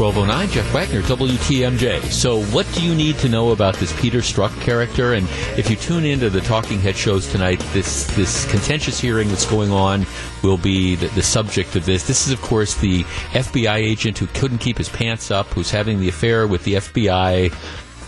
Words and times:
1209. 0.00 0.48
Jeff 0.48 0.72
Wagner, 0.72 1.02
WTMJ. 1.02 2.02
So, 2.10 2.42
what 2.44 2.66
do 2.72 2.82
you 2.82 2.94
need 2.94 3.18
to 3.18 3.28
know 3.28 3.50
about 3.50 3.74
this 3.74 3.92
Peter 4.00 4.20
Strzok 4.20 4.58
character? 4.62 5.12
And 5.12 5.28
if 5.58 5.68
you 5.68 5.76
tune 5.76 6.06
into 6.06 6.30
the 6.30 6.40
Talking 6.40 6.80
Head 6.80 6.96
shows 6.96 7.30
tonight, 7.30 7.60
this, 7.74 8.06
this 8.16 8.50
contentious 8.50 8.98
hearing 8.98 9.28
that's 9.28 9.44
going 9.44 9.70
on 9.70 10.06
will 10.42 10.56
be 10.56 10.96
the, 10.96 11.08
the 11.08 11.22
subject 11.22 11.76
of 11.76 11.84
this. 11.84 12.06
This 12.06 12.26
is, 12.26 12.32
of 12.32 12.40
course, 12.40 12.76
the 12.76 13.04
FBI 13.32 13.74
agent 13.74 14.16
who 14.16 14.26
couldn't 14.28 14.58
keep 14.58 14.78
his 14.78 14.88
pants 14.88 15.30
up, 15.30 15.48
who's 15.48 15.70
having 15.70 16.00
the 16.00 16.08
affair 16.08 16.46
with 16.46 16.64
the 16.64 16.76
FBI, 16.76 17.52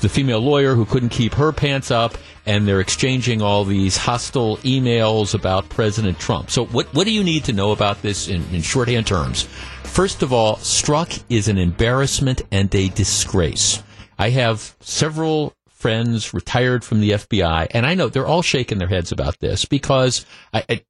the 0.03 0.09
female 0.09 0.41
lawyer 0.41 0.75
who 0.75 0.85
couldn't 0.85 1.09
keep 1.09 1.33
her 1.35 1.53
pants 1.53 1.91
up, 1.91 2.19
and 2.45 2.67
they're 2.69 2.81
exchanging 2.81 3.41
all 3.41 3.65
these 3.65 3.97
hostile 3.97 4.59
emails 4.59 5.35
about 5.35 5.69
President 5.69 6.19
Trump. 6.19 6.51
So, 6.51 6.67
what, 6.67 6.93
what 6.93 7.05
do 7.05 7.13
you 7.13 7.25
need 7.25 7.45
to 7.45 7.53
know 7.53 7.73
about 7.73 8.03
this 8.03 8.29
in, 8.29 8.45
in 8.53 8.63
shorthand 8.63 9.07
terms? 9.07 9.45
First 9.85 10.23
of 10.23 10.33
all, 10.33 10.57
Strzok 10.57 11.23
is 11.31 11.49
an 11.49 11.57
embarrassment 11.57 12.43
and 12.51 12.73
a 12.75 12.89
disgrace. 12.89 13.83
I 14.19 14.31
have 14.31 14.77
several 14.81 15.55
friends 15.69 16.35
retired 16.35 16.85
from 16.85 17.01
the 17.01 17.11
FBI, 17.11 17.69
and 17.71 17.87
I 17.87 17.95
know 17.95 18.09
they're 18.09 18.27
all 18.27 18.43
shaking 18.43 18.79
their 18.79 18.89
heads 18.89 19.13
about 19.13 19.39
this 19.39 19.65
because 19.65 20.27
I, 20.53 20.65
I, 20.69 20.85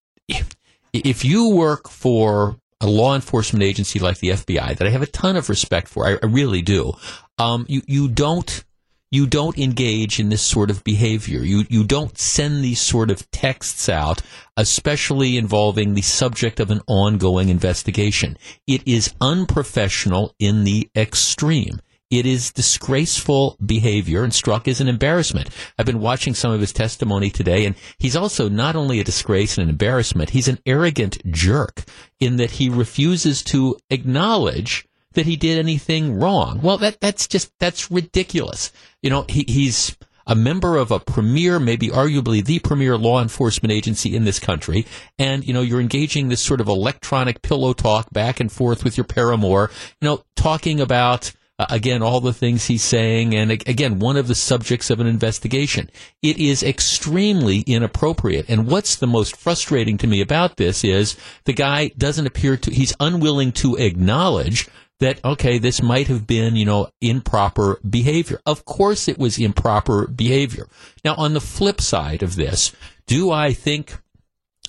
if 0.92 1.24
you 1.24 1.50
work 1.50 1.88
for 1.88 2.56
a 2.80 2.86
law 2.86 3.14
enforcement 3.14 3.62
agency 3.62 3.98
like 3.98 4.19
the 4.19 4.30
FBI, 4.30 4.77
that 4.77 4.86
I 4.86 4.91
have 4.91 5.02
a 5.02 5.06
ton 5.06 5.36
of 5.36 5.48
respect 5.48 5.88
for, 5.88 6.06
I, 6.06 6.19
I 6.22 6.27
really 6.27 6.62
do, 6.62 6.94
um, 7.38 7.64
you, 7.69 7.83
you 7.86 8.08
don't 8.08 8.64
you 9.12 9.26
don't 9.26 9.58
engage 9.58 10.18
in 10.18 10.30
this 10.30 10.42
sort 10.42 10.70
of 10.70 10.82
behavior. 10.82 11.40
You 11.40 11.64
you 11.68 11.84
don't 11.84 12.18
send 12.18 12.64
these 12.64 12.80
sort 12.80 13.10
of 13.10 13.30
texts 13.30 13.88
out, 13.88 14.22
especially 14.56 15.36
involving 15.36 15.94
the 15.94 16.02
subject 16.02 16.58
of 16.58 16.70
an 16.70 16.80
ongoing 16.88 17.50
investigation. 17.50 18.38
It 18.66 18.88
is 18.88 19.14
unprofessional 19.20 20.34
in 20.41 20.64
the 20.64 20.88
extreme. 20.96 21.80
It 22.10 22.27
is 22.27 22.52
disgraceful 22.52 23.56
behavior, 23.64 24.22
and 24.22 24.32
Strzok 24.32 24.69
is 24.69 24.80
an 24.80 24.88
embarrassment. 24.88 25.48
I've 25.78 25.86
been 25.86 26.00
watching 26.00 26.34
some 26.34 26.52
of 26.52 26.60
his 26.60 26.72
testimony 26.72 27.30
today, 27.30 27.64
and 27.64 27.74
he's 27.98 28.16
also 28.16 28.50
not 28.50 28.76
only 28.76 29.00
a 29.00 29.04
disgrace 29.04 29.56
and 29.56 29.64
an 29.64 29.70
embarrassment, 29.70 30.30
he's 30.30 30.48
an 30.48 30.58
arrogant 30.66 31.22
jerk 31.30 31.84
in 32.20 32.36
that 32.36 32.52
he 32.52 32.69
refuses 32.69 33.42
to 33.44 33.78
acknowledge 33.88 34.86
that 35.14 35.27
he 35.27 35.36
did 35.36 35.58
anything 35.58 36.18
wrong. 36.18 36.60
Well, 36.62 36.78
that 36.78 37.00
that's 37.00 37.27
just 37.27 37.52
that's 37.58 37.91
ridiculous. 37.91 38.72
You 39.02 39.10
know, 39.10 39.24
he, 39.28 39.44
he's 39.48 39.96
a 40.27 40.34
member 40.34 40.77
of 40.77 40.91
a 40.91 41.00
premier, 41.00 41.58
maybe 41.58 41.88
arguably 41.88 42.44
the 42.44 42.58
premier 42.60 42.96
law 42.96 43.20
enforcement 43.20 43.72
agency 43.72 44.14
in 44.14 44.24
this 44.24 44.38
country, 44.38 44.86
and 45.19 45.46
you 45.46 45.52
know 45.52 45.62
you're 45.62 45.80
engaging 45.80 46.28
this 46.28 46.41
sort 46.41 46.60
of 46.60 46.69
electronic 46.69 47.42
pillow 47.42 47.72
talk 47.72 48.10
back 48.12 48.41
and 48.41 48.50
forth 48.50 48.84
with 48.84 48.96
your 48.96 49.04
paramour. 49.04 49.70
You 50.00 50.08
know, 50.08 50.24
talking 50.36 50.80
about. 50.80 51.32
Uh, 51.58 51.66
again, 51.69 52.02
all 52.02 52.19
the 52.19 52.32
things 52.32 52.64
he's 52.64 52.82
saying, 52.82 53.34
and 53.34 53.50
again, 53.50 53.98
one 53.98 54.16
of 54.16 54.26
the 54.26 54.34
subjects 54.34 54.88
of 54.88 55.00
an 55.00 55.06
investigation. 55.06 55.91
It 56.22 56.38
is 56.38 56.62
extremely 56.62 57.60
inappropriate. 57.60 58.47
And 58.48 58.66
what's 58.66 58.97
the 58.97 59.06
most 59.06 59.36
frustrating 59.36 59.98
to 59.98 60.06
me 60.06 60.22
about 60.22 60.56
this 60.56 60.82
is 60.82 61.14
the 61.44 61.52
guy 61.52 61.88
doesn't 61.98 62.26
appear 62.26 62.56
to, 62.56 62.70
he's 62.70 62.94
unwilling 62.98 63.52
to 63.52 63.76
acknowledge 63.76 64.66
that, 65.03 65.25
okay, 65.25 65.58
this 65.58 65.83
might 65.83 66.08
have 66.08 66.27
been, 66.27 66.56
you 66.56 66.64
know, 66.64 66.89
improper 67.00 67.81
behavior. 67.89 68.41
Of 68.47 68.64
course 68.64 69.09
it 69.09 69.19
was 69.19 69.39
improper 69.39 70.06
behavior. 70.06 70.69
Now, 71.05 71.14
on 71.17 71.34
the 71.34 71.41
flip 71.41 71.81
side 71.81 72.22
of 72.22 72.36
this, 72.36 72.72
do 73.06 73.31
I 73.31 73.53
think 73.53 73.98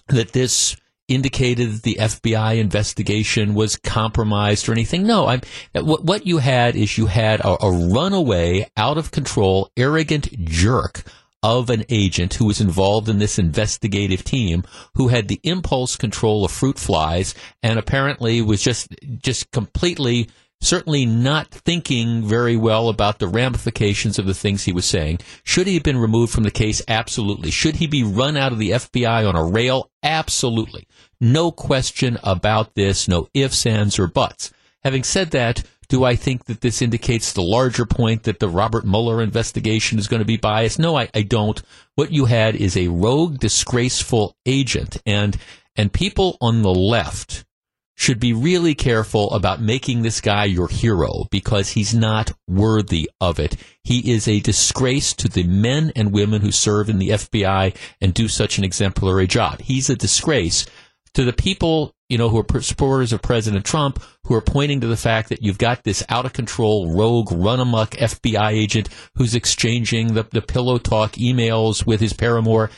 that 0.07 0.33
this 0.33 0.75
indicated 1.07 1.81
the 1.81 1.95
FBI 1.95 2.57
investigation 2.57 3.53
was 3.53 3.75
compromised 3.75 4.67
or 4.67 4.71
anything. 4.71 5.05
No, 5.05 5.27
I'm, 5.27 5.41
what, 5.73 6.03
what 6.03 6.25
you 6.25 6.37
had 6.37 6.75
is 6.75 6.97
you 6.97 7.07
had 7.07 7.41
a, 7.41 7.63
a 7.63 7.71
runaway, 7.71 8.69
out 8.77 8.97
of 8.97 9.11
control, 9.11 9.69
arrogant 9.75 10.31
jerk 10.45 11.03
of 11.43 11.69
an 11.69 11.83
agent 11.89 12.35
who 12.35 12.45
was 12.45 12.61
involved 12.61 13.09
in 13.09 13.19
this 13.19 13.37
investigative 13.37 14.23
team 14.23 14.63
who 14.95 15.09
had 15.09 15.27
the 15.27 15.41
impulse 15.43 15.97
control 15.97 16.45
of 16.45 16.51
fruit 16.51 16.79
flies 16.79 17.35
and 17.61 17.77
apparently 17.77 18.41
was 18.41 18.63
just 18.63 18.95
just 19.19 19.51
completely 19.51 20.29
certainly 20.61 21.05
not 21.05 21.49
thinking 21.49 22.23
very 22.23 22.55
well 22.55 22.87
about 22.87 23.19
the 23.19 23.27
ramifications 23.27 24.17
of 24.17 24.25
the 24.25 24.33
things 24.33 24.63
he 24.63 24.71
was 24.71 24.85
saying. 24.85 25.19
Should 25.43 25.67
he 25.67 25.73
have 25.73 25.83
been 25.83 25.97
removed 25.97 26.31
from 26.31 26.45
the 26.45 26.51
case? 26.51 26.81
Absolutely. 26.87 27.51
Should 27.51 27.75
he 27.75 27.87
be 27.87 28.03
run 28.03 28.37
out 28.37 28.53
of 28.53 28.59
the 28.59 28.71
FBI 28.71 29.27
on 29.27 29.35
a 29.35 29.43
rail? 29.43 29.91
Absolutely. 30.01 30.87
No 31.19 31.51
question 31.51 32.17
about 32.23 32.75
this, 32.75 33.09
no 33.09 33.27
ifs, 33.33 33.65
ands, 33.65 33.99
or 33.99 34.07
buts. 34.07 34.53
Having 34.83 35.03
said 35.03 35.31
that, 35.31 35.63
do 35.93 36.03
I 36.03 36.15
think 36.15 36.45
that 36.45 36.61
this 36.61 36.81
indicates 36.81 37.33
the 37.33 37.43
larger 37.43 37.85
point 37.85 38.23
that 38.23 38.39
the 38.39 38.49
Robert 38.49 38.83
Mueller 38.83 39.21
investigation 39.21 39.99
is 39.99 40.07
going 40.07 40.21
to 40.21 40.25
be 40.25 40.37
biased? 40.37 40.79
No, 40.79 40.97
I, 40.97 41.07
I 41.13 41.21
don't. 41.21 41.61
What 41.93 42.11
you 42.11 42.25
had 42.25 42.55
is 42.55 42.75
a 42.75 42.87
rogue, 42.87 43.37
disgraceful 43.37 44.35
agent, 44.43 44.97
and 45.05 45.37
and 45.75 45.93
people 45.93 46.39
on 46.41 46.63
the 46.63 46.73
left 46.73 47.45
should 47.93 48.19
be 48.19 48.33
really 48.33 48.73
careful 48.73 49.29
about 49.33 49.61
making 49.61 50.01
this 50.01 50.19
guy 50.19 50.45
your 50.45 50.67
hero 50.67 51.25
because 51.29 51.69
he's 51.69 51.93
not 51.93 52.31
worthy 52.47 53.07
of 53.21 53.39
it. 53.39 53.55
He 53.83 54.13
is 54.13 54.27
a 54.27 54.39
disgrace 54.39 55.13
to 55.13 55.27
the 55.27 55.43
men 55.43 55.91
and 55.95 56.11
women 56.11 56.41
who 56.41 56.51
serve 56.51 56.89
in 56.89 56.97
the 56.97 57.09
FBI 57.09 57.77
and 58.01 58.15
do 58.15 58.27
such 58.27 58.57
an 58.57 58.63
exemplary 58.63 59.27
job. 59.27 59.61
He's 59.61 59.91
a 59.91 59.95
disgrace 59.95 60.65
to 61.13 61.23
the 61.23 61.33
people, 61.33 61.93
you 62.13 62.19
know, 62.19 62.29
who 62.29 62.37
are 62.37 62.61
supporters 62.61 63.11
of 63.11 63.23
President 63.23 63.65
Trump, 63.65 63.99
who 64.25 64.35
are 64.35 64.41
pointing 64.41 64.81
to 64.81 64.85
the 64.85 64.95
fact 64.95 65.29
that 65.29 65.41
you've 65.41 65.57
got 65.57 65.83
this 65.83 66.03
out 66.09 66.27
of 66.27 66.33
control, 66.33 66.93
rogue, 66.95 67.31
run 67.31 67.59
amok 67.59 67.89
FBI 67.95 68.51
agent 68.51 68.87
who's 69.15 69.33
exchanging 69.33 70.13
the, 70.13 70.21
the 70.29 70.43
pillow 70.43 70.77
talk 70.77 71.13
emails 71.13 71.87
with 71.87 71.99
his 71.99 72.13
paramour. 72.13 72.69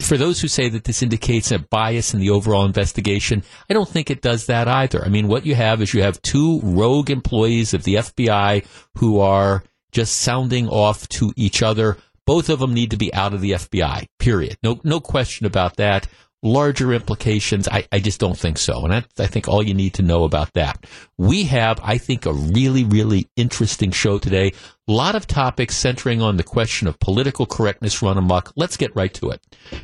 For 0.00 0.16
those 0.16 0.40
who 0.40 0.48
say 0.48 0.70
that 0.70 0.84
this 0.84 1.02
indicates 1.02 1.52
a 1.52 1.58
bias 1.58 2.14
in 2.14 2.20
the 2.20 2.30
overall 2.30 2.64
investigation, 2.64 3.42
I 3.68 3.74
don't 3.74 3.86
think 3.86 4.10
it 4.10 4.22
does 4.22 4.46
that 4.46 4.68
either. 4.68 5.04
I 5.04 5.10
mean, 5.10 5.28
what 5.28 5.44
you 5.44 5.54
have 5.54 5.82
is 5.82 5.92
you 5.92 6.02
have 6.02 6.22
two 6.22 6.58
rogue 6.62 7.10
employees 7.10 7.74
of 7.74 7.84
the 7.84 7.96
FBI 7.96 8.64
who 8.96 9.20
are 9.20 9.64
just 9.92 10.14
sounding 10.20 10.66
off 10.66 11.06
to 11.10 11.34
each 11.36 11.62
other. 11.62 11.98
Both 12.24 12.48
of 12.48 12.60
them 12.60 12.72
need 12.72 12.92
to 12.92 12.96
be 12.96 13.12
out 13.12 13.34
of 13.34 13.42
the 13.42 13.50
FBI, 13.50 14.06
period. 14.18 14.56
No, 14.62 14.80
no 14.82 14.98
question 14.98 15.44
about 15.44 15.76
that 15.76 16.08
larger 16.42 16.92
implications? 16.92 17.68
I, 17.68 17.86
I 17.92 18.00
just 18.00 18.20
don't 18.20 18.38
think 18.38 18.58
so. 18.58 18.84
And 18.84 18.94
I, 18.94 19.04
I 19.18 19.26
think 19.26 19.48
all 19.48 19.62
you 19.62 19.74
need 19.74 19.94
to 19.94 20.02
know 20.02 20.24
about 20.24 20.52
that. 20.54 20.86
We 21.18 21.44
have, 21.44 21.80
I 21.82 21.98
think, 21.98 22.26
a 22.26 22.32
really, 22.32 22.84
really 22.84 23.28
interesting 23.36 23.90
show 23.92 24.18
today. 24.18 24.52
A 24.88 24.92
lot 24.92 25.14
of 25.14 25.26
topics 25.26 25.76
centering 25.76 26.20
on 26.20 26.36
the 26.36 26.42
question 26.42 26.88
of 26.88 26.98
political 26.98 27.46
correctness 27.46 28.02
run 28.02 28.18
amok. 28.18 28.52
Let's 28.56 28.76
get 28.76 28.94
right 28.96 29.14
to 29.14 29.30
it. 29.30 29.40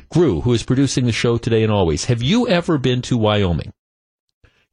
Gru, 0.09 0.41
who 0.41 0.53
is 0.53 0.63
producing 0.63 1.05
the 1.05 1.11
show 1.11 1.37
today 1.37 1.63
and 1.63 1.71
always, 1.71 2.05
have 2.05 2.21
you 2.21 2.47
ever 2.47 2.77
been 2.77 3.01
to 3.03 3.17
Wyoming? 3.17 3.73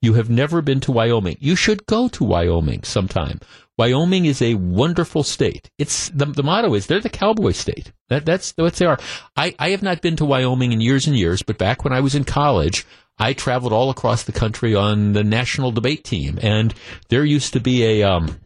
You 0.02 0.14
have 0.14 0.28
never 0.28 0.60
been 0.60 0.80
to 0.80 0.92
Wyoming. 0.92 1.36
You 1.40 1.56
should 1.56 1.86
go 1.86 2.08
to 2.08 2.24
Wyoming 2.24 2.82
sometime. 2.82 3.40
Wyoming 3.78 4.24
is 4.24 4.40
a 4.40 4.54
wonderful 4.54 5.22
state. 5.22 5.70
It's 5.78 6.08
the, 6.08 6.26
the 6.26 6.42
motto 6.42 6.74
is 6.74 6.86
they're 6.86 7.00
the 7.00 7.08
cowboy 7.10 7.52
state. 7.52 7.92
That, 8.08 8.24
that's 8.24 8.54
what 8.56 8.74
they 8.74 8.86
are. 8.86 8.98
I, 9.36 9.54
I 9.58 9.70
have 9.70 9.82
not 9.82 10.00
been 10.00 10.16
to 10.16 10.24
Wyoming 10.24 10.72
in 10.72 10.80
years 10.80 11.06
and 11.06 11.16
years, 11.16 11.42
but 11.42 11.58
back 11.58 11.84
when 11.84 11.92
I 11.92 12.00
was 12.00 12.14
in 12.14 12.24
college, 12.24 12.86
I 13.18 13.32
traveled 13.32 13.72
all 13.72 13.90
across 13.90 14.22
the 14.24 14.32
country 14.32 14.74
on 14.74 15.12
the 15.12 15.24
national 15.24 15.72
debate 15.72 16.04
team, 16.04 16.38
and 16.42 16.74
there 17.08 17.24
used 17.24 17.52
to 17.54 17.60
be 17.60 17.84
a 17.84 18.02
um, 18.02 18.38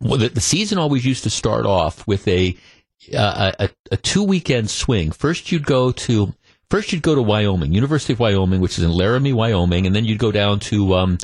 well, 0.00 0.18
the, 0.18 0.28
the 0.28 0.40
season 0.40 0.78
always 0.78 1.04
used 1.04 1.24
to 1.24 1.30
start 1.30 1.66
off 1.66 2.06
with 2.06 2.26
a 2.28 2.56
uh, 3.14 3.52
a, 3.58 3.70
a 3.92 3.96
two 3.96 4.22
weekend 4.22 4.70
swing. 4.70 5.10
First, 5.10 5.50
you'd 5.52 5.66
go 5.66 5.92
to 5.92 6.34
first 6.70 6.92
you'd 6.92 7.02
go 7.02 7.14
to 7.14 7.22
Wyoming, 7.22 7.72
University 7.72 8.12
of 8.12 8.20
Wyoming, 8.20 8.60
which 8.60 8.78
is 8.78 8.84
in 8.84 8.90
Laramie, 8.90 9.32
Wyoming, 9.32 9.86
and 9.86 9.94
then 9.94 10.04
you'd 10.04 10.18
go 10.18 10.32
down 10.32 10.60
to 10.60 10.94
um, 10.94 11.18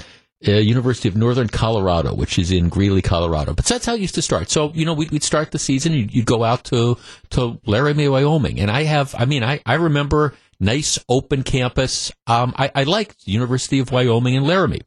uh, 0.47 0.53
University 0.53 1.09
of 1.09 1.17
Northern 1.17 1.49
Colorado, 1.49 2.15
which 2.15 2.39
is 2.39 2.51
in 2.51 2.69
Greeley, 2.69 3.03
Colorado. 3.03 3.53
But 3.53 3.67
that's 3.67 3.85
how 3.87 3.95
it 3.95 4.01
used 4.01 4.15
to 4.15 4.23
start. 4.23 4.51
So, 4.51 4.73
you 4.73 4.85
know, 4.85 4.95
we'd, 4.95 5.11
we'd 5.11 5.23
start 5.23 5.51
the 5.51 5.59
season, 5.59 5.93
you'd, 5.93 6.15
you'd, 6.15 6.27
go 6.27 6.45
out 6.45 6.65
to, 6.65 6.97
to 7.31 7.61
Laramie, 7.67 8.09
Wyoming. 8.09 8.59
And 8.61 8.71
I 8.71 8.85
have, 8.85 9.15
I 9.19 9.27
mean, 9.27 9.45
I, 9.45 9.61
I 9.67 9.75
remember 9.75 10.35
nice 10.59 10.99
open 11.09 11.43
campus. 11.43 12.11
Um, 12.27 12.55
I, 12.57 12.71
I 12.75 12.83
liked 12.85 13.27
the 13.27 13.33
University 13.33 13.81
of 13.81 13.93
Wyoming 13.93 14.37
and 14.37 14.47
Laramie. 14.47 14.83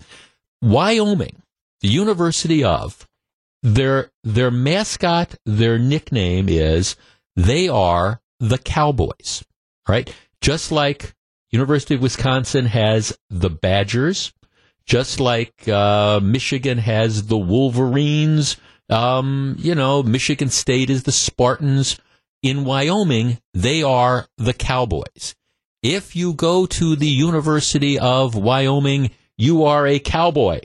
Wyoming, 0.61 1.41
the 1.81 1.89
University 1.89 2.63
of, 2.63 3.07
their, 3.61 4.11
their 4.23 4.51
mascot, 4.51 5.35
their 5.45 5.77
nickname 5.77 6.49
is 6.49 6.95
they 7.35 7.67
are 7.67 8.21
the 8.39 8.57
Cowboys, 8.57 9.43
right? 9.87 10.13
Just 10.41 10.71
like 10.71 11.13
University 11.51 11.95
of 11.95 12.01
Wisconsin 12.01 12.65
has 12.65 13.17
the 13.29 13.49
Badgers, 13.49 14.33
just 14.85 15.19
like 15.19 15.67
uh, 15.67 16.19
Michigan 16.21 16.77
has 16.77 17.27
the 17.27 17.37
Wolverines. 17.37 18.57
Um, 18.89 19.55
you 19.59 19.75
know, 19.75 20.03
Michigan 20.03 20.49
State 20.49 20.89
is 20.89 21.03
the 21.03 21.11
Spartans. 21.11 21.99
In 22.41 22.65
Wyoming, 22.65 23.39
they 23.53 23.83
are 23.83 24.27
the 24.37 24.53
Cowboys. 24.53 25.33
If 25.81 26.15
you 26.15 26.33
go 26.33 26.65
to 26.65 26.95
the 26.95 27.07
University 27.07 27.97
of 27.97 28.35
Wyoming, 28.35 29.11
you 29.37 29.63
are 29.63 29.87
a 29.87 29.99
cowboy. 29.99 30.59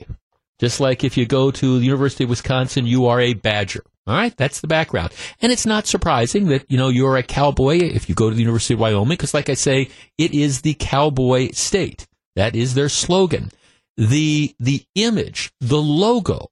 Just 0.59 0.79
like 0.79 1.03
if 1.03 1.15
you 1.17 1.25
go 1.25 1.51
to 1.51 1.79
the 1.79 1.85
University 1.85 2.25
of 2.25 2.29
Wisconsin, 2.29 2.85
you 2.85 3.07
are 3.07 3.19
a 3.19 3.33
Badger. 3.33 3.83
All 4.07 4.15
right, 4.15 4.35
that's 4.35 4.59
the 4.59 4.67
background. 4.67 5.11
And 5.41 5.51
it's 5.51 5.65
not 5.65 5.87
surprising 5.87 6.47
that, 6.47 6.65
you 6.69 6.77
know, 6.77 6.89
you're 6.89 7.17
a 7.17 7.23
cowboy 7.23 7.77
if 7.77 8.09
you 8.09 8.15
go 8.15 8.29
to 8.29 8.35
the 8.35 8.41
University 8.41 8.73
of 8.73 8.79
Wyoming, 8.79 9.09
because 9.09 9.33
like 9.33 9.49
I 9.49 9.53
say, 9.53 9.89
it 10.17 10.33
is 10.33 10.61
the 10.61 10.73
cowboy 10.73 11.51
state. 11.51 12.07
That 12.35 12.55
is 12.55 12.73
their 12.73 12.89
slogan. 12.89 13.51
The, 13.99 14.55
the 14.59 14.85
image, 14.95 15.51
the 15.59 15.81
logo 15.81 16.47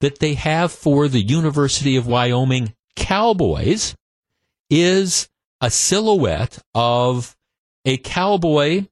that 0.00 0.18
they 0.18 0.34
have 0.34 0.70
for 0.70 1.08
the 1.08 1.22
University 1.22 1.96
of 1.96 2.06
Wyoming 2.06 2.74
Cowboys 2.94 3.94
is 4.68 5.28
a 5.60 5.70
silhouette 5.70 6.58
of 6.74 7.34
a 7.86 7.96
cowboy 7.96 8.86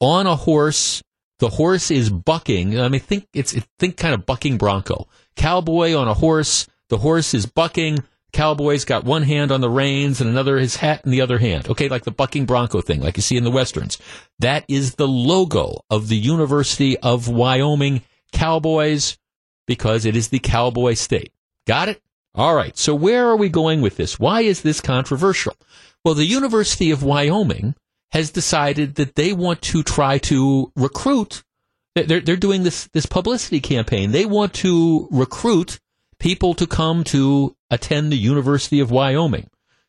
on 0.00 0.26
a 0.26 0.34
horse. 0.34 1.02
The 1.40 1.50
horse 1.50 1.90
is 1.90 2.08
bucking. 2.08 2.80
I 2.80 2.88
mean, 2.88 3.00
think 3.00 3.26
it's 3.34 3.52
think 3.78 3.96
kind 3.98 4.14
of 4.14 4.24
bucking 4.24 4.56
bronco. 4.56 5.08
Cowboy 5.36 5.94
on 5.94 6.08
a 6.08 6.14
horse. 6.14 6.66
The 6.88 6.98
horse 6.98 7.34
is 7.34 7.46
bucking. 7.46 8.02
Cowboy's 8.32 8.84
got 8.84 9.04
one 9.04 9.22
hand 9.22 9.52
on 9.52 9.60
the 9.60 9.68
reins 9.68 10.20
and 10.20 10.30
another 10.30 10.58
his 10.58 10.76
hat 10.76 11.02
in 11.04 11.10
the 11.10 11.20
other 11.20 11.38
hand. 11.38 11.68
Okay, 11.68 11.88
like 11.88 12.04
the 12.04 12.10
bucking 12.10 12.46
bronco 12.46 12.80
thing, 12.80 13.00
like 13.00 13.16
you 13.16 13.22
see 13.22 13.36
in 13.36 13.44
the 13.44 13.50
westerns. 13.50 13.98
That 14.38 14.64
is 14.68 14.94
the 14.94 15.08
logo 15.08 15.82
of 15.90 16.08
the 16.08 16.16
University 16.16 16.98
of 16.98 17.28
Wyoming 17.28 18.02
Cowboys 18.32 19.18
because 19.66 20.04
it 20.04 20.16
is 20.16 20.28
the 20.28 20.38
cowboy 20.38 20.94
state. 20.94 21.32
Got 21.66 21.90
it? 21.90 22.00
All 22.34 22.54
right. 22.54 22.76
So 22.78 22.94
where 22.94 23.26
are 23.28 23.36
we 23.36 23.48
going 23.48 23.82
with 23.82 23.96
this? 23.96 24.18
Why 24.18 24.40
is 24.40 24.62
this 24.62 24.80
controversial? 24.80 25.54
Well, 26.04 26.14
the 26.14 26.24
University 26.24 26.90
of 26.90 27.02
Wyoming 27.02 27.74
has 28.12 28.30
decided 28.30 28.96
that 28.96 29.14
they 29.14 29.32
want 29.32 29.62
to 29.62 29.82
try 29.82 30.18
to 30.18 30.72
recruit. 30.74 31.42
They're, 31.94 32.20
they're 32.20 32.36
doing 32.36 32.62
this, 32.62 32.88
this 32.92 33.06
publicity 33.06 33.60
campaign. 33.60 34.10
They 34.10 34.24
want 34.24 34.54
to 34.54 35.08
recruit 35.10 35.78
people 36.18 36.54
to 36.54 36.66
come 36.66 37.04
to 37.04 37.54
attend 37.72 38.12
the 38.12 38.16
University 38.16 38.78
of 38.78 38.92
Wyoming. 38.92 39.48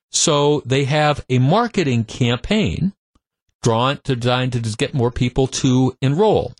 So 0.10 0.62
they 0.66 0.86
have 0.86 1.24
a 1.30 1.38
marketing 1.38 2.06
campaign 2.06 2.94
drawn 3.62 3.98
to 4.06 4.16
design 4.16 4.52
to 4.52 4.60
get 4.60 4.94
more 4.94 5.12
people 5.12 5.48
to 5.48 5.96
enroll. 6.02 6.54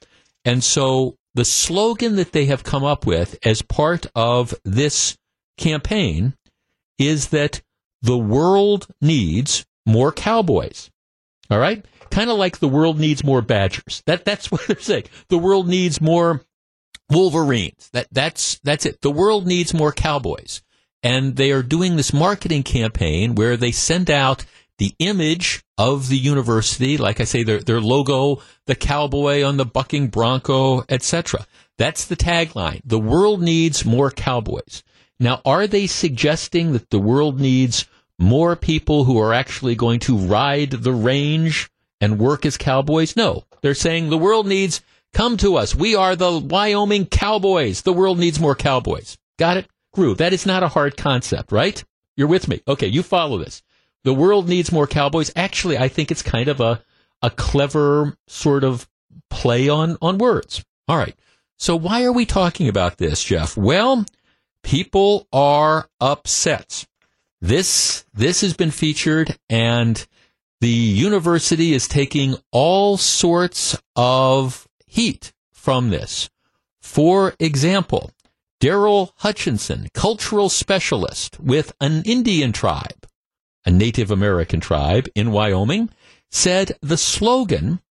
And 0.46 0.64
so 0.64 1.16
the 1.34 1.46
slogan 1.46 2.18
that 2.18 2.34
they 2.34 2.46
have 2.46 2.64
come 2.64 2.84
up 2.84 3.06
with 3.06 3.38
as 3.44 3.62
part 3.62 4.06
of 4.16 4.54
this 4.64 5.18
campaign 5.58 6.36
is 7.00 7.30
that 7.30 7.62
the 8.02 8.18
world 8.18 8.88
needs 9.02 9.66
more 9.86 10.12
cowboys. 10.12 10.92
All 11.50 11.60
right? 11.60 11.86
Kind 12.10 12.30
of 12.30 12.38
like 12.38 12.60
the 12.60 12.68
world 12.68 13.00
needs 13.00 13.24
more 13.24 13.42
badgers. 13.42 14.04
That 14.06 14.26
that's 14.26 14.52
what 14.52 14.68
they're 14.68 14.80
saying. 14.80 15.06
The 15.30 15.38
world 15.38 15.68
needs 15.68 16.02
more 16.02 16.44
wolverines. 17.10 17.90
That 17.94 18.08
that's 18.12 18.60
that's 18.64 18.86
it. 18.86 19.02
The 19.02 19.12
world 19.12 19.48
needs 19.48 19.74
more 19.74 19.92
cowboys. 19.92 20.62
And 21.04 21.36
they 21.36 21.52
are 21.52 21.64
doing 21.64 21.96
this 21.96 22.14
marketing 22.14 22.64
campaign 22.64 23.36
where 23.36 23.58
they 23.58 23.72
send 23.72 24.10
out 24.10 24.46
the 24.78 24.96
image 25.00 25.64
of 25.78 26.10
the 26.10 26.18
university, 26.18 26.98
like 26.98 27.20
I 27.20 27.26
say, 27.26 27.44
their 27.44 27.60
their 27.60 27.82
logo, 27.82 28.42
the 28.66 28.76
cowboy 28.76 29.44
on 29.44 29.58
the 29.58 29.66
bucking 29.66 30.08
bronco, 30.08 30.84
etc. 30.90 31.46
That's 31.78 32.06
the 32.06 32.16
tagline. 32.16 32.82
The 32.86 33.00
world 33.00 33.42
needs 33.42 33.86
more 33.86 34.12
cowboys. 34.12 34.84
Now, 35.20 35.42
are 35.46 35.68
they 35.68 35.88
suggesting 35.88 36.74
that 36.74 36.90
the 36.90 37.00
world 37.00 37.40
needs 37.40 37.86
more 38.20 38.56
people 38.56 39.04
who 39.06 39.20
are 39.20 39.34
actually 39.34 39.76
going 39.76 40.00
to 40.02 40.18
ride 40.18 40.72
the 40.72 40.92
range 40.92 41.70
and 42.02 42.20
work 42.20 42.46
as 42.46 42.58
cowboys? 42.58 43.16
No. 43.16 43.46
They're 43.62 43.74
saying 43.74 44.10
the 44.10 44.18
world 44.18 44.48
needs, 44.48 44.82
come 45.14 45.38
to 45.38 45.56
us. 45.56 45.74
We 45.74 45.96
are 45.96 46.16
the 46.16 46.40
Wyoming 46.40 47.06
cowboys. 47.06 47.82
The 47.82 47.94
world 47.94 48.20
needs 48.20 48.40
more 48.40 48.56
cowboys. 48.56 49.18
Got 49.38 49.58
it? 49.58 49.68
Groove. 49.94 50.18
That 50.18 50.34
is 50.34 50.46
not 50.46 50.64
a 50.64 50.70
hard 50.70 50.98
concept, 50.98 51.52
right? 51.52 51.84
You're 52.16 52.28
with 52.28 52.48
me. 52.48 52.62
Okay, 52.68 52.88
you 52.88 53.04
follow 53.04 53.38
this. 53.38 53.62
The 54.04 54.14
world 54.14 54.50
needs 54.50 54.72
more 54.72 54.88
cowboys. 54.88 55.32
Actually, 55.36 55.78
I 55.78 55.88
think 55.88 56.12
it's 56.12 56.22
kind 56.22 56.50
of 56.50 56.60
a, 56.60 56.84
a 57.22 57.30
clever 57.30 58.18
sort 58.28 58.64
of 58.64 58.90
play 59.30 59.70
on, 59.70 59.98
on 60.02 60.18
words. 60.18 60.64
All 60.88 60.98
right. 60.98 61.16
So 61.58 61.76
why 61.76 62.04
are 62.04 62.12
we 62.12 62.26
talking 62.26 62.68
about 62.68 62.98
this, 62.98 63.24
Jeff? 63.24 63.56
Well, 63.56 64.06
people 64.64 65.28
are 65.32 65.88
upset. 66.02 66.86
This 67.42 68.06
this 68.14 68.42
has 68.42 68.54
been 68.54 68.72
featured, 68.72 69.38
and 69.50 70.06
the 70.62 70.70
university 70.70 71.74
is 71.74 71.88
taking 71.88 72.36
all 72.52 72.98
sorts 72.98 73.78
of 73.96 74.68
heat 74.86 75.34
from 75.52 75.90
this. 75.90 76.30
For 76.82 77.34
example, 77.40 78.12
Daryl 78.64 79.12
Hutchinson, 79.18 79.90
cultural 79.94 80.48
specialist 80.48 81.38
with 81.38 81.74
an 81.82 82.02
Indian 82.06 82.54
tribe, 82.54 83.06
a 83.66 83.72
Native 83.72 84.10
American 84.10 84.62
tribe 84.62 85.10
in 85.16 85.34
Wyoming, 85.34 85.90
said 86.32 86.78
the 86.82 86.96
slogan 86.96 87.82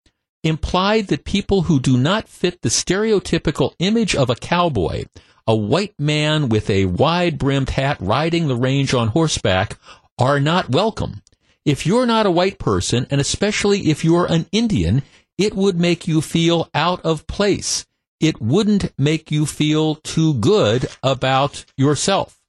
implied 0.43 1.09
that 1.09 1.25
people 1.25 1.61
who 1.61 1.79
do 1.79 1.95
not 1.95 2.27
fit 2.27 2.63
the 2.63 2.69
stereotypical 2.69 3.75
image 3.77 4.15
of 4.15 4.31
a 4.31 4.35
cowboy 4.35 5.03
a 5.45 5.55
white 5.55 5.93
man 5.99 6.49
with 6.49 6.71
a 6.71 6.85
wide 6.85 7.37
brimmed 7.37 7.69
hat 7.69 7.97
riding 7.99 8.47
the 8.47 8.55
range 8.55 8.95
on 8.95 9.09
horseback 9.09 9.77
are 10.17 10.39
not 10.39 10.71
welcome. 10.71 11.21
If 11.65 11.85
you're 11.85 12.07
not 12.07 12.25
a 12.25 12.31
white 12.31 12.57
person, 12.57 13.05
and 13.11 13.21
especially 13.21 13.91
if 13.91 14.03
you're 14.03 14.25
an 14.25 14.47
Indian, 14.51 15.03
it 15.37 15.53
would 15.53 15.79
make 15.79 16.07
you 16.07 16.19
feel 16.19 16.67
out 16.73 17.01
of 17.01 17.27
place. 17.27 17.85
It 18.23 18.41
wouldn't 18.41 18.97
make 18.97 19.31
you 19.31 19.45
feel 19.45 19.95
too 19.95 20.35
good 20.35 20.87
about 21.03 21.65
yourself. 21.75 22.39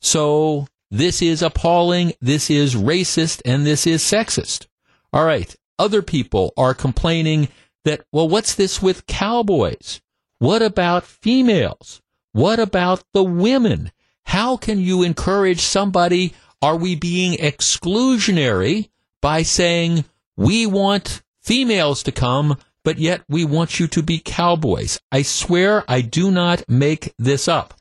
So 0.00 0.68
this 0.90 1.20
is 1.20 1.42
appalling, 1.42 2.14
this 2.22 2.48
is 2.48 2.74
racist, 2.74 3.42
and 3.44 3.66
this 3.66 3.86
is 3.86 4.02
sexist. 4.02 4.68
All 5.12 5.26
right. 5.26 5.54
Other 5.78 6.00
people 6.00 6.54
are 6.56 6.72
complaining 6.72 7.48
that, 7.84 8.06
well, 8.10 8.26
what's 8.26 8.54
this 8.54 8.80
with 8.80 9.06
cowboys? 9.06 10.00
What 10.38 10.62
about 10.62 11.04
females? 11.04 12.00
What 12.32 12.58
about 12.58 13.04
the 13.12 13.22
women? 13.22 13.92
How 14.24 14.56
can 14.56 14.78
you 14.78 15.02
encourage 15.02 15.60
somebody? 15.60 16.32
Are 16.62 16.76
we 16.76 16.94
being 16.94 17.36
exclusionary 17.36 18.88
by 19.20 19.42
saying 19.42 20.06
we 20.36 20.64
want 20.64 21.22
females 21.40 22.02
to 22.04 22.12
come, 22.12 22.56
but 22.84 22.98
yet 22.98 23.22
we 23.28 23.44
want 23.44 23.78
you 23.78 23.86
to 23.88 24.02
be 24.02 24.18
cowboys? 24.18 25.00
I 25.10 25.22
swear 25.22 25.84
I 25.88 26.00
do 26.00 26.30
not 26.30 26.68
make 26.68 27.14
this 27.18 27.48
up. 27.48 27.74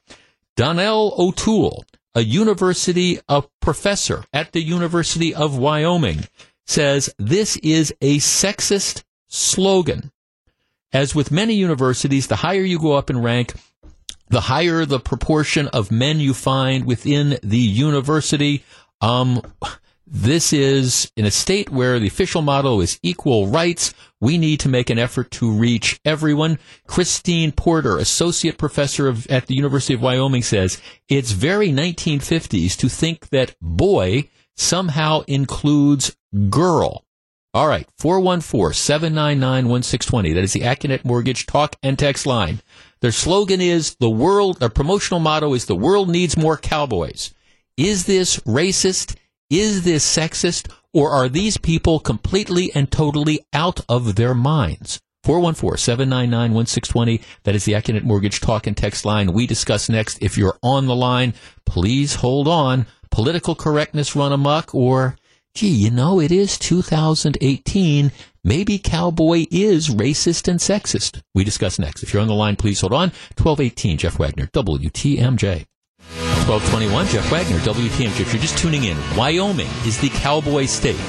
Donnell 0.56 1.16
O'Toole, 1.18 1.86
a 2.14 2.22
university 2.22 3.20
a 3.30 3.44
professor 3.62 4.24
at 4.34 4.52
the 4.52 4.62
University 4.62 5.34
of 5.34 5.58
Wyoming, 5.58 6.26
says 6.66 7.14
this 7.18 7.58
is 7.58 7.94
a 8.02 8.18
sexist 8.18 9.04
slogan. 9.28 10.12
As 10.94 11.16
with 11.16 11.32
many 11.32 11.54
universities, 11.54 12.28
the 12.28 12.36
higher 12.38 12.62
you 12.62 12.78
go 12.78 12.94
up 12.94 13.10
in 13.10 13.22
rank, 13.22 13.54
the 14.30 14.42
higher 14.42 14.86
the 14.86 15.00
proportion 15.00 15.68
of 15.70 15.92
men 15.92 16.20
you 16.20 16.34
find 16.34 16.86
within 16.86 17.38
the 17.44 17.58
university. 17.58 18.64
Um, 19.00 19.42
this 20.14 20.52
is 20.52 21.10
in 21.16 21.24
a 21.24 21.32
state 21.32 21.70
where 21.70 21.98
the 21.98 22.08
official 22.08 22.42
motto 22.42 22.82
is 22.82 23.00
equal 23.02 23.48
rights. 23.48 23.94
We 24.20 24.38
need 24.38 24.60
to 24.60 24.70
make 24.70 24.90
an 24.90 25.00
effort 25.00 25.32
to 25.32 25.50
reach 25.50 26.02
everyone. 26.04 26.60
Christine 26.86 27.54
Porter, 27.54 27.98
associate 27.98 28.58
professor 28.58 29.08
of, 29.08 29.26
at 29.28 29.48
the 29.48 29.56
University 29.56 29.94
of 29.94 30.02
Wyoming, 30.02 30.44
says 30.44 30.82
it's 31.08 31.32
very 31.32 31.70
1950s 31.70 32.76
to 32.76 32.90
think 32.90 33.30
that 33.30 33.56
boy 33.62 34.30
somehow 34.58 35.22
includes 35.28 36.14
girl. 36.50 37.06
All 37.54 37.68
right, 37.68 37.88
414 37.98 38.74
799 38.74 39.70
1620. 39.70 40.34
That 40.34 40.44
is 40.44 40.52
the 40.52 40.62
Accunet 40.62 41.06
Mortgage 41.06 41.46
talk 41.46 41.78
and 41.82 41.98
text 41.98 42.26
line. 42.26 42.62
Their 43.00 43.14
slogan 43.14 43.62
is 43.62 43.96
the 43.96 44.10
world, 44.10 44.60
their 44.60 44.68
promotional 44.68 45.22
motto 45.22 45.54
is 45.54 45.66
the 45.66 45.76
world 45.76 46.10
needs 46.10 46.36
more 46.36 46.58
cowboys. 46.58 47.34
Is 47.78 48.06
this 48.06 48.38
racist? 48.42 49.16
Is 49.52 49.84
this 49.84 50.04
sexist? 50.06 50.72
Or 50.94 51.12
are 51.12 51.28
these 51.28 51.58
people 51.58 52.00
completely 52.00 52.72
and 52.74 52.90
totally 52.90 53.46
out 53.52 53.82
of 53.90 54.16
their 54.16 54.34
minds? 54.34 55.02
414-799-1620. 55.26 57.22
That 57.44 57.54
is 57.54 57.66
the 57.66 57.74
Accunet 57.74 58.04
Mortgage 58.04 58.40
talk 58.40 58.66
and 58.66 58.78
text 58.78 59.04
line. 59.04 59.34
We 59.34 59.46
discuss 59.46 59.90
next. 59.90 60.20
If 60.22 60.38
you're 60.38 60.58
on 60.64 60.88
the 60.88 60.96
line, 60.96 61.34
please 61.66 62.16
hold 62.16 62.48
on. 62.48 62.88
Political 63.10 63.56
correctness 63.56 64.16
run 64.16 64.32
amok 64.32 64.74
or 64.74 65.18
gee, 65.54 65.68
you 65.68 65.92
know, 65.92 66.22
it 66.22 66.32
is 66.32 66.58
2018 66.58 68.14
maybe 68.44 68.80
cowboy 68.80 69.46
is 69.52 69.90
racist 69.90 70.48
and 70.48 70.60
sexist. 70.60 71.22
We 71.36 71.44
discuss 71.44 71.78
next. 71.78 72.04
If 72.04 72.14
you're 72.14 72.22
on 72.22 72.28
the 72.28 72.34
line, 72.34 72.56
please 72.56 72.80
hold 72.82 72.94
on. 72.94 73.10
1218, 73.38 73.98
Jeff 73.98 74.18
Wagner, 74.18 74.48
WTMJ. 74.48 75.66
1221, 76.20 77.08
Jeff 77.08 77.32
Wagner, 77.32 77.58
WTMJ. 77.60 78.20
If 78.20 78.34
you're 78.34 78.42
just 78.42 78.58
tuning 78.58 78.84
in, 78.84 78.98
Wyoming 79.16 79.70
is 79.86 80.00
the 80.00 80.10
cowboy 80.10 80.66
state. 80.66 81.00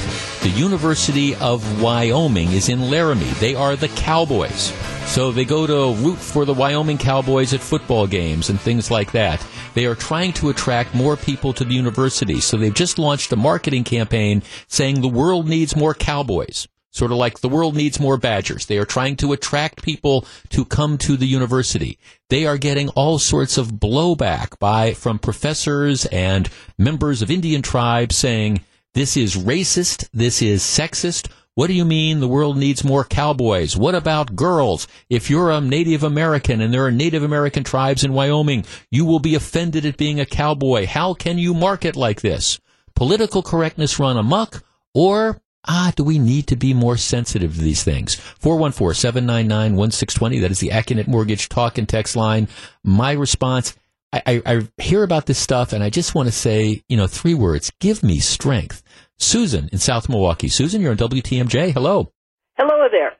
The 0.42 0.50
University 0.50 1.34
of 1.36 1.82
Wyoming 1.82 2.52
is 2.52 2.68
in 2.68 2.90
Laramie. 2.90 3.24
They 3.40 3.54
are 3.54 3.74
the 3.74 3.88
Cowboys. 3.88 4.72
So 5.06 5.32
they 5.32 5.44
go 5.44 5.66
to 5.66 6.00
root 6.00 6.18
for 6.18 6.44
the 6.44 6.54
Wyoming 6.54 6.98
Cowboys 6.98 7.52
at 7.52 7.60
football 7.60 8.06
games 8.06 8.48
and 8.48 8.60
things 8.60 8.90
like 8.90 9.12
that. 9.12 9.44
They 9.74 9.86
are 9.86 9.96
trying 9.96 10.32
to 10.34 10.50
attract 10.50 10.94
more 10.94 11.16
people 11.16 11.52
to 11.54 11.64
the 11.64 11.74
university. 11.74 12.40
So 12.40 12.56
they've 12.56 12.72
just 12.72 12.98
launched 12.98 13.32
a 13.32 13.36
marketing 13.36 13.84
campaign 13.84 14.42
saying 14.68 15.00
the 15.00 15.08
world 15.08 15.48
needs 15.48 15.74
more 15.74 15.94
cowboys. 15.94 16.68
Sort 16.92 17.10
of 17.10 17.16
like 17.16 17.40
the 17.40 17.48
world 17.48 17.74
needs 17.74 17.98
more 17.98 18.18
badgers. 18.18 18.66
They 18.66 18.76
are 18.76 18.84
trying 18.84 19.16
to 19.16 19.32
attract 19.32 19.82
people 19.82 20.26
to 20.50 20.66
come 20.66 20.98
to 20.98 21.16
the 21.16 21.26
university. 21.26 21.98
They 22.28 22.44
are 22.46 22.58
getting 22.58 22.90
all 22.90 23.18
sorts 23.18 23.56
of 23.56 23.72
blowback 23.72 24.58
by, 24.58 24.92
from 24.92 25.18
professors 25.18 26.04
and 26.06 26.50
members 26.76 27.22
of 27.22 27.30
Indian 27.30 27.62
tribes 27.62 28.16
saying, 28.16 28.60
this 28.92 29.16
is 29.16 29.36
racist, 29.36 30.06
this 30.12 30.42
is 30.42 30.62
sexist. 30.62 31.30
What 31.54 31.68
do 31.68 31.72
you 31.72 31.86
mean 31.86 32.20
the 32.20 32.28
world 32.28 32.58
needs 32.58 32.84
more 32.84 33.04
cowboys? 33.04 33.74
What 33.74 33.94
about 33.94 34.36
girls? 34.36 34.86
If 35.08 35.30
you're 35.30 35.50
a 35.50 35.62
Native 35.62 36.02
American 36.02 36.60
and 36.60 36.74
there 36.74 36.84
are 36.84 36.90
Native 36.90 37.22
American 37.22 37.64
tribes 37.64 38.04
in 38.04 38.12
Wyoming, 38.12 38.66
you 38.90 39.06
will 39.06 39.18
be 39.18 39.34
offended 39.34 39.86
at 39.86 39.96
being 39.96 40.20
a 40.20 40.26
cowboy. 40.26 40.86
How 40.86 41.14
can 41.14 41.38
you 41.38 41.54
market 41.54 41.96
like 41.96 42.20
this? 42.20 42.60
Political 42.94 43.42
correctness 43.42 43.98
run 43.98 44.18
amok 44.18 44.62
or 44.92 45.40
ah, 45.66 45.92
do 45.94 46.04
we 46.04 46.18
need 46.18 46.46
to 46.48 46.56
be 46.56 46.74
more 46.74 46.96
sensitive 46.96 47.54
to 47.54 47.60
these 47.60 47.84
things? 47.84 48.16
414-799-1620. 48.40 50.40
That 50.40 50.50
is 50.50 50.58
the 50.60 50.70
Accunet 50.70 51.06
Mortgage 51.06 51.48
talk 51.48 51.78
and 51.78 51.88
text 51.88 52.16
line. 52.16 52.48
My 52.84 53.12
response, 53.12 53.76
I, 54.12 54.22
I, 54.26 54.42
I 54.46 54.68
hear 54.80 55.02
about 55.02 55.26
this 55.26 55.38
stuff 55.38 55.72
and 55.72 55.82
I 55.82 55.90
just 55.90 56.14
want 56.14 56.28
to 56.28 56.32
say, 56.32 56.82
you 56.88 56.96
know, 56.96 57.06
three 57.06 57.34
words. 57.34 57.70
Give 57.80 58.02
me 58.02 58.18
strength. 58.18 58.82
Susan 59.18 59.68
in 59.72 59.78
South 59.78 60.08
Milwaukee. 60.08 60.48
Susan, 60.48 60.82
you're 60.82 60.90
on 60.90 60.96
WTMJ. 60.96 61.72
Hello. 61.72 62.12
Hello 62.58 62.88
there. 62.90 63.12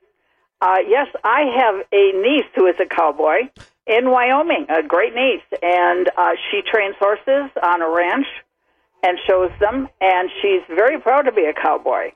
Uh, 0.60 0.78
yes, 0.86 1.06
I 1.24 1.44
have 1.58 1.86
a 1.92 2.12
niece 2.20 2.44
who 2.54 2.66
is 2.66 2.74
a 2.80 2.86
cowboy 2.86 3.48
in 3.86 4.10
Wyoming, 4.10 4.66
a 4.68 4.82
great 4.86 5.14
niece, 5.14 5.42
and 5.60 6.08
uh, 6.16 6.32
she 6.50 6.62
trains 6.62 6.94
horses 7.00 7.50
on 7.62 7.82
a 7.82 7.90
ranch 7.90 8.26
and 9.02 9.18
shows 9.26 9.50
them, 9.58 9.88
and 10.00 10.30
she's 10.40 10.62
very 10.68 11.00
proud 11.00 11.22
to 11.22 11.32
be 11.32 11.44
a 11.44 11.52
cowboy. 11.52 12.12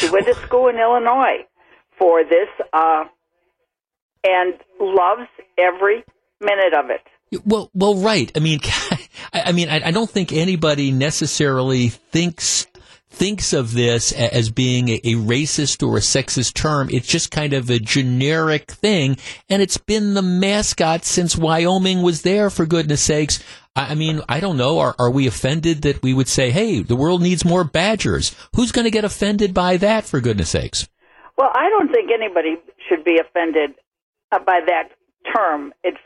She 0.00 0.10
went 0.10 0.26
to 0.26 0.34
school 0.46 0.68
in 0.68 0.78
Illinois 0.78 1.46
for 1.98 2.24
this 2.24 2.48
uh, 2.72 3.04
and 4.24 4.54
loves 4.80 5.28
every 5.58 6.04
minute 6.40 6.74
of 6.74 6.90
it. 6.90 7.02
Well, 7.44 7.70
well, 7.74 7.96
right. 7.96 8.32
I 8.34 8.40
mean, 8.40 8.60
I 9.32 9.52
mean, 9.52 9.68
I, 9.68 9.90
don't 9.90 10.10
think 10.10 10.32
anybody 10.32 10.90
necessarily 10.90 11.88
thinks 11.88 12.66
thinks 13.10 13.52
of 13.52 13.72
this 13.72 14.12
as 14.12 14.50
being 14.50 14.88
a, 14.88 15.00
a, 15.04 15.14
racist 15.14 15.86
or 15.86 15.96
a 15.96 16.00
sexist 16.00 16.54
term. 16.54 16.88
It's 16.90 17.06
just 17.06 17.30
kind 17.30 17.52
of 17.52 17.68
a 17.68 17.78
generic 17.78 18.70
thing, 18.70 19.18
and 19.48 19.60
it's 19.60 19.76
been 19.76 20.14
the 20.14 20.22
mascot 20.22 21.04
since 21.04 21.36
Wyoming 21.36 22.02
was 22.02 22.22
there. 22.22 22.48
For 22.50 22.66
goodness 22.66 23.02
sakes, 23.02 23.42
I 23.76 23.94
mean, 23.94 24.22
I 24.28 24.40
don't 24.40 24.56
know. 24.56 24.78
Are, 24.78 24.94
are 24.98 25.10
we 25.10 25.26
offended 25.26 25.82
that 25.82 26.02
we 26.02 26.14
would 26.14 26.28
say, 26.28 26.50
"Hey, 26.50 26.82
the 26.82 26.96
world 26.96 27.20
needs 27.22 27.44
more 27.44 27.64
badgers"? 27.64 28.34
Who's 28.54 28.72
going 28.72 28.86
to 28.86 28.90
get 28.90 29.04
offended 29.04 29.52
by 29.52 29.76
that? 29.78 30.04
For 30.04 30.20
goodness 30.20 30.50
sakes. 30.50 30.88
Well, 31.36 31.50
I 31.52 31.68
don't 31.70 31.92
think 31.92 32.10
anybody 32.12 32.56
should 32.88 33.04
be 33.04 33.18
offended 33.18 33.74
uh, 34.30 34.38
by 34.38 34.60
that 34.66 34.90
term. 35.34 35.72
It's 35.82 35.98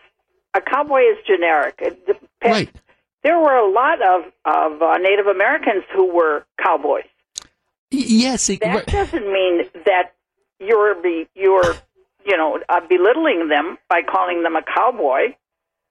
a 0.55 0.61
cowboy 0.61 1.01
is 1.01 1.19
generic. 1.27 1.75
It 1.81 2.07
depends, 2.07 2.29
right 2.45 2.71
there 3.25 3.39
were 3.41 3.57
a 3.57 3.71
lot 3.71 4.01
of 4.01 4.33
of 4.45 4.83
uh, 4.83 4.99
Native 4.99 5.27
Americans 5.27 5.83
who 5.93 6.15
were 6.15 6.45
cowboys. 6.63 7.05
Yes, 7.91 8.49
it, 8.51 8.61
that 8.61 8.87
doesn't 8.87 9.33
mean 9.33 9.65
that 9.87 10.15
you're 10.61 10.95
be, 11.03 11.27
you're 11.35 11.75
you 12.25 12.37
know 12.37 12.61
uh, 12.69 12.81
belittling 12.89 13.49
them 13.49 13.79
by 13.89 14.03
calling 14.03 14.43
them 14.43 14.55
a 14.55 14.63
cowboy. 14.63 15.35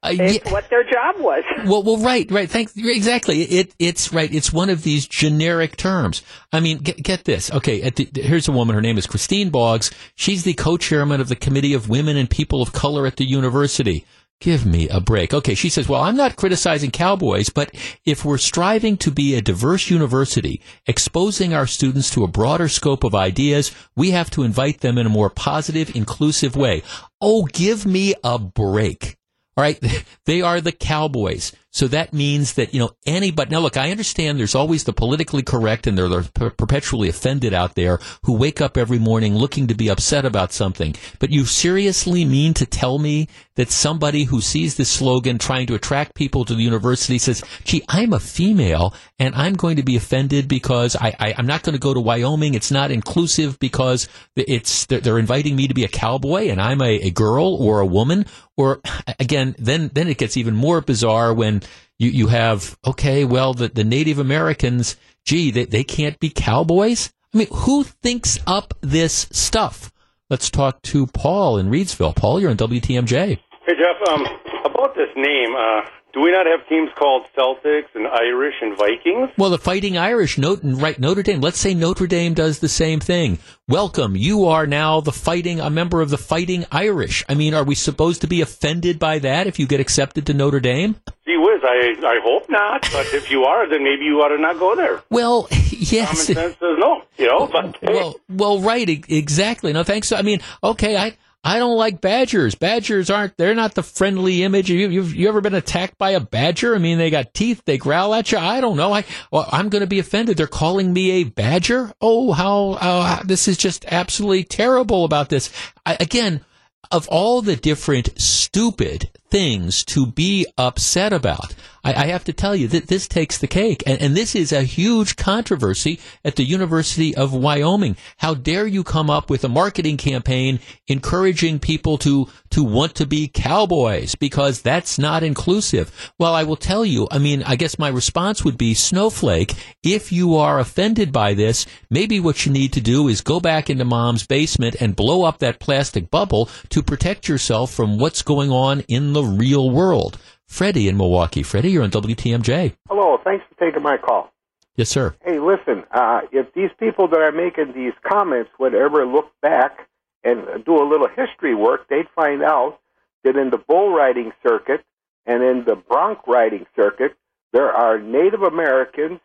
Uh, 0.04 0.12
it's 0.12 0.46
yeah. 0.46 0.52
what 0.52 0.70
their 0.70 0.84
job 0.84 1.16
was. 1.20 1.44
Well, 1.66 1.82
well, 1.82 1.98
right, 1.98 2.30
right. 2.30 2.50
Thanks. 2.50 2.74
Exactly. 2.76 3.44
It, 3.44 3.74
it's 3.80 4.12
right. 4.12 4.32
It's 4.34 4.52
one 4.52 4.70
of 4.70 4.84
these 4.84 5.08
generic 5.08 5.78
terms. 5.78 6.24
I 6.52 6.60
mean, 6.60 6.80
get, 6.80 6.98
get 6.98 7.24
this. 7.24 7.50
Okay, 7.50 7.90
the, 7.90 8.10
here's 8.22 8.50
a 8.50 8.52
woman. 8.52 8.76
Her 8.76 8.82
name 8.82 8.98
is 8.98 9.08
Christine 9.08 9.50
Boggs. 9.50 9.92
She's 10.16 10.44
the 10.44 10.56
co-chairman 10.56 11.22
of 11.22 11.30
the 11.30 11.38
Committee 11.38 11.74
of 11.74 11.88
Women 11.88 12.18
and 12.18 12.30
People 12.30 12.62
of 12.62 12.74
Color 12.74 13.08
at 13.08 13.16
the 13.16 13.24
university. 13.24 14.04
Give 14.42 14.66
me 14.66 14.90
a 14.90 15.00
break. 15.00 15.34
Okay, 15.34 15.56
she 15.56 15.70
says, 15.70 15.88
well, 15.88 16.02
I'm 16.02 16.18
not 16.18 16.36
criticizing 16.36 16.92
cowboys, 16.92 17.50
but 17.50 17.72
if 18.06 18.26
we're 18.26 18.38
striving 18.38 18.98
to 18.98 19.10
be 19.10 19.36
a 19.36 19.42
diverse 19.42 19.90
university, 19.90 20.62
exposing 20.86 21.54
our 21.54 21.66
students 21.66 22.10
to 22.12 22.26
a 22.26 22.28
broader 22.28 22.68
scope 22.68 23.06
of 23.06 23.16
ideas, 23.16 23.72
we 23.96 24.12
have 24.12 24.30
to 24.32 24.44
invite 24.44 24.82
them 24.82 24.98
in 24.98 25.06
a 25.06 25.10
more 25.10 25.30
positive, 25.30 25.96
inclusive 25.96 26.58
way. 26.58 26.84
Oh, 27.22 27.46
give 27.46 27.86
me 27.86 28.16
a 28.24 28.38
break. 28.38 29.16
All 29.56 29.64
right. 29.64 29.80
They 30.26 30.42
are 30.42 30.62
the 30.62 30.72
cowboys. 30.72 31.52
So 31.74 31.88
that 31.88 32.14
means 32.14 32.54
that, 32.54 32.72
you 32.72 32.80
know, 32.80 32.92
anybody, 33.04 33.50
now 33.50 33.60
look, 33.60 33.78
I 33.78 33.90
understand 33.90 34.38
there's 34.38 34.54
always 34.54 34.84
the 34.84 34.94
politically 34.94 35.42
correct 35.42 35.88
and 35.88 35.98
they're, 35.98 36.08
they're 36.08 36.52
perpetually 36.52 37.10
offended 37.10 37.52
out 37.52 37.74
there 37.74 38.00
who 38.26 38.38
wake 38.38 38.62
up 38.62 38.78
every 38.78 39.00
morning 39.00 39.36
looking 39.36 39.66
to 39.68 39.74
be 39.74 39.90
upset 39.90 40.24
about 40.24 40.54
something. 40.54 40.96
But 41.18 41.32
you 41.32 41.46
seriously 41.46 42.26
mean 42.26 42.54
to 42.54 42.68
tell 42.68 43.00
me 43.00 43.28
that 43.56 43.72
somebody 43.72 44.26
who 44.26 44.40
sees 44.40 44.78
this 44.78 44.92
slogan 44.92 45.40
trying 45.40 45.66
to 45.66 45.74
attract 45.74 46.14
people 46.14 46.46
to 46.46 46.54
the 46.54 46.62
university 46.62 47.18
says, 47.18 47.44
gee, 47.64 47.84
I'm 47.90 48.14
a 48.14 48.20
female 48.20 48.94
and 49.18 49.34
I'm 49.34 49.54
going 49.54 49.78
to 49.78 49.84
be 49.84 49.96
offended 49.96 50.48
because 50.48 50.96
I, 50.96 51.34
am 51.38 51.48
not 51.48 51.64
going 51.64 51.74
to 51.74 51.80
go 51.80 51.96
to 51.96 52.00
Wyoming. 52.00 52.54
It's 52.54 52.72
not 52.72 52.92
inclusive 52.92 53.58
because 53.58 54.08
it's, 54.36 54.86
they're, 54.86 55.00
they're 55.00 55.20
inviting 55.20 55.56
me 55.56 55.68
to 55.68 55.74
be 55.74 55.86
a 55.86 55.90
cowboy 55.90 56.50
and 56.50 56.62
I'm 56.62 56.82
a, 56.82 57.00
a 57.02 57.10
girl 57.10 57.56
or 57.56 57.80
a 57.80 57.86
woman. 57.86 58.28
Or 58.56 58.82
again, 59.20 59.56
then, 59.58 59.90
then 59.94 60.08
it 60.08 60.20
gets 60.20 60.38
even 60.38 60.56
more 60.56 60.80
bizarre 60.80 61.34
when 61.34 61.63
you, 62.00 62.10
you 62.10 62.28
have, 62.28 62.78
okay, 62.86 63.26
well, 63.26 63.54
the, 63.54 63.68
the 63.68 63.84
Native 63.84 64.20
Americans, 64.20 64.96
gee, 65.26 65.52
they, 65.52 65.66
they 65.66 65.84
can't 65.84 66.20
be 66.20 66.30
cowboys? 66.30 67.14
I 67.34 67.38
mean, 67.38 67.48
who 67.52 67.84
thinks 67.84 68.40
up 68.46 68.74
this 68.82 69.28
stuff? 69.32 69.92
Let's 70.30 70.50
talk 70.50 70.82
to 70.84 71.08
Paul 71.08 71.58
in 71.58 71.70
Reedsville. 71.70 72.16
Paul, 72.16 72.40
you're 72.40 72.50
on 72.50 72.58
WTMJ. 72.58 73.40
Hey, 73.66 73.74
Jeff, 73.78 74.10
um, 74.10 74.26
about 74.66 74.96
this 74.96 75.10
name, 75.16 75.56
uh, 75.56 75.82
do 76.14 76.22
we 76.22 76.32
not 76.32 76.46
have 76.46 76.68
teams 76.70 76.92
called 76.96 77.26
Celtics 77.36 77.88
and 77.96 78.06
Irish 78.06 78.54
and 78.62 78.78
Vikings? 78.78 79.32
Well, 79.36 79.50
the 79.50 79.58
Fighting 79.58 79.98
Irish, 79.98 80.38
note, 80.38 80.60
right, 80.64 80.98
Notre 81.00 81.24
Dame. 81.24 81.42
Let's 81.42 81.58
say 81.58 81.74
Notre 81.74 82.06
Dame 82.06 82.36
does 82.36 82.60
the 82.60 82.70
same 82.70 83.00
thing. 83.00 83.40
Welcome. 83.68 84.16
You 84.16 84.46
are 84.46 84.68
now 84.68 85.02
the 85.02 85.12
fighting, 85.12 85.60
a 85.60 85.72
member 85.72 86.02
of 86.02 86.12
the 86.12 86.18
Fighting 86.20 86.66
Irish. 86.72 87.26
I 87.28 87.34
mean, 87.34 87.56
are 87.56 87.64
we 87.64 87.74
supposed 87.74 88.22
to 88.22 88.28
be 88.28 88.42
offended 88.42 89.00
by 89.00 89.20
that 89.20 89.48
if 89.48 89.58
you 89.58 89.66
get 89.66 89.80
accepted 89.80 90.28
to 90.28 90.36
Notre 90.36 90.60
Dame? 90.60 90.98
Gee 91.26 91.38
whiz, 91.38 91.62
I, 91.64 91.96
I 92.06 92.20
hope 92.22 92.48
not. 92.48 92.88
But 92.92 93.12
if 93.14 93.32
you 93.32 93.46
are, 93.46 93.68
then 93.68 93.84
maybe 93.84 94.06
you 94.06 94.18
ought 94.22 94.36
to 94.36 94.38
not 94.38 94.60
go 94.60 94.76
there. 94.76 95.02
Well, 95.10 95.48
yes. 95.52 96.10
Common 96.10 96.26
sense 96.26 96.60
says 96.60 96.78
no, 96.78 97.02
you 97.18 97.26
know, 97.26 97.48
but. 97.48 97.78
Hey. 97.82 97.94
Well, 97.94 98.16
well, 98.30 98.60
right, 98.60 98.88
exactly. 98.88 99.74
No, 99.74 99.84
thanks. 99.84 100.12
I 100.12 100.22
mean, 100.22 100.42
okay, 100.64 100.96
I, 100.96 101.18
I 101.44 101.60
don't 101.60 101.78
like 101.78 102.00
badgers. 102.00 102.56
Badgers 102.56 103.10
aren't, 103.10 103.36
they're 103.36 103.54
not 103.54 103.76
the 103.76 103.84
friendly 103.84 104.44
image. 104.44 104.70
You, 104.70 104.88
you've, 104.88 105.14
you 105.14 105.28
ever 105.28 105.42
been 105.42 105.54
attacked 105.54 105.98
by 105.98 106.12
a 106.12 106.22
badger? 106.22 106.74
I 106.74 106.78
mean, 106.78 106.98
they 106.98 107.10
got 107.10 107.34
teeth, 107.34 107.64
they 107.66 107.78
growl 107.78 108.14
at 108.14 108.32
you. 108.32 108.38
I 108.38 108.62
don't 108.62 108.78
know. 108.78 108.94
I, 108.94 109.04
well, 109.30 109.50
I'm 109.52 109.68
going 109.68 109.82
to 109.82 109.88
be 109.88 110.00
offended. 110.00 110.38
They're 110.38 110.48
calling 110.48 110.94
me 110.94 111.12
a 111.12 111.24
badger. 111.26 111.92
Oh, 112.00 112.32
how, 112.32 112.78
uh, 112.80 113.24
this 113.24 113.50
is 113.50 113.58
just 113.58 113.86
absolutely 113.92 114.46
terrible 114.46 115.04
about 115.04 115.28
this. 115.28 115.52
I, 115.86 115.98
again, 116.00 116.46
of 116.92 117.10
all 117.10 117.42
the 117.42 117.56
different 117.58 118.10
stupid 118.22 119.10
things 119.34 119.84
to 119.84 120.06
be 120.06 120.46
upset 120.60 121.12
about, 121.12 121.56
I, 121.84 122.04
I 122.04 122.06
have 122.08 122.24
to 122.26 122.34
tell 122.34 122.56
you 122.56 122.68
that 122.68 122.88
this 122.88 123.08
takes 123.08 123.40
the 123.40 123.48
cake. 123.48 123.82
And, 123.88 124.00
and 124.00 124.16
this 124.16 124.36
is 124.36 124.52
a 124.52 124.62
huge 124.62 125.16
controversy 125.16 126.00
at 126.24 126.36
the 126.36 126.44
University 126.44 127.16
of 127.16 127.34
Wyoming. 127.34 127.98
How 128.18 128.36
dare 128.36 128.68
you 128.68 128.84
come 128.84 129.10
up 129.10 129.32
with 129.32 129.44
a 129.44 129.50
marketing 129.50 129.98
campaign 129.98 130.60
encouraging 130.88 131.58
people 131.58 131.98
to, 132.00 132.28
to 132.52 132.64
want 132.64 132.94
to 132.96 133.08
be 133.08 133.28
cowboys 133.28 134.14
because 134.14 134.62
that's 134.62 135.00
not 135.00 135.24
inclusive. 135.24 136.14
Well, 136.20 136.36
I 136.36 136.44
will 136.44 136.56
tell 136.56 136.86
you, 136.86 137.08
I 137.10 137.18
mean, 137.18 137.42
I 137.44 137.56
guess 137.56 137.80
my 137.80 137.90
response 137.90 138.46
would 138.46 138.58
be 138.58 138.76
snowflake. 138.76 139.54
If 139.82 140.12
you 140.12 140.36
are 140.36 140.60
offended 140.60 141.12
by 141.12 141.34
this, 141.34 141.66
maybe 141.90 142.20
what 142.20 142.46
you 142.46 142.52
need 142.52 142.74
to 142.74 142.82
do 142.82 143.08
is 143.08 143.22
go 143.22 143.40
back 143.40 143.72
into 143.72 143.84
mom's 143.84 144.28
basement 144.28 144.76
and 144.80 144.96
blow 144.96 145.24
up 145.24 145.40
that 145.40 145.60
plastic 145.60 146.12
bubble 146.12 146.50
to 146.70 146.84
protect 146.84 147.28
yourself 147.28 147.74
from 147.74 147.98
what's 147.98 148.22
going 148.22 148.52
on 148.52 148.82
in 148.82 149.14
the 149.14 149.23
real 149.26 149.70
world. 149.70 150.18
Freddie 150.48 150.88
in 150.88 150.98
Milwaukee. 150.98 151.44
Freddie, 151.44 151.72
you're 151.72 151.84
on 151.84 151.92
WTMJ. 151.92 152.76
Hello. 152.88 153.20
Thanks 153.24 153.46
for 153.50 153.66
taking 153.66 153.82
my 153.82 153.98
call. 153.98 154.32
Yes, 154.76 154.90
sir. 154.90 155.16
Hey, 155.24 155.40
listen, 155.40 155.84
uh, 155.92 156.22
if 156.32 156.52
these 156.54 156.72
people 156.80 157.08
that 157.08 157.20
are 157.20 157.32
making 157.32 157.74
these 157.74 157.94
comments 158.04 158.50
would 158.60 158.74
ever 158.74 159.06
look 159.06 159.32
back 159.42 159.88
and 160.24 160.66
do 160.66 160.82
a 160.82 160.86
little 160.88 161.08
history 161.08 161.54
work, 161.54 161.88
they'd 161.90 162.10
find 162.16 162.42
out 162.42 162.80
that 163.24 163.36
in 163.36 163.52
the 163.52 163.58
bull 163.58 163.94
riding 163.94 164.32
circuit 164.46 164.84
and 165.26 165.44
in 165.44 165.64
the 165.66 165.76
bronc 165.76 166.26
riding 166.28 166.66
circuit, 166.76 167.16
there 167.52 167.72
are 167.72 168.00
Native 168.00 168.42
Americans 168.42 169.20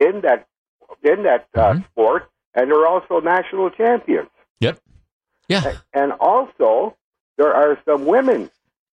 in 0.00 0.22
that 0.22 0.48
in 1.02 1.22
that 1.22 1.48
uh, 1.54 1.72
mm-hmm. 1.72 1.84
sport, 1.84 2.30
and 2.54 2.70
they're 2.70 2.86
also 2.86 3.20
national 3.20 3.70
champions. 3.70 4.28
Yep. 4.60 4.78
Yeah. 5.48 5.76
And 5.92 6.12
also, 6.12 6.96
there 7.38 7.54
are 7.54 7.78
some 7.84 8.04
women 8.04 8.50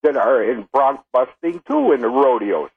that 0.05 0.17
are 0.17 0.43
in 0.43 0.69
bronc 0.73 1.01
busting 1.13 1.61
too 1.69 1.93
in 1.93 2.01
the 2.01 2.09
rodeos. 2.09 2.71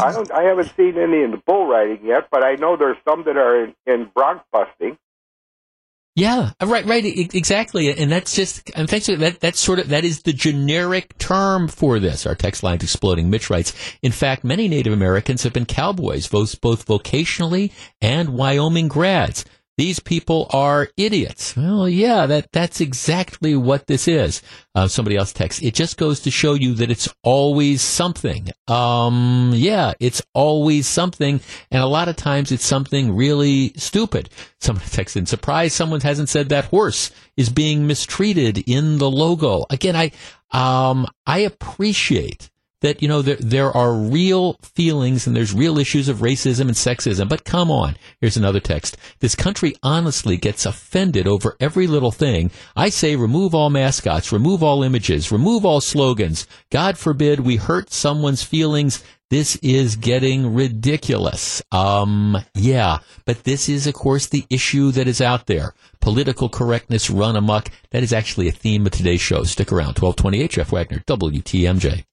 I 0.00 0.12
don't. 0.12 0.30
I 0.32 0.44
haven't 0.44 0.72
seen 0.76 0.96
any 0.96 1.22
in 1.22 1.30
the 1.32 1.42
bull 1.46 1.66
riding 1.66 2.06
yet, 2.06 2.28
but 2.30 2.42
I 2.42 2.54
know 2.54 2.76
there's 2.76 2.96
some 3.06 3.24
that 3.24 3.36
are 3.36 3.64
in, 3.64 3.74
in 3.86 4.10
bronc 4.14 4.42
busting. 4.50 4.96
Yeah, 6.16 6.52
uh, 6.62 6.66
right, 6.66 6.86
right, 6.86 7.04
exactly, 7.04 7.90
and 7.90 8.10
that's 8.10 8.36
just, 8.36 8.70
and 8.76 8.88
thanks 8.88 9.06
to 9.06 9.16
that, 9.16 9.40
that's 9.40 9.58
sort 9.58 9.80
of 9.80 9.88
that 9.88 10.04
is 10.04 10.22
the 10.22 10.32
generic 10.32 11.18
term 11.18 11.66
for 11.66 11.98
this. 11.98 12.24
Our 12.24 12.36
text 12.36 12.62
line's 12.62 12.84
exploding. 12.84 13.30
Mitch 13.30 13.50
writes, 13.50 13.74
in 14.00 14.12
fact, 14.12 14.44
many 14.44 14.68
Native 14.68 14.92
Americans 14.92 15.42
have 15.42 15.52
been 15.52 15.66
cowboys, 15.66 16.28
both 16.28 16.60
both 16.60 16.86
vocationally 16.86 17.72
and 18.00 18.30
Wyoming 18.30 18.86
grads. 18.86 19.44
These 19.76 19.98
people 19.98 20.46
are 20.50 20.88
idiots. 20.96 21.56
Well, 21.56 21.88
yeah, 21.88 22.26
that 22.26 22.52
that's 22.52 22.80
exactly 22.80 23.56
what 23.56 23.88
this 23.88 24.06
is. 24.06 24.40
Uh, 24.74 24.86
somebody 24.86 25.16
else 25.16 25.32
texts. 25.32 25.62
It 25.62 25.74
just 25.74 25.96
goes 25.96 26.20
to 26.20 26.30
show 26.30 26.54
you 26.54 26.74
that 26.74 26.92
it's 26.92 27.12
always 27.24 27.82
something. 27.82 28.50
Um, 28.68 29.50
yeah, 29.52 29.94
it's 29.98 30.22
always 30.32 30.86
something, 30.86 31.40
and 31.72 31.82
a 31.82 31.88
lot 31.88 32.08
of 32.08 32.14
times 32.14 32.52
it's 32.52 32.64
something 32.64 33.16
really 33.16 33.72
stupid. 33.76 34.30
Someone 34.60 34.84
texts 34.90 35.16
in, 35.16 35.26
surprise, 35.26 35.72
someone 35.72 36.00
hasn't 36.00 36.28
said 36.28 36.50
that 36.50 36.66
horse 36.66 37.10
is 37.36 37.48
being 37.48 37.86
mistreated 37.86 38.58
in 38.68 38.98
the 38.98 39.10
logo. 39.10 39.66
Again, 39.70 39.96
I 39.96 40.12
um, 40.52 41.06
I 41.26 41.40
appreciate 41.40 42.48
that 42.84 43.00
you 43.00 43.08
know 43.08 43.22
there 43.22 43.36
there 43.36 43.72
are 43.74 43.94
real 43.94 44.58
feelings 44.62 45.26
and 45.26 45.34
there's 45.34 45.54
real 45.54 45.78
issues 45.78 46.08
of 46.08 46.18
racism 46.18 46.62
and 46.62 46.72
sexism. 46.72 47.28
But 47.28 47.44
come 47.44 47.70
on, 47.70 47.96
here's 48.20 48.36
another 48.36 48.60
text. 48.60 48.98
This 49.20 49.34
country 49.34 49.74
honestly 49.82 50.36
gets 50.36 50.66
offended 50.66 51.26
over 51.26 51.56
every 51.60 51.86
little 51.86 52.12
thing. 52.12 52.50
I 52.76 52.90
say 52.90 53.16
remove 53.16 53.54
all 53.54 53.70
mascots, 53.70 54.32
remove 54.32 54.62
all 54.62 54.82
images, 54.82 55.32
remove 55.32 55.64
all 55.64 55.80
slogans. 55.80 56.46
God 56.70 56.98
forbid 56.98 57.40
we 57.40 57.56
hurt 57.56 57.90
someone's 57.90 58.42
feelings. 58.42 59.02
This 59.30 59.56
is 59.56 59.96
getting 59.96 60.54
ridiculous. 60.54 61.62
Um, 61.72 62.36
yeah, 62.54 62.98
but 63.24 63.44
this 63.44 63.70
is, 63.70 63.86
of 63.86 63.94
course, 63.94 64.26
the 64.26 64.44
issue 64.50 64.92
that 64.92 65.08
is 65.08 65.22
out 65.22 65.46
there. 65.46 65.72
Political 66.00 66.50
correctness 66.50 67.08
run 67.08 67.34
amok. 67.34 67.70
That 67.90 68.02
is 68.02 68.12
actually 68.12 68.48
a 68.48 68.52
theme 68.52 68.84
of 68.84 68.92
today's 68.92 69.22
show. 69.22 69.42
Stick 69.44 69.72
around. 69.72 69.98
1228, 69.98 70.50
Jeff 70.50 70.70
Wagner, 70.70 70.98
WTMJ. 71.08 72.04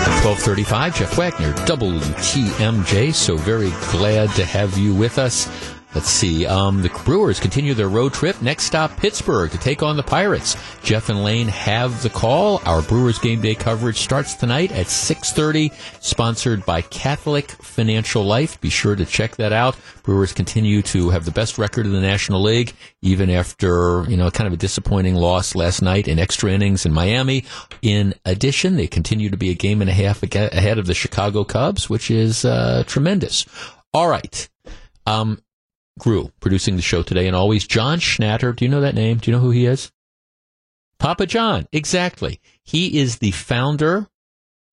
1235, 0.00 0.96
Jeff 0.96 1.16
Wagner, 1.16 1.52
WTMJ. 1.66 3.14
So 3.14 3.36
very 3.36 3.70
glad 3.90 4.30
to 4.36 4.44
have 4.44 4.76
you 4.78 4.94
with 4.94 5.18
us. 5.18 5.48
Let's 5.92 6.08
see. 6.08 6.46
Um, 6.46 6.82
the 6.82 6.88
Brewers 7.04 7.40
continue 7.40 7.74
their 7.74 7.88
road 7.88 8.12
trip. 8.14 8.40
Next 8.40 8.64
stop, 8.64 8.96
Pittsburgh 8.96 9.50
to 9.50 9.58
take 9.58 9.82
on 9.82 9.96
the 9.96 10.04
Pirates. 10.04 10.56
Jeff 10.84 11.08
and 11.08 11.24
Lane 11.24 11.48
have 11.48 12.04
the 12.04 12.10
call. 12.10 12.62
Our 12.64 12.80
Brewers 12.80 13.18
game 13.18 13.40
day 13.40 13.56
coverage 13.56 13.98
starts 13.98 14.34
tonight 14.34 14.70
at 14.70 14.86
6:30. 14.86 15.72
Sponsored 16.00 16.64
by 16.64 16.82
Catholic 16.82 17.50
Financial 17.50 18.24
Life. 18.24 18.60
Be 18.60 18.70
sure 18.70 18.94
to 18.94 19.04
check 19.04 19.34
that 19.36 19.52
out. 19.52 19.76
Brewers 20.04 20.32
continue 20.32 20.80
to 20.82 21.10
have 21.10 21.24
the 21.24 21.32
best 21.32 21.58
record 21.58 21.86
in 21.86 21.92
the 21.92 22.00
National 22.00 22.40
League, 22.40 22.72
even 23.02 23.28
after 23.28 24.04
you 24.08 24.16
know 24.16 24.30
kind 24.30 24.46
of 24.46 24.52
a 24.52 24.58
disappointing 24.58 25.16
loss 25.16 25.56
last 25.56 25.82
night 25.82 26.06
in 26.06 26.20
extra 26.20 26.52
innings 26.52 26.86
in 26.86 26.92
Miami. 26.92 27.44
In 27.82 28.14
addition, 28.24 28.76
they 28.76 28.86
continue 28.86 29.28
to 29.28 29.36
be 29.36 29.50
a 29.50 29.54
game 29.54 29.80
and 29.80 29.90
a 29.90 29.94
half 29.94 30.22
ahead 30.22 30.78
of 30.78 30.86
the 30.86 30.94
Chicago 30.94 31.42
Cubs, 31.42 31.90
which 31.90 32.12
is 32.12 32.44
uh, 32.44 32.84
tremendous. 32.86 33.44
All 33.92 34.06
right. 34.06 34.48
Um, 35.04 35.42
Grew 35.98 36.32
producing 36.40 36.76
the 36.76 36.82
show 36.82 37.02
today, 37.02 37.26
and 37.26 37.36
always 37.36 37.66
John 37.66 37.98
Schnatter. 37.98 38.54
Do 38.54 38.64
you 38.64 38.70
know 38.70 38.80
that 38.80 38.94
name? 38.94 39.18
Do 39.18 39.30
you 39.30 39.36
know 39.36 39.42
who 39.42 39.50
he 39.50 39.66
is? 39.66 39.92
Papa 40.98 41.26
John, 41.26 41.66
exactly. 41.72 42.40
He 42.62 42.98
is 42.98 43.18
the 43.18 43.30
founder, 43.30 44.06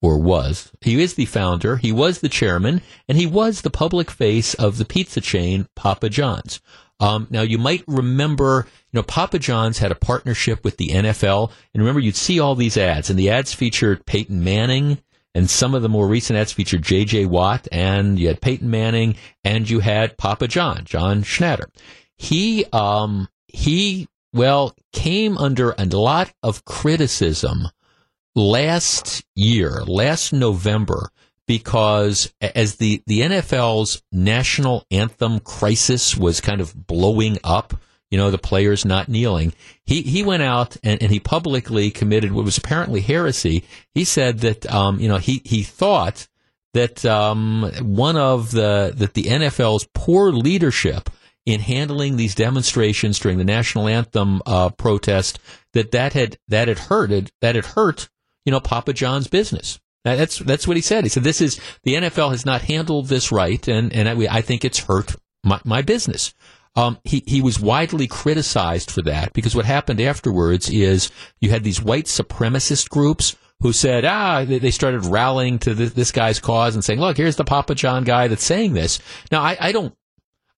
or 0.01 0.19
was. 0.19 0.71
He 0.81 1.01
is 1.01 1.15
the 1.15 1.25
founder. 1.25 1.77
He 1.77 1.91
was 1.91 2.19
the 2.19 2.29
chairman, 2.29 2.81
and 3.07 3.17
he 3.17 3.25
was 3.25 3.61
the 3.61 3.69
public 3.69 4.11
face 4.11 4.53
of 4.53 4.77
the 4.77 4.85
pizza 4.85 5.21
chain 5.21 5.67
Papa 5.75 6.09
John's. 6.09 6.59
Um, 6.99 7.27
now 7.29 7.43
you 7.43 7.57
might 7.57 7.83
remember, 7.87 8.65
you 8.91 8.97
know, 8.97 9.03
Papa 9.03 9.39
John's 9.39 9.77
had 9.77 9.91
a 9.91 9.95
partnership 9.95 10.63
with 10.63 10.77
the 10.77 10.89
NFL, 10.89 11.51
and 11.73 11.81
remember 11.81 11.99
you'd 11.99 12.15
see 12.15 12.39
all 12.39 12.55
these 12.55 12.77
ads, 12.77 13.09
and 13.09 13.17
the 13.17 13.29
ads 13.29 13.53
featured 13.53 14.05
Peyton 14.05 14.43
Manning 14.43 14.99
and 15.35 15.49
some 15.49 15.75
of 15.75 15.81
the 15.81 15.89
more 15.89 16.07
recent 16.07 16.37
ads 16.37 16.51
featured 16.51 16.83
J.J. 16.83 17.25
Watt, 17.25 17.67
and 17.71 18.19
you 18.19 18.27
had 18.27 18.41
Peyton 18.41 18.69
Manning, 18.69 19.15
and 19.43 19.69
you 19.69 19.79
had 19.79 20.17
Papa 20.17 20.47
John, 20.47 20.83
John 20.85 21.23
Schnatter. 21.23 21.67
He, 22.17 22.65
um, 22.73 23.29
he, 23.47 24.07
well, 24.33 24.75
came 24.93 25.37
under 25.37 25.75
a 25.77 25.85
lot 25.85 26.33
of 26.41 26.65
criticism 26.65 27.67
last 28.35 29.23
year, 29.35 29.83
last 29.85 30.33
November, 30.33 31.09
because 31.47 32.33
as 32.41 32.75
the, 32.75 33.01
the 33.07 33.21
NFL's 33.21 34.01
national 34.11 34.85
anthem 34.91 35.39
crisis 35.39 36.17
was 36.17 36.41
kind 36.41 36.61
of 36.61 36.87
blowing 36.87 37.37
up, 37.43 37.73
you 38.09 38.17
know, 38.17 38.31
the 38.31 38.37
players 38.37 38.85
not 38.85 39.09
kneeling. 39.09 39.53
He 39.85 40.01
he 40.01 40.23
went 40.23 40.43
out 40.43 40.77
and, 40.83 41.01
and 41.01 41.11
he 41.11 41.19
publicly 41.19 41.91
committed 41.91 42.31
what 42.31 42.45
was 42.45 42.57
apparently 42.57 43.01
heresy. 43.01 43.63
He 43.93 44.05
said 44.05 44.39
that 44.39 44.71
um, 44.71 44.99
you 44.99 45.07
know 45.07 45.17
he 45.17 45.41
he 45.43 45.63
thought 45.63 46.27
that 46.73 47.05
um, 47.05 47.71
one 47.81 48.17
of 48.17 48.51
the 48.51 48.93
that 48.95 49.13
the 49.13 49.23
NFL's 49.23 49.87
poor 49.93 50.31
leadership 50.31 51.09
in 51.45 51.59
handling 51.61 52.17
these 52.17 52.35
demonstrations 52.35 53.19
during 53.19 53.37
the 53.37 53.43
national 53.43 53.87
anthem 53.87 54.41
uh, 54.45 54.69
protest 54.69 55.39
that 55.73 55.91
that 55.91 56.13
had 56.13 56.37
that 56.47 56.67
had 56.67 56.79
hurted 56.79 57.31
that 57.41 57.55
had 57.55 57.65
hurt 57.65 58.09
you 58.45 58.51
know 58.51 58.59
Papa 58.59 58.93
John's 58.93 59.27
business. 59.27 59.79
That's 60.03 60.39
that's 60.39 60.67
what 60.67 60.77
he 60.77 60.81
said. 60.81 61.03
He 61.03 61.09
said 61.09 61.23
this 61.23 61.41
is 61.41 61.59
the 61.83 61.95
NFL 61.95 62.31
has 62.31 62.45
not 62.45 62.61
handled 62.61 63.07
this 63.07 63.31
right, 63.31 63.67
and 63.67 63.91
and 63.91 64.07
I, 64.07 64.37
I 64.37 64.41
think 64.41 64.63
it's 64.63 64.79
hurt 64.79 65.15
my, 65.43 65.59
my 65.65 65.81
business. 65.81 66.33
Um, 66.77 66.99
he, 67.03 67.23
he 67.25 67.41
was 67.41 67.59
widely 67.59 68.05
criticized 68.07 68.91
for 68.91 69.01
that 69.01 69.33
because 69.33 69.55
what 69.55 69.65
happened 69.65 69.99
afterwards 69.99 70.69
is 70.69 71.09
you 71.41 71.49
had 71.49 71.63
these 71.63 71.81
white 71.81 72.05
supremacist 72.05 72.89
groups 72.89 73.35
who 73.61 73.73
said, 73.73 74.05
ah, 74.05 74.45
they, 74.45 74.69
started 74.69 75.03
rallying 75.05 75.57
to 75.57 75.73
this, 75.73 75.93
this, 75.93 76.11
guy's 76.11 76.39
cause 76.39 76.75
and 76.75 76.85
saying, 76.85 76.99
look, 76.99 77.17
here's 77.17 77.35
the 77.35 77.43
Papa 77.43 77.73
John 77.73 78.03
guy 78.03 78.27
that's 78.27 78.43
saying 78.43 78.73
this. 78.73 78.99
Now, 79.31 79.41
I, 79.41 79.57
I 79.59 79.71
don't 79.71 79.96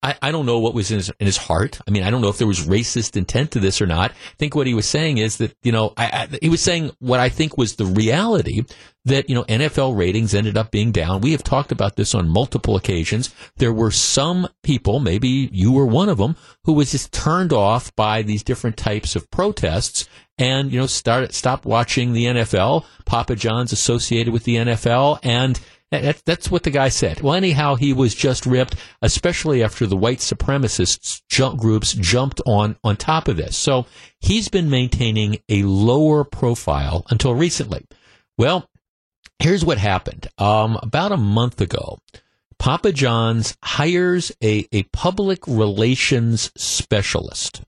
I, 0.01 0.15
I 0.21 0.31
don't 0.31 0.45
know 0.45 0.59
what 0.59 0.73
was 0.73 0.91
in 0.91 0.97
his, 0.97 1.12
in 1.19 1.25
his, 1.25 1.35
heart. 1.35 1.79
I 1.85 1.91
mean, 1.91 2.03
I 2.03 2.09
don't 2.09 2.21
know 2.21 2.29
if 2.29 2.38
there 2.38 2.47
was 2.47 2.65
racist 2.65 3.17
intent 3.17 3.51
to 3.51 3.59
this 3.59 3.81
or 3.81 3.88
not. 3.88 4.12
I 4.12 4.35
think 4.38 4.55
what 4.55 4.67
he 4.67 4.73
was 4.73 4.85
saying 4.85 5.17
is 5.17 5.38
that, 5.38 5.55
you 5.62 5.73
know, 5.73 5.93
I, 5.97 6.05
I, 6.05 6.38
he 6.41 6.49
was 6.49 6.62
saying 6.62 6.91
what 6.99 7.19
I 7.19 7.27
think 7.27 7.57
was 7.57 7.75
the 7.75 7.85
reality 7.85 8.63
that, 9.05 9.29
you 9.29 9.35
know, 9.35 9.43
NFL 9.43 9.97
ratings 9.97 10.33
ended 10.33 10.57
up 10.57 10.71
being 10.71 10.91
down. 10.91 11.19
We 11.19 11.33
have 11.33 11.43
talked 11.43 11.73
about 11.73 11.97
this 11.97 12.15
on 12.15 12.29
multiple 12.29 12.77
occasions. 12.77 13.33
There 13.57 13.73
were 13.73 13.91
some 13.91 14.47
people, 14.63 14.99
maybe 14.99 15.49
you 15.51 15.73
were 15.73 15.85
one 15.85 16.07
of 16.07 16.17
them, 16.17 16.38
who 16.63 16.73
was 16.73 16.91
just 16.91 17.12
turned 17.12 17.51
off 17.51 17.93
by 17.95 18.21
these 18.21 18.43
different 18.43 18.77
types 18.77 19.17
of 19.17 19.29
protests 19.31 20.07
and, 20.38 20.71
you 20.71 20.79
know, 20.79 20.88
start, 20.88 21.33
stopped 21.33 21.65
watching 21.65 22.13
the 22.13 22.25
NFL. 22.25 22.85
Papa 23.05 23.35
John's 23.35 23.73
associated 23.73 24.31
with 24.31 24.45
the 24.45 24.55
NFL 24.55 25.19
and, 25.23 25.59
that, 25.91 26.21
that's 26.25 26.52
what 26.52 26.63
the 26.63 26.69
guy 26.69 26.89
said. 26.89 27.21
Well, 27.21 27.34
anyhow, 27.34 27.75
he 27.75 27.93
was 27.93 28.13
just 28.13 28.45
ripped, 28.45 28.75
especially 29.02 29.63
after 29.63 29.88
the 29.88 29.97
white 29.97 30.19
supremacists 30.19 31.21
jump 31.30 31.60
groups 31.60 31.93
jumped 31.93 32.41
on, 32.45 32.75
on 32.84 32.95
top 32.95 33.28
of 33.28 33.38
this. 33.38 33.58
So 33.58 33.86
he's 34.19 34.49
been 34.49 34.69
maintaining 34.69 35.39
a 35.49 35.63
lower 35.63 36.23
profile 36.23 37.06
until 37.10 37.34
recently. 37.34 37.86
Well, 38.38 38.69
here's 39.39 39.65
what 39.65 39.78
happened. 39.78 40.28
Um, 40.38 40.78
about 40.82 41.12
a 41.12 41.17
month 41.17 41.60
ago, 41.60 41.99
Papa 42.60 42.91
John's 42.91 43.58
hires 43.63 44.32
a, 44.43 44.67
a 44.71 44.84
public 44.84 45.47
relations 45.47 46.52
specialist. 46.56 47.63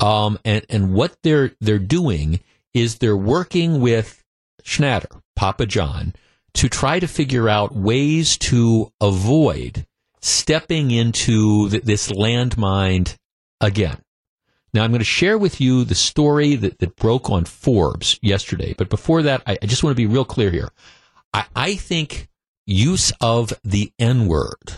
Um, 0.00 0.38
and, 0.44 0.64
and 0.70 0.92
what 0.92 1.16
they're, 1.22 1.52
they're 1.60 1.78
doing 1.78 2.40
is 2.74 2.98
they're 2.98 3.16
working 3.16 3.80
with 3.80 4.24
Schnatter, 4.62 5.20
Papa 5.36 5.66
John, 5.66 6.14
to 6.54 6.68
try 6.68 6.98
to 6.98 7.06
figure 7.06 7.48
out 7.48 7.74
ways 7.74 8.36
to 8.38 8.92
avoid 9.00 9.86
stepping 10.20 10.90
into 10.90 11.68
th- 11.70 11.84
this 11.84 12.10
landmine 12.10 13.14
again. 13.60 13.98
Now, 14.74 14.84
I'm 14.84 14.90
going 14.90 15.00
to 15.00 15.04
share 15.04 15.38
with 15.38 15.60
you 15.60 15.84
the 15.84 15.94
story 15.94 16.54
that, 16.56 16.78
that 16.78 16.96
broke 16.96 17.30
on 17.30 17.44
Forbes 17.44 18.18
yesterday. 18.20 18.74
But 18.76 18.90
before 18.90 19.22
that, 19.22 19.42
I, 19.46 19.58
I 19.62 19.66
just 19.66 19.82
want 19.82 19.92
to 19.92 19.96
be 19.96 20.06
real 20.06 20.24
clear 20.24 20.50
here. 20.50 20.70
I, 21.32 21.46
I 21.54 21.74
think 21.76 22.28
use 22.66 23.12
of 23.20 23.52
the 23.64 23.92
N 23.98 24.26
word 24.26 24.74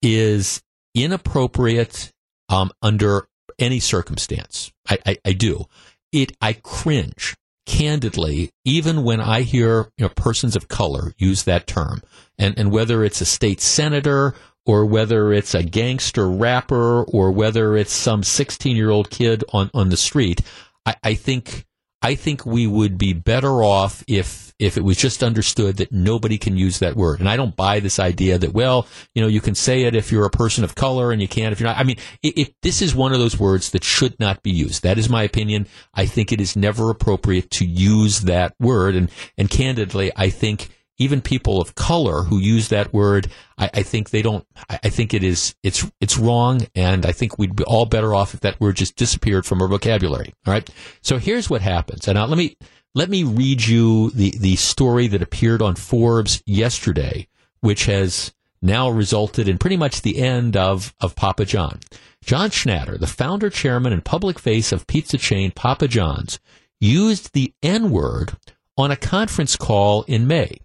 is 0.00 0.62
inappropriate 0.94 2.12
um, 2.48 2.70
under 2.82 3.26
any 3.58 3.80
circumstance. 3.80 4.72
I, 4.88 4.98
I, 5.04 5.18
I 5.24 5.32
do. 5.32 5.66
It 6.12 6.36
I 6.40 6.54
cringe 6.54 7.36
candidly, 7.66 8.50
even 8.64 9.02
when 9.02 9.20
I 9.20 9.42
hear 9.42 9.90
you 9.96 10.06
know 10.06 10.08
persons 10.10 10.56
of 10.56 10.68
color 10.68 11.14
use 11.18 11.44
that 11.44 11.66
term, 11.66 12.02
and 12.38 12.58
and 12.58 12.70
whether 12.70 13.04
it's 13.04 13.20
a 13.20 13.26
state 13.26 13.60
senator 13.60 14.34
or 14.66 14.86
whether 14.86 15.32
it's 15.32 15.54
a 15.54 15.62
gangster 15.62 16.28
rapper 16.28 17.02
or 17.04 17.30
whether 17.30 17.76
it's 17.76 17.92
some 17.92 18.22
16 18.22 18.76
year 18.76 18.90
old 18.90 19.10
kid 19.10 19.44
on, 19.52 19.70
on 19.74 19.90
the 19.90 19.96
street, 19.96 20.40
I, 20.86 20.94
I 21.02 21.14
think 21.14 21.66
I 22.02 22.14
think 22.14 22.44
we 22.44 22.66
would 22.66 22.98
be 22.98 23.12
better 23.12 23.62
off 23.62 24.04
if 24.06 24.43
if 24.58 24.76
it 24.76 24.84
was 24.84 24.96
just 24.96 25.22
understood 25.22 25.76
that 25.78 25.92
nobody 25.92 26.38
can 26.38 26.56
use 26.56 26.78
that 26.78 26.96
word. 26.96 27.20
And 27.20 27.28
I 27.28 27.36
don't 27.36 27.56
buy 27.56 27.80
this 27.80 27.98
idea 27.98 28.38
that 28.38 28.52
well, 28.52 28.86
you 29.14 29.22
know, 29.22 29.28
you 29.28 29.40
can 29.40 29.54
say 29.54 29.82
it 29.82 29.94
if 29.94 30.12
you're 30.12 30.26
a 30.26 30.30
person 30.30 30.64
of 30.64 30.74
color 30.74 31.10
and 31.10 31.20
you 31.20 31.28
can't 31.28 31.52
if 31.52 31.60
you're 31.60 31.68
not. 31.68 31.78
I 31.78 31.84
mean, 31.84 31.96
if 32.22 32.50
this 32.62 32.80
is 32.80 32.94
one 32.94 33.12
of 33.12 33.18
those 33.18 33.38
words 33.38 33.70
that 33.70 33.84
should 33.84 34.18
not 34.20 34.42
be 34.42 34.50
used. 34.50 34.82
That 34.82 34.98
is 34.98 35.08
my 35.08 35.22
opinion. 35.22 35.66
I 35.92 36.06
think 36.06 36.32
it 36.32 36.40
is 36.40 36.56
never 36.56 36.90
appropriate 36.90 37.50
to 37.52 37.64
use 37.64 38.22
that 38.22 38.54
word. 38.60 38.94
And 38.94 39.10
and 39.36 39.50
candidly, 39.50 40.12
I 40.16 40.30
think 40.30 40.70
even 40.98 41.20
people 41.20 41.60
of 41.60 41.74
color 41.74 42.22
who 42.22 42.38
use 42.38 42.68
that 42.68 42.92
word, 42.92 43.28
I, 43.58 43.68
I, 43.74 43.82
think 43.82 44.10
they 44.10 44.22
don't. 44.22 44.46
I 44.68 44.88
think 44.88 45.12
it 45.12 45.24
is 45.24 45.54
it's 45.62 45.90
it's 46.00 46.18
wrong, 46.18 46.66
and 46.74 47.04
I 47.04 47.12
think 47.12 47.38
we'd 47.38 47.56
be 47.56 47.64
all 47.64 47.86
better 47.86 48.14
off 48.14 48.34
if 48.34 48.40
that 48.40 48.60
word 48.60 48.76
just 48.76 48.96
disappeared 48.96 49.44
from 49.44 49.60
our 49.60 49.68
vocabulary. 49.68 50.32
All 50.46 50.52
right. 50.52 50.68
So 51.02 51.18
here's 51.18 51.50
what 51.50 51.62
happens, 51.62 52.06
and 52.06 52.16
now 52.16 52.26
let 52.26 52.38
me 52.38 52.56
let 52.94 53.10
me 53.10 53.24
read 53.24 53.66
you 53.66 54.10
the 54.10 54.36
the 54.38 54.56
story 54.56 55.08
that 55.08 55.22
appeared 55.22 55.60
on 55.60 55.74
Forbes 55.74 56.42
yesterday, 56.46 57.28
which 57.60 57.86
has 57.86 58.32
now 58.62 58.88
resulted 58.88 59.48
in 59.48 59.58
pretty 59.58 59.76
much 59.76 60.02
the 60.02 60.18
end 60.18 60.56
of 60.56 60.94
of 61.00 61.16
Papa 61.16 61.44
John. 61.44 61.80
John 62.24 62.50
Schnatter, 62.50 62.98
the 62.98 63.06
founder, 63.06 63.50
chairman, 63.50 63.92
and 63.92 64.04
public 64.04 64.38
face 64.38 64.72
of 64.72 64.86
pizza 64.86 65.18
chain 65.18 65.50
Papa 65.50 65.88
John's, 65.88 66.38
used 66.80 67.32
the 67.32 67.52
N 67.62 67.90
word 67.90 68.32
on 68.76 68.90
a 68.90 68.96
conference 68.96 69.56
call 69.56 70.02
in 70.04 70.26
May. 70.26 70.58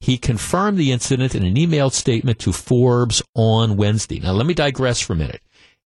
He 0.00 0.18
confirmed 0.18 0.76
the 0.76 0.92
incident 0.92 1.34
in 1.34 1.44
an 1.44 1.54
emailed 1.54 1.92
statement 1.92 2.38
to 2.40 2.52
Forbes 2.52 3.22
on 3.34 3.76
Wednesday. 3.76 4.18
Now, 4.18 4.32
let 4.32 4.44
me 4.44 4.52
digress 4.52 5.00
for 5.00 5.14
a 5.14 5.16
minute. 5.16 5.40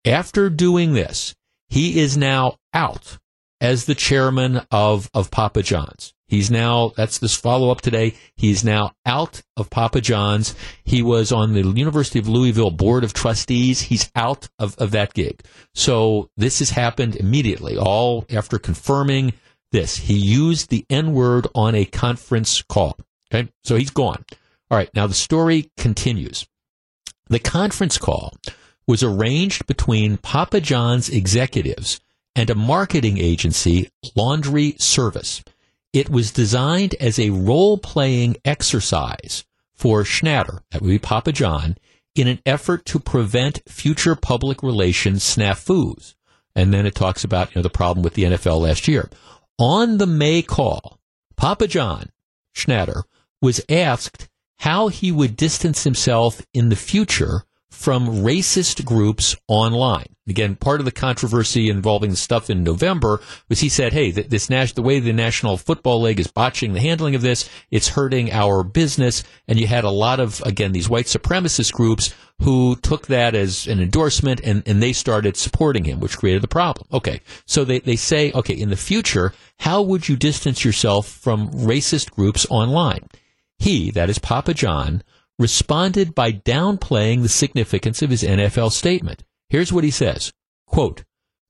After 0.05 0.49
doing 0.49 0.93
this, 0.93 1.35
he 1.69 1.99
is 1.99 2.17
now 2.17 2.57
out 2.73 3.19
as 3.59 3.85
the 3.85 3.95
chairman 3.95 4.61
of, 4.71 5.09
of 5.13 5.31
Papa 5.31 5.63
John's. 5.63 6.13
He's 6.27 6.51
now, 6.51 6.91
that's 6.97 7.19
this 7.19 7.35
follow 7.35 7.71
up 7.71 7.79
today. 7.79 8.13
He's 8.35 8.63
now 8.63 8.91
out 9.05 9.41
of 9.55 9.69
Papa 9.69 10.01
John's. 10.01 10.55
He 10.83 11.01
was 11.01 11.31
on 11.31 11.53
the 11.53 11.65
University 11.65 12.19
of 12.19 12.27
Louisville 12.27 12.71
Board 12.71 13.05
of 13.05 13.13
Trustees. 13.13 13.81
He's 13.81 14.11
out 14.13 14.49
of, 14.59 14.75
of 14.77 14.91
that 14.91 15.13
gig. 15.13 15.41
So 15.73 16.29
this 16.35 16.59
has 16.59 16.71
happened 16.71 17.15
immediately, 17.15 17.77
all 17.77 18.25
after 18.29 18.59
confirming 18.59 19.33
this. 19.71 19.95
He 19.95 20.15
used 20.15 20.69
the 20.69 20.85
N 20.89 21.13
word 21.13 21.47
on 21.55 21.75
a 21.75 21.85
conference 21.85 22.61
call. 22.61 22.97
Okay, 23.33 23.49
so 23.63 23.77
he's 23.77 23.91
gone. 23.91 24.25
All 24.69 24.77
right, 24.77 24.93
now 24.93 25.07
the 25.07 25.13
story 25.13 25.71
continues. 25.77 26.45
The 27.29 27.39
conference 27.39 27.97
call 27.97 28.33
was 28.85 29.01
arranged 29.01 29.65
between 29.65 30.17
Papa 30.17 30.59
John's 30.59 31.09
executives 31.09 32.01
and 32.37 32.51
a 32.51 32.55
marketing 32.55 33.17
agency, 33.17 33.89
Laundry 34.15 34.75
Service. 34.77 35.43
It 35.91 36.07
was 36.07 36.31
designed 36.31 36.93
as 36.99 37.17
a 37.17 37.31
role 37.31 37.79
playing 37.79 38.37
exercise 38.45 39.43
for 39.73 40.03
Schnatter, 40.03 40.59
that 40.69 40.83
would 40.83 40.89
be 40.89 40.99
Papa 40.99 41.31
John, 41.31 41.77
in 42.13 42.27
an 42.27 42.39
effort 42.45 42.85
to 42.85 42.99
prevent 42.99 43.67
future 43.67 44.15
public 44.15 44.61
relations 44.61 45.23
snafus. 45.23 46.13
And 46.55 46.71
then 46.71 46.85
it 46.85 46.93
talks 46.93 47.23
about 47.23 47.49
you 47.49 47.59
know, 47.59 47.63
the 47.63 47.71
problem 47.71 48.03
with 48.03 48.13
the 48.13 48.23
NFL 48.23 48.61
last 48.61 48.87
year. 48.87 49.09
On 49.57 49.97
the 49.97 50.07
May 50.07 50.43
call, 50.43 50.99
Papa 51.37 51.67
John 51.67 52.11
Schnatter 52.55 53.03
was 53.41 53.61
asked 53.67 54.29
how 54.59 54.89
he 54.89 55.11
would 55.11 55.35
distance 55.35 55.83
himself 55.83 56.43
in 56.53 56.69
the 56.69 56.75
future 56.75 57.45
from 57.69 58.07
racist 58.07 58.85
groups 58.85 59.35
online. 59.47 60.07
Again, 60.27 60.55
part 60.55 60.81
of 60.81 60.85
the 60.85 60.91
controversy 60.91 61.69
involving 61.69 62.09
the 62.09 62.17
stuff 62.17 62.49
in 62.49 62.63
November 62.63 63.21
was 63.47 63.59
he 63.59 63.69
said, 63.69 63.93
"Hey, 63.93 64.11
this 64.11 64.47
the 64.47 64.81
way 64.81 64.99
the 64.99 65.13
National 65.13 65.57
Football 65.57 66.01
League 66.01 66.19
is 66.19 66.27
botching 66.27 66.73
the 66.73 66.81
handling 66.81 67.15
of 67.15 67.21
this, 67.21 67.49
it's 67.71 67.89
hurting 67.89 68.31
our 68.31 68.63
business." 68.63 69.23
And 69.47 69.59
you 69.59 69.67
had 69.67 69.83
a 69.83 69.89
lot 69.89 70.19
of 70.19 70.41
again 70.45 70.73
these 70.73 70.89
white 70.89 71.05
supremacist 71.05 71.71
groups 71.73 72.13
who 72.41 72.75
took 72.75 73.07
that 73.07 73.35
as 73.35 73.67
an 73.67 73.79
endorsement 73.79 74.41
and, 74.43 74.63
and 74.67 74.83
they 74.83 74.93
started 74.93 75.37
supporting 75.37 75.85
him, 75.85 75.99
which 75.99 76.17
created 76.17 76.43
the 76.43 76.47
problem. 76.47 76.87
Okay, 76.91 77.21
so 77.45 77.63
they 77.63 77.79
they 77.79 77.95
say, 77.95 78.31
okay, 78.33 78.53
in 78.53 78.69
the 78.69 78.75
future, 78.75 79.33
how 79.59 79.81
would 79.81 80.09
you 80.09 80.17
distance 80.17 80.65
yourself 80.65 81.07
from 81.07 81.49
racist 81.51 82.11
groups 82.11 82.45
online? 82.49 83.07
He, 83.59 83.91
that 83.91 84.09
is 84.09 84.19
Papa 84.19 84.53
John, 84.53 85.03
responded 85.39 86.15
by 86.15 86.31
downplaying 86.31 87.21
the 87.21 87.29
significance 87.29 88.01
of 88.01 88.09
his 88.09 88.23
NFL 88.23 88.71
statement. 88.71 89.23
Here's 89.49 89.71
what 89.71 89.83
he 89.83 89.91
says. 89.91 90.31
Quote, 90.65 91.03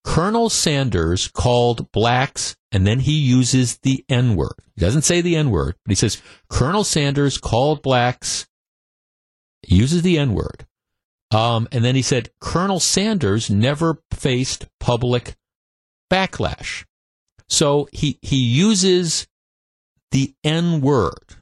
Colonel 0.03 0.49
Sanders 0.49 1.27
called 1.27 1.91
blacks, 1.91 2.55
and 2.71 2.85
then 2.85 2.99
he 2.99 3.13
uses 3.13 3.77
the 3.79 4.05
N 4.07 4.35
word. 4.35 4.53
He 4.75 4.81
doesn't 4.81 5.01
say 5.01 5.21
the 5.21 5.35
N 5.35 5.49
word, 5.49 5.75
but 5.83 5.91
he 5.91 5.95
says, 5.95 6.21
Colonel 6.49 6.83
Sanders 6.83 7.37
called 7.37 7.81
blacks, 7.81 8.47
uses 9.65 10.01
the 10.01 10.17
N 10.17 10.33
word. 10.33 10.65
Um, 11.31 11.67
and 11.71 11.83
then 11.83 11.95
he 11.95 12.01
said, 12.01 12.29
Colonel 12.39 12.79
Sanders 12.79 13.49
never 13.49 14.01
faced 14.11 14.67
public 14.79 15.35
backlash. 16.11 16.85
So 17.49 17.89
he, 17.91 18.17
he 18.21 18.37
uses 18.37 19.27
the 20.11 20.33
N 20.43 20.79
word 20.79 21.37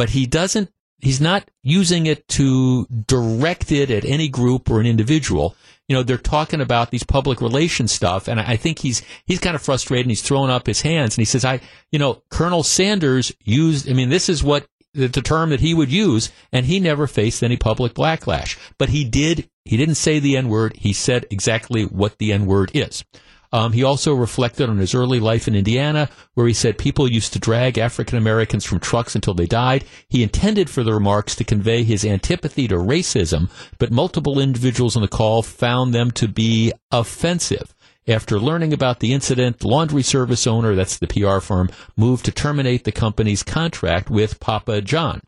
but 0.00 0.08
he 0.08 0.24
doesn't 0.24 0.70
he's 1.02 1.20
not 1.20 1.50
using 1.62 2.06
it 2.06 2.26
to 2.28 2.86
direct 2.86 3.72
it 3.72 3.90
at 3.90 4.04
any 4.04 4.28
group 4.28 4.70
or 4.70 4.80
an 4.80 4.86
individual. 4.86 5.56
You 5.88 5.96
know, 5.96 6.02
they're 6.02 6.18
talking 6.18 6.60
about 6.60 6.90
these 6.90 7.02
public 7.02 7.40
relations 7.40 7.90
stuff, 7.92 8.28
and 8.28 8.38
I 8.38 8.56
think 8.56 8.78
he's 8.78 9.02
he's 9.26 9.40
kind 9.40 9.56
of 9.56 9.62
frustrated 9.62 10.06
and 10.06 10.10
he's 10.10 10.22
throwing 10.22 10.50
up 10.50 10.66
his 10.66 10.82
hands 10.82 11.16
and 11.16 11.20
he 11.20 11.24
says, 11.24 11.44
"I, 11.44 11.60
you 11.90 11.98
know, 11.98 12.22
Colonel 12.30 12.62
Sanders 12.62 13.32
used. 13.44 13.90
I 13.90 13.92
mean, 13.92 14.08
this 14.08 14.28
is 14.28 14.42
what 14.42 14.66
the, 14.94 15.08
the 15.08 15.22
term 15.22 15.50
that 15.50 15.60
he 15.60 15.74
would 15.74 15.90
use, 15.90 16.30
and 16.52 16.66
he 16.66 16.78
never 16.78 17.06
faced 17.06 17.42
any 17.42 17.56
public 17.56 17.94
backlash. 17.94 18.56
But 18.78 18.90
he 18.90 19.04
did. 19.04 19.50
He 19.64 19.76
didn't 19.76 19.96
say 19.96 20.20
the 20.20 20.36
N 20.36 20.48
word. 20.48 20.76
He 20.76 20.92
said 20.92 21.26
exactly 21.30 21.84
what 21.84 22.18
the 22.18 22.32
N 22.32 22.46
word 22.46 22.70
is." 22.72 23.04
Um, 23.52 23.72
he 23.72 23.82
also 23.82 24.14
reflected 24.14 24.68
on 24.68 24.78
his 24.78 24.94
early 24.94 25.18
life 25.18 25.48
in 25.48 25.54
Indiana, 25.54 26.08
where 26.34 26.46
he 26.46 26.52
said 26.52 26.78
people 26.78 27.10
used 27.10 27.32
to 27.32 27.38
drag 27.38 27.78
African 27.78 28.16
Americans 28.16 28.64
from 28.64 28.78
trucks 28.78 29.14
until 29.14 29.34
they 29.34 29.46
died. 29.46 29.84
He 30.08 30.22
intended 30.22 30.70
for 30.70 30.84
the 30.84 30.94
remarks 30.94 31.34
to 31.36 31.44
convey 31.44 31.82
his 31.82 32.04
antipathy 32.04 32.68
to 32.68 32.76
racism, 32.76 33.50
but 33.78 33.90
multiple 33.90 34.38
individuals 34.38 34.94
on 34.94 35.02
the 35.02 35.08
call 35.08 35.42
found 35.42 35.92
them 35.92 36.10
to 36.12 36.28
be 36.28 36.72
offensive. 36.92 37.74
After 38.06 38.40
learning 38.40 38.72
about 38.72 39.00
the 39.00 39.12
incident, 39.12 39.64
laundry 39.64 40.02
service 40.02 40.46
owner, 40.46 40.74
that's 40.74 40.98
the 40.98 41.06
PR 41.06 41.38
firm, 41.38 41.70
moved 41.96 42.24
to 42.24 42.32
terminate 42.32 42.84
the 42.84 42.92
company's 42.92 43.42
contract 43.42 44.10
with 44.10 44.40
Papa 44.40 44.80
John. 44.80 45.20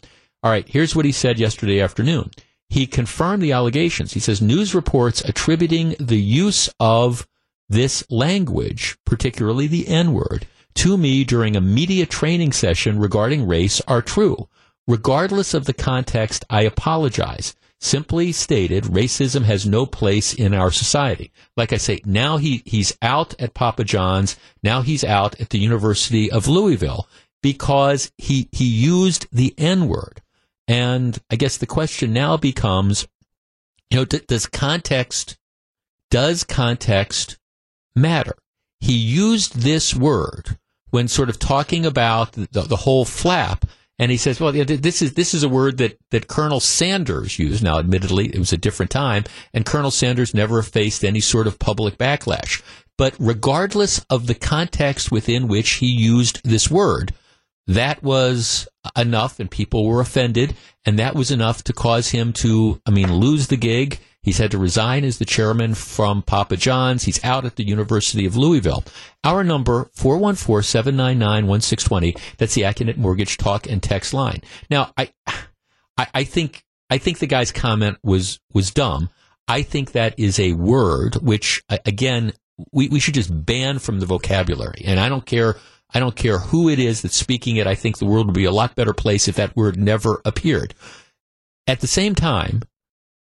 All 0.42 0.50
right, 0.50 0.66
here's 0.66 0.96
what 0.96 1.04
he 1.04 1.12
said 1.12 1.38
yesterday 1.38 1.80
afternoon. 1.80 2.30
He 2.68 2.87
confirmed 2.87 3.42
the 3.42 3.52
allegations. 3.52 4.14
He 4.14 4.20
says 4.20 4.40
news 4.40 4.74
reports 4.74 5.20
attributing 5.20 5.94
the 6.00 6.20
use 6.20 6.70
of 6.80 7.26
this 7.68 8.05
language, 8.11 8.96
particularly 9.05 9.66
the 9.66 9.88
N 9.88 10.12
word, 10.12 10.46
to 10.75 10.96
me 10.96 11.25
during 11.25 11.57
a 11.57 11.61
media 11.61 12.07
training 12.07 12.53
session 12.53 12.98
regarding 12.98 13.46
race 13.46 13.81
are 13.83 14.03
true. 14.03 14.48
Regardless 14.87 15.55
of 15.55 15.64
the 15.66 15.72
context, 15.72 16.44
I 16.51 16.62
apologize. 16.62 17.55
Simply 17.81 18.31
stated, 18.31 18.85
racism 18.85 19.42
has 19.42 19.66
no 19.66 19.87
place 19.87 20.35
in 20.35 20.55
our 20.55 20.70
society. 20.70 21.33
Like 21.57 21.72
I 21.72 21.79
say, 21.79 22.01
now 22.05 22.37
he, 22.37 22.62
he's 22.64 22.96
out 23.03 23.35
at 23.40 23.55
Papa 23.55 23.85
John's. 23.85 24.37
Now 24.62 24.83
he's 24.83 25.03
out 25.03 25.40
at 25.40 25.51
the 25.51 25.59
University 25.59 26.31
of 26.31 26.46
Louisville 26.46 27.09
because 27.42 28.12
he, 28.18 28.48
he 28.53 28.66
used 28.66 29.27
the 29.33 29.53
N 29.59 29.88
word. 29.88 30.22
And 30.68 31.18
I 31.29 31.37
guess 31.37 31.57
the 31.57 31.66
question 31.66 32.12
now 32.12 32.37
becomes, 32.37 33.07
you 33.90 33.98
know, 33.98 34.05
does 34.05 34.46
context, 34.46 35.37
does 36.09 36.44
context 36.44 37.37
matter. 37.94 38.35
He 38.81 38.94
used 38.94 39.61
this 39.61 39.94
word 39.94 40.59
when 40.90 41.09
sort 41.09 41.28
of 41.28 41.38
talking 41.38 41.87
about 41.87 42.33
the, 42.33 42.62
the 42.62 42.76
whole 42.76 43.05
flap. 43.05 43.64
And 43.98 44.11
he 44.11 44.16
says, 44.16 44.40
well, 44.40 44.52
this 44.52 45.00
is, 45.02 45.14
this 45.14 45.35
is 45.35 45.42
a 45.42 45.48
word 45.48 45.78
that, 45.78 45.98
that 46.11 46.26
Colonel 46.26 46.61
Sanders 46.61 47.38
used. 47.38 47.62
Now, 47.62 47.78
admittedly, 47.78 48.26
it 48.26 48.38
was 48.38 48.52
a 48.52 48.57
different 48.57 48.90
time, 48.90 49.24
and 49.55 49.64
Colonel 49.64 49.92
Sanders 49.92 50.35
never 50.35 50.62
faced 50.62 51.05
any 51.05 51.20
sort 51.20 51.46
of 51.46 51.59
public 51.59 51.98
backlash. 51.98 52.62
But 52.98 53.14
regardless 53.18 54.05
of 54.11 54.26
the 54.26 54.35
context 54.35 55.12
within 55.12 55.46
which 55.46 55.70
he 55.74 55.87
used 55.87 56.42
this 56.42 56.70
word, 56.70 57.14
that 57.68 58.02
was 58.02 58.66
enough, 58.96 59.38
and 59.38 59.50
people 59.50 59.87
were 59.87 60.00
offended, 60.00 60.57
and 60.85 60.98
that 60.98 61.14
was 61.14 61.31
enough 61.31 61.62
to 61.64 61.72
cause 61.72 62.11
him 62.11 62.33
to, 62.35 62.81
I 62.85 62.90
mean, 62.90 63.12
lose 63.12 63.46
the 63.46 63.57
gig 63.57 64.00
He's 64.22 64.38
had 64.38 64.52
to 64.52 64.58
resign 64.58 65.04
as 65.04 65.18
the 65.18 65.24
chairman 65.24 65.74
from 65.74 66.22
Papa 66.22 66.56
John's. 66.56 67.02
He's 67.02 67.22
out 67.24 67.44
at 67.44 67.56
the 67.56 67.66
University 67.66 68.24
of 68.24 68.37
Louisville. 68.37 68.85
Our 69.24 69.42
number, 69.42 69.90
414-799-1620. 69.96 72.37
That's 72.37 72.54
the 72.54 72.62
Accunet 72.62 72.96
Mortgage 72.96 73.37
talk 73.37 73.68
and 73.68 73.82
text 73.82 74.14
line. 74.14 74.42
Now, 74.70 74.92
I, 74.96 75.11
I, 75.26 76.06
I 76.14 76.22
think, 76.24 76.64
I 76.88 76.98
think 76.98 77.18
the 77.18 77.26
guy's 77.26 77.50
comment 77.50 77.98
was 78.04 78.38
was 78.52 78.70
dumb. 78.70 79.11
I 79.48 79.62
think 79.62 79.90
that 79.92 80.14
is 80.18 80.38
a 80.38 80.52
word 80.52 81.16
which, 81.16 81.64
again, 81.68 82.32
we, 82.70 82.88
we 82.88 83.00
should 83.00 83.14
just 83.14 83.44
ban 83.44 83.80
from 83.80 83.98
the 83.98 84.06
vocabulary. 84.06 84.82
And 84.85 85.00
I 85.00 85.08
don't 85.08 85.26
care. 85.26 85.56
I 85.94 86.00
don't 86.00 86.16
care 86.16 86.38
who 86.38 86.68
it 86.68 86.78
is 86.78 87.02
that's 87.02 87.16
speaking 87.16 87.56
it. 87.56 87.66
I 87.66 87.74
think 87.74 87.98
the 87.98 88.06
world 88.06 88.26
would 88.26 88.35
be 88.35 88.44
a 88.44 88.52
lot 88.52 88.76
better 88.76 88.94
place 88.94 89.28
if 89.28 89.37
that 89.37 89.56
word 89.56 89.76
never 89.76 90.22
appeared. 90.24 90.74
At 91.66 91.80
the 91.80 91.87
same 91.87 92.14
time, 92.14 92.62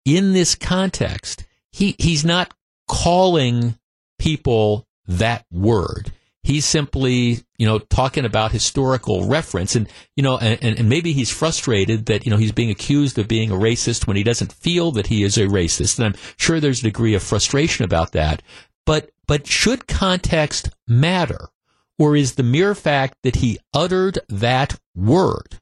in 0.04 0.32
this 0.32 0.54
context, 0.54 1.44
he, 1.70 1.94
he's 1.98 2.24
not 2.24 2.52
calling 2.88 3.78
people 4.18 4.86
that 5.06 5.44
word. 5.50 6.12
He's 6.42 6.64
simply, 6.64 7.40
you 7.58 7.66
know, 7.66 7.78
talking 7.78 8.24
about 8.24 8.50
historical 8.50 9.26
reference 9.26 9.76
and, 9.76 9.88
you 10.16 10.22
know, 10.22 10.38
and, 10.38 10.78
and 10.78 10.88
maybe 10.88 11.12
he's 11.12 11.30
frustrated 11.30 12.06
that, 12.06 12.24
you 12.24 12.30
know, 12.30 12.38
he's 12.38 12.52
being 12.52 12.70
accused 12.70 13.18
of 13.18 13.28
being 13.28 13.50
a 13.50 13.54
racist 13.54 14.06
when 14.06 14.16
he 14.16 14.22
doesn't 14.22 14.52
feel 14.52 14.90
that 14.92 15.08
he 15.08 15.22
is 15.22 15.36
a 15.36 15.46
racist. 15.46 15.98
And 15.98 16.06
I'm 16.06 16.20
sure 16.38 16.58
there's 16.58 16.80
a 16.80 16.84
degree 16.84 17.14
of 17.14 17.22
frustration 17.22 17.84
about 17.84 18.12
that. 18.12 18.42
But, 18.86 19.10
but 19.26 19.46
should 19.46 19.86
context 19.86 20.70
matter? 20.88 21.50
Or 21.98 22.16
is 22.16 22.36
the 22.36 22.42
mere 22.42 22.74
fact 22.74 23.18
that 23.22 23.36
he 23.36 23.58
uttered 23.74 24.18
that 24.30 24.80
word, 24.94 25.59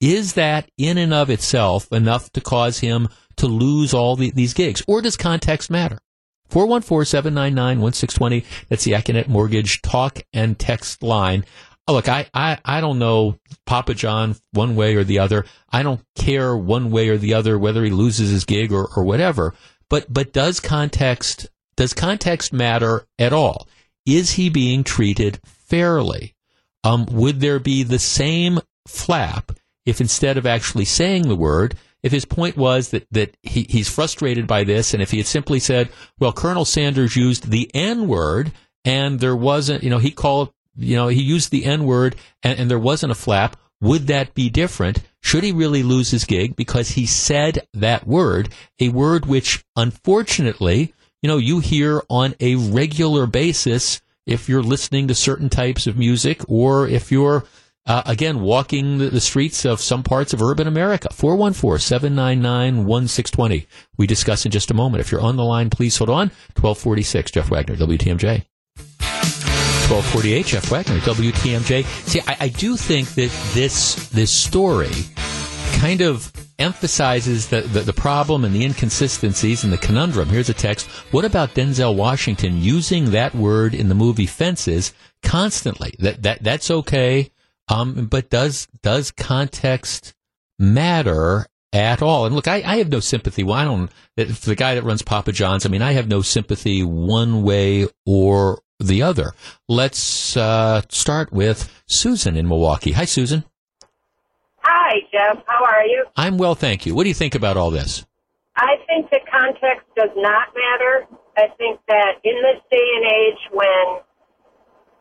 is 0.00 0.34
that 0.34 0.70
in 0.78 0.98
and 0.98 1.12
of 1.12 1.30
itself 1.30 1.92
enough 1.92 2.30
to 2.32 2.40
cause 2.40 2.78
him 2.80 3.08
to 3.36 3.46
lose 3.46 3.92
all 3.94 4.16
the, 4.16 4.30
these 4.30 4.54
gigs? 4.54 4.82
Or 4.86 5.02
does 5.02 5.16
context 5.16 5.70
matter? 5.70 5.98
414-799-1620. 6.50 8.44
That's 8.68 8.84
the 8.84 8.92
Accunet 8.92 9.28
Mortgage 9.28 9.82
talk 9.82 10.20
and 10.32 10.58
text 10.58 11.02
line. 11.02 11.44
Oh, 11.86 11.92
look, 11.92 12.08
I, 12.08 12.28
I, 12.34 12.58
I 12.64 12.80
don't 12.80 12.98
know 12.98 13.38
Papa 13.66 13.94
John 13.94 14.36
one 14.52 14.76
way 14.76 14.96
or 14.96 15.04
the 15.04 15.18
other. 15.20 15.44
I 15.70 15.82
don't 15.82 16.02
care 16.16 16.56
one 16.56 16.90
way 16.90 17.08
or 17.08 17.18
the 17.18 17.34
other 17.34 17.58
whether 17.58 17.84
he 17.84 17.90
loses 17.90 18.30
his 18.30 18.44
gig 18.44 18.72
or, 18.72 18.88
or 18.96 19.04
whatever. 19.04 19.54
But, 19.88 20.12
but 20.12 20.32
does 20.32 20.60
context, 20.60 21.48
does 21.76 21.94
context 21.94 22.52
matter 22.52 23.06
at 23.18 23.32
all? 23.32 23.68
Is 24.06 24.32
he 24.32 24.50
being 24.50 24.84
treated 24.84 25.40
fairly? 25.44 26.34
Um, 26.84 27.06
would 27.06 27.40
there 27.40 27.58
be 27.58 27.82
the 27.82 27.98
same 27.98 28.60
flap 28.86 29.52
if 29.90 30.00
instead 30.00 30.38
of 30.38 30.46
actually 30.46 30.84
saying 30.84 31.26
the 31.28 31.36
word, 31.36 31.74
if 32.02 32.12
his 32.12 32.24
point 32.24 32.56
was 32.56 32.90
that, 32.90 33.06
that 33.10 33.36
he, 33.42 33.66
he's 33.68 33.90
frustrated 33.90 34.46
by 34.46 34.62
this, 34.62 34.94
and 34.94 35.02
if 35.02 35.10
he 35.10 35.18
had 35.18 35.26
simply 35.26 35.58
said, 35.58 35.90
well, 36.18 36.32
Colonel 36.32 36.64
Sanders 36.64 37.16
used 37.16 37.50
the 37.50 37.70
N 37.74 38.06
word, 38.06 38.52
and 38.84 39.18
there 39.18 39.36
wasn't, 39.36 39.82
you 39.82 39.90
know, 39.90 39.98
he 39.98 40.12
called, 40.12 40.52
you 40.76 40.96
know, 40.96 41.08
he 41.08 41.20
used 41.20 41.50
the 41.50 41.64
N 41.64 41.84
word, 41.84 42.14
and, 42.44 42.58
and 42.58 42.70
there 42.70 42.78
wasn't 42.78 43.10
a 43.10 43.16
flap, 43.16 43.56
would 43.80 44.06
that 44.06 44.32
be 44.32 44.48
different? 44.48 45.02
Should 45.20 45.42
he 45.42 45.52
really 45.52 45.82
lose 45.82 46.12
his 46.12 46.24
gig 46.24 46.54
because 46.54 46.90
he 46.90 47.04
said 47.04 47.66
that 47.74 48.06
word, 48.06 48.50
a 48.78 48.90
word 48.90 49.26
which 49.26 49.64
unfortunately, 49.74 50.94
you 51.20 51.28
know, 51.28 51.36
you 51.36 51.58
hear 51.58 52.02
on 52.08 52.34
a 52.38 52.54
regular 52.54 53.26
basis 53.26 54.00
if 54.24 54.48
you're 54.48 54.62
listening 54.62 55.08
to 55.08 55.14
certain 55.14 55.48
types 55.48 55.86
of 55.88 55.98
music 55.98 56.42
or 56.48 56.86
if 56.86 57.10
you're 57.10 57.44
uh, 57.90 58.02
again, 58.06 58.40
walking 58.40 58.96
the, 58.98 59.10
the, 59.10 59.20
streets 59.20 59.64
of 59.64 59.80
some 59.80 60.04
parts 60.04 60.32
of 60.32 60.40
urban 60.40 60.68
America. 60.68 61.08
414-799-1620. 61.08 63.66
We 63.98 64.06
discuss 64.06 64.46
in 64.46 64.52
just 64.52 64.70
a 64.70 64.74
moment. 64.74 65.00
If 65.00 65.10
you're 65.10 65.20
on 65.20 65.34
the 65.34 65.42
line, 65.42 65.70
please 65.70 65.96
hold 65.96 66.08
on. 66.08 66.28
1246, 66.54 67.32
Jeff 67.32 67.50
Wagner, 67.50 67.74
WTMJ. 67.74 68.44
1248, 68.78 70.46
Jeff 70.46 70.70
Wagner, 70.70 71.00
WTMJ. 71.00 71.84
See, 72.06 72.20
I, 72.28 72.36
I 72.42 72.48
do 72.48 72.76
think 72.76 73.08
that 73.16 73.32
this, 73.54 74.08
this 74.10 74.30
story 74.30 74.92
kind 75.80 76.00
of 76.00 76.32
emphasizes 76.60 77.48
the, 77.48 77.62
the, 77.62 77.80
the, 77.80 77.92
problem 77.92 78.44
and 78.44 78.54
the 78.54 78.64
inconsistencies 78.64 79.64
and 79.64 79.72
the 79.72 79.78
conundrum. 79.78 80.28
Here's 80.28 80.48
a 80.48 80.54
text. 80.54 80.86
What 81.10 81.24
about 81.24 81.56
Denzel 81.56 81.96
Washington 81.96 82.58
using 82.58 83.10
that 83.10 83.34
word 83.34 83.74
in 83.74 83.88
the 83.88 83.96
movie 83.96 84.26
Fences 84.26 84.94
constantly? 85.24 85.96
That, 85.98 86.22
that, 86.22 86.44
that's 86.44 86.70
okay. 86.70 87.32
Um, 87.70 88.06
but 88.06 88.30
does 88.30 88.66
does 88.82 89.10
context 89.10 90.14
matter 90.58 91.46
at 91.72 92.02
all? 92.02 92.26
And 92.26 92.34
look, 92.34 92.48
I, 92.48 92.56
I 92.56 92.76
have 92.78 92.88
no 92.88 93.00
sympathy. 93.00 93.44
Well, 93.44 93.54
I 93.54 93.64
don't. 93.64 93.90
For 94.16 94.50
the 94.50 94.56
guy 94.56 94.74
that 94.74 94.82
runs 94.82 95.02
Papa 95.02 95.32
John's, 95.32 95.64
I 95.64 95.68
mean, 95.68 95.82
I 95.82 95.92
have 95.92 96.08
no 96.08 96.20
sympathy 96.20 96.82
one 96.82 97.42
way 97.42 97.86
or 98.04 98.60
the 98.80 99.02
other. 99.02 99.32
Let's 99.68 100.36
uh, 100.36 100.82
start 100.88 101.32
with 101.32 101.82
Susan 101.86 102.36
in 102.36 102.48
Milwaukee. 102.48 102.92
Hi, 102.92 103.04
Susan. 103.04 103.44
Hi, 104.62 105.00
Jeff. 105.12 105.42
How 105.46 105.64
are 105.64 105.86
you? 105.86 106.04
I'm 106.16 106.38
well, 106.38 106.54
thank 106.54 106.86
you. 106.86 106.94
What 106.94 107.04
do 107.04 107.08
you 107.08 107.14
think 107.14 107.34
about 107.34 107.56
all 107.56 107.70
this? 107.70 108.04
I 108.56 108.76
think 108.86 109.10
that 109.10 109.22
context 109.30 109.86
does 109.96 110.10
not 110.16 110.48
matter. 110.54 111.06
I 111.36 111.46
think 111.56 111.80
that 111.88 112.14
in 112.24 112.34
this 112.42 112.60
day 112.70 112.86
and 112.96 113.06
age 113.06 113.38
when 113.52 113.86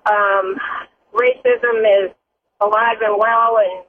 um, 0.06 0.56
racism 1.14 2.06
is 2.06 2.16
alive 2.62 2.98
and 3.02 3.18
well, 3.18 3.58
and 3.58 3.86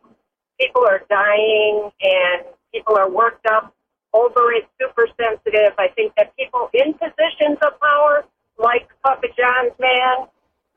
people 0.60 0.84
are 0.86 1.02
dying, 1.08 1.90
and 2.00 2.44
people 2.72 2.96
are 2.96 3.10
worked 3.10 3.46
up 3.46 3.74
over 4.12 4.52
it, 4.52 4.68
super 4.80 5.06
sensitive. 5.20 5.72
I 5.78 5.88
think 5.88 6.14
that 6.16 6.36
people 6.36 6.68
in 6.74 6.94
positions 6.94 7.58
of 7.62 7.78
power, 7.80 8.24
like 8.58 8.88
Papa 9.04 9.28
John's 9.36 9.72
man, 9.78 10.28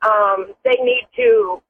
um, 0.02 0.54
they 0.64 0.76
need 0.82 1.06
to 1.16 1.62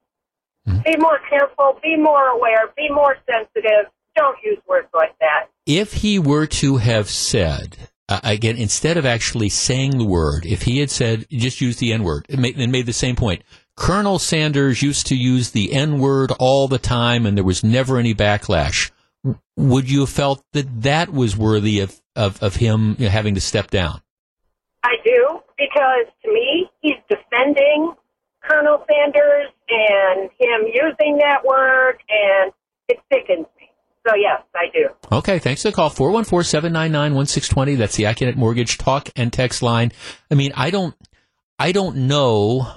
mm-hmm. 0.69 0.83
be 0.85 0.97
more 0.99 1.19
careful, 1.29 1.79
be 1.83 1.97
more 1.97 2.29
aware, 2.29 2.73
be 2.77 2.89
more 2.91 3.17
sensitive. 3.31 3.91
Don't 4.17 4.37
use 4.45 4.59
words 4.69 4.89
like 4.95 5.19
that. 5.19 5.47
If 5.67 5.93
he 5.93 6.19
were 6.19 6.47
to 6.47 6.77
have 6.77 7.11
said, 7.11 7.77
uh, 8.09 8.21
again, 8.23 8.57
instead 8.57 8.97
of 8.97 9.07
actually 9.07 9.49
saying 9.49 9.99
the 9.99 10.05
word, 10.05 10.47
if 10.47 10.63
he 10.63 10.79
had 10.79 10.91
said, 10.91 11.27
just 11.31 11.61
use 11.61 11.79
the 11.79 11.93
N 11.93 12.05
word, 12.05 12.27
and 12.29 12.41
made 12.41 12.87
the 12.87 12.93
same 12.93 13.17
point, 13.17 13.43
Colonel 13.77 14.19
Sanders 14.19 14.83
used 14.83 15.07
to 15.09 15.17
use 15.17 15.51
the 15.51 15.73
N 15.73 15.99
word 15.99 16.33
all 16.39 16.69
the 16.69 16.79
time 16.79 17.27
and 17.27 17.37
there 17.37 17.45
was 17.45 17.65
never 17.65 17.99
any 17.99 18.15
backlash. 18.15 18.91
Would 19.57 19.91
you 19.91 20.01
have 20.01 20.11
felt 20.11 20.45
that 20.53 20.83
that 20.83 21.13
was 21.13 21.37
worthy 21.37 21.81
of, 21.81 22.01
of, 22.15 22.43
of 22.43 22.57
him 22.57 22.97
you 22.99 23.07
know, 23.07 23.11
having 23.11 23.35
to 23.35 23.41
step 23.41 23.71
down? 23.71 24.01
I 24.83 24.97
do, 25.05 25.41
because 25.57 26.13
to 26.25 26.33
me, 26.33 26.71
he's 26.83 26.97
defending 27.09 27.95
Colonel 28.43 28.85
Sanders 28.87 29.49
and 29.69 30.31
him 30.39 30.67
using 30.67 31.19
that 31.19 31.45
word, 31.45 31.97
and 32.09 32.53
it 32.89 33.01
sickens 33.11 33.47
me. 33.59 33.71
So, 34.07 34.15
yes, 34.15 34.43
I 34.55 34.67
do. 34.73 34.89
Okay, 35.17 35.39
thanks 35.39 35.63
for 35.63 35.71
the 35.71 35.75
call. 35.75 35.89
414 35.89 36.45
799 36.45 37.15
1620. 37.15 37.77
That's 37.77 37.97
the 37.97 38.05
Accunet 38.05 38.37
Mortgage 38.37 38.77
talk 38.77 39.09
and 39.17 39.33
text 39.33 39.63
line. 39.63 39.93
I 40.31 40.35
mean, 40.35 40.53
I 40.55 40.69
don't, 40.71 40.95
I 41.59 41.73
don't 41.73 41.97
know 42.09 42.71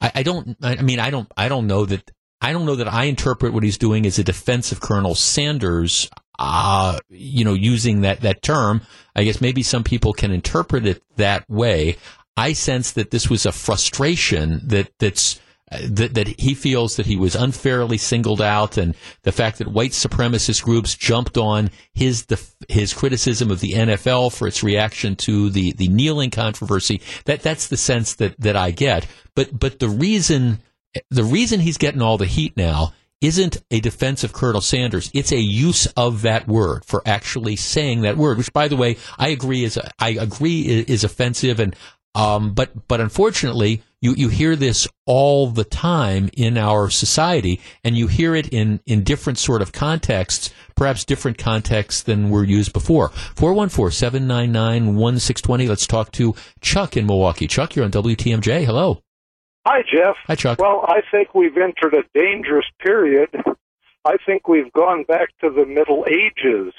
I, 0.00 0.12
I 0.16 0.22
don't. 0.22 0.56
I 0.62 0.82
mean, 0.82 0.98
I 0.98 1.10
don't. 1.10 1.30
I 1.36 1.48
don't 1.48 1.66
know 1.66 1.84
that. 1.86 2.10
I 2.40 2.52
don't 2.52 2.66
know 2.66 2.76
that 2.76 2.92
I 2.92 3.04
interpret 3.04 3.52
what 3.52 3.62
he's 3.62 3.78
doing 3.78 4.06
as 4.06 4.18
a 4.18 4.24
defense 4.24 4.72
of 4.72 4.80
Colonel 4.80 5.14
Sanders. 5.14 6.10
Uh, 6.38 6.98
you 7.08 7.44
know, 7.44 7.54
using 7.54 8.02
that 8.02 8.20
that 8.20 8.42
term. 8.42 8.82
I 9.14 9.24
guess 9.24 9.40
maybe 9.40 9.62
some 9.62 9.84
people 9.84 10.12
can 10.12 10.30
interpret 10.30 10.86
it 10.86 11.02
that 11.16 11.48
way. 11.48 11.96
I 12.36 12.52
sense 12.52 12.92
that 12.92 13.10
this 13.10 13.30
was 13.30 13.46
a 13.46 13.52
frustration 13.52 14.60
that 14.64 14.90
that's 14.98 15.40
that, 15.70 16.14
that 16.14 16.28
he 16.40 16.54
feels 16.54 16.96
that 16.96 17.06
he 17.06 17.16
was 17.16 17.34
unfairly 17.34 17.98
singled 17.98 18.40
out, 18.40 18.76
and 18.76 18.94
the 19.22 19.32
fact 19.32 19.58
that 19.58 19.68
white 19.68 19.90
supremacist 19.90 20.62
groups 20.62 20.94
jumped 20.94 21.36
on 21.36 21.70
his 21.92 22.26
his 22.68 22.94
criticism 22.94 23.50
of 23.50 23.60
the 23.60 23.72
NFL 23.72 24.36
for 24.36 24.46
its 24.46 24.62
reaction 24.62 25.16
to 25.16 25.50
the 25.50 25.72
the 25.72 25.88
kneeling 25.88 26.30
controversy. 26.30 27.00
That 27.24 27.42
that's 27.42 27.66
the 27.66 27.76
sense 27.76 28.14
that 28.14 28.38
that 28.40 28.56
I 28.56 28.70
get. 28.70 29.06
But 29.34 29.58
but 29.58 29.80
the 29.80 29.88
reason 29.88 30.60
the 31.10 31.24
reason 31.24 31.60
he's 31.60 31.78
getting 31.78 32.02
all 32.02 32.16
the 32.16 32.26
heat 32.26 32.56
now 32.56 32.92
isn't 33.20 33.62
a 33.70 33.80
defense 33.80 34.24
of 34.24 34.32
Colonel 34.32 34.60
Sanders. 34.60 35.10
It's 35.14 35.32
a 35.32 35.40
use 35.40 35.86
of 35.96 36.22
that 36.22 36.46
word 36.46 36.84
for 36.84 37.02
actually 37.06 37.56
saying 37.56 38.02
that 38.02 38.16
word, 38.16 38.38
which, 38.38 38.52
by 38.52 38.68
the 38.68 38.76
way, 38.76 38.98
I 39.18 39.28
agree 39.28 39.64
is 39.64 39.78
I 39.98 40.10
agree 40.10 40.84
is 40.86 41.02
offensive, 41.02 41.58
and 41.58 41.74
um, 42.14 42.54
but 42.54 42.86
but 42.88 43.00
unfortunately, 43.00 43.82
you, 44.00 44.14
you 44.14 44.28
hear 44.28 44.56
this 44.56 44.88
all 45.06 45.48
the 45.48 45.64
time 45.64 46.28
in 46.36 46.58
our 46.58 46.90
society, 46.90 47.60
and 47.82 47.96
you 47.96 48.06
hear 48.06 48.34
it 48.34 48.48
in, 48.48 48.80
in 48.86 49.04
different 49.04 49.38
sort 49.38 49.62
of 49.62 49.72
contexts, 49.72 50.52
perhaps 50.74 51.04
different 51.04 51.38
contexts 51.38 52.02
than 52.02 52.30
were 52.30 52.44
used 52.44 52.72
before. 52.72 53.10
414-799-1620. 53.36 55.68
Let's 55.68 55.86
talk 55.86 56.12
to 56.12 56.34
Chuck 56.60 56.96
in 56.96 57.06
Milwaukee. 57.06 57.46
Chuck, 57.46 57.74
you're 57.74 57.84
on 57.84 57.90
WTMJ. 57.90 58.64
Hello. 58.64 59.02
Hi, 59.66 59.82
Jeff. 59.82 60.16
Hi, 60.26 60.34
Chuck. 60.34 60.58
Well, 60.60 60.84
I 60.86 61.00
think 61.10 61.34
we've 61.34 61.56
entered 61.56 61.94
a 61.94 62.04
dangerous 62.14 62.66
period. 62.80 63.30
I 64.04 64.16
think 64.24 64.46
we've 64.46 64.72
gone 64.72 65.02
back 65.04 65.30
to 65.40 65.50
the 65.50 65.66
Middle 65.66 66.06
Ages 66.06 66.72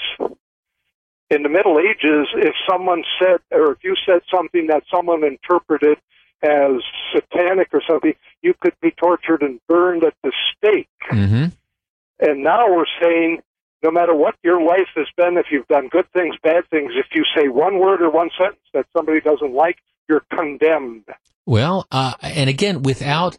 in 1.30 1.44
the 1.44 1.50
Middle 1.50 1.80
Ages, 1.80 2.28
if 2.36 2.54
someone 2.70 3.04
said, 3.20 3.40
or 3.52 3.74
if 3.74 3.80
you 3.84 3.96
said 4.06 4.22
something 4.34 4.68
that 4.68 4.84
someone 4.94 5.26
interpreted 5.26 5.98
as 6.42 6.82
satanic 7.14 7.70
or 7.74 7.82
something, 7.88 8.14
you 8.42 8.54
could 8.60 8.74
be 8.82 8.92
tortured 8.92 9.42
and 9.42 9.60
burned 9.68 10.04
at 10.04 10.14
the 10.24 10.32
stake. 10.56 10.88
Mm-hmm. 11.12 11.46
And 12.20 12.44
now 12.44 12.74
we're 12.74 12.86
saying 13.02 13.42
no 13.84 13.92
matter 13.92 14.16
what 14.16 14.36
your 14.44 14.62
life 14.62 14.90
has 14.96 15.08
been, 15.16 15.38
if 15.38 15.48
you've 15.52 15.68
done 15.68 15.88
good 15.88 16.10
things, 16.12 16.36
bad 16.42 16.68
things, 16.70 16.94
if 16.96 17.08
you 17.14 17.24
say 17.36 17.48
one 17.48 17.80
word 17.80 18.02
or 18.02 18.10
one 18.10 18.30
sentence 18.38 18.62
that 18.74 18.86
somebody 18.96 19.22
doesn't 19.22 19.54
like, 19.54 19.78
you're 20.10 20.24
condemned. 20.34 21.06
Well, 21.46 21.88
uh, 21.92 22.14
and 22.22 22.50
again, 22.50 22.84
without 22.84 23.38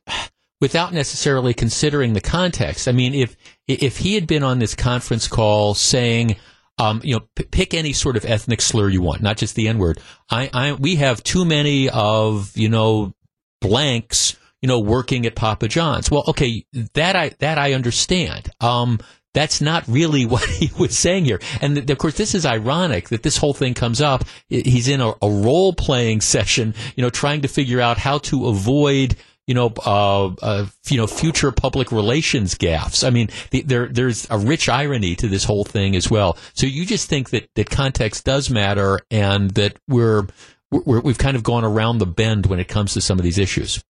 without 0.60 0.92
necessarily 0.92 1.54
considering 1.54 2.12
the 2.12 2.20
context. 2.20 2.88
I 2.88 2.92
mean, 2.92 3.14
if 3.14 3.36
if 3.66 3.98
he 3.98 4.14
had 4.14 4.26
been 4.26 4.42
on 4.42 4.58
this 4.58 4.74
conference 4.74 5.28
call 5.28 5.74
saying, 5.74 6.36
um, 6.78 7.00
you 7.04 7.14
know, 7.14 7.26
p- 7.34 7.44
pick 7.44 7.74
any 7.74 7.92
sort 7.92 8.16
of 8.16 8.24
ethnic 8.24 8.60
slur 8.60 8.88
you 8.88 9.02
want, 9.02 9.22
not 9.22 9.36
just 9.36 9.54
the 9.54 9.68
N 9.68 9.78
word. 9.78 10.00
I, 10.30 10.50
I, 10.52 10.72
we 10.72 10.96
have 10.96 11.22
too 11.22 11.44
many 11.44 11.88
of 11.88 12.56
you 12.56 12.68
know 12.68 13.14
blanks, 13.60 14.36
you 14.62 14.68
know, 14.68 14.80
working 14.80 15.26
at 15.26 15.34
Papa 15.34 15.68
John's. 15.68 16.10
Well, 16.10 16.24
okay, 16.28 16.64
that 16.94 17.16
I 17.16 17.30
that 17.40 17.58
I 17.58 17.72
understand. 17.72 18.50
Um, 18.60 18.98
that's 19.34 19.60
not 19.60 19.86
really 19.86 20.26
what 20.26 20.44
he 20.44 20.70
was 20.78 20.96
saying 20.96 21.24
here. 21.24 21.40
And 21.60 21.88
of 21.90 21.98
course, 21.98 22.16
this 22.16 22.34
is 22.34 22.46
ironic 22.46 23.08
that 23.10 23.22
this 23.22 23.36
whole 23.36 23.54
thing 23.54 23.74
comes 23.74 24.00
up. 24.00 24.24
He's 24.48 24.88
in 24.88 25.00
a, 25.00 25.12
a 25.22 25.30
role 25.30 25.72
playing 25.72 26.20
session, 26.22 26.74
you 26.96 27.02
know, 27.02 27.10
trying 27.10 27.42
to 27.42 27.48
figure 27.48 27.80
out 27.80 27.98
how 27.98 28.18
to 28.18 28.48
avoid 28.48 29.16
you 29.48 29.54
know, 29.54 29.72
uh, 29.84 30.28
uh, 30.42 30.66
you 30.88 30.96
know, 30.98 31.06
future 31.06 31.50
public 31.50 31.90
relations 31.90 32.54
gaffes. 32.54 33.04
I 33.04 33.08
mean, 33.08 33.30
the, 33.50 33.62
there, 33.62 33.88
there's 33.88 34.26
a 34.30 34.36
rich 34.36 34.68
irony 34.68 35.16
to 35.16 35.26
this 35.26 35.44
whole 35.44 35.64
thing 35.64 35.96
as 35.96 36.10
well. 36.10 36.36
So 36.52 36.66
you 36.66 36.84
just 36.84 37.08
think 37.08 37.30
that, 37.30 37.48
that 37.54 37.70
context 37.70 38.26
does 38.26 38.50
matter 38.50 39.00
and 39.10 39.52
that 39.52 39.78
we're, 39.88 40.26
we're, 40.70 41.00
we've 41.00 41.16
kind 41.16 41.34
of 41.34 41.42
gone 41.42 41.64
around 41.64 41.96
the 41.96 42.06
bend 42.06 42.44
when 42.44 42.60
it 42.60 42.68
comes 42.68 42.92
to 42.92 43.00
some 43.00 43.18
of 43.18 43.24
these 43.24 43.38
issues. 43.38 43.82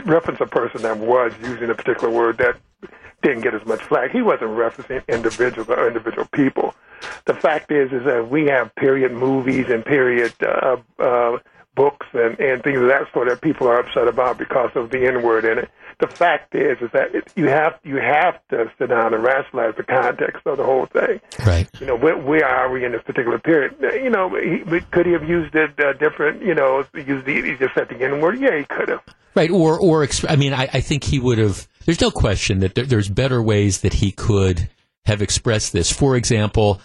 reference 0.05 0.39
a 0.39 0.47
person 0.47 0.81
that 0.83 0.97
was 0.97 1.33
using 1.41 1.69
a 1.69 1.75
particular 1.75 2.09
word 2.13 2.37
that 2.37 2.57
didn't 3.21 3.41
get 3.41 3.53
as 3.53 3.65
much 3.65 3.81
flack. 3.81 4.11
He 4.11 4.21
wasn't 4.21 4.51
referencing 4.51 5.05
individuals 5.07 5.69
or 5.69 5.87
individual 5.87 6.27
people. 6.33 6.75
The 7.25 7.33
fact 7.33 7.71
is, 7.71 7.91
is 7.91 8.05
that 8.05 8.29
we 8.29 8.45
have 8.45 8.73
period 8.75 9.11
movies 9.11 9.65
and 9.69 9.83
period 9.83 10.33
uh, 10.41 10.77
uh, 10.99 11.39
books 11.75 12.07
and, 12.13 12.39
and 12.39 12.63
things 12.63 12.79
of 12.79 12.87
that 12.87 13.11
sort 13.13 13.29
that 13.29 13.41
people 13.41 13.67
are 13.67 13.79
upset 13.79 14.07
about 14.07 14.37
because 14.37 14.71
of 14.75 14.91
the 14.91 15.05
N 15.07 15.21
word 15.23 15.45
in 15.45 15.59
it. 15.59 15.69
The 15.99 16.07
fact 16.07 16.55
is, 16.55 16.77
is 16.81 16.91
that 16.91 17.13
it, 17.15 17.31
you 17.35 17.47
have 17.47 17.79
you 17.83 17.97
have 17.97 18.39
to 18.49 18.71
sit 18.77 18.89
down 18.89 19.13
and 19.13 19.23
rationalize 19.23 19.75
the 19.75 19.83
context 19.83 20.45
of 20.45 20.57
the 20.57 20.63
whole 20.63 20.85
thing. 20.85 21.21
Right. 21.45 21.67
You 21.79 21.87
know, 21.87 21.95
where, 21.95 22.17
where 22.17 22.45
are 22.45 22.71
we 22.71 22.85
in 22.85 22.91
this 22.91 23.03
particular 23.03 23.39
period? 23.39 23.75
You 23.79 24.09
know, 24.09 24.35
he, 24.35 24.81
could 24.91 25.05
he 25.05 25.13
have 25.13 25.27
used 25.27 25.55
it 25.55 25.79
uh, 25.79 25.93
different? 25.93 26.41
You 26.41 26.55
know, 26.55 26.85
used 26.93 27.25
the 27.25 27.41
he 27.41 27.55
just 27.55 27.73
said 27.75 27.89
the 27.89 28.03
N 28.03 28.21
word. 28.21 28.39
Yeah, 28.39 28.57
he 28.57 28.65
could 28.65 28.89
have. 28.89 29.01
Right. 29.35 29.49
Or 29.49 29.79
or 29.79 30.07
I 30.27 30.35
mean, 30.35 30.53
I, 30.53 30.69
I 30.73 30.81
think 30.81 31.03
he 31.03 31.19
would 31.19 31.37
have. 31.37 31.67
There's 31.85 32.01
no 32.01 32.11
question 32.11 32.59
that 32.59 32.75
there, 32.75 32.85
there's 32.85 33.09
better 33.09 33.41
ways 33.41 33.81
that 33.81 33.93
he 33.93 34.11
could 34.11 34.69
have 35.05 35.21
expressed 35.21 35.73
this. 35.73 35.91
For 35.91 36.15
example, 36.15 36.81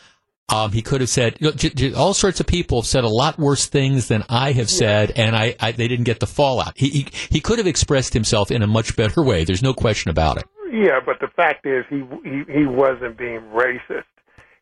um, 0.48 0.72
he 0.72 0.82
could 0.82 1.00
have 1.00 1.10
said 1.10 1.36
you 1.40 1.48
know, 1.48 1.52
j- 1.52 1.70
j- 1.70 1.92
all 1.92 2.14
sorts 2.14 2.40
of 2.40 2.46
people 2.46 2.80
have 2.80 2.86
said 2.86 3.04
a 3.04 3.08
lot 3.08 3.38
worse 3.38 3.66
things 3.66 4.08
than 4.08 4.24
I 4.28 4.52
have 4.52 4.70
said, 4.70 5.12
and 5.16 5.36
I, 5.36 5.54
I 5.60 5.72
they 5.72 5.88
didn't 5.88 6.04
get 6.04 6.20
the 6.20 6.26
fallout. 6.26 6.72
He, 6.76 6.88
he 6.88 7.06
he 7.30 7.40
could 7.40 7.58
have 7.58 7.66
expressed 7.66 8.14
himself 8.14 8.50
in 8.50 8.62
a 8.62 8.66
much 8.66 8.96
better 8.96 9.22
way. 9.22 9.44
There's 9.44 9.62
no 9.62 9.74
question 9.74 10.10
about 10.10 10.38
it. 10.38 10.44
Yeah, 10.70 11.00
but 11.04 11.20
the 11.20 11.28
fact 11.28 11.66
is, 11.66 11.84
he 11.90 12.02
he, 12.24 12.60
he 12.60 12.66
wasn't 12.66 13.18
being 13.18 13.40
racist 13.52 14.04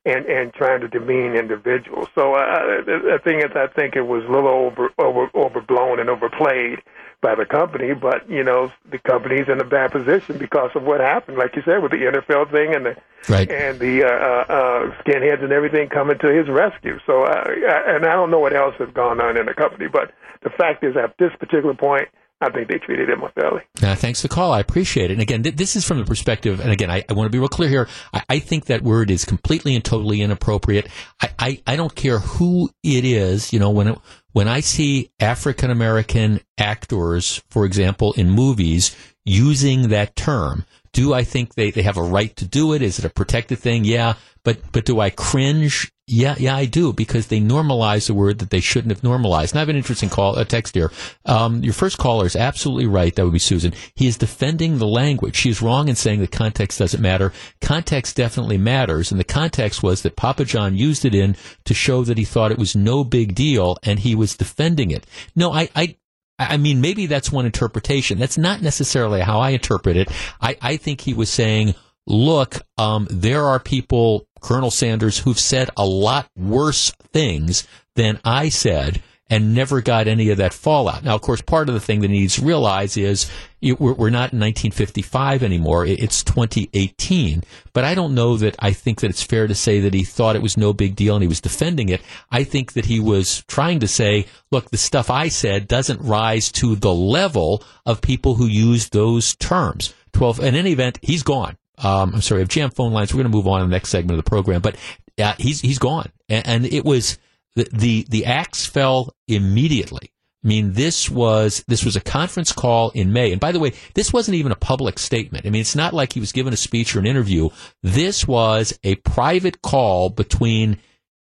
and 0.05 0.25
and 0.27 0.53
trying 0.55 0.81
to 0.81 0.89
demean 0.89 1.35
individuals. 1.35 2.09
So 2.15 2.35
uh, 2.35 2.85
the, 2.85 2.99
the 3.03 3.19
thing 3.25 3.39
is, 3.39 3.51
I 3.55 3.67
think 3.79 3.97
it 3.97 4.03
was 4.03 4.25
a 4.25 4.33
little 4.33 4.49
over 4.49 4.91
over 4.99 5.29
overblown 5.35 6.01
and 6.01 6.09
overplayed 6.09 6.81
by 7.21 7.35
the 7.35 7.45
company, 7.45 7.95
but 7.95 8.29
you 8.29 8.45
know 8.45 8.71
the 8.91 8.99
company's 8.99 9.49
in 9.49 9.61
a 9.61 9.65
bad 9.65 9.93
position 9.93 10.39
because 10.39 10.71
of 10.75 10.83
what 10.83 11.01
happened, 11.01 11.39
like 11.39 11.57
you 11.57 11.63
said, 11.65 11.83
with 11.83 11.93
the 11.93 11.99
NFL 11.99 12.51
thing 12.51 12.75
and 12.75 12.87
the 12.87 12.97
right. 13.29 13.51
and 13.51 13.79
the 13.79 14.05
uh, 14.05 14.09
uh, 14.09 14.45
uh, 14.49 15.03
skinheads 15.03 15.43
and 15.43 15.53
everything 15.53 15.89
coming 15.89 16.19
to 16.19 16.29
his 16.29 16.49
rescue. 16.49 16.99
So, 17.07 17.25
uh, 17.25 17.45
and 17.47 18.05
I 18.05 18.13
don't 18.13 18.31
know 18.31 18.41
what 18.41 18.55
else 18.55 18.75
has 18.79 18.89
gone 18.95 19.21
on 19.21 19.37
in 19.37 19.47
the 19.47 19.55
company, 19.55 19.87
but 19.89 20.13
the 20.43 20.51
fact 20.51 20.85
is, 20.85 20.97
at 20.97 21.17
this 21.19 21.33
particular 21.39 21.75
point, 21.75 22.09
I 22.41 22.51
think 22.51 22.69
they 22.69 22.79
treated 22.79 23.09
him 23.09 23.23
unfairly. 23.23 23.63
Uh, 23.83 23.95
thanks 23.95 24.21
for 24.21 24.29
the 24.29 24.35
call. 24.35 24.53
I 24.53 24.61
appreciate 24.61 25.11
it. 25.11 25.15
And 25.15 25.23
again, 25.23 25.43
th- 25.43 25.57
this 25.57 25.75
is 25.75 25.87
from 25.87 25.99
the 25.99 26.05
perspective, 26.05 26.61
and 26.61 26.71
again, 26.71 26.91
I, 26.91 27.03
I 27.09 27.15
want 27.15 27.27
to 27.27 27.31
be 27.31 27.39
real 27.39 27.49
clear 27.49 27.71
here. 27.71 27.89
I, 28.13 28.23
I, 28.29 28.39
think 28.41 28.67
that 28.67 28.83
word 28.83 29.11
is 29.11 29.25
completely 29.25 29.75
and 29.75 29.83
totally 29.83 30.21
inappropriate. 30.21 30.87
I, 31.23 31.31
I, 31.39 31.63
I 31.67 31.77
don't 31.77 31.95
care 31.95 32.19
who 32.19 32.69
it 32.83 33.07
is. 33.07 33.55
You 33.55 33.59
know, 33.59 33.71
when 33.71 33.89
it, 33.89 33.99
when 34.37 34.49
I 34.49 34.61
see 34.61 35.11
African 35.19 35.71
American 35.71 36.41
actors, 36.59 37.43
for 37.49 37.65
example, 37.65 38.13
in 38.19 38.29
movies 38.29 38.95
using 39.25 39.89
that 39.89 40.15
term, 40.15 40.67
do 40.93 41.15
I 41.15 41.25
think 41.25 41.55
they, 41.55 41.71
they 41.71 41.81
have 41.81 41.97
a 41.97 42.03
right 42.03 42.37
to 42.37 42.45
do 42.45 42.75
it? 42.75 42.83
Is 42.83 42.99
it 42.99 43.07
a 43.07 43.09
protected 43.09 43.61
thing? 43.61 43.87
Yeah. 43.87 44.17
But, 44.45 44.59
but 44.73 44.85
do 44.85 45.01
I 45.01 45.09
cringe? 45.09 45.91
Yeah, 46.09 46.37
yeah, 46.39 46.55
I 46.55 46.67
do 46.67 46.93
because 46.93 47.27
they 47.27 47.41
normalize 47.41 48.09
a 48.09 48.15
word 48.15 48.39
that 48.39 48.51
they 48.51 48.61
shouldn't 48.61 48.93
have 48.93 49.03
normalized. 49.03 49.53
And 49.53 49.59
I 49.59 49.63
have 49.63 49.69
an 49.69 49.75
interesting 49.77 50.09
call, 50.09 50.37
a 50.37 50.45
text 50.45 50.77
here. 50.77 50.93
Um, 51.25 51.65
your 51.65 51.73
first 51.73 51.99
caller 51.99 52.27
is 52.27 52.37
absolutely 52.37 52.87
right. 52.87 53.13
That 53.13 53.25
would 53.25 53.33
be 53.33 53.41
Susan. 53.41 53.73
He 53.97 54.07
is 54.07 54.17
defending 54.17 54.79
the 54.79 54.87
language. 54.87 55.35
She 55.35 55.51
is 55.51 55.61
wrong 55.61 55.89
in 55.89 55.97
saying 55.97 56.21
that 56.21 56.31
context 56.31 56.79
doesn't 56.79 57.03
matter. 57.03 57.33
Context 57.61 58.15
definitely 58.15 58.57
matters. 58.57 59.11
And 59.11 59.19
the 59.19 59.25
context 59.25 59.83
was 59.83 60.03
that 60.03 60.15
Papa 60.15 60.45
John 60.45 60.77
used 60.77 61.05
it 61.05 61.15
in 61.15 61.37
to 61.65 61.75
show 61.75 62.05
that 62.05 62.19
he 62.19 62.25
thought 62.25 62.53
it 62.53 62.59
was 62.59 62.77
no 62.77 63.03
big 63.03 63.35
deal 63.35 63.77
and 63.83 63.99
he 63.99 64.15
was 64.15 64.37
defending 64.37 64.93
it. 64.93 65.07
No, 65.35 65.53
I, 65.53 65.69
I, 65.75 65.97
I 66.39 66.57
mean, 66.57 66.81
maybe 66.81 67.07
that's 67.07 67.33
one 67.33 67.47
interpretation. 67.47 68.21
That's 68.21 68.39
not 68.39 68.63
necessarily 68.63 69.23
how 69.23 69.41
I 69.41 69.51
interpret 69.51 69.97
it. 69.97 70.09
I, 70.41 70.57
I 70.63 70.77
think 70.77 71.01
he 71.01 71.15
was 71.15 71.31
saying, 71.31 71.75
look, 72.07 72.57
um, 72.79 73.07
there 73.11 73.45
are 73.45 73.59
people, 73.59 74.27
Colonel 74.41 74.71
Sanders, 74.71 75.19
who've 75.19 75.39
said 75.39 75.71
a 75.77 75.87
lot 75.87 76.29
worse 76.37 76.91
things 77.13 77.67
than 77.95 78.21
I 78.25 78.49
said 78.49 79.03
and 79.29 79.55
never 79.55 79.81
got 79.81 80.07
any 80.07 80.31
of 80.31 80.39
that 80.39 80.55
fallout. 80.55 81.03
Now, 81.03 81.17
of 81.17 81.21
course, 81.21 81.43
part 81.43 81.69
of 81.69 81.75
the 81.75 81.81
thing 81.81 82.01
that 82.01 82.09
needs 82.09 82.37
to 82.37 82.45
realize 82.45 82.97
is 82.97 83.29
we're 83.61 84.11
not 84.11 84.33
in 84.33 84.39
1955 84.39 85.43
anymore. 85.43 85.85
It's 85.85 86.23
2018. 86.23 87.43
But 87.73 87.83
I 87.83 87.95
don't 87.95 88.15
know 88.15 88.37
that 88.37 88.55
I 88.61 88.73
think 88.73 89.01
that 89.01 89.11
it's 89.11 89.25
fair 89.25 89.49
to 89.49 89.55
say 89.55 89.81
that 89.81 89.95
he 89.95 90.05
thought 90.05 90.37
it 90.37 90.43
was 90.43 90.57
no 90.57 90.73
big 90.73 90.95
deal 90.95 91.17
and 91.17 91.23
he 91.23 91.29
was 91.29 91.41
defending 91.41 91.89
it. 91.89 92.03
I 92.31 92.45
think 92.45 92.75
that 92.75 92.87
he 92.87 93.01
was 93.01 93.43
trying 93.49 93.81
to 93.81 93.89
say, 93.89 94.27
look, 94.53 94.71
the 94.71 94.77
stuff 94.77 95.11
I 95.11 95.27
said 95.29 95.67
doesn't 95.67 96.03
rise 96.03 96.53
to 96.53 96.77
the 96.77 96.95
level 96.95 97.65
of 97.85 98.01
people 98.01 98.37
who 98.37 98.47
use 98.47 98.91
those 98.91 99.35
terms. 99.35 99.93
12. 100.13 100.41
In 100.41 100.55
any 100.55 100.73
event, 100.73 101.01
he's 101.03 101.25
gone. 101.25 101.57
Um, 101.79 102.15
I'm 102.15 102.23
sorry, 102.23 102.41
I 102.41 102.43
have 102.43 102.49
jammed 102.49 102.75
phone 102.75 102.93
lines. 102.93 103.13
We're 103.13 103.23
going 103.23 103.33
to 103.33 103.37
move 103.37 103.47
on 103.47 103.61
to 103.61 103.67
the 103.67 103.71
next 103.71 103.91
segment 103.91 104.19
of 104.19 104.25
the 104.25 104.29
program, 104.29 104.63
but 104.63 104.77
uh, 105.19 105.35
he's 105.39 105.61
he's 105.61 105.79
gone, 105.79 106.11
and, 106.29 106.47
and 106.47 106.67
it 106.67 106.85
was 106.85 107.19
the, 107.55 107.69
the 107.73 108.07
the 108.09 108.27
axe 108.27 108.67
fell 108.67 109.15
immediately. 109.29 110.13
I 110.45 110.49
mean, 110.49 110.75
this 110.75 111.11
was 111.11 111.65
this 111.67 111.85
was 111.85 111.97
a 111.97 112.01
conference 112.01 112.53
call 112.53 112.91
in 112.91 113.13
May, 113.13 113.33
and 113.33 113.41
by 113.41 113.51
the 113.51 113.59
way, 113.59 113.73
this 113.95 114.13
wasn't 114.13 114.37
even 114.37 114.53
a 114.53 114.57
public 114.57 114.99
statement. 114.99 115.45
I 115.45 115.51
mean, 115.51 115.61
it's 115.61 115.75
not 115.75 115.93
like 115.93 116.13
he 116.13 116.21
was 116.21 116.33
given 116.33 116.53
a 116.53 116.57
speech 116.57 116.95
or 116.95 117.01
an 117.01 117.07
interview. 117.07 117.49
This 117.83 118.29
was 118.29 118.79
a 118.85 118.95
private 118.97 119.61
call 119.61 120.11
between 120.11 120.79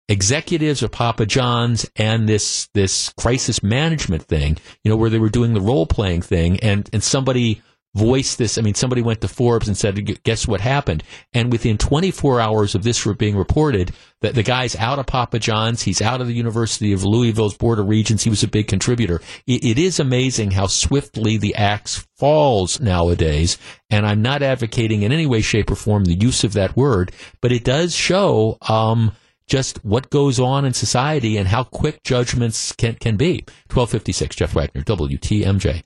executives 0.07 0.81
of 0.83 0.91
Papa 0.91 1.25
John's 1.25 1.89
and 1.95 2.29
this 2.29 2.69
this 2.73 3.11
crisis 3.17 3.61
management 3.61 4.23
thing. 4.23 4.57
You 4.83 4.91
know, 4.91 4.97
where 4.97 5.09
they 5.09 5.19
were 5.19 5.29
doing 5.29 5.53
the 5.53 5.61
role 5.61 5.85
playing 5.85 6.21
thing, 6.21 6.59
and 6.61 6.89
and 6.93 7.03
somebody 7.03 7.61
voiced 7.93 8.37
this. 8.37 8.57
I 8.57 8.61
mean, 8.61 8.73
somebody 8.73 9.01
went 9.01 9.21
to 9.21 9.27
Forbes 9.27 9.67
and 9.67 9.77
said, 9.77 10.23
guess 10.23 10.47
what 10.47 10.61
happened? 10.61 11.03
And 11.33 11.51
within 11.51 11.77
24 11.77 12.39
hours 12.39 12.75
of 12.75 12.83
this 12.83 13.05
being 13.17 13.35
reported, 13.35 13.91
that 14.21 14.35
the 14.35 14.43
guy's 14.43 14.75
out 14.75 14.99
of 14.99 15.07
Papa 15.07 15.39
John's. 15.39 15.81
He's 15.81 16.01
out 16.01 16.21
of 16.21 16.27
the 16.27 16.33
University 16.33 16.93
of 16.93 17.03
Louisville's 17.03 17.57
Board 17.57 17.79
of 17.79 17.89
Regents. 17.89 18.23
He 18.23 18.29
was 18.29 18.43
a 18.43 18.47
big 18.47 18.67
contributor. 18.67 19.21
it, 19.47 19.63
it 19.65 19.79
is 19.79 19.99
amazing 19.99 20.51
how 20.51 20.67
swiftly 20.67 21.37
the 21.37 21.55
axe 21.55 22.07
falls 22.17 22.79
nowadays. 22.79 23.57
And 23.89 24.05
I'm 24.05 24.21
not 24.21 24.41
advocating 24.41 25.01
in 25.01 25.11
any 25.11 25.25
way, 25.25 25.41
shape, 25.41 25.71
or 25.71 25.75
form 25.75 26.05
the 26.05 26.17
use 26.19 26.43
of 26.43 26.53
that 26.53 26.77
word, 26.77 27.11
but 27.41 27.51
it 27.51 27.63
does 27.63 27.95
show, 27.95 28.57
um, 28.69 29.11
just 29.47 29.83
what 29.83 30.09
goes 30.09 30.39
on 30.39 30.63
in 30.63 30.73
society 30.73 31.35
and 31.35 31.47
how 31.49 31.63
quick 31.63 32.03
judgments 32.03 32.71
can, 32.71 32.95
can 32.95 33.17
be. 33.17 33.43
1256, 33.67 34.37
Jeff 34.37 34.53
Wagner, 34.53 34.81
WTMJ. 34.81 35.83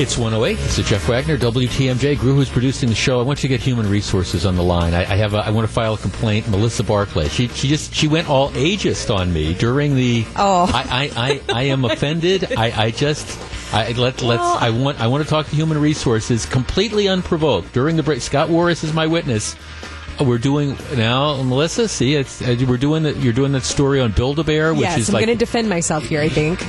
It's 0.00 0.16
108. 0.16 0.54
This 0.58 0.78
is 0.78 0.88
Jeff 0.88 1.08
Wagner, 1.08 1.36
WTMJ. 1.36 2.20
Gru, 2.20 2.32
who's 2.32 2.48
producing 2.48 2.88
the 2.88 2.94
show. 2.94 3.18
I 3.18 3.24
want 3.24 3.42
you 3.42 3.48
to 3.48 3.48
get 3.48 3.60
human 3.60 3.90
resources 3.90 4.46
on 4.46 4.54
the 4.54 4.62
line. 4.62 4.94
I, 4.94 5.00
I 5.00 5.16
have. 5.16 5.34
A, 5.34 5.38
I 5.38 5.50
want 5.50 5.66
to 5.66 5.74
file 5.74 5.94
a 5.94 5.98
complaint. 5.98 6.48
Melissa 6.48 6.84
Barclay. 6.84 7.28
She 7.28 7.48
she 7.48 7.66
just 7.66 7.92
she 7.92 8.06
went 8.06 8.28
all 8.28 8.50
ageist 8.50 9.12
on 9.12 9.32
me 9.32 9.54
during 9.54 9.96
the. 9.96 10.24
Oh. 10.36 10.70
I 10.72 11.10
I, 11.16 11.30
I, 11.30 11.40
I 11.52 11.62
am 11.64 11.84
offended. 11.84 12.52
I, 12.56 12.84
I 12.84 12.90
just 12.92 13.74
I 13.74 13.90
let 13.90 14.22
let's. 14.22 14.40
I 14.40 14.70
want 14.70 15.00
I 15.00 15.08
want 15.08 15.24
to 15.24 15.28
talk 15.28 15.48
to 15.48 15.56
human 15.56 15.78
resources 15.78 16.46
completely 16.46 17.08
unprovoked 17.08 17.72
during 17.72 17.96
the 17.96 18.04
break. 18.04 18.22
Scott 18.22 18.50
Warris 18.50 18.84
is 18.84 18.92
my 18.92 19.08
witness. 19.08 19.56
We're 20.20 20.38
doing 20.38 20.78
now, 20.94 21.42
Melissa. 21.42 21.88
See, 21.88 22.14
it's 22.14 22.40
uh, 22.40 22.54
we're 22.68 22.76
doing 22.76 23.02
that. 23.02 23.16
you're 23.16 23.32
doing 23.32 23.50
that 23.50 23.64
story 23.64 24.00
on 24.00 24.12
Build 24.12 24.38
a 24.38 24.44
Bear, 24.44 24.74
which 24.74 24.82
yes, 24.82 24.98
is 24.98 25.08
I'm 25.08 25.14
like 25.14 25.26
going 25.26 25.36
to 25.36 25.44
defend 25.44 25.68
myself 25.68 26.04
here. 26.04 26.20
I 26.20 26.28
think. 26.28 26.64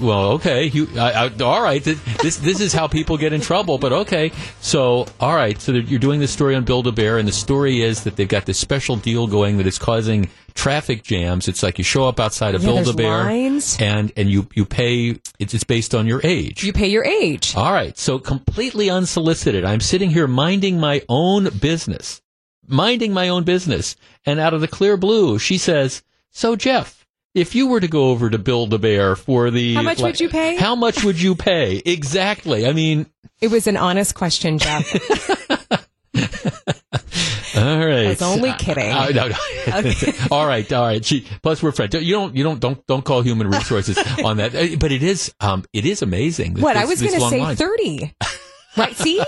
Well, 0.00 0.32
okay. 0.32 0.70
I, 0.96 1.26
I, 1.26 1.42
all 1.42 1.62
right. 1.62 1.82
This 1.82 2.36
this 2.36 2.60
is 2.60 2.72
how 2.72 2.88
people 2.88 3.16
get 3.16 3.32
in 3.32 3.40
trouble. 3.40 3.78
But 3.78 3.92
okay. 3.92 4.32
So 4.60 5.06
all 5.20 5.34
right. 5.34 5.60
So 5.60 5.72
you're 5.72 5.98
doing 6.00 6.20
this 6.20 6.30
story 6.30 6.54
on 6.54 6.64
Build 6.64 6.86
a 6.86 6.92
Bear, 6.92 7.18
and 7.18 7.26
the 7.26 7.32
story 7.32 7.82
is 7.82 8.04
that 8.04 8.16
they've 8.16 8.28
got 8.28 8.46
this 8.46 8.58
special 8.58 8.96
deal 8.96 9.26
going 9.26 9.58
that 9.58 9.66
is 9.66 9.78
causing 9.78 10.28
traffic 10.54 11.02
jams. 11.02 11.48
It's 11.48 11.62
like 11.62 11.78
you 11.78 11.84
show 11.84 12.06
up 12.06 12.20
outside 12.20 12.54
of 12.54 12.62
Yeah, 12.62 12.82
Build 12.82 12.88
a 12.88 12.92
Bear, 12.92 13.28
and 13.80 14.12
and 14.16 14.30
you 14.30 14.48
you 14.54 14.64
pay. 14.64 15.18
It's, 15.38 15.54
it's 15.54 15.64
based 15.64 15.94
on 15.94 16.06
your 16.06 16.20
age. 16.24 16.62
You 16.64 16.72
pay 16.72 16.88
your 16.88 17.04
age. 17.04 17.54
All 17.56 17.72
right. 17.72 17.96
So 17.96 18.18
completely 18.18 18.90
unsolicited, 18.90 19.64
I'm 19.64 19.80
sitting 19.80 20.10
here 20.10 20.26
minding 20.26 20.78
my 20.78 21.02
own 21.08 21.48
business, 21.58 22.20
minding 22.66 23.12
my 23.12 23.28
own 23.28 23.44
business. 23.44 23.96
And 24.24 24.38
out 24.38 24.54
of 24.54 24.60
the 24.60 24.68
clear 24.68 24.96
blue, 24.96 25.38
she 25.38 25.58
says, 25.58 26.02
So, 26.30 26.54
Jeff, 26.54 27.01
if 27.34 27.54
you 27.54 27.66
were 27.68 27.80
to 27.80 27.88
go 27.88 28.10
over 28.10 28.28
to 28.30 28.38
Build 28.38 28.72
a 28.74 28.78
Bear 28.78 29.16
for 29.16 29.50
the. 29.50 29.74
How 29.74 29.82
much 29.82 30.00
would 30.00 30.20
you 30.20 30.28
pay? 30.28 30.56
How 30.56 30.74
much 30.74 31.02
would 31.04 31.20
you 31.20 31.34
pay? 31.34 31.82
Exactly. 31.84 32.66
I 32.66 32.72
mean, 32.72 33.06
It 33.40 33.50
was 33.50 33.66
an 33.66 33.76
honest 33.76 34.14
question, 34.14 34.58
Jeff. 34.58 34.84
all 37.56 37.78
right. 37.86 38.06
I 38.06 38.08
was 38.08 38.22
only 38.22 38.52
kidding. 38.54 38.90
Uh, 38.90 39.08
no, 39.08 39.28
no. 39.28 39.36
all 40.30 40.46
right, 40.46 40.70
all 40.72 40.84
right. 40.84 41.04
She, 41.04 41.26
plus, 41.42 41.62
we're 41.62 41.72
friends. 41.72 41.94
You 41.94 42.12
don't, 42.14 42.36
you 42.36 42.44
don't, 42.44 42.60
don't, 42.60 42.86
don't 42.86 43.04
call 43.04 43.22
human 43.22 43.48
resources 43.48 43.98
on 44.24 44.36
that. 44.38 44.52
But 44.78 44.92
it 44.92 45.02
is, 45.02 45.32
um, 45.40 45.64
it 45.72 45.86
is 45.86 46.02
amazing. 46.02 46.60
what 46.60 46.76
I 46.76 46.84
was 46.84 47.00
this 47.00 47.10
going 47.10 47.22
to 47.22 47.28
say 47.28 47.40
line. 47.40 47.56
thirty. 47.56 48.14
Right? 48.76 48.96
See, 48.96 49.22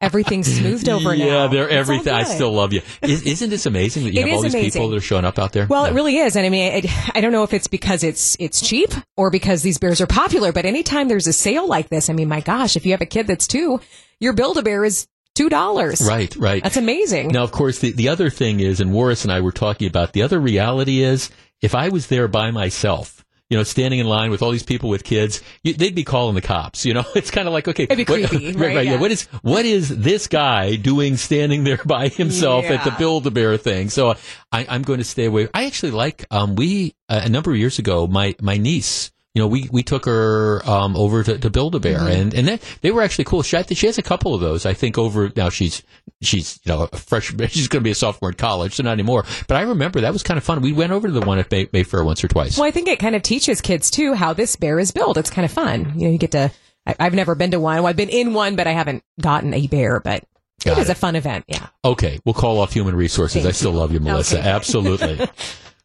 everything's 0.00 0.52
smoothed 0.52 0.88
over 0.88 1.16
now. 1.16 1.24
Yeah, 1.24 1.46
they're 1.46 1.68
everything. 1.68 2.12
I 2.12 2.24
still 2.24 2.52
love 2.52 2.72
you. 2.72 2.82
Is, 3.00 3.22
isn't 3.22 3.50
this 3.50 3.66
amazing 3.66 4.04
that 4.04 4.12
you 4.12 4.20
It 4.20 4.28
have 4.28 4.36
all 4.36 4.42
these 4.42 4.54
people 4.54 4.88
that 4.90 4.96
are 4.96 5.00
showing 5.00 5.24
up 5.24 5.38
out 5.38 5.52
there? 5.52 5.66
Well, 5.66 5.84
Yeah. 5.84 5.92
it 5.92 5.94
really 5.94 6.16
is, 6.18 6.36
and 6.36 6.44
I 6.44 6.48
mean, 6.48 6.72
it, 6.84 7.16
I 7.16 7.20
don't 7.20 7.32
know 7.32 7.44
if 7.44 7.52
it's 7.52 7.66
because 7.66 8.04
it's 8.04 8.36
it's 8.38 8.60
cheap 8.60 8.90
or 9.16 9.30
because 9.30 9.62
these 9.62 9.78
bears 9.78 10.00
are 10.00 10.06
popular. 10.06 10.52
But 10.52 10.64
anytime 10.66 11.08
there's 11.08 11.26
a 11.26 11.32
sale 11.32 11.66
like 11.66 11.88
this, 11.88 12.10
I 12.10 12.12
mean, 12.12 12.28
my 12.28 12.40
gosh, 12.40 12.76
if 12.76 12.84
you 12.84 12.92
have 12.92 13.00
a 13.00 13.06
kid 13.06 13.26
that's 13.26 13.46
two, 13.46 13.80
your 14.20 14.32
Build 14.32 14.58
a 14.58 14.62
Bear 14.62 14.84
is 14.84 15.06
two 15.34 15.48
dollars. 15.48 16.06
Right, 16.06 16.34
right. 16.36 16.62
That's 16.62 16.76
amazing. 16.76 17.28
Now, 17.28 17.44
of 17.44 17.52
course, 17.52 17.78
the, 17.78 17.92
the 17.92 18.08
other 18.08 18.28
thing 18.28 18.60
is, 18.60 18.80
and 18.80 18.90
Morris 18.92 19.24
and 19.24 19.32
I 19.32 19.40
were 19.40 19.52
talking 19.52 19.88
about, 19.88 20.12
the 20.12 20.22
other 20.22 20.38
reality 20.40 21.02
is, 21.02 21.30
if 21.62 21.74
I 21.74 21.88
was 21.88 22.08
there 22.08 22.28
by 22.28 22.50
myself, 22.50 23.21
you 23.52 23.58
know, 23.58 23.64
standing 23.64 24.00
in 24.00 24.06
line 24.06 24.30
with 24.30 24.40
all 24.40 24.50
these 24.50 24.62
people 24.62 24.88
with 24.88 25.04
kids, 25.04 25.42
you, 25.62 25.74
they'd 25.74 25.94
be 25.94 26.04
calling 26.04 26.34
the 26.34 26.40
cops. 26.40 26.86
You 26.86 26.94
know, 26.94 27.04
it's 27.14 27.30
kind 27.30 27.46
of 27.46 27.52
like, 27.52 27.68
okay, 27.68 27.84
what- 27.86 28.06
creepy, 28.06 28.52
right, 28.52 28.74
right? 28.76 28.86
Yeah. 28.86 28.92
Yeah. 28.94 28.98
What 29.00 29.10
is 29.10 29.24
what 29.42 29.66
is 29.66 29.90
this 29.90 30.26
guy 30.26 30.76
doing 30.76 31.18
standing 31.18 31.62
there 31.64 31.76
by 31.84 32.08
himself 32.08 32.64
at 32.64 32.82
the 32.84 32.92
Build 32.92 33.26
a 33.26 33.30
Bear 33.30 33.58
thing? 33.58 33.90
So 33.90 34.14
I, 34.50 34.64
I'm 34.66 34.80
going 34.80 35.00
to 35.00 35.04
stay 35.04 35.26
away. 35.26 35.48
I 35.52 35.66
actually 35.66 35.92
like. 35.92 36.24
Um, 36.30 36.56
we 36.56 36.94
uh, 37.10 37.20
a 37.24 37.28
number 37.28 37.50
of 37.50 37.58
years 37.58 37.78
ago, 37.78 38.06
my 38.06 38.34
my 38.40 38.56
niece. 38.56 39.11
You 39.34 39.40
know, 39.40 39.46
we, 39.48 39.66
we 39.72 39.82
took 39.82 40.04
her 40.04 40.60
um, 40.68 40.94
over 40.94 41.22
to, 41.22 41.38
to 41.38 41.48
Build 41.48 41.74
a 41.74 41.80
Bear, 41.80 42.00
Mm-hmm. 42.00 42.20
and 42.20 42.34
and 42.34 42.48
that, 42.48 42.62
they 42.82 42.90
were 42.90 43.00
actually 43.00 43.24
cool. 43.24 43.42
She, 43.42 43.56
she 43.74 43.86
has 43.86 43.96
a 43.96 44.02
couple 44.02 44.34
of 44.34 44.42
those. 44.42 44.66
I 44.66 44.74
think 44.74 44.98
over 44.98 45.32
now 45.34 45.48
she's 45.48 45.82
she's 46.20 46.60
you 46.64 46.72
know 46.72 46.88
a 46.92 46.96
freshman. 46.98 47.48
She's 47.52 47.66
going 47.68 47.80
to 47.80 47.84
be 47.84 47.90
a 47.92 47.94
sophomore 47.94 48.30
in 48.30 48.36
college, 48.36 48.74
so 48.74 48.82
not 48.82 48.92
anymore. 48.92 49.24
But 49.48 49.56
I 49.56 49.62
remember 49.62 50.02
that 50.02 50.12
was 50.12 50.22
kind 50.22 50.36
of 50.36 50.44
fun. 50.44 50.60
We 50.60 50.72
went 50.74 50.92
over 50.92 51.08
to 51.08 51.12
the 51.14 51.22
one 51.22 51.38
at 51.38 51.50
May, 51.50 51.66
Mayfair 51.72 52.04
once 52.04 52.22
or 52.22 52.28
twice. 52.28 52.58
Well, 52.58 52.66
I 52.66 52.70
think 52.72 52.88
it 52.88 52.98
kind 52.98 53.16
of 53.16 53.22
teaches 53.22 53.62
kids 53.62 53.90
too 53.90 54.12
how 54.12 54.34
this 54.34 54.54
bear 54.56 54.78
is 54.78 54.90
built. 54.92 55.16
It's 55.16 55.30
kind 55.30 55.46
of 55.46 55.50
fun. 55.52 55.92
You 55.96 56.06
know, 56.06 56.12
you 56.12 56.18
get 56.18 56.32
to. 56.32 56.50
I, 56.86 56.94
I've 57.00 57.14
never 57.14 57.34
been 57.34 57.52
to 57.52 57.60
one. 57.60 57.76
Well, 57.76 57.86
I've 57.86 57.96
been 57.96 58.10
in 58.10 58.34
one, 58.34 58.54
but 58.56 58.66
I 58.66 58.72
haven't 58.72 59.02
gotten 59.18 59.54
a 59.54 59.66
bear. 59.66 59.98
But 60.00 60.24
Got 60.62 60.76
it 60.76 60.82
is 60.82 60.88
it. 60.90 60.92
a 60.92 60.94
fun 60.96 61.16
event. 61.16 61.46
Yeah. 61.48 61.68
Okay, 61.84 62.20
we'll 62.26 62.34
call 62.34 62.58
off 62.58 62.74
human 62.74 62.94
resources. 62.94 63.44
Thank 63.44 63.46
I 63.48 63.52
still 63.52 63.72
you. 63.72 63.78
love 63.78 63.92
you, 63.92 64.00
Melissa. 64.00 64.40
Okay. 64.40 64.48
Absolutely. 64.50 65.26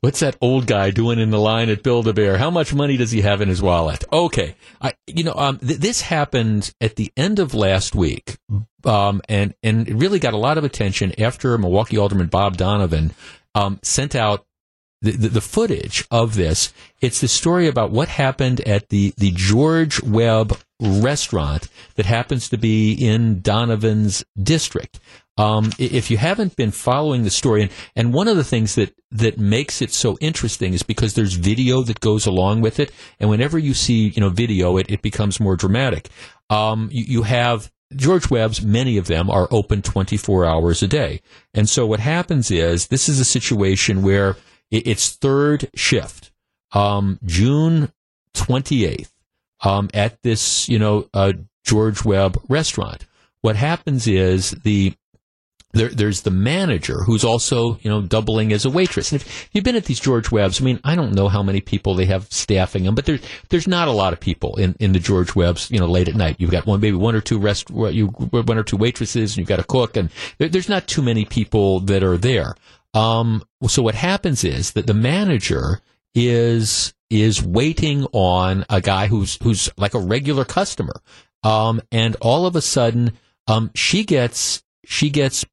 What's 0.01 0.19
that 0.19 0.37
old 0.41 0.67
guy 0.67 0.91
doing 0.91 1.17
in 1.19 1.31
the 1.31 1.39
line 1.39 1.69
at 1.69 1.81
Build 1.81 2.07
a 2.07 2.13
Bear? 2.13 2.37
How 2.37 2.51
much 2.51 2.71
money 2.73 2.97
does 2.97 3.11
he 3.11 3.21
have 3.21 3.41
in 3.41 3.49
his 3.49 3.63
wallet? 3.63 4.03
Okay, 4.13 4.55
I, 4.79 4.93
you 5.07 5.23
know, 5.23 5.33
um, 5.33 5.57
th- 5.57 5.79
this 5.79 6.01
happened 6.01 6.73
at 6.79 6.97
the 6.97 7.11
end 7.17 7.39
of 7.39 7.55
last 7.55 7.95
week, 7.95 8.37
um, 8.85 9.21
and 9.27 9.55
and 9.63 9.87
it 9.87 9.95
really 9.95 10.19
got 10.19 10.35
a 10.35 10.37
lot 10.37 10.59
of 10.59 10.63
attention 10.63 11.19
after 11.19 11.57
Milwaukee 11.57 11.97
Alderman 11.97 12.27
Bob 12.27 12.57
Donovan 12.57 13.11
um, 13.55 13.79
sent 13.81 14.13
out 14.13 14.45
the, 15.01 15.11
the, 15.11 15.29
the 15.29 15.41
footage 15.41 16.05
of 16.11 16.35
this. 16.35 16.73
It's 17.01 17.21
the 17.21 17.27
story 17.27 17.67
about 17.67 17.91
what 17.91 18.07
happened 18.07 18.61
at 18.61 18.89
the, 18.89 19.13
the 19.17 19.31
George 19.31 20.01
Webb 20.03 20.57
restaurant 20.79 21.69
that 21.95 22.05
happens 22.05 22.49
to 22.49 22.57
be 22.57 22.93
in 22.93 23.41
Donovan's 23.41 24.23
district. 24.41 24.99
Um, 25.37 25.71
if 25.77 26.09
you 26.09 26.17
haven't 26.17 26.55
been 26.55 26.71
following 26.71 27.23
the 27.23 27.29
story, 27.29 27.61
and, 27.63 27.71
and 27.95 28.13
one 28.13 28.27
of 28.27 28.37
the 28.37 28.43
things 28.43 28.75
that, 28.75 28.93
that 29.11 29.37
makes 29.37 29.81
it 29.81 29.91
so 29.91 30.17
interesting 30.19 30.73
is 30.73 30.83
because 30.83 31.13
there's 31.13 31.33
video 31.33 31.83
that 31.83 31.99
goes 31.99 32.25
along 32.25 32.61
with 32.61 32.79
it, 32.79 32.91
and 33.19 33.29
whenever 33.29 33.57
you 33.59 33.73
see 33.73 34.09
you 34.09 34.21
know 34.21 34.29
video, 34.29 34.77
it, 34.77 34.89
it 34.89 35.01
becomes 35.01 35.39
more 35.39 35.55
dramatic. 35.55 36.09
Um, 36.49 36.89
you, 36.91 37.03
you 37.07 37.23
have 37.23 37.71
George 37.95 38.29
Webb's, 38.29 38.61
many 38.61 38.97
of 38.97 39.07
them 39.07 39.29
are 39.29 39.47
open 39.49 39.81
24 39.81 40.45
hours 40.45 40.83
a 40.83 40.87
day. 40.87 41.21
And 41.53 41.69
so 41.69 41.85
what 41.85 41.99
happens 41.99 42.51
is 42.51 42.87
this 42.87 43.07
is 43.07 43.19
a 43.19 43.25
situation 43.25 44.01
where 44.01 44.35
it's 44.69 45.11
third 45.11 45.69
shift, 45.75 46.31
um, 46.73 47.19
June 47.25 47.91
28th, 48.33 49.11
um, 49.63 49.89
at 49.93 50.21
this, 50.21 50.67
you 50.67 50.77
know, 50.77 51.07
uh, 51.13 51.33
George 51.63 52.03
Webb 52.03 52.41
restaurant. 52.49 53.05
What 53.41 53.55
happens 53.55 54.07
is 54.07 54.51
the 54.51 54.93
there, 55.73 55.89
there's 55.89 56.21
the 56.21 56.31
manager 56.31 57.03
who's 57.03 57.23
also, 57.23 57.77
you 57.81 57.89
know, 57.89 58.01
doubling 58.01 58.53
as 58.53 58.65
a 58.65 58.69
waitress. 58.69 59.11
And 59.11 59.21
if, 59.21 59.49
you've 59.51 59.63
been 59.63 59.75
at 59.75 59.85
these 59.85 59.99
George 59.99 60.31
Webbs, 60.31 60.61
I 60.61 60.63
mean, 60.63 60.79
I 60.83 60.95
don't 60.95 61.13
know 61.13 61.27
how 61.27 61.43
many 61.43 61.61
people 61.61 61.93
they 61.93 62.05
have 62.05 62.31
staffing 62.31 62.83
them, 62.83 62.95
but 62.95 63.05
there's 63.05 63.21
there's 63.49 63.67
not 63.67 63.87
a 63.87 63.91
lot 63.91 64.13
of 64.13 64.19
people 64.19 64.55
in, 64.55 64.75
in 64.79 64.93
the 64.93 64.99
George 64.99 65.35
Webbs, 65.35 65.69
you 65.69 65.79
know, 65.79 65.85
late 65.87 66.07
at 66.07 66.15
night. 66.15 66.37
You've 66.39 66.51
got 66.51 66.65
one, 66.65 66.79
maybe 66.79 66.95
one 66.95 67.15
or 67.15 67.21
two 67.21 67.37
rest, 67.37 67.69
you 67.69 68.07
one 68.07 68.57
or 68.57 68.63
two 68.63 68.77
waitresses, 68.77 69.33
and 69.33 69.37
you've 69.37 69.49
got 69.49 69.59
a 69.59 69.63
cook, 69.63 69.97
and 69.97 70.09
there, 70.37 70.49
there's 70.49 70.69
not 70.69 70.87
too 70.87 71.01
many 71.01 71.25
people 71.25 71.81
that 71.81 72.03
are 72.03 72.17
there. 72.17 72.55
Um, 72.93 73.43
so 73.67 73.83
what 73.83 73.95
happens 73.95 74.43
is 74.43 74.71
that 74.71 74.87
the 74.87 74.93
manager 74.93 75.81
is 76.15 76.93
is 77.09 77.43
waiting 77.43 78.05
on 78.13 78.65
a 78.69 78.81
guy 78.81 79.07
who's 79.07 79.37
who's 79.43 79.69
like 79.77 79.93
a 79.93 79.99
regular 79.99 80.45
customer, 80.45 81.01
um, 81.43 81.81
and 81.91 82.15
all 82.21 82.45
of 82.45 82.55
a 82.55 82.61
sudden, 82.61 83.11
um, 83.47 83.69
she 83.75 84.05
gets 84.05 84.63
she 84.85 85.09
gets 85.09 85.45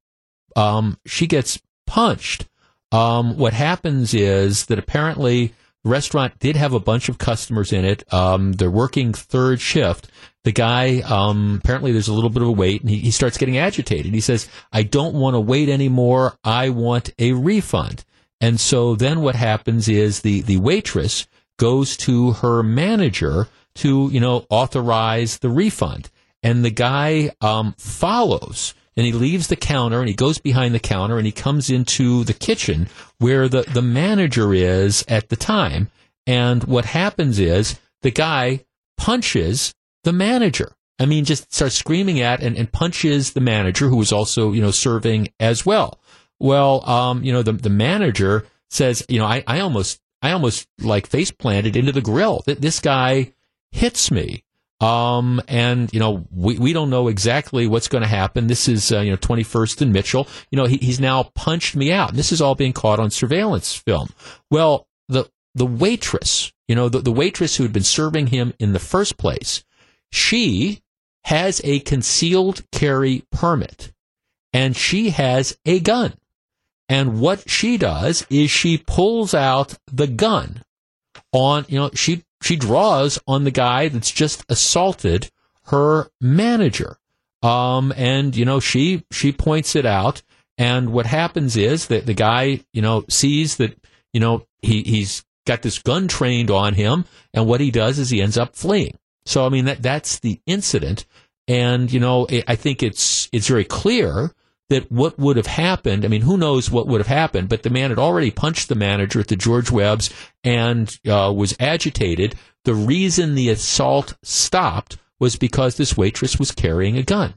um, 0.55 0.97
she 1.05 1.27
gets 1.27 1.59
punched. 1.85 2.47
Um, 2.91 3.37
what 3.37 3.53
happens 3.53 4.13
is 4.13 4.67
that 4.67 4.79
apparently 4.79 5.53
the 5.83 5.89
restaurant 5.89 6.39
did 6.39 6.55
have 6.55 6.73
a 6.73 6.79
bunch 6.79 7.09
of 7.09 7.17
customers 7.17 7.73
in 7.73 7.85
it. 7.85 8.11
Um, 8.13 8.53
they're 8.53 8.71
working 8.71 9.13
third 9.13 9.59
shift. 9.59 10.09
The 10.43 10.51
guy, 10.51 11.01
um, 11.01 11.59
apparently 11.63 11.91
there's 11.91 12.07
a 12.07 12.13
little 12.13 12.29
bit 12.29 12.43
of 12.43 12.47
a 12.47 12.51
wait 12.51 12.81
and 12.81 12.89
he, 12.89 12.97
he 12.97 13.11
starts 13.11 13.37
getting 13.37 13.57
agitated. 13.57 14.13
He 14.13 14.21
says, 14.21 14.47
I 14.71 14.83
don't 14.83 15.15
want 15.15 15.33
to 15.33 15.39
wait 15.39 15.69
anymore. 15.69 16.37
I 16.43 16.69
want 16.69 17.13
a 17.17 17.33
refund. 17.33 18.05
And 18.39 18.59
so 18.59 18.95
then 18.95 19.21
what 19.21 19.35
happens 19.35 19.87
is 19.87 20.21
the, 20.21 20.41
the 20.41 20.57
waitress 20.57 21.27
goes 21.57 21.97
to 21.97 22.33
her 22.33 22.61
manager 22.61 23.47
to, 23.75 24.09
you 24.11 24.19
know, 24.19 24.45
authorize 24.49 25.39
the 25.39 25.49
refund. 25.49 26.09
And 26.43 26.63
the 26.63 26.69
guy, 26.69 27.31
um, 27.41 27.73
follows 27.77 28.75
and 28.97 29.05
he 29.05 29.11
leaves 29.11 29.47
the 29.47 29.55
counter 29.55 29.99
and 29.99 30.07
he 30.07 30.15
goes 30.15 30.37
behind 30.37 30.73
the 30.73 30.79
counter 30.79 31.17
and 31.17 31.25
he 31.25 31.31
comes 31.31 31.69
into 31.69 32.23
the 32.23 32.33
kitchen 32.33 32.87
where 33.17 33.49
the, 33.49 33.63
the 33.63 33.81
manager 33.81 34.53
is 34.53 35.03
at 35.07 35.29
the 35.29 35.35
time. 35.35 35.89
And 36.25 36.63
what 36.63 36.85
happens 36.85 37.39
is 37.39 37.79
the 38.01 38.11
guy 38.11 38.65
punches 38.97 39.73
the 40.03 40.13
manager. 40.13 40.71
I 40.97 41.05
mean, 41.05 41.25
just 41.25 41.53
starts 41.53 41.75
screaming 41.75 42.21
at 42.21 42.41
and, 42.41 42.57
and 42.57 42.71
punches 42.71 43.33
the 43.33 43.41
manager 43.41 43.89
who 43.89 43.97
was 43.97 44.13
also, 44.13 44.53
you 44.53 44.61
know, 44.61 44.71
serving 44.71 45.29
as 45.39 45.65
well. 45.65 45.99
Well, 46.39 46.87
um, 46.89 47.23
you 47.23 47.33
know, 47.33 47.43
the, 47.43 47.51
the 47.51 47.69
manager 47.69 48.45
says, 48.69 49.05
you 49.09 49.19
know, 49.19 49.25
I, 49.25 49.43
I 49.45 49.59
almost, 49.59 49.99
I 50.21 50.31
almost 50.31 50.67
like 50.79 51.07
face 51.07 51.31
planted 51.31 51.75
into 51.75 51.91
the 51.91 52.01
grill. 52.01 52.43
That 52.45 52.61
this 52.61 52.79
guy 52.79 53.33
hits 53.71 54.09
me. 54.09 54.44
Um, 54.81 55.41
and 55.47 55.91
you 55.93 55.99
know, 55.99 56.25
we, 56.31 56.57
we 56.59 56.73
don't 56.73 56.89
know 56.89 57.07
exactly 57.07 57.67
what's 57.67 57.87
going 57.87 58.01
to 58.01 58.07
happen. 58.07 58.47
This 58.47 58.67
is, 58.67 58.91
uh, 58.91 58.99
you 58.99 59.11
know, 59.11 59.17
21st 59.17 59.81
and 59.81 59.93
Mitchell. 59.93 60.27
You 60.51 60.57
know, 60.57 60.65
he, 60.65 60.77
he's 60.77 60.99
now 60.99 61.23
punched 61.33 61.75
me 61.75 61.91
out. 61.91 62.09
And 62.09 62.19
this 62.19 62.31
is 62.31 62.41
all 62.41 62.55
being 62.55 62.73
caught 62.73 62.99
on 62.99 63.09
surveillance 63.09 63.73
film. 63.73 64.09
Well, 64.51 64.87
the, 65.07 65.29
the 65.53 65.65
waitress, 65.65 66.51
you 66.67 66.75
know, 66.75 66.89
the, 66.89 66.99
the 66.99 67.11
waitress 67.11 67.55
who 67.55 67.63
had 67.63 67.73
been 67.73 67.83
serving 67.83 68.27
him 68.27 68.53
in 68.59 68.73
the 68.73 68.79
first 68.79 69.17
place, 69.17 69.63
she 70.11 70.81
has 71.23 71.61
a 71.63 71.79
concealed 71.79 72.63
carry 72.71 73.23
permit 73.31 73.93
and 74.51 74.75
she 74.75 75.09
has 75.11 75.57
a 75.65 75.79
gun. 75.79 76.13
And 76.87 77.19
what 77.19 77.49
she 77.49 77.77
does 77.77 78.27
is 78.29 78.51
she 78.51 78.77
pulls 78.77 79.33
out 79.33 79.77
the 79.91 80.07
gun 80.07 80.63
on, 81.31 81.65
you 81.67 81.79
know, 81.79 81.89
she 81.93 82.24
she 82.41 82.55
draws 82.55 83.19
on 83.27 83.43
the 83.43 83.51
guy 83.51 83.87
that's 83.87 84.11
just 84.11 84.43
assaulted 84.49 85.31
her 85.65 86.09
manager. 86.21 86.97
Um, 87.41 87.93
and 87.95 88.35
you 88.35 88.45
know, 88.45 88.59
she 88.59 89.03
she 89.11 89.31
points 89.31 89.75
it 89.75 89.85
out, 89.85 90.21
and 90.57 90.91
what 90.91 91.05
happens 91.05 91.57
is 91.57 91.87
that 91.87 92.05
the 92.05 92.13
guy, 92.13 92.61
you 92.73 92.81
know, 92.81 93.05
sees 93.09 93.57
that 93.57 93.77
you 94.13 94.19
know 94.19 94.45
he 94.61 94.81
he's 94.83 95.23
got 95.45 95.61
this 95.61 95.79
gun 95.79 96.07
trained 96.07 96.49
on 96.49 96.73
him, 96.73 97.05
and 97.33 97.45
what 97.45 97.61
he 97.61 97.71
does 97.71 97.99
is 97.99 98.09
he 98.09 98.21
ends 98.21 98.37
up 98.37 98.55
fleeing. 98.55 98.97
So 99.25 99.45
I 99.45 99.49
mean 99.49 99.65
that 99.65 99.81
that's 99.81 100.19
the 100.19 100.39
incident, 100.47 101.05
and 101.47 101.91
you 101.91 101.99
know 101.99 102.27
I 102.47 102.55
think 102.55 102.81
it's 102.81 103.29
it's 103.31 103.47
very 103.47 103.65
clear 103.65 104.33
that 104.69 104.91
what 104.91 105.19
would 105.19 105.37
have 105.37 105.47
happened, 105.47 106.05
I 106.05 106.07
mean, 106.07 106.21
who 106.21 106.37
knows 106.37 106.71
what 106.71 106.87
would 106.87 106.99
have 106.99 107.07
happened, 107.07 107.49
but 107.49 107.63
the 107.63 107.69
man 107.69 107.91
had 107.91 107.99
already 107.99 108.31
punched 108.31 108.67
the 108.67 108.75
manager 108.75 109.19
at 109.19 109.27
the 109.27 109.35
George 109.35 109.69
Webb's 109.69 110.09
and 110.43 110.97
uh, 111.07 111.31
was 111.35 111.55
agitated. 111.59 112.35
The 112.63 112.73
reason 112.73 113.35
the 113.35 113.49
assault 113.49 114.17
stopped 114.23 114.97
was 115.19 115.35
because 115.35 115.77
this 115.77 115.95
waitress 115.95 116.39
was 116.39 116.51
carrying 116.51 116.97
a 116.97 117.03
gun. 117.03 117.35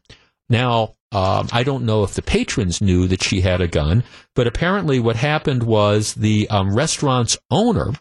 Now, 0.48 0.96
um, 1.12 1.48
I 1.52 1.62
don't 1.62 1.84
know 1.84 2.02
if 2.02 2.14
the 2.14 2.22
patrons 2.22 2.80
knew 2.80 3.06
that 3.08 3.22
she 3.22 3.42
had 3.42 3.60
a 3.60 3.68
gun, 3.68 4.04
but 4.34 4.46
apparently 4.46 4.98
what 4.98 5.16
happened 5.16 5.62
was 5.62 6.14
the 6.14 6.48
um, 6.48 6.74
restaurant's 6.74 7.38
owner 7.50 7.92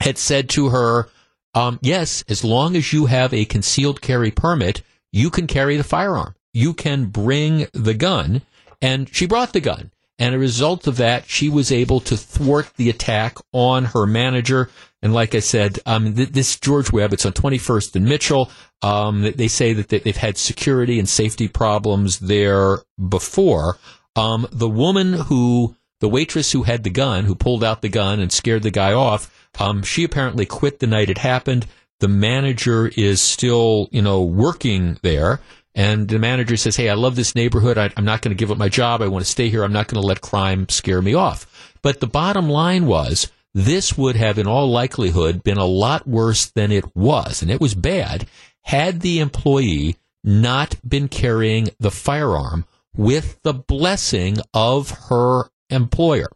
had 0.00 0.18
said 0.18 0.48
to 0.50 0.68
her, 0.70 1.08
um, 1.54 1.78
yes, 1.82 2.24
as 2.28 2.44
long 2.44 2.76
as 2.76 2.92
you 2.92 3.06
have 3.06 3.32
a 3.32 3.44
concealed 3.44 4.00
carry 4.00 4.30
permit, 4.30 4.82
you 5.12 5.30
can 5.30 5.46
carry 5.46 5.76
the 5.76 5.84
firearm. 5.84 6.34
You 6.52 6.74
can 6.74 7.06
bring 7.06 7.66
the 7.72 7.94
gun. 7.94 8.42
And 8.80 9.12
she 9.14 9.26
brought 9.26 9.52
the 9.52 9.60
gun. 9.60 9.90
And 10.18 10.34
a 10.34 10.38
result 10.38 10.86
of 10.86 10.96
that, 10.96 11.28
she 11.28 11.48
was 11.48 11.70
able 11.70 12.00
to 12.00 12.16
thwart 12.16 12.72
the 12.76 12.90
attack 12.90 13.38
on 13.52 13.86
her 13.86 14.04
manager. 14.04 14.68
And 15.00 15.14
like 15.14 15.34
I 15.34 15.38
said, 15.38 15.78
um, 15.86 16.14
th- 16.14 16.30
this 16.30 16.58
George 16.58 16.92
Webb, 16.92 17.12
it's 17.12 17.24
on 17.24 17.32
21st 17.32 17.96
and 17.96 18.04
Mitchell. 18.04 18.50
Um, 18.82 19.32
they 19.36 19.46
say 19.46 19.72
that 19.74 19.88
they've 19.88 20.16
had 20.16 20.36
security 20.36 20.98
and 20.98 21.08
safety 21.08 21.46
problems 21.46 22.18
there 22.18 22.78
before. 23.08 23.78
Um, 24.16 24.48
the 24.50 24.68
woman 24.68 25.12
who, 25.12 25.76
the 26.00 26.08
waitress 26.08 26.50
who 26.50 26.64
had 26.64 26.82
the 26.82 26.90
gun, 26.90 27.24
who 27.24 27.36
pulled 27.36 27.62
out 27.62 27.82
the 27.82 27.88
gun 27.88 28.18
and 28.18 28.32
scared 28.32 28.64
the 28.64 28.72
guy 28.72 28.92
off, 28.92 29.48
um, 29.60 29.82
she 29.82 30.02
apparently 30.02 30.46
quit 30.46 30.80
the 30.80 30.86
night 30.88 31.10
it 31.10 31.18
happened. 31.18 31.66
The 32.00 32.08
manager 32.08 32.88
is 32.96 33.20
still, 33.20 33.88
you 33.92 34.02
know, 34.02 34.22
working 34.22 34.98
there. 35.02 35.40
And 35.78 36.08
the 36.08 36.18
manager 36.18 36.56
says, 36.56 36.74
Hey, 36.74 36.88
I 36.88 36.94
love 36.94 37.14
this 37.14 37.36
neighborhood. 37.36 37.78
I, 37.78 37.92
am 37.96 38.04
not 38.04 38.20
going 38.20 38.36
to 38.36 38.38
give 38.38 38.50
up 38.50 38.58
my 38.58 38.68
job. 38.68 39.00
I 39.00 39.06
want 39.06 39.24
to 39.24 39.30
stay 39.30 39.48
here. 39.48 39.62
I'm 39.62 39.72
not 39.72 39.86
going 39.86 40.02
to 40.02 40.06
let 40.06 40.20
crime 40.20 40.68
scare 40.68 41.00
me 41.00 41.14
off. 41.14 41.72
But 41.82 42.00
the 42.00 42.08
bottom 42.08 42.48
line 42.48 42.86
was 42.86 43.30
this 43.54 43.96
would 43.96 44.16
have, 44.16 44.38
in 44.38 44.48
all 44.48 44.68
likelihood, 44.68 45.44
been 45.44 45.56
a 45.56 45.64
lot 45.64 46.04
worse 46.04 46.46
than 46.46 46.72
it 46.72 46.96
was. 46.96 47.42
And 47.42 47.50
it 47.50 47.60
was 47.60 47.76
bad 47.76 48.26
had 48.64 49.02
the 49.02 49.20
employee 49.20 49.96
not 50.24 50.74
been 50.86 51.06
carrying 51.06 51.68
the 51.78 51.92
firearm 51.92 52.64
with 52.96 53.40
the 53.44 53.54
blessing 53.54 54.38
of 54.52 54.90
her 55.08 55.44
employer. 55.70 56.26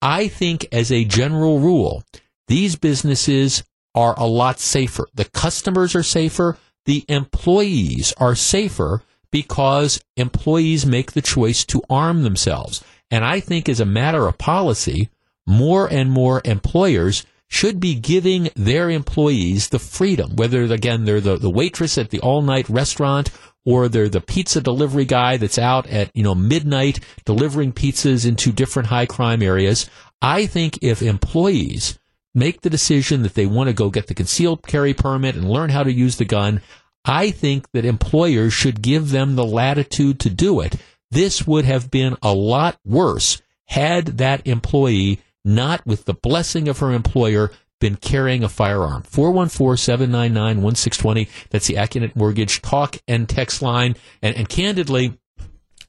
I 0.00 0.26
think 0.26 0.66
as 0.72 0.90
a 0.90 1.04
general 1.04 1.58
rule, 1.60 2.02
these 2.48 2.76
businesses 2.76 3.62
are 3.94 4.18
a 4.18 4.24
lot 4.24 4.58
safer. 4.58 5.06
The 5.12 5.26
customers 5.26 5.94
are 5.94 6.02
safer. 6.02 6.56
The 6.86 7.04
employees 7.10 8.14
are 8.16 8.34
safer 8.34 9.02
because 9.30 10.00
employees 10.16 10.86
make 10.86 11.12
the 11.12 11.20
choice 11.20 11.66
to 11.66 11.82
arm 11.90 12.22
themselves. 12.22 12.82
And 13.10 13.22
I 13.22 13.40
think 13.40 13.68
as 13.68 13.80
a 13.80 13.84
matter 13.84 14.26
of 14.26 14.38
policy, 14.38 15.10
more 15.46 15.92
and 15.92 16.10
more 16.10 16.40
employers 16.46 17.26
should 17.48 17.80
be 17.80 17.94
giving 17.96 18.48
their 18.56 18.88
employees 18.88 19.68
the 19.68 19.78
freedom, 19.78 20.36
whether 20.36 20.62
again 20.62 21.04
they're 21.04 21.20
the, 21.20 21.36
the 21.36 21.50
waitress 21.50 21.98
at 21.98 22.08
the 22.08 22.20
all 22.20 22.40
night 22.40 22.66
restaurant 22.70 23.28
or 23.64 23.88
they're 23.88 24.08
the 24.08 24.20
pizza 24.20 24.60
delivery 24.60 25.04
guy 25.04 25.36
that's 25.36 25.58
out 25.58 25.86
at, 25.86 26.10
you 26.14 26.22
know, 26.22 26.34
midnight 26.34 27.00
delivering 27.24 27.72
pizzas 27.72 28.26
into 28.26 28.52
different 28.52 28.88
high 28.88 29.06
crime 29.06 29.42
areas. 29.42 29.88
I 30.22 30.46
think 30.46 30.78
if 30.82 31.02
employees 31.02 31.98
make 32.34 32.60
the 32.60 32.70
decision 32.70 33.22
that 33.22 33.34
they 33.34 33.46
want 33.46 33.68
to 33.68 33.74
go 33.74 33.90
get 33.90 34.06
the 34.06 34.14
concealed 34.14 34.66
carry 34.66 34.94
permit 34.94 35.34
and 35.34 35.50
learn 35.50 35.70
how 35.70 35.82
to 35.82 35.92
use 35.92 36.16
the 36.16 36.24
gun, 36.24 36.62
I 37.04 37.30
think 37.30 37.70
that 37.72 37.84
employers 37.84 38.52
should 38.52 38.82
give 38.82 39.10
them 39.10 39.36
the 39.36 39.44
latitude 39.44 40.20
to 40.20 40.30
do 40.30 40.60
it. 40.60 40.76
This 41.10 41.46
would 41.46 41.64
have 41.64 41.90
been 41.90 42.16
a 42.22 42.32
lot 42.32 42.78
worse 42.84 43.40
had 43.66 44.18
that 44.18 44.46
employee 44.46 45.20
not 45.44 45.84
with 45.86 46.04
the 46.04 46.14
blessing 46.14 46.68
of 46.68 46.78
her 46.78 46.92
employer, 46.92 47.50
been 47.80 47.96
carrying 47.96 48.44
a 48.44 48.48
firearm. 48.48 49.02
414-799-1620. 49.02 51.28
That's 51.50 51.66
the 51.66 51.74
Accunet 51.74 52.14
Mortgage 52.14 52.62
talk 52.62 52.98
and 53.08 53.28
text 53.28 53.62
line. 53.62 53.96
And, 54.22 54.36
and 54.36 54.48
candidly, 54.48 55.18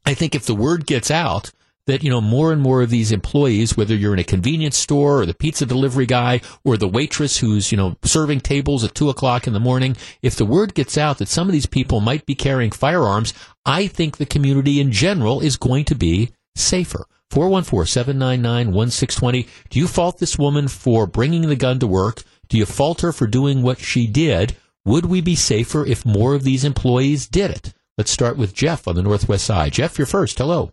I 0.06 0.16
think 0.16 0.34
if 0.34 0.46
the 0.46 0.56
word 0.56 0.88
gets 0.88 1.12
out 1.12 1.52
that, 1.88 2.04
you 2.04 2.10
know, 2.10 2.22
more 2.22 2.54
and 2.54 2.62
more 2.62 2.82
of 2.82 2.90
these 2.90 3.12
employees, 3.12 3.76
whether 3.76 3.96
you're 3.96 4.14
in 4.14 4.20
a 4.20 4.24
convenience 4.24 4.78
store 4.78 5.22
or 5.22 5.26
the 5.26 5.34
pizza 5.34 5.66
delivery 5.66 6.06
guy 6.06 6.42
or 6.64 6.78
the 6.78 6.88
waitress 6.88 7.38
who's, 7.38 7.72
you 7.72 7.78
know, 7.78 7.96
serving 8.04 8.40
tables 8.40 8.84
at 8.84 8.96
two 8.96 9.10
o'clock 9.10 9.48
in 9.48 9.54
the 9.54 9.60
morning, 9.60 9.96
if 10.22 10.36
the 10.36 10.46
word 10.46 10.74
gets 10.74 10.98
out 10.98 11.18
that 11.18 11.28
some 11.28 11.48
of 11.48 11.54
these 11.54 11.66
people 11.66 12.00
might 12.00 12.26
be 12.26 12.36
carrying 12.36 12.72
firearms, 12.72 13.34
I 13.66 13.88
think 13.88 14.18
the 14.18 14.26
community 14.26 14.80
in 14.80 14.92
general 14.92 15.42
is 15.42 15.58
going 15.58 15.86
to 15.86 15.96
be 15.96 16.32
safer. 16.56 17.06
414-799-1620. 17.32 19.48
Do 19.70 19.80
you 19.80 19.88
fault 19.88 20.20
this 20.20 20.38
woman 20.38 20.68
for 20.68 21.08
bringing 21.08 21.48
the 21.48 21.56
gun 21.56 21.80
to 21.80 21.88
work? 21.88 22.24
Do 22.50 22.58
you 22.58 22.66
fault 22.66 23.02
her 23.02 23.12
for 23.12 23.28
doing 23.28 23.62
what 23.62 23.80
she 23.80 24.06
did? 24.06 24.56
Would 24.86 25.06
we 25.06 25.22
be 25.22 25.36
safer 25.36 25.86
if 25.86 26.06
more 26.06 26.36
of 26.36 26.44
these 26.44 26.66
employees 26.66 27.28
did 27.28 27.52
it? 27.52 27.74
Let's 27.98 28.12
start 28.12 28.38
with 28.38 28.54
Jeff 28.54 28.88
on 28.88 28.96
the 28.96 29.04
Northwest 29.04 29.46
side. 29.46 29.74
Jeff, 29.74 29.98
you're 29.98 30.08
first. 30.08 30.38
Hello. 30.38 30.72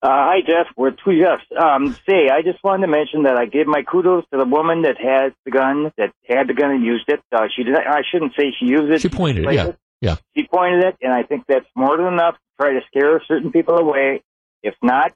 Uh, 0.00 0.10
hi, 0.10 0.36
Jeff. 0.46 0.68
We're 0.76 0.92
two 0.92 1.20
Jeffs. 1.20 1.42
Um, 1.60 1.96
say, 2.08 2.28
I 2.32 2.42
just 2.42 2.62
wanted 2.62 2.86
to 2.86 2.92
mention 2.92 3.24
that 3.24 3.36
I 3.36 3.46
give 3.46 3.66
my 3.66 3.82
kudos 3.82 4.24
to 4.32 4.38
the 4.38 4.44
woman 4.44 4.82
that 4.82 4.96
has 5.00 5.32
the 5.44 5.50
gun, 5.50 5.90
that 5.98 6.12
had 6.28 6.46
the 6.46 6.54
gun 6.54 6.70
and 6.70 6.84
used 6.84 7.08
it. 7.08 7.20
Uh, 7.32 7.48
she 7.54 7.64
did. 7.64 7.74
I 7.74 8.02
shouldn't 8.08 8.32
say 8.38 8.54
she 8.58 8.66
used 8.66 8.92
it. 8.92 9.00
She 9.00 9.08
pointed 9.08 9.44
it. 9.44 9.54
Yeah. 9.54 9.66
It. 9.66 9.78
Yeah. 10.00 10.16
She 10.36 10.46
pointed 10.46 10.84
it, 10.84 10.96
and 11.02 11.12
I 11.12 11.24
think 11.24 11.46
that's 11.48 11.66
more 11.74 11.96
than 11.96 12.06
enough 12.06 12.34
to 12.34 12.62
try 12.62 12.74
to 12.74 12.80
scare 12.86 13.20
certain 13.26 13.50
people 13.50 13.76
away. 13.76 14.22
If 14.62 14.74
not, 14.82 15.12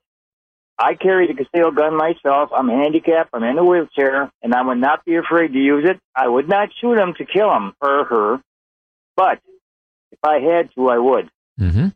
I 0.79 0.95
carry 0.95 1.27
the 1.27 1.35
concealed 1.35 1.77
gun 1.77 1.97
myself. 1.97 2.51
I'm 2.57 2.69
handicapped. 2.69 3.31
I'm 3.33 3.43
in 3.45 3.59
a 3.59 3.65
wheelchair, 3.65 4.33
and 4.43 4.55
I 4.55 4.63
would 4.63 4.79
not 4.79 5.05
be 5.05 5.17
afraid 5.17 5.53
to 5.53 5.59
use 5.59 5.89
it. 5.89 6.01
I 6.15 6.29
would 6.29 6.49
not 6.49 6.71
shoot 6.81 6.99
him 6.99 7.15
to 7.19 7.25
kill 7.25 7.55
him 7.55 7.73
or 7.81 8.05
her, 8.05 8.41
but 9.17 9.39
if 10.11 10.19
I 10.25 10.41
had 10.41 10.71
to, 10.75 10.89
I 10.89 10.99
would. 10.99 11.31
Mm-hmm. 11.61 11.89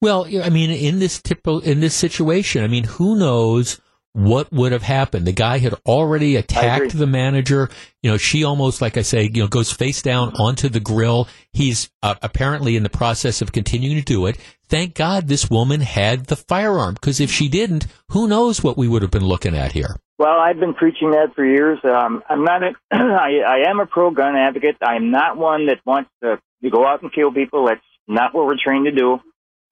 Well, 0.00 0.26
I 0.42 0.50
mean, 0.50 0.70
in 0.70 0.98
this 0.98 1.20
typical 1.22 1.60
in 1.60 1.80
this 1.80 1.94
situation, 1.94 2.62
I 2.62 2.68
mean, 2.68 2.84
who 2.84 3.16
knows 3.16 3.80
what 4.16 4.50
would 4.50 4.72
have 4.72 4.82
happened? 4.82 5.26
The 5.26 5.32
guy 5.32 5.58
had 5.58 5.74
already 5.84 6.36
attacked 6.36 6.96
the 6.96 7.06
manager. 7.06 7.68
You 8.02 8.10
know, 8.10 8.16
she 8.16 8.44
almost, 8.44 8.80
like 8.80 8.96
I 8.96 9.02
say, 9.02 9.30
you 9.30 9.42
know, 9.42 9.46
goes 9.46 9.70
face 9.70 10.00
down 10.00 10.32
onto 10.38 10.70
the 10.70 10.80
grill. 10.80 11.28
He's 11.52 11.90
uh, 12.02 12.14
apparently 12.22 12.76
in 12.76 12.82
the 12.82 12.88
process 12.88 13.42
of 13.42 13.52
continuing 13.52 13.96
to 13.96 14.02
do 14.02 14.24
it. 14.24 14.38
Thank 14.68 14.94
God 14.94 15.28
this 15.28 15.48
woman 15.48 15.80
had 15.80 16.26
the 16.26 16.36
firearm 16.36 16.94
because 16.94 17.20
if 17.20 17.30
she 17.30 17.48
didn't, 17.48 17.86
who 18.10 18.26
knows 18.26 18.62
what 18.62 18.76
we 18.76 18.88
would 18.88 19.02
have 19.02 19.10
been 19.10 19.24
looking 19.24 19.56
at 19.56 19.72
here. 19.72 19.96
Well, 20.18 20.38
I've 20.40 20.58
been 20.58 20.74
preaching 20.74 21.10
that 21.10 21.34
for 21.34 21.44
years. 21.44 21.78
Um, 21.84 22.22
I'm 22.28 22.42
not. 22.42 22.62
A, 22.62 22.70
I, 22.90 23.40
I 23.46 23.70
am 23.70 23.80
a 23.80 23.86
pro 23.86 24.10
gun 24.10 24.34
advocate. 24.34 24.76
I'm 24.82 25.10
not 25.10 25.36
one 25.36 25.66
that 25.66 25.80
wants 25.84 26.10
to, 26.22 26.40
to 26.62 26.70
go 26.70 26.86
out 26.86 27.02
and 27.02 27.12
kill 27.12 27.32
people. 27.32 27.66
That's 27.66 27.80
not 28.08 28.34
what 28.34 28.46
we're 28.46 28.56
trained 28.62 28.86
to 28.86 28.92
do. 28.92 29.20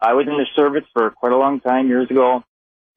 I 0.01 0.13
was 0.13 0.27
in 0.29 0.37
the 0.37 0.47
service 0.55 0.85
for 0.93 1.11
quite 1.11 1.33
a 1.33 1.39
long 1.39 1.61
time 1.61 1.89
years 1.89 2.11
ago, 2.11 2.45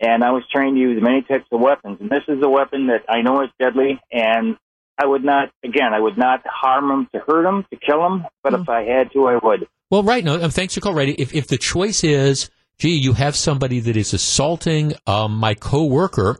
and 0.01 0.23
I 0.23 0.31
was 0.31 0.43
trained 0.51 0.75
to 0.75 0.81
use 0.81 1.01
many 1.01 1.21
types 1.21 1.45
of 1.51 1.61
weapons. 1.61 1.97
And 2.01 2.09
this 2.09 2.23
is 2.27 2.43
a 2.43 2.49
weapon 2.49 2.87
that 2.87 3.05
I 3.07 3.21
know 3.21 3.41
is 3.43 3.49
deadly, 3.59 3.99
and 4.11 4.57
I 4.99 5.05
would 5.05 5.23
not, 5.23 5.49
again, 5.63 5.93
I 5.93 5.99
would 5.99 6.17
not 6.17 6.41
harm 6.45 6.89
them 6.89 7.07
to 7.13 7.19
hurt 7.19 7.43
them, 7.43 7.65
to 7.71 7.79
kill 7.79 8.01
them, 8.01 8.25
but 8.43 8.53
mm. 8.53 8.61
if 8.61 8.69
I 8.69 8.83
had 8.83 9.11
to, 9.13 9.27
I 9.27 9.37
would. 9.41 9.67
Well, 9.91 10.03
right. 10.03 10.23
No, 10.23 10.49
thanks 10.49 10.73
for 10.73 10.81
calling, 10.81 11.15
If, 11.17 11.33
if 11.33 11.47
the 11.47 11.57
choice 11.57 12.03
is 12.03 12.49
gee, 12.79 12.95
you 12.95 13.13
have 13.13 13.35
somebody 13.35 13.79
that 13.79 13.97
is 13.97 14.13
assaulting 14.13 14.93
um, 15.05 15.35
my 15.35 15.53
coworker 15.53 16.39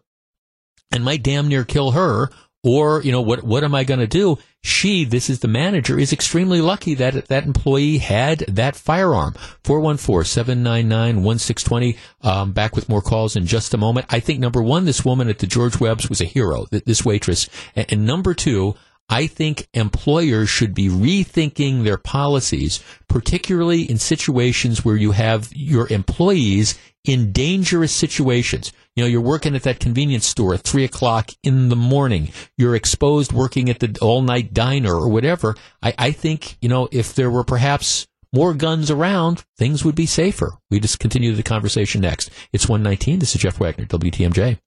and 0.92 1.04
might 1.04 1.24
damn 1.24 1.48
near 1.48 1.64
kill 1.64 1.92
her. 1.92 2.30
Or, 2.68 3.02
you 3.02 3.14
know, 3.14 3.22
what, 3.22 3.44
what 3.44 3.64
am 3.64 3.74
I 3.74 3.86
going 3.86 4.02
to 4.02 4.08
do? 4.08 4.40
She, 4.62 5.06
this 5.06 5.30
is 5.30 5.40
the 5.40 5.48
manager, 5.48 5.98
is 5.98 6.12
extremely 6.12 6.60
lucky 6.60 6.96
that 6.96 7.28
that 7.28 7.46
employee 7.46 8.00
had 8.00 8.40
that 8.40 8.76
firearm. 8.76 9.36
414-799-1620. 9.64 11.98
Um, 12.24 12.52
back 12.52 12.76
with 12.76 12.90
more 12.90 13.02
calls 13.02 13.38
in 13.38 13.46
just 13.46 13.74
a 13.74 13.78
moment. 13.78 14.08
I 14.10 14.20
think 14.20 14.42
number 14.42 14.62
one, 14.62 14.84
this 14.84 15.06
woman 15.06 15.30
at 15.30 15.40
the 15.40 15.48
George 15.48 15.80
Webb's 15.80 16.10
was 16.10 16.20
a 16.20 16.26
hero, 16.26 16.66
this 16.70 17.06
waitress. 17.06 17.48
And, 17.74 17.86
and 17.88 18.06
number 18.06 18.34
two, 18.34 18.76
I 19.08 19.28
think 19.28 19.70
employers 19.74 20.50
should 20.50 20.74
be 20.74 20.90
rethinking 20.90 21.86
their 21.86 21.98
policies, 21.98 22.84
particularly 23.08 23.84
in 23.84 23.98
situations 23.98 24.84
where 24.84 24.98
you 24.98 25.12
have 25.12 25.56
your 25.56 25.88
employees 25.88 26.78
in 27.08 27.32
dangerous 27.32 27.92
situations. 27.92 28.72
You 28.96 29.04
know, 29.04 29.08
you're 29.08 29.22
working 29.22 29.56
at 29.56 29.64
that 29.64 29.80
convenience 29.80 30.26
store 30.26 30.54
at 30.54 30.62
three 30.62 30.84
o'clock 30.84 31.32
in 31.42 31.70
the 31.70 31.76
morning. 31.76 32.32
You're 32.58 32.76
exposed 32.76 33.32
working 33.32 33.70
at 33.70 33.80
the 33.80 33.98
all 34.02 34.22
night 34.22 34.54
diner 34.54 34.94
or 34.94 35.08
whatever. 35.08 35.56
I, 35.82 35.94
I 35.98 36.12
think, 36.12 36.58
you 36.62 36.70
know, 36.70 36.90
if 36.92 37.16
there 37.16 37.32
were 37.32 37.44
perhaps 37.44 38.08
more 38.34 38.54
guns 38.54 38.92
around, 38.92 39.46
things 39.58 39.86
would 39.86 39.96
be 39.96 40.06
safer. 40.06 40.58
We 40.70 40.80
just 40.80 41.00
continue 41.00 41.34
the 41.34 41.44
conversation 41.44 42.02
next. 42.02 42.30
It's 42.52 42.68
119. 42.68 43.20
This 43.20 43.36
is 43.36 43.42
Jeff 43.42 43.60
Wagner, 43.60 43.86
WTMJ. 43.86 44.60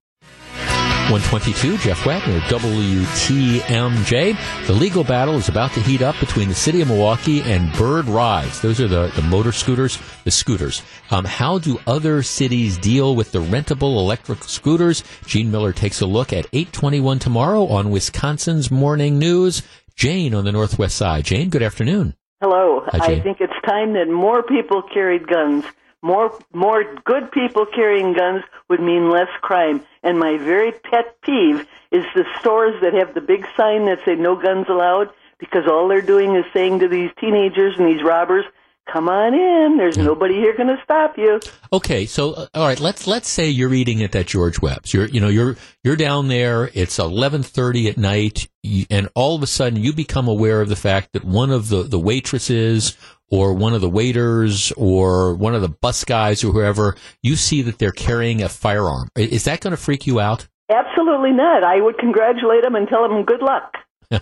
122, 1.11 1.79
Jeff 1.79 2.07
Wagner, 2.07 2.39
WTMJ. 2.43 4.37
The 4.69 4.73
legal 4.73 5.03
battle 5.03 5.35
is 5.35 5.49
about 5.49 5.73
to 5.73 5.81
heat 5.81 6.03
up 6.03 6.15
between 6.21 6.49
the 6.49 6.55
city 6.55 6.83
of 6.83 6.89
Milwaukee 6.89 7.41
and 7.43 7.73
Bird 7.73 8.07
Rides. 8.07 8.61
Those 8.61 8.81
are 8.81 8.87
the, 8.87 9.09
the 9.17 9.23
motor 9.23 9.51
scooters, 9.51 9.99
the 10.23 10.31
scooters. 10.31 10.83
Um, 11.11 11.25
how 11.25 11.59
do 11.59 11.81
other 11.85 12.23
cities 12.23 12.79
deal 12.79 13.17
with 13.17 13.33
the 13.33 13.41
rentable 13.41 13.99
electric 13.99 14.45
scooters? 14.45 15.03
Gene 15.27 15.51
Miller 15.51 15.73
takes 15.73 16.01
a 16.01 16.07
look 16.07 16.33
at 16.33 16.47
821 16.53 17.19
tomorrow 17.19 17.67
on 17.67 17.91
Wisconsin's 17.91 18.71
Morning 18.71 19.19
News. 19.19 19.65
Jane 19.97 20.33
on 20.33 20.45
the 20.45 20.53
Northwest 20.53 20.97
side. 20.97 21.25
Jane, 21.25 21.51
good 21.51 21.65
afternoon. 21.65 22.15
Hello. 22.41 22.85
Hi, 22.87 23.15
I 23.15 23.21
think 23.21 23.39
it's 23.41 23.53
time 23.67 23.95
that 23.95 24.09
more 24.09 24.45
people 24.45 24.83
carried 24.95 25.27
guns. 25.27 25.65
More 26.03 26.33
more 26.53 26.83
good 27.05 27.31
people 27.31 27.67
carrying 27.67 28.15
guns 28.15 28.43
would 28.69 28.81
mean 28.81 29.11
less 29.11 29.29
crime. 29.43 29.85
And 30.03 30.19
my 30.19 30.39
very 30.39 30.73
pet 30.73 31.21
peeve 31.23 31.67
is 31.91 32.05
the 32.15 32.25
stores 32.39 32.81
that 32.83 32.95
have 32.95 33.15
the 33.15 33.21
big 33.21 33.47
sign 33.57 33.85
that 33.87 33.99
say 34.05 34.15
no 34.15 34.35
guns 34.35 34.67
allowed 34.69 35.11
because 35.39 35.65
all 35.67 35.89
they're 35.89 36.01
doing 36.03 36.37
is 36.37 36.45
saying 36.53 36.79
to 36.81 36.89
these 36.89 37.11
teenagers 37.21 37.75
and 37.79 37.87
these 37.87 38.03
robbers, 38.03 38.45
"Come 38.91 39.09
on 39.09 39.35
in. 39.35 39.77
There's 39.77 39.99
nobody 39.99 40.35
here 40.35 40.57
going 40.57 40.69
to 40.69 40.81
stop 40.83 41.19
you." 41.19 41.41
Okay, 41.73 42.07
so 42.07 42.33
uh, 42.33 42.47
all 42.55 42.67
right, 42.67 42.81
let's 42.81 43.07
let's 43.07 43.29
say 43.29 43.49
you're 43.51 43.75
eating 43.75 44.03
at 44.03 44.13
that 44.13 44.27
George 44.27 44.61
Webb's. 44.63 44.95
You're 44.95 45.07
you 45.07 45.21
know 45.21 45.29
you're 45.29 45.57
you're 45.85 45.97
down 45.97 46.29
there. 46.29 46.71
It's 46.73 46.99
eleven 46.99 47.43
thirty 47.43 47.89
at 47.89 47.99
night, 47.99 48.49
and 48.89 49.09
all 49.15 49.37
of 49.37 49.43
a 49.43 49.47
sudden 49.47 49.83
you 49.83 49.93
become 49.93 50.29
aware 50.29 50.63
of 50.63 50.71
the 50.71 50.77
fact 50.77 51.13
that 51.13 51.25
one 51.25 51.51
of 51.51 51.69
the 51.69 51.83
the 51.83 51.99
waitresses 51.99 52.97
or 53.31 53.55
one 53.55 53.75
of 53.75 53.81
the 53.81 53.89
waiters 53.89 54.73
or 54.77 55.35
one 55.35 55.55
of 55.55 55.63
the 55.63 55.69
bus 55.69 56.05
guys 56.05 56.43
or 56.45 56.53
whoever 56.53 56.97
you 57.23 57.37
see 57.37 57.63
that 57.63 57.79
they're 57.79 57.93
carrying 57.93 58.43
a 58.43 58.49
firearm. 58.49 59.09
Is 59.17 59.45
that 59.45 59.61
going 59.61 59.71
to 59.71 59.77
freak 59.77 60.07
you 60.07 60.21
out? 60.21 60.49
Absolutely 60.71 61.33
not. 61.33 61.65
I 61.65 61.81
would 61.81 61.99
congratulate 61.99 62.63
them 62.63 62.75
and 62.75 62.89
tell 62.89 63.09
them 63.09 63.25
good 63.25 63.43
luck. 63.43 63.75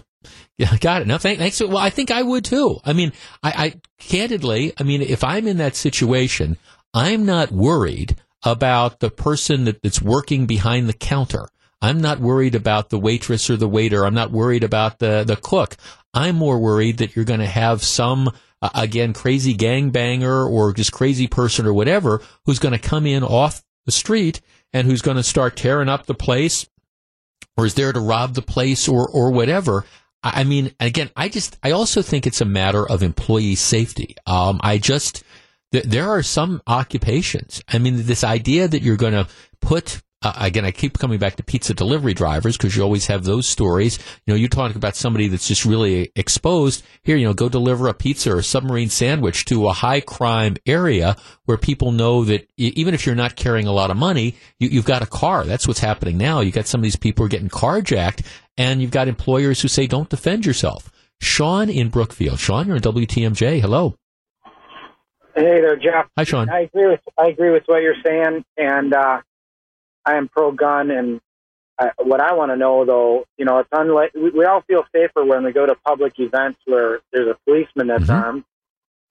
Yeah, 0.58 0.76
got 0.78 1.02
it. 1.02 1.06
No, 1.06 1.18
thank, 1.18 1.38
thanks. 1.38 1.60
Well, 1.60 1.78
I 1.78 1.90
think 1.90 2.10
I 2.10 2.20
would 2.20 2.44
too. 2.44 2.80
I 2.84 2.92
mean, 2.92 3.12
I, 3.44 3.52
I 3.56 3.74
candidly, 4.00 4.72
I 4.76 4.82
mean, 4.82 5.02
if 5.02 5.22
I'm 5.22 5.46
in 5.46 5.58
that 5.58 5.76
situation, 5.76 6.56
I'm 6.92 7.24
not 7.24 7.52
worried 7.52 8.16
about 8.44 8.98
the 8.98 9.08
person 9.08 9.66
that, 9.66 9.80
that's 9.82 10.02
working 10.02 10.46
behind 10.46 10.88
the 10.88 10.94
counter. 10.94 11.48
I'm 11.80 12.00
not 12.00 12.18
worried 12.18 12.56
about 12.56 12.88
the 12.88 12.98
waitress 12.98 13.48
or 13.48 13.56
the 13.56 13.68
waiter. 13.68 14.04
I'm 14.04 14.14
not 14.14 14.32
worried 14.32 14.64
about 14.64 14.98
the, 14.98 15.22
the 15.24 15.36
cook. 15.36 15.76
I'm 16.12 16.34
more 16.34 16.58
worried 16.58 16.98
that 16.98 17.14
you're 17.14 17.24
going 17.24 17.38
to 17.38 17.46
have 17.46 17.84
some, 17.84 18.30
uh, 18.62 18.70
again, 18.74 19.12
crazy 19.12 19.54
gangbanger 19.54 20.48
or 20.48 20.72
just 20.72 20.92
crazy 20.92 21.26
person 21.26 21.66
or 21.66 21.72
whatever 21.72 22.22
who's 22.44 22.58
going 22.58 22.72
to 22.72 22.78
come 22.78 23.06
in 23.06 23.22
off 23.22 23.62
the 23.86 23.92
street 23.92 24.40
and 24.72 24.86
who's 24.86 25.02
going 25.02 25.16
to 25.16 25.22
start 25.22 25.56
tearing 25.56 25.88
up 25.88 26.06
the 26.06 26.14
place 26.14 26.68
or 27.56 27.66
is 27.66 27.74
there 27.74 27.92
to 27.92 28.00
rob 28.00 28.34
the 28.34 28.42
place 28.42 28.88
or, 28.88 29.08
or 29.08 29.32
whatever. 29.32 29.84
I 30.22 30.44
mean, 30.44 30.74
again, 30.78 31.10
I 31.16 31.28
just, 31.28 31.58
I 31.62 31.72
also 31.72 32.02
think 32.02 32.26
it's 32.26 32.40
a 32.40 32.44
matter 32.44 32.88
of 32.88 33.02
employee 33.02 33.56
safety. 33.56 34.16
Um, 34.26 34.60
I 34.62 34.78
just, 34.78 35.24
th- 35.72 35.84
there 35.84 36.08
are 36.08 36.22
some 36.22 36.62
occupations. 36.66 37.62
I 37.68 37.78
mean, 37.78 38.06
this 38.06 38.24
idea 38.24 38.68
that 38.68 38.82
you're 38.82 38.96
going 38.96 39.12
to 39.12 39.28
put, 39.60 40.02
uh, 40.20 40.32
again, 40.36 40.64
I 40.64 40.72
keep 40.72 40.98
coming 40.98 41.18
back 41.18 41.36
to 41.36 41.44
pizza 41.44 41.74
delivery 41.74 42.12
drivers 42.12 42.56
because 42.56 42.76
you 42.76 42.82
always 42.82 43.06
have 43.06 43.22
those 43.22 43.46
stories. 43.46 43.98
You 44.26 44.32
know, 44.32 44.36
you 44.36 44.48
talk 44.48 44.74
about 44.74 44.96
somebody 44.96 45.28
that's 45.28 45.46
just 45.46 45.64
really 45.64 46.10
exposed. 46.16 46.84
Here, 47.04 47.16
you 47.16 47.24
know, 47.24 47.34
go 47.34 47.48
deliver 47.48 47.86
a 47.86 47.94
pizza 47.94 48.32
or 48.32 48.38
a 48.38 48.42
submarine 48.42 48.88
sandwich 48.88 49.44
to 49.44 49.68
a 49.68 49.72
high 49.72 50.00
crime 50.00 50.56
area 50.66 51.14
where 51.44 51.56
people 51.56 51.92
know 51.92 52.24
that 52.24 52.48
even 52.56 52.94
if 52.94 53.06
you're 53.06 53.14
not 53.14 53.36
carrying 53.36 53.68
a 53.68 53.72
lot 53.72 53.92
of 53.92 53.96
money, 53.96 54.34
you, 54.58 54.68
you've 54.68 54.84
got 54.84 55.02
a 55.02 55.06
car. 55.06 55.44
That's 55.44 55.68
what's 55.68 55.78
happening 55.78 56.18
now. 56.18 56.40
You 56.40 56.50
got 56.50 56.66
some 56.66 56.80
of 56.80 56.84
these 56.84 56.96
people 56.96 57.22
who 57.22 57.26
are 57.26 57.30
getting 57.30 57.48
carjacked, 57.48 58.26
and 58.56 58.82
you've 58.82 58.90
got 58.90 59.06
employers 59.06 59.60
who 59.60 59.68
say, 59.68 59.86
"Don't 59.86 60.08
defend 60.08 60.44
yourself." 60.44 60.90
Sean 61.20 61.70
in 61.70 61.90
Brookfield. 61.90 62.40
Sean, 62.40 62.66
you're 62.66 62.76
in 62.76 62.82
WTMJ. 62.82 63.60
Hello. 63.60 63.94
Hey 65.34 65.60
there, 65.60 65.76
Jeff. 65.76 66.06
Hi, 66.16 66.24
Sean. 66.24 66.50
I 66.50 66.62
agree 66.62 66.88
with 66.88 67.00
I 67.16 67.28
agree 67.28 67.50
with 67.50 67.62
what 67.66 67.82
you're 67.82 67.94
saying, 68.04 68.44
and 68.56 68.92
uh, 68.92 69.20
I 70.04 70.16
am 70.16 70.28
pro 70.28 70.52
gun. 70.52 70.90
And 70.90 71.20
I, 71.78 71.90
what 71.98 72.20
I 72.20 72.34
want 72.34 72.50
to 72.50 72.56
know, 72.56 72.84
though, 72.84 73.24
you 73.36 73.44
know, 73.44 73.58
it's 73.58 73.68
unlike 73.72 74.12
we, 74.14 74.30
we 74.30 74.44
all 74.44 74.62
feel 74.62 74.84
safer 74.94 75.24
when 75.24 75.44
we 75.44 75.52
go 75.52 75.66
to 75.66 75.74
public 75.86 76.14
events 76.18 76.58
where 76.64 77.00
there's 77.12 77.28
a 77.28 77.38
policeman 77.44 77.86
that's 77.88 78.04
Mhm. 78.04 78.22
armed, 78.22 78.44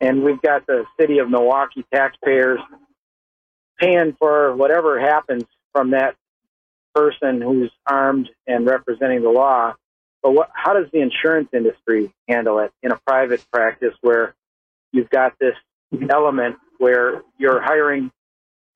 and 0.02 0.24
we've 0.24 0.42
got 0.42 0.66
the 0.68 0.86
city 1.00 1.20
of 1.20 1.30
Milwaukee 1.30 1.86
taxpayers 1.94 2.60
paying 3.80 4.14
for 4.20 4.56
whatever 4.56 5.00
happens 5.00 5.46
from 5.72 5.92
that 5.92 6.16
person 6.96 7.42
who's 7.42 7.72
armed 7.86 8.30
and 8.48 8.66
representing 8.66 9.22
the 9.22 9.30
law. 9.30 9.76
But 10.24 10.32
what, 10.32 10.50
how 10.54 10.74
does 10.74 10.90
the 10.92 11.00
insurance 11.00 11.50
industry 11.54 12.12
handle 12.28 12.60
it 12.60 12.72
in 12.82 12.92
a 12.92 12.98
private 13.06 13.46
practice 13.52 13.94
where 14.02 14.34
you've 14.92 15.10
got 15.10 15.38
this 15.40 15.56
element 16.10 16.58
where 16.80 17.22
your 17.38 17.62
hiring 17.62 18.12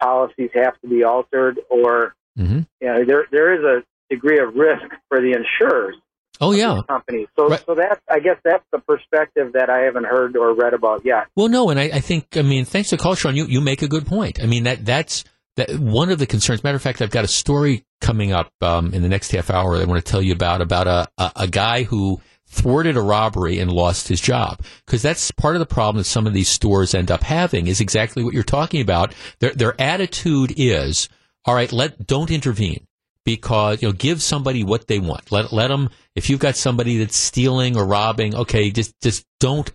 policies 0.02 0.50
have 0.56 0.80
to 0.82 0.88
be 0.90 1.04
altered, 1.04 1.60
or 1.70 2.16
Mm-hmm. 2.40 2.60
you 2.80 2.88
know, 2.88 3.04
there 3.06 3.26
there 3.30 3.54
is 3.54 3.64
a 3.64 3.84
degree 4.14 4.40
of 4.40 4.56
risk 4.56 4.84
for 5.10 5.20
the 5.20 5.34
insurers 5.34 5.96
Oh 6.40 6.54
yeah. 6.54 6.80
companies. 6.88 7.28
So 7.38 7.50
Right. 7.50 7.62
so 7.66 7.76
that's 7.76 8.00
I 8.10 8.20
guess 8.20 8.38
that's 8.46 8.64
the 8.72 8.80
perspective 8.80 9.52
that 9.54 9.70
I 9.70 9.80
haven't 9.82 10.06
heard 10.06 10.38
or 10.38 10.54
read 10.56 10.74
about 10.74 11.02
yet. 11.06 11.28
Well, 11.36 11.50
no, 11.50 11.70
and 11.70 11.78
I, 11.80 11.84
I 11.94 12.00
think 12.00 12.26
I 12.38 12.42
mean, 12.42 12.64
thanks 12.64 12.90
to 12.92 13.16
Sean, 13.16 13.36
you 13.36 13.46
you 13.48 13.60
make 13.60 13.82
a 13.82 13.88
good 13.90 14.06
point. 14.08 14.42
I 14.42 14.46
mean 14.46 14.64
that 14.64 14.86
that's 14.86 15.26
that 15.58 15.70
one 15.78 16.10
of 16.10 16.20
the 16.20 16.26
concerns. 16.26 16.64
Matter 16.64 16.78
of 16.78 16.82
fact, 16.82 17.02
I've 17.02 17.12
got 17.12 17.26
a 17.26 17.28
story 17.28 17.84
coming 18.00 18.32
up 18.32 18.50
um, 18.62 18.94
in 18.94 19.02
the 19.02 19.10
next 19.10 19.32
half 19.32 19.50
hour 19.50 19.78
that 19.78 19.84
I 19.84 19.90
want 19.92 20.04
to 20.04 20.10
tell 20.10 20.22
you 20.22 20.32
about 20.32 20.62
about 20.62 20.88
a 20.88 21.08
a, 21.18 21.32
a 21.36 21.48
guy 21.48 21.84
who 21.84 22.22
thwarted 22.52 22.98
a 22.98 23.02
robbery 23.02 23.60
and 23.60 23.72
lost 23.72 24.10
his 24.10 24.20
job 24.20 24.62
because 24.86 25.02
that's 25.02 25.32
part 25.32 25.56
of 25.56 25.60
the 25.60 25.66
problem 25.66 25.98
that 25.98 26.04
some 26.04 26.28
of 26.28 26.34
these 26.34 26.50
stores 26.50 26.94
end 26.94 27.10
up 27.10 27.24
having 27.24 27.68
is 27.68 27.80
exactly 27.80 28.24
what 28.24 28.34
you're 28.34 28.44
talking 28.44 28.82
about. 28.82 29.16
Their 29.40 29.52
their 29.52 29.82
attitude 29.82 30.54
is, 30.58 31.08
all 31.46 31.56
right, 31.56 31.72
let 31.72 32.06
don't 32.06 32.30
intervene 32.30 32.86
because 33.24 33.82
you 33.82 33.88
know 33.88 33.94
give 33.94 34.22
somebody 34.22 34.64
what 34.64 34.88
they 34.88 35.00
want. 35.00 35.32
Let 35.32 35.54
let 35.54 35.70
them 35.70 35.90
if 36.16 36.30
you've 36.30 36.40
got 36.42 36.58
somebody 36.58 36.98
that's 36.98 37.16
stealing 37.16 37.78
or 37.78 37.86
robbing, 37.86 38.36
okay, 38.36 38.70
just 38.70 39.00
just 39.02 39.26
don't 39.40 39.72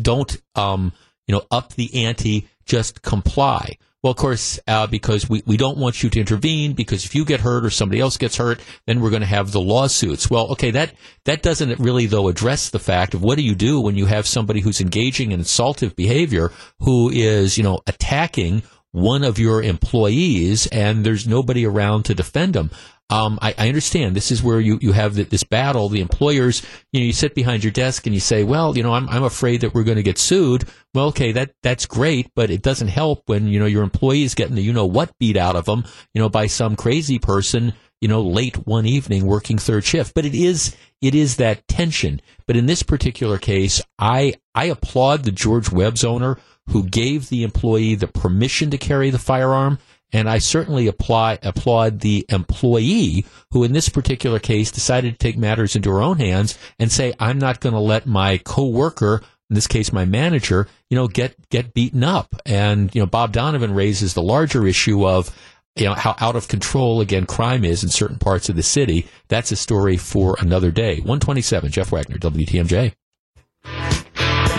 don't 0.00 0.40
um 0.54 0.92
you 1.26 1.34
know 1.34 1.42
up 1.50 1.74
the 1.74 2.06
ante, 2.06 2.48
just 2.64 3.02
comply. 3.02 3.76
Well, 4.04 4.10
of 4.10 4.18
course, 4.18 4.60
uh, 4.68 4.86
because 4.86 5.30
we, 5.30 5.42
we 5.46 5.56
don't 5.56 5.78
want 5.78 6.02
you 6.02 6.10
to 6.10 6.20
intervene 6.20 6.74
because 6.74 7.06
if 7.06 7.14
you 7.14 7.24
get 7.24 7.40
hurt 7.40 7.64
or 7.64 7.70
somebody 7.70 8.02
else 8.02 8.18
gets 8.18 8.36
hurt, 8.36 8.60
then 8.86 9.00
we're 9.00 9.08
going 9.08 9.22
to 9.22 9.26
have 9.26 9.50
the 9.50 9.62
lawsuits. 9.62 10.28
Well, 10.28 10.48
okay, 10.48 10.70
that 10.72 10.92
that 11.24 11.40
doesn't 11.40 11.80
really 11.80 12.04
though 12.04 12.28
address 12.28 12.68
the 12.68 12.78
fact 12.78 13.14
of 13.14 13.22
what 13.22 13.38
do 13.38 13.42
you 13.42 13.54
do 13.54 13.80
when 13.80 13.96
you 13.96 14.04
have 14.04 14.26
somebody 14.26 14.60
who's 14.60 14.82
engaging 14.82 15.32
in 15.32 15.40
assaultive 15.40 15.96
behavior 15.96 16.52
who 16.80 17.08
is 17.08 17.56
you 17.56 17.64
know 17.64 17.80
attacking 17.86 18.62
one 18.90 19.24
of 19.24 19.38
your 19.38 19.62
employees 19.62 20.66
and 20.66 21.02
there's 21.02 21.26
nobody 21.26 21.64
around 21.64 22.04
to 22.04 22.14
defend 22.14 22.52
them. 22.52 22.70
Um, 23.10 23.38
I, 23.42 23.54
I 23.58 23.68
understand 23.68 24.16
this 24.16 24.30
is 24.32 24.42
where 24.42 24.58
you, 24.60 24.78
you 24.80 24.92
have 24.92 25.14
th- 25.14 25.28
this 25.28 25.44
battle. 25.44 25.88
The 25.88 26.00
employers, 26.00 26.62
you 26.90 27.00
know, 27.00 27.06
you 27.06 27.12
sit 27.12 27.34
behind 27.34 27.62
your 27.62 27.70
desk 27.70 28.06
and 28.06 28.14
you 28.14 28.20
say, 28.20 28.44
well, 28.44 28.76
you 28.76 28.82
know, 28.82 28.94
I'm, 28.94 29.08
I'm 29.08 29.24
afraid 29.24 29.60
that 29.60 29.74
we're 29.74 29.84
going 29.84 29.98
to 29.98 30.02
get 30.02 30.18
sued. 30.18 30.64
Well, 30.94 31.06
okay, 31.08 31.32
that, 31.32 31.52
that's 31.62 31.84
great, 31.84 32.30
but 32.34 32.50
it 32.50 32.62
doesn't 32.62 32.88
help 32.88 33.22
when, 33.26 33.46
you 33.46 33.60
know, 33.60 33.66
your 33.66 33.82
employee 33.82 34.22
is 34.22 34.34
getting 34.34 34.54
the, 34.54 34.62
you 34.62 34.72
know, 34.72 34.86
what 34.86 35.16
beat 35.18 35.36
out 35.36 35.54
of 35.54 35.66
them, 35.66 35.84
you 36.14 36.22
know, 36.22 36.30
by 36.30 36.46
some 36.46 36.76
crazy 36.76 37.18
person, 37.18 37.74
you 38.00 38.08
know, 38.08 38.22
late 38.22 38.66
one 38.66 38.86
evening 38.86 39.26
working 39.26 39.58
third 39.58 39.84
shift. 39.84 40.14
But 40.14 40.24
it 40.24 40.34
is, 40.34 40.74
it 41.02 41.14
is 41.14 41.36
that 41.36 41.68
tension. 41.68 42.22
But 42.46 42.56
in 42.56 42.66
this 42.66 42.82
particular 42.82 43.36
case, 43.36 43.82
I, 43.98 44.34
I 44.54 44.64
applaud 44.66 45.24
the 45.24 45.32
George 45.32 45.70
Webb's 45.70 46.04
owner 46.04 46.38
who 46.70 46.82
gave 46.82 47.28
the 47.28 47.42
employee 47.42 47.94
the 47.94 48.08
permission 48.08 48.70
to 48.70 48.78
carry 48.78 49.10
the 49.10 49.18
firearm. 49.18 49.78
And 50.14 50.30
I 50.30 50.38
certainly 50.38 50.86
apply, 50.86 51.40
applaud 51.42 51.98
the 51.98 52.24
employee 52.28 53.26
who, 53.50 53.64
in 53.64 53.72
this 53.72 53.88
particular 53.88 54.38
case, 54.38 54.70
decided 54.70 55.12
to 55.12 55.18
take 55.18 55.36
matters 55.36 55.74
into 55.74 55.90
her 55.90 56.00
own 56.00 56.18
hands 56.18 56.56
and 56.78 56.90
say, 56.90 57.12
I'm 57.18 57.38
not 57.38 57.58
going 57.58 57.72
to 57.72 57.80
let 57.80 58.06
my 58.06 58.38
coworker, 58.38 59.22
in 59.50 59.54
this 59.54 59.66
case, 59.66 59.92
my 59.92 60.04
manager, 60.04 60.68
you 60.88 60.96
know, 60.96 61.08
get, 61.08 61.48
get 61.50 61.74
beaten 61.74 62.04
up. 62.04 62.36
And, 62.46 62.94
you 62.94 63.00
know, 63.00 63.06
Bob 63.06 63.32
Donovan 63.32 63.74
raises 63.74 64.14
the 64.14 64.22
larger 64.22 64.64
issue 64.68 65.04
of, 65.04 65.36
you 65.74 65.86
know, 65.86 65.94
how 65.94 66.14
out 66.20 66.36
of 66.36 66.46
control, 66.46 67.00
again, 67.00 67.26
crime 67.26 67.64
is 67.64 67.82
in 67.82 67.90
certain 67.90 68.18
parts 68.18 68.48
of 68.48 68.54
the 68.54 68.62
city. 68.62 69.08
That's 69.26 69.50
a 69.50 69.56
story 69.56 69.96
for 69.96 70.36
another 70.38 70.70
day. 70.70 70.98
127, 70.98 71.72
Jeff 71.72 71.90
Wagner, 71.90 72.18
WTMJ. 72.18 72.94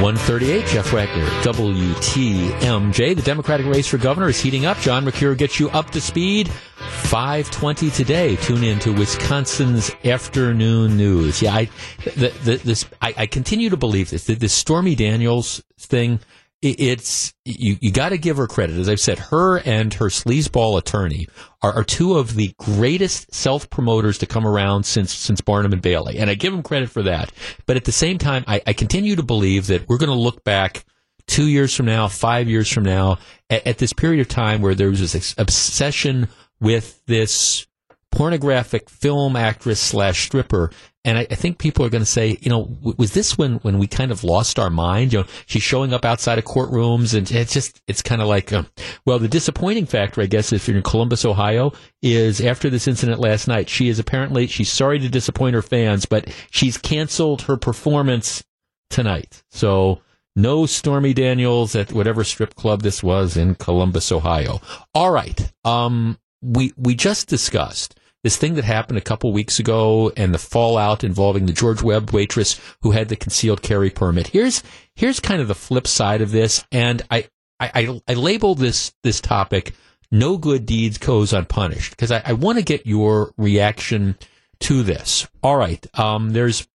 138, 0.01 0.65
Jeff 0.65 0.91
Wagner, 0.91 1.25
WTMJ. 1.41 3.15
The 3.15 3.21
Democratic 3.21 3.65
race 3.65 3.87
for 3.87 3.97
governor 3.97 4.27
is 4.27 4.41
heating 4.41 4.65
up. 4.65 4.77
John 4.79 5.05
Mercure 5.05 5.35
gets 5.35 5.57
you 5.57 5.69
up 5.69 5.89
to 5.91 6.01
speed. 6.01 6.49
520 6.49 7.89
today. 7.91 8.35
Tune 8.35 8.65
in 8.65 8.77
to 8.79 8.91
Wisconsin's 8.91 9.91
afternoon 10.03 10.97
news. 10.97 11.41
Yeah, 11.41 11.55
I, 11.55 11.69
the, 12.03 12.27
the, 12.43 12.55
this, 12.57 12.85
I, 13.01 13.13
I 13.17 13.25
continue 13.25 13.69
to 13.69 13.77
believe 13.77 14.09
this, 14.09 14.25
this 14.25 14.51
Stormy 14.51 14.95
Daniels 14.95 15.63
thing, 15.79 16.19
it's 16.61 17.33
you, 17.43 17.77
you 17.79 17.91
got 17.91 18.09
to 18.09 18.17
give 18.17 18.37
her 18.37 18.47
credit. 18.47 18.77
As 18.77 18.89
I've 18.89 18.99
said, 18.99 19.19
her 19.19 19.59
and 19.59 19.93
her 19.95 20.07
sleazeball 20.07 20.77
attorney 20.77 21.27
are, 21.61 21.73
are 21.73 21.83
two 21.83 22.17
of 22.17 22.35
the 22.35 22.53
greatest 22.57 23.33
self 23.33 23.69
promoters 23.69 24.17
to 24.19 24.25
come 24.25 24.47
around 24.47 24.85
since 24.85 25.13
since 25.13 25.41
Barnum 25.41 25.73
and 25.73 25.81
Bailey, 25.81 26.17
and 26.17 26.29
I 26.29 26.35
give 26.35 26.53
them 26.53 26.63
credit 26.63 26.89
for 26.89 27.03
that. 27.03 27.31
But 27.65 27.77
at 27.77 27.85
the 27.85 27.91
same 27.91 28.17
time, 28.17 28.43
I, 28.47 28.61
I 28.65 28.73
continue 28.73 29.15
to 29.15 29.23
believe 29.23 29.67
that 29.67 29.87
we're 29.87 29.97
going 29.97 30.09
to 30.09 30.15
look 30.15 30.43
back 30.43 30.85
two 31.27 31.47
years 31.47 31.75
from 31.75 31.85
now, 31.85 32.07
five 32.07 32.47
years 32.47 32.71
from 32.71 32.83
now, 32.83 33.19
at, 33.49 33.65
at 33.67 33.77
this 33.77 33.93
period 33.93 34.21
of 34.21 34.27
time 34.27 34.61
where 34.61 34.75
there 34.75 34.89
was 34.89 35.11
this 35.11 35.35
obsession 35.37 36.27
with 36.59 37.03
this 37.05 37.67
pornographic 38.11 38.89
film 38.89 39.35
actress 39.35 39.79
slash 39.79 40.25
stripper 40.25 40.71
and 41.05 41.19
I, 41.19 41.27
I, 41.29 41.35
think 41.35 41.59
people 41.59 41.85
are 41.85 41.89
going 41.89 42.01
to 42.01 42.05
say, 42.05 42.37
you 42.41 42.49
know, 42.49 42.65
w- 42.65 42.95
was 42.97 43.13
this 43.13 43.37
when, 43.37 43.57
when 43.57 43.77
we 43.77 43.85
kind 43.85 44.11
of 44.11 44.23
lost 44.23 44.57
our 44.57 44.71
mind? 44.71 45.13
You 45.13 45.19
know, 45.19 45.25
she's 45.45 45.61
showing 45.61 45.93
up 45.93 46.03
outside 46.03 46.39
of 46.39 46.45
courtrooms 46.45 47.15
and 47.15 47.31
it's 47.31 47.53
just, 47.53 47.79
it's 47.87 48.01
kind 48.01 48.23
of 48.23 48.27
like, 48.27 48.51
uh, 48.51 48.63
well, 49.05 49.19
the 49.19 49.27
disappointing 49.27 49.85
factor, 49.85 50.21
I 50.21 50.25
guess, 50.25 50.51
if 50.51 50.67
you're 50.67 50.77
in 50.77 50.83
Columbus, 50.83 51.23
Ohio, 51.23 51.73
is 52.01 52.41
after 52.41 52.71
this 52.71 52.87
incident 52.87 53.19
last 53.19 53.47
night, 53.47 53.69
she 53.69 53.87
is 53.87 53.99
apparently, 53.99 54.47
she's 54.47 54.71
sorry 54.71 54.97
to 54.97 55.07
disappoint 55.07 55.53
her 55.53 55.61
fans, 55.61 56.07
but 56.07 56.27
she's 56.49 56.77
canceled 56.77 57.43
her 57.43 57.55
performance 57.55 58.43
tonight. 58.89 59.43
So 59.51 60.01
no 60.35 60.65
Stormy 60.65 61.13
Daniels 61.13 61.75
at 61.75 61.93
whatever 61.93 62.23
strip 62.23 62.55
club 62.55 62.81
this 62.81 63.03
was 63.03 63.37
in 63.37 63.53
Columbus, 63.53 64.11
Ohio. 64.11 64.59
All 64.95 65.11
right. 65.11 65.51
Um, 65.63 66.17
we, 66.41 66.73
we 66.75 66.95
just 66.95 67.27
discussed 67.27 67.95
this 68.25 68.37
thing 68.37 68.55
that 68.55 68.65
happened 68.65 68.97
a 68.97 69.01
couple 69.01 69.31
weeks 69.31 69.59
ago 69.59 70.11
and 70.17 70.33
the 70.33 70.39
fallout 70.39 71.03
involving 71.03 71.45
the 71.45 71.53
George 71.53 71.83
Webb 71.83 72.09
waitress 72.09 72.59
who 72.81 72.89
had 72.89 73.07
the 73.07 73.15
concealed 73.15 73.61
carry 73.61 73.91
permit. 73.91 74.25
Here's 74.25 74.63
here's 74.95 75.19
kind 75.19 75.43
of 75.43 75.47
the 75.47 75.53
flip 75.53 75.85
side 75.85 76.21
of 76.23 76.31
this, 76.31 76.65
and 76.71 77.03
I 77.11 77.27
I, 77.59 78.01
I 78.07 78.13
label 78.15 78.55
this 78.55 78.91
this 79.03 79.21
topic 79.21 79.75
"No 80.11 80.39
good 80.39 80.65
deeds 80.65 80.97
goes 80.97 81.33
unpunished" 81.33 81.91
because 81.91 82.11
I, 82.11 82.23
I 82.25 82.33
want 82.33 82.57
to 82.57 82.63
get 82.63 82.87
your 82.87 83.31
reaction 83.37 84.17
to 84.61 84.81
this. 84.81 85.27
All 85.43 85.57
right, 85.57 85.85
um, 85.93 86.31
there's 86.31 86.67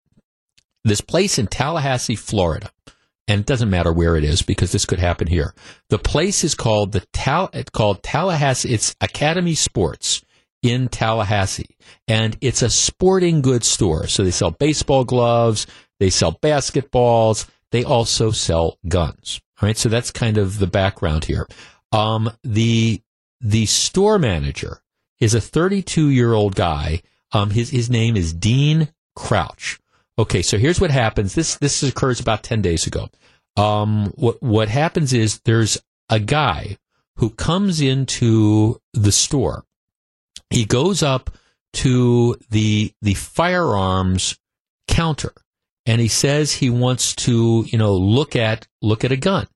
this 0.83 1.01
place 1.01 1.39
in 1.39 1.47
Tallahassee, 1.47 2.15
Florida, 2.15 2.69
and 3.27 3.39
it 3.39 3.47
doesn't 3.47 3.71
matter 3.71 3.91
where 3.91 4.15
it 4.15 4.23
is 4.23 4.43
because 4.43 4.71
this 4.71 4.85
could 4.85 4.99
happen 4.99 5.25
here. 5.25 5.55
The 5.89 5.97
place 5.97 6.43
is 6.43 6.53
called 6.53 6.91
the 6.91 7.07
Tal- 7.11 7.49
called 7.73 8.03
Tallahassee. 8.03 8.71
It's 8.71 8.95
Academy 9.01 9.55
Sports 9.55 10.21
in 10.61 10.89
Tallahassee. 10.89 11.75
And 12.07 12.37
it's 12.41 12.61
a 12.61 12.69
sporting 12.69 13.41
goods 13.41 13.67
store. 13.67 14.07
So 14.07 14.23
they 14.23 14.31
sell 14.31 14.51
baseball 14.51 15.03
gloves, 15.03 15.67
they 15.99 16.09
sell 16.09 16.33
basketballs, 16.33 17.47
they 17.71 17.83
also 17.83 18.31
sell 18.31 18.77
guns. 18.87 19.41
All 19.61 19.67
right. 19.67 19.77
So 19.77 19.89
that's 19.89 20.11
kind 20.11 20.37
of 20.37 20.59
the 20.59 20.67
background 20.67 21.25
here. 21.25 21.47
Um, 21.91 22.31
the, 22.43 23.01
the 23.41 23.65
store 23.65 24.19
manager 24.19 24.81
is 25.19 25.33
a 25.33 25.41
32 25.41 26.09
year 26.09 26.33
old 26.33 26.55
guy. 26.55 27.01
Um, 27.31 27.51
his, 27.51 27.69
his 27.69 27.89
name 27.89 28.15
is 28.15 28.33
Dean 28.33 28.89
Crouch. 29.15 29.79
Okay. 30.17 30.41
So 30.41 30.57
here's 30.57 30.81
what 30.81 30.91
happens. 30.91 31.35
This, 31.35 31.55
this 31.57 31.83
occurs 31.83 32.19
about 32.19 32.43
10 32.43 32.61
days 32.61 32.87
ago. 32.87 33.09
Um, 33.57 34.13
what, 34.15 34.41
what 34.41 34.69
happens 34.69 35.13
is 35.13 35.39
there's 35.41 35.77
a 36.09 36.19
guy 36.19 36.77
who 37.17 37.29
comes 37.31 37.81
into 37.81 38.79
the 38.93 39.11
store 39.11 39.65
he 40.49 40.65
goes 40.65 41.03
up 41.03 41.29
to 41.73 42.35
the 42.49 42.93
the 43.01 43.13
firearms 43.13 44.37
counter 44.87 45.33
and 45.85 46.01
he 46.01 46.07
says 46.07 46.53
he 46.53 46.69
wants 46.69 47.13
to 47.15 47.65
you 47.67 47.77
know 47.77 47.93
look 47.95 48.35
at 48.35 48.67
look 48.81 49.03
at 49.03 49.11
a 49.11 49.17
gun. 49.17 49.47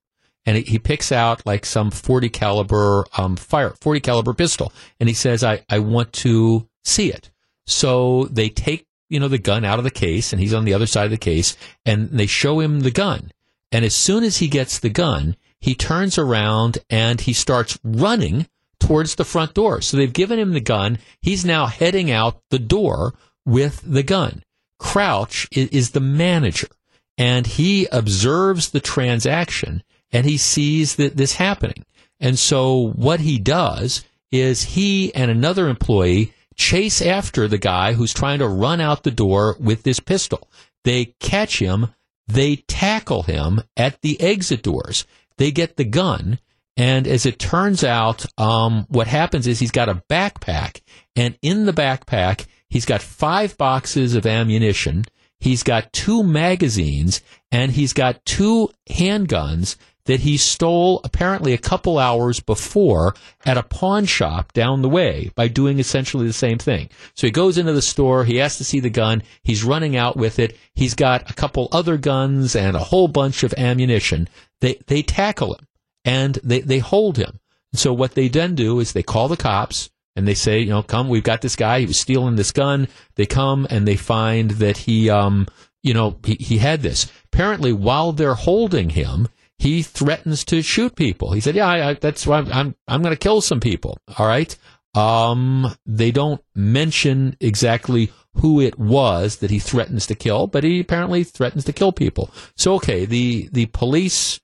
And 0.46 0.58
he 0.58 0.78
picks 0.78 1.10
out 1.10 1.46
like 1.46 1.64
some 1.64 1.90
40 1.90 2.28
caliber 2.28 3.06
um, 3.16 3.36
fire 3.36 3.70
40 3.80 4.00
caliber 4.00 4.34
pistol 4.34 4.72
and 5.00 5.08
he 5.08 5.14
says 5.14 5.42
I, 5.42 5.64
I 5.70 5.78
want 5.78 6.12
to 6.14 6.68
see 6.84 7.10
it. 7.10 7.30
So 7.66 8.26
they 8.26 8.48
take 8.48 8.86
you 9.08 9.18
know 9.18 9.28
the 9.28 9.38
gun 9.38 9.64
out 9.64 9.78
of 9.78 9.84
the 9.84 9.90
case 9.90 10.32
and 10.32 10.40
he's 10.40 10.54
on 10.54 10.64
the 10.64 10.74
other 10.74 10.86
side 10.86 11.06
of 11.06 11.10
the 11.10 11.16
case 11.16 11.56
and 11.84 12.10
they 12.10 12.26
show 12.26 12.60
him 12.60 12.80
the 12.80 12.90
gun. 12.90 13.32
And 13.72 13.84
as 13.84 13.94
soon 13.94 14.22
as 14.22 14.36
he 14.36 14.48
gets 14.48 14.78
the 14.78 14.90
gun 14.90 15.36
he 15.60 15.74
turns 15.74 16.18
around 16.18 16.78
and 16.90 17.22
he 17.22 17.32
starts 17.32 17.78
running 17.82 18.46
towards 18.86 19.14
the 19.14 19.24
front 19.24 19.54
door. 19.54 19.80
So 19.80 19.96
they've 19.96 20.12
given 20.12 20.38
him 20.38 20.52
the 20.52 20.60
gun. 20.60 20.98
He's 21.22 21.44
now 21.44 21.66
heading 21.66 22.10
out 22.10 22.40
the 22.50 22.58
door 22.58 23.14
with 23.46 23.80
the 23.84 24.02
gun. 24.02 24.42
Crouch 24.78 25.48
is, 25.52 25.92
the 25.92 26.00
manager 26.00 26.68
and 27.16 27.46
he 27.46 27.86
observes 27.92 28.70
the 28.70 28.80
transaction 28.80 29.82
and 30.12 30.26
he 30.26 30.36
sees 30.36 30.96
that 30.96 31.16
this 31.16 31.34
happening. 31.34 31.84
And 32.20 32.38
so 32.38 32.92
what 32.94 33.20
he 33.20 33.38
does 33.38 34.04
is 34.30 34.62
he 34.62 35.14
and 35.14 35.30
another 35.30 35.68
employee 35.68 36.32
chase 36.56 37.00
after 37.00 37.48
the 37.48 37.58
guy 37.58 37.92
who's 37.92 38.12
trying 38.12 38.40
to 38.40 38.48
run 38.48 38.80
out 38.80 39.02
the 39.02 39.10
door 39.10 39.56
with 39.58 39.82
this 39.82 40.00
pistol. 40.00 40.48
They 40.84 41.06
catch 41.20 41.60
him. 41.60 41.94
They 42.26 42.56
tackle 42.56 43.24
him 43.24 43.62
at 43.76 44.00
the 44.02 44.20
exit 44.20 44.62
doors. 44.62 45.06
They 45.36 45.50
get 45.50 45.76
the 45.76 45.84
gun 45.84 46.38
and 46.76 47.06
as 47.06 47.24
it 47.24 47.38
turns 47.38 47.84
out, 47.84 48.26
um, 48.38 48.86
what 48.88 49.06
happens 49.06 49.46
is 49.46 49.60
he's 49.60 49.70
got 49.70 49.88
a 49.88 50.02
backpack, 50.10 50.80
and 51.14 51.38
in 51.40 51.66
the 51.66 51.72
backpack, 51.72 52.46
he's 52.68 52.84
got 52.84 53.02
five 53.02 53.56
boxes 53.56 54.14
of 54.14 54.26
ammunition. 54.26 55.04
He's 55.38 55.62
got 55.62 55.92
two 55.92 56.22
magazines, 56.24 57.20
and 57.52 57.70
he's 57.70 57.92
got 57.92 58.24
two 58.24 58.70
handguns 58.90 59.76
that 60.06 60.20
he 60.20 60.36
stole 60.36 61.00
apparently 61.04 61.52
a 61.52 61.58
couple 61.58 61.98
hours 61.98 62.40
before 62.40 63.14
at 63.46 63.56
a 63.56 63.62
pawn 63.62 64.04
shop 64.04 64.52
down 64.52 64.82
the 64.82 64.88
way 64.88 65.30
by 65.34 65.48
doing 65.48 65.78
essentially 65.78 66.26
the 66.26 66.32
same 66.32 66.58
thing. 66.58 66.90
So 67.14 67.26
he 67.26 67.30
goes 67.30 67.56
into 67.56 67.72
the 67.72 67.80
store, 67.80 68.24
he 68.24 68.36
has 68.36 68.58
to 68.58 68.64
see 68.64 68.80
the 68.80 68.90
gun, 68.90 69.22
he's 69.44 69.64
running 69.64 69.96
out 69.96 70.16
with 70.16 70.38
it, 70.38 70.58
he's 70.74 70.94
got 70.94 71.30
a 71.30 71.34
couple 71.34 71.68
other 71.72 71.96
guns 71.96 72.54
and 72.54 72.76
a 72.76 72.80
whole 72.80 73.08
bunch 73.08 73.44
of 73.44 73.54
ammunition. 73.56 74.28
They, 74.60 74.74
they 74.86 75.02
tackle 75.02 75.54
him 75.54 75.66
and 76.04 76.38
they, 76.42 76.60
they 76.60 76.78
hold 76.78 77.16
him. 77.16 77.40
And 77.72 77.78
so 77.78 77.92
what 77.92 78.14
they 78.14 78.28
then 78.28 78.54
do 78.54 78.80
is 78.80 78.92
they 78.92 79.02
call 79.02 79.28
the 79.28 79.36
cops 79.36 79.90
and 80.16 80.28
they 80.28 80.34
say, 80.34 80.60
you 80.60 80.70
know, 80.70 80.82
come, 80.82 81.08
we've 81.08 81.24
got 81.24 81.40
this 81.40 81.56
guy. 81.56 81.80
He 81.80 81.86
was 81.86 81.98
stealing 81.98 82.36
this 82.36 82.52
gun. 82.52 82.88
They 83.16 83.26
come 83.26 83.66
and 83.70 83.86
they 83.86 83.96
find 83.96 84.52
that 84.52 84.78
he, 84.78 85.10
um, 85.10 85.48
you 85.82 85.94
know, 85.94 86.16
he, 86.24 86.34
he 86.34 86.58
had 86.58 86.82
this. 86.82 87.10
Apparently, 87.32 87.72
while 87.72 88.12
they're 88.12 88.34
holding 88.34 88.90
him, 88.90 89.28
he 89.58 89.82
threatens 89.82 90.44
to 90.44 90.62
shoot 90.62 90.94
people. 90.94 91.32
He 91.32 91.40
said, 91.40 91.54
"Yeah, 91.54 91.66
I, 91.66 91.90
I, 91.90 91.94
that's 91.94 92.26
why 92.26 92.38
I'm 92.38 92.52
I'm, 92.52 92.74
I'm 92.88 93.02
going 93.02 93.14
to 93.14 93.18
kill 93.18 93.40
some 93.40 93.60
people." 93.60 93.98
All 94.18 94.26
right. 94.26 94.56
Um, 94.94 95.74
they 95.86 96.10
don't 96.10 96.42
mention 96.54 97.36
exactly 97.40 98.12
who 98.34 98.60
it 98.60 98.78
was 98.78 99.36
that 99.36 99.50
he 99.50 99.58
threatens 99.58 100.06
to 100.06 100.14
kill, 100.14 100.46
but 100.46 100.64
he 100.64 100.80
apparently 100.80 101.24
threatens 101.24 101.64
to 101.64 101.72
kill 101.72 101.92
people. 101.92 102.30
So, 102.56 102.74
okay, 102.74 103.04
the 103.04 103.48
the 103.52 103.66
police 103.66 104.40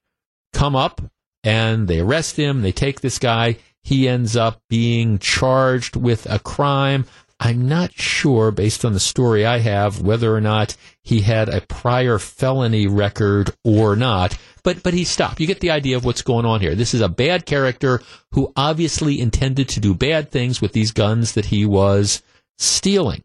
come 0.53 0.75
up 0.75 1.01
and 1.43 1.87
they 1.87 1.99
arrest 1.99 2.37
him. 2.37 2.61
They 2.61 2.71
take 2.71 3.01
this 3.01 3.19
guy. 3.19 3.57
He 3.83 4.07
ends 4.07 4.35
up 4.35 4.61
being 4.69 5.17
charged 5.19 5.95
with 5.95 6.27
a 6.29 6.39
crime. 6.39 7.05
I'm 7.39 7.67
not 7.67 7.91
sure, 7.93 8.51
based 8.51 8.85
on 8.85 8.93
the 8.93 8.99
story 8.99 9.47
I 9.47 9.57
have, 9.57 9.99
whether 9.99 10.35
or 10.35 10.41
not 10.41 10.77
he 11.01 11.21
had 11.21 11.49
a 11.49 11.61
prior 11.61 12.19
felony 12.19 12.85
record 12.85 13.55
or 13.63 13.95
not. 13.95 14.37
But 14.63 14.83
but 14.83 14.93
he 14.93 15.03
stopped. 15.03 15.39
You 15.39 15.47
get 15.47 15.59
the 15.59 15.71
idea 15.71 15.97
of 15.97 16.05
what's 16.05 16.21
going 16.21 16.45
on 16.45 16.61
here. 16.61 16.75
This 16.75 16.93
is 16.93 17.01
a 17.01 17.09
bad 17.09 17.47
character 17.47 17.99
who 18.33 18.53
obviously 18.55 19.19
intended 19.19 19.67
to 19.69 19.79
do 19.79 19.95
bad 19.95 20.29
things 20.29 20.61
with 20.61 20.73
these 20.73 20.91
guns 20.91 21.31
that 21.33 21.45
he 21.45 21.65
was 21.65 22.21
stealing. 22.59 23.23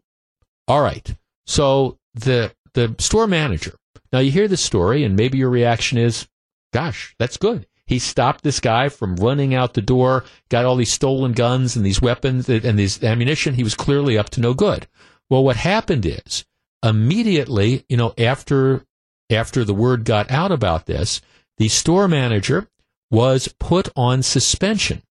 All 0.67 0.81
right. 0.81 1.15
So 1.45 1.99
the 2.15 2.51
the 2.73 2.95
store 2.97 3.27
manager. 3.27 3.75
Now 4.11 4.19
you 4.19 4.31
hear 4.31 4.47
the 4.47 4.57
story, 4.57 5.03
and 5.03 5.15
maybe 5.15 5.37
your 5.37 5.51
reaction 5.51 5.99
is, 5.99 6.27
"Gosh, 6.73 7.13
that's 7.19 7.37
good." 7.37 7.67
He 7.87 7.99
stopped 7.99 8.43
this 8.43 8.59
guy 8.59 8.89
from 8.89 9.15
running 9.15 9.55
out 9.55 9.73
the 9.73 9.81
door, 9.81 10.25
got 10.49 10.65
all 10.65 10.75
these 10.75 10.91
stolen 10.91 11.31
guns 11.31 11.75
and 11.75 11.85
these 11.85 12.01
weapons 12.01 12.49
and 12.49 12.77
these 12.77 13.01
ammunition. 13.01 13.55
He 13.55 13.63
was 13.63 13.75
clearly 13.75 14.17
up 14.17 14.29
to 14.31 14.41
no 14.41 14.53
good. 14.53 14.87
Well, 15.29 15.43
what 15.43 15.55
happened 15.55 16.05
is 16.05 16.45
immediately, 16.83 17.85
you 17.87 17.97
know, 17.97 18.13
after 18.17 18.85
after 19.29 19.63
the 19.63 19.73
word 19.73 20.05
got 20.05 20.29
out 20.29 20.51
about 20.51 20.85
this, 20.85 21.21
the 21.57 21.69
store 21.69 22.07
manager 22.07 22.67
was 23.09 23.47
put 23.59 23.89
on 23.95 24.21
suspension. 24.21 25.01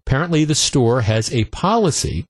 Apparently, 0.00 0.44
the 0.44 0.54
store 0.54 1.02
has 1.02 1.32
a 1.32 1.44
policy 1.46 2.26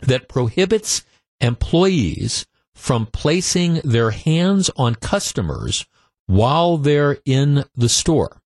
that 0.00 0.28
prohibits 0.28 1.04
employees 1.40 2.46
from 2.74 3.06
placing 3.06 3.74
their 3.84 4.10
hands 4.10 4.70
on 4.76 4.94
customers 4.94 5.86
while 6.26 6.76
they're 6.76 7.18
in 7.24 7.64
the 7.74 7.88
store. 7.88 8.40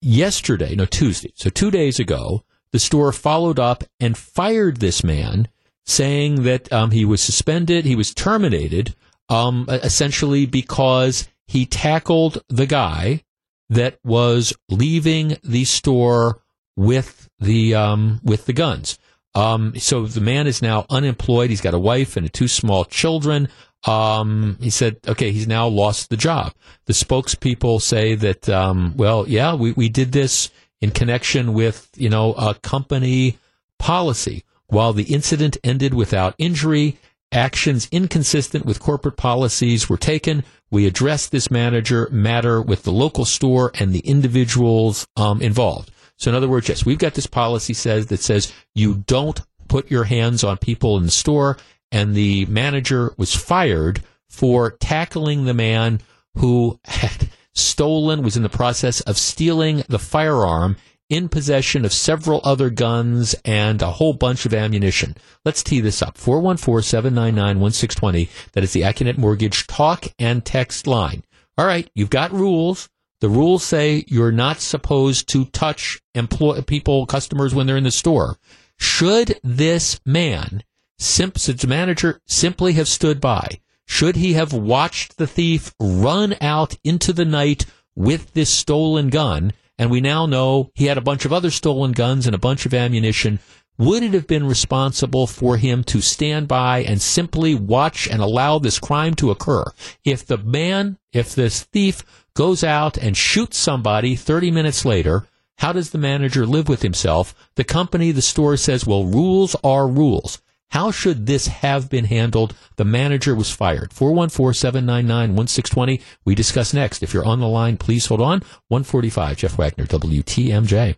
Yesterday, 0.00 0.74
no, 0.74 0.86
Tuesday, 0.86 1.32
so 1.34 1.50
two 1.50 1.70
days 1.70 1.98
ago, 1.98 2.44
the 2.72 2.78
store 2.78 3.12
followed 3.12 3.58
up 3.58 3.84
and 3.98 4.16
fired 4.16 4.78
this 4.78 5.02
man, 5.02 5.48
saying 5.84 6.42
that 6.42 6.72
um, 6.72 6.90
he 6.90 7.04
was 7.04 7.22
suspended, 7.22 7.84
he 7.84 7.96
was 7.96 8.14
terminated, 8.14 8.94
um, 9.28 9.66
essentially 9.68 10.46
because 10.46 11.28
he 11.46 11.66
tackled 11.66 12.42
the 12.48 12.66
guy 12.66 13.22
that 13.70 13.98
was 14.04 14.52
leaving 14.68 15.36
the 15.42 15.64
store 15.64 16.40
with 16.76 17.28
the 17.38 17.74
um, 17.74 18.20
with 18.22 18.46
the 18.46 18.52
guns. 18.52 18.98
Um, 19.34 19.74
so 19.78 20.06
the 20.06 20.20
man 20.20 20.46
is 20.46 20.62
now 20.62 20.86
unemployed. 20.88 21.50
He's 21.50 21.60
got 21.60 21.74
a 21.74 21.78
wife 21.78 22.16
and 22.16 22.32
two 22.32 22.48
small 22.48 22.84
children. 22.84 23.48
Um, 23.84 24.58
he 24.60 24.70
said, 24.70 24.98
okay, 25.06 25.30
he's 25.30 25.46
now 25.46 25.68
lost 25.68 26.10
the 26.10 26.16
job. 26.16 26.52
The 26.86 26.92
spokespeople 26.92 27.80
say 27.80 28.14
that, 28.16 28.48
um, 28.48 28.94
well, 28.96 29.28
yeah, 29.28 29.54
we, 29.54 29.72
we 29.72 29.88
did 29.88 30.12
this 30.12 30.50
in 30.80 30.90
connection 30.90 31.52
with, 31.52 31.88
you 31.96 32.08
know, 32.08 32.32
a 32.34 32.54
company 32.54 33.38
policy. 33.78 34.44
While 34.66 34.92
the 34.92 35.04
incident 35.04 35.56
ended 35.64 35.94
without 35.94 36.34
injury, 36.38 36.98
actions 37.32 37.88
inconsistent 37.90 38.64
with 38.66 38.80
corporate 38.80 39.16
policies 39.16 39.88
were 39.88 39.96
taken. 39.96 40.44
We 40.70 40.86
addressed 40.86 41.30
this 41.30 41.50
manager 41.50 42.08
matter 42.10 42.60
with 42.60 42.82
the 42.82 42.92
local 42.92 43.24
store 43.24 43.70
and 43.74 43.92
the 43.92 44.00
individuals 44.00 45.06
um, 45.16 45.40
involved. 45.40 45.90
So 46.16 46.30
in 46.30 46.34
other 46.34 46.48
words, 46.48 46.68
yes, 46.68 46.84
we've 46.84 46.98
got 46.98 47.14
this 47.14 47.26
policy 47.26 47.74
says 47.74 48.06
that 48.06 48.20
says 48.20 48.52
you 48.74 49.04
don't 49.06 49.40
put 49.68 49.90
your 49.90 50.04
hands 50.04 50.42
on 50.42 50.58
people 50.58 50.96
in 50.96 51.04
the 51.04 51.10
store, 51.10 51.56
and 51.90 52.14
the 52.14 52.46
manager 52.46 53.14
was 53.16 53.34
fired 53.34 54.02
for 54.28 54.72
tackling 54.72 55.44
the 55.44 55.54
man 55.54 56.00
who 56.36 56.78
had 56.84 57.30
stolen, 57.54 58.22
was 58.22 58.36
in 58.36 58.42
the 58.42 58.48
process 58.48 59.00
of 59.02 59.18
stealing 59.18 59.84
the 59.88 59.98
firearm 59.98 60.76
in 61.08 61.28
possession 61.28 61.84
of 61.84 61.92
several 61.92 62.40
other 62.44 62.70
guns 62.70 63.34
and 63.44 63.80
a 63.80 63.92
whole 63.92 64.12
bunch 64.12 64.44
of 64.46 64.52
ammunition. 64.52 65.14
Let's 65.44 65.62
tee 65.62 65.78
this 65.80 66.02
up. 66.02 66.18
414-799-1620. 66.18 68.28
That 68.52 68.64
is 68.64 68.72
the 68.72 68.82
Accunet 68.82 69.16
Mortgage 69.16 69.66
talk 69.66 70.06
and 70.18 70.44
text 70.44 70.86
line. 70.86 71.24
All 71.56 71.64
right, 71.66 71.90
you've 71.94 72.10
got 72.10 72.32
rules. 72.32 72.90
The 73.20 73.28
rules 73.28 73.64
say 73.64 74.04
you're 74.06 74.30
not 74.30 74.60
supposed 74.60 75.28
to 75.30 75.46
touch 75.46 76.00
employ- 76.14 76.60
people, 76.62 77.04
customers 77.06 77.52
when 77.54 77.66
they're 77.66 77.76
in 77.76 77.82
the 77.84 77.90
store. 77.90 78.38
Should 78.78 79.40
this 79.42 79.98
man, 80.06 80.62
simp- 80.98 81.34
the 81.34 81.66
manager, 81.66 82.20
simply 82.26 82.74
have 82.74 82.88
stood 82.88 83.20
by? 83.20 83.60
Should 83.86 84.16
he 84.16 84.34
have 84.34 84.52
watched 84.52 85.16
the 85.16 85.26
thief 85.26 85.72
run 85.80 86.36
out 86.40 86.76
into 86.84 87.12
the 87.12 87.24
night 87.24 87.64
with 87.94 88.34
this 88.34 88.50
stolen 88.50 89.08
gun? 89.08 89.52
And 89.78 89.90
we 89.90 90.00
now 90.00 90.26
know 90.26 90.70
he 90.74 90.86
had 90.86 90.98
a 90.98 91.02
bunch 91.02 91.24
of 91.24 91.32
other 91.32 91.50
stolen 91.50 91.92
guns 91.92 92.26
and 92.26 92.34
a 92.34 92.38
bunch 92.38 92.66
of 92.66 92.74
ammunition. 92.74 93.38
Would 93.78 94.02
it 94.02 94.12
have 94.12 94.26
been 94.26 94.46
responsible 94.46 95.28
for 95.28 95.56
him 95.56 95.84
to 95.84 96.00
stand 96.00 96.48
by 96.48 96.82
and 96.82 97.00
simply 97.00 97.54
watch 97.54 98.08
and 98.08 98.20
allow 98.20 98.58
this 98.58 98.80
crime 98.80 99.14
to 99.14 99.30
occur? 99.30 99.64
If 100.04 100.26
the 100.26 100.38
man, 100.38 100.98
if 101.12 101.34
this 101.34 101.62
thief 101.62 102.02
goes 102.34 102.64
out 102.64 102.98
and 102.98 103.16
shoots 103.16 103.56
somebody 103.56 104.16
30 104.16 104.50
minutes 104.50 104.84
later, 104.84 105.28
how 105.58 105.72
does 105.72 105.90
the 105.90 105.98
manager 105.98 106.44
live 106.44 106.68
with 106.68 106.82
himself? 106.82 107.34
The 107.54 107.64
company, 107.64 108.10
the 108.10 108.20
store 108.20 108.56
says, 108.56 108.86
well, 108.86 109.04
rules 109.04 109.56
are 109.62 109.88
rules. 109.88 110.42
How 110.70 110.90
should 110.90 111.26
this 111.26 111.46
have 111.46 111.88
been 111.88 112.04
handled? 112.04 112.54
The 112.76 112.84
manager 112.84 113.34
was 113.34 113.50
fired. 113.50 113.88
414-799-1620. 113.90 116.02
We 116.24 116.34
discuss 116.34 116.74
next. 116.74 117.02
If 117.02 117.14
you're 117.14 117.24
on 117.24 117.40
the 117.40 117.48
line, 117.48 117.78
please 117.78 118.04
hold 118.06 118.20
on. 118.20 118.40
145, 118.68 119.38
Jeff 119.38 119.56
Wagner, 119.56 119.86
WTMJ. 119.86 120.96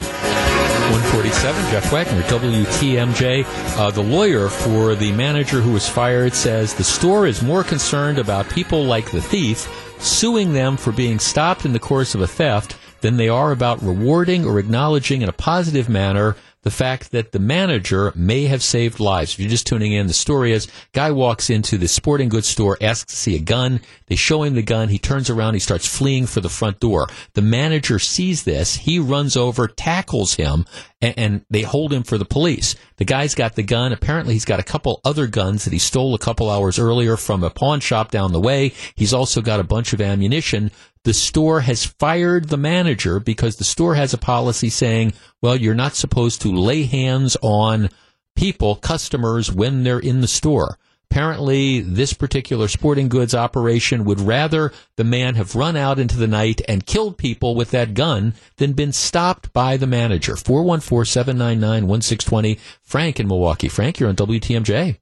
147, 0.00 1.72
Jeff 1.72 1.92
Wagner, 1.92 2.22
WTMJ. 2.22 3.44
Uh, 3.76 3.90
the 3.90 4.02
lawyer 4.02 4.48
for 4.48 4.94
the 4.94 5.10
manager 5.12 5.60
who 5.60 5.72
was 5.72 5.88
fired 5.88 6.32
says 6.32 6.74
the 6.74 6.84
store 6.84 7.26
is 7.26 7.42
more 7.42 7.64
concerned 7.64 8.18
about 8.18 8.48
people 8.50 8.84
like 8.84 9.10
the 9.10 9.20
thief 9.20 9.68
suing 9.98 10.52
them 10.52 10.76
for 10.76 10.92
being 10.92 11.18
stopped 11.18 11.64
in 11.64 11.72
the 11.72 11.80
course 11.80 12.14
of 12.14 12.20
a 12.20 12.26
theft 12.26 12.76
than 13.00 13.16
they 13.16 13.28
are 13.28 13.52
about 13.52 13.82
rewarding 13.82 14.44
or 14.44 14.58
acknowledging 14.58 15.22
in 15.22 15.28
a 15.28 15.32
positive 15.32 15.88
manner 15.88 16.36
the 16.66 16.70
fact 16.72 17.12
that 17.12 17.30
the 17.30 17.38
manager 17.38 18.12
may 18.16 18.46
have 18.46 18.60
saved 18.60 18.98
lives. 18.98 19.32
If 19.32 19.38
you're 19.38 19.48
just 19.48 19.68
tuning 19.68 19.92
in, 19.92 20.08
the 20.08 20.12
story 20.12 20.50
is 20.50 20.66
guy 20.92 21.12
walks 21.12 21.48
into 21.48 21.78
the 21.78 21.86
sporting 21.86 22.28
goods 22.28 22.48
store, 22.48 22.76
asks 22.80 23.12
to 23.12 23.16
see 23.16 23.36
a 23.36 23.40
gun. 23.40 23.80
They 24.08 24.16
show 24.16 24.42
him 24.42 24.56
the 24.56 24.62
gun. 24.62 24.88
He 24.88 24.98
turns 24.98 25.30
around. 25.30 25.54
He 25.54 25.60
starts 25.60 25.86
fleeing 25.86 26.26
for 26.26 26.40
the 26.40 26.48
front 26.48 26.80
door. 26.80 27.06
The 27.34 27.42
manager 27.42 28.00
sees 28.00 28.42
this. 28.42 28.74
He 28.74 28.98
runs 28.98 29.36
over, 29.36 29.68
tackles 29.68 30.34
him, 30.34 30.64
and, 31.00 31.14
and 31.16 31.44
they 31.48 31.62
hold 31.62 31.92
him 31.92 32.02
for 32.02 32.18
the 32.18 32.24
police. 32.24 32.74
The 32.96 33.04
guy's 33.04 33.36
got 33.36 33.54
the 33.54 33.62
gun. 33.62 33.92
Apparently, 33.92 34.32
he's 34.32 34.44
got 34.44 34.58
a 34.58 34.64
couple 34.64 35.00
other 35.04 35.28
guns 35.28 35.66
that 35.66 35.72
he 35.72 35.78
stole 35.78 36.16
a 36.16 36.18
couple 36.18 36.50
hours 36.50 36.80
earlier 36.80 37.16
from 37.16 37.44
a 37.44 37.50
pawn 37.50 37.78
shop 37.78 38.10
down 38.10 38.32
the 38.32 38.40
way. 38.40 38.72
He's 38.96 39.14
also 39.14 39.40
got 39.40 39.60
a 39.60 39.64
bunch 39.64 39.92
of 39.92 40.00
ammunition 40.00 40.72
the 41.06 41.14
store 41.14 41.60
has 41.60 41.84
fired 41.84 42.48
the 42.48 42.56
manager 42.56 43.20
because 43.20 43.56
the 43.56 43.64
store 43.64 43.94
has 43.94 44.12
a 44.12 44.18
policy 44.18 44.68
saying, 44.68 45.12
well, 45.40 45.54
you're 45.54 45.72
not 45.72 45.94
supposed 45.94 46.42
to 46.42 46.52
lay 46.52 46.82
hands 46.82 47.36
on 47.42 47.90
people, 48.34 48.74
customers, 48.74 49.52
when 49.52 49.84
they're 49.84 50.00
in 50.00 50.20
the 50.20 50.26
store. 50.26 50.80
Apparently, 51.08 51.78
this 51.78 52.12
particular 52.12 52.66
sporting 52.66 53.08
goods 53.08 53.36
operation 53.36 54.04
would 54.04 54.20
rather 54.20 54.72
the 54.96 55.04
man 55.04 55.36
have 55.36 55.54
run 55.54 55.76
out 55.76 56.00
into 56.00 56.16
the 56.16 56.26
night 56.26 56.60
and 56.66 56.86
killed 56.86 57.18
people 57.18 57.54
with 57.54 57.70
that 57.70 57.94
gun 57.94 58.34
than 58.56 58.72
been 58.72 58.92
stopped 58.92 59.52
by 59.52 59.76
the 59.76 59.86
manager. 59.86 60.34
414-799-1620. 60.34 62.58
Frank 62.82 63.20
in 63.20 63.28
Milwaukee. 63.28 63.68
Frank, 63.68 64.00
you're 64.00 64.08
on 64.08 64.16
WTMJ. 64.16 64.98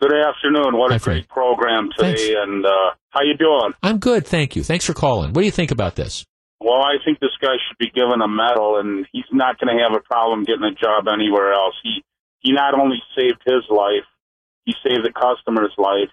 Good 0.00 0.12
afternoon. 0.14 0.76
What 0.78 0.90
Hi, 0.92 0.96
a 0.96 1.00
great 1.00 1.26
Frank. 1.26 1.28
program 1.28 1.90
today, 1.96 2.14
Thanks. 2.14 2.30
and 2.38 2.64
uh, 2.64 2.90
how 3.10 3.22
you 3.22 3.36
doing? 3.36 3.72
I'm 3.82 3.98
good, 3.98 4.26
thank 4.26 4.54
you. 4.54 4.62
Thanks 4.62 4.84
for 4.84 4.94
calling. 4.94 5.32
What 5.32 5.42
do 5.42 5.46
you 5.46 5.50
think 5.52 5.72
about 5.72 5.96
this? 5.96 6.24
Well, 6.60 6.82
I 6.82 6.96
think 7.04 7.18
this 7.20 7.34
guy 7.40 7.54
should 7.68 7.78
be 7.78 7.90
given 7.90 8.20
a 8.22 8.28
medal, 8.28 8.78
and 8.78 9.06
he's 9.12 9.26
not 9.32 9.58
going 9.58 9.76
to 9.76 9.82
have 9.82 9.94
a 9.96 10.00
problem 10.00 10.44
getting 10.44 10.64
a 10.64 10.74
job 10.74 11.06
anywhere 11.12 11.52
else. 11.52 11.74
He 11.82 12.04
he 12.40 12.52
not 12.52 12.78
only 12.78 12.98
saved 13.16 13.42
his 13.44 13.64
life, 13.70 14.06
he 14.64 14.74
saved 14.86 15.04
the 15.04 15.12
customer's 15.12 15.74
life, 15.78 16.10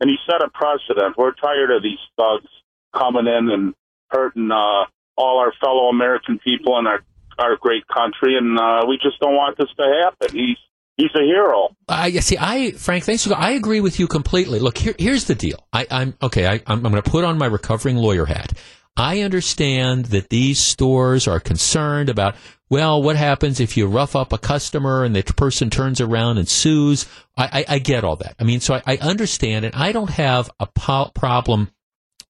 and 0.00 0.10
he 0.10 0.16
set 0.26 0.42
a 0.42 0.50
precedent. 0.50 1.16
We're 1.16 1.32
tired 1.34 1.70
of 1.70 1.82
these 1.82 2.02
thugs 2.16 2.50
coming 2.94 3.26
in 3.26 3.50
and 3.50 3.74
hurting 4.10 4.50
uh, 4.50 4.86
all 5.16 5.38
our 5.38 5.52
fellow 5.60 5.88
American 5.90 6.38
people 6.40 6.78
in 6.78 6.86
our 6.88 7.00
our 7.38 7.56
great 7.56 7.86
country, 7.86 8.36
and 8.36 8.58
uh, 8.58 8.84
we 8.88 8.98
just 9.02 9.18
don't 9.20 9.34
want 9.34 9.56
this 9.58 9.70
to 9.76 10.02
happen. 10.04 10.36
He's 10.36 10.58
he's 10.96 11.10
a 11.14 11.22
hero. 11.22 11.68
I 11.88 12.10
see. 12.20 12.36
I 12.38 12.72
Frank, 12.72 13.04
thanks 13.04 13.26
for. 13.26 13.34
I 13.34 13.52
agree 13.52 13.80
with 13.80 13.98
you 13.98 14.06
completely. 14.06 14.58
Look, 14.58 14.78
here, 14.78 14.94
here's 14.98 15.24
the 15.24 15.34
deal. 15.34 15.66
I, 15.72 15.86
I'm 15.90 16.14
okay. 16.22 16.46
I, 16.46 16.54
I'm, 16.66 16.84
I'm 16.84 16.92
going 16.92 17.02
to 17.02 17.10
put 17.10 17.24
on 17.24 17.38
my 17.38 17.46
recovering 17.46 17.96
lawyer 17.96 18.26
hat. 18.26 18.52
I 18.96 19.20
understand 19.20 20.06
that 20.06 20.28
these 20.28 20.60
stores 20.60 21.26
are 21.26 21.40
concerned 21.40 22.08
about. 22.08 22.36
Well, 22.68 23.02
what 23.02 23.16
happens 23.16 23.60
if 23.60 23.76
you 23.76 23.86
rough 23.86 24.16
up 24.16 24.32
a 24.32 24.38
customer 24.38 25.04
and 25.04 25.14
the 25.14 25.22
person 25.22 25.68
turns 25.68 26.00
around 26.00 26.38
and 26.38 26.48
sues? 26.48 27.06
I, 27.36 27.64
I, 27.68 27.74
I 27.74 27.78
get 27.78 28.04
all 28.04 28.16
that. 28.16 28.34
I 28.38 28.44
mean, 28.44 28.60
so 28.60 28.74
I, 28.74 28.82
I 28.86 28.96
understand, 28.96 29.66
and 29.66 29.74
I 29.74 29.92
don't 29.92 30.10
have 30.10 30.50
a 30.58 30.66
po- 30.66 31.10
problem 31.14 31.70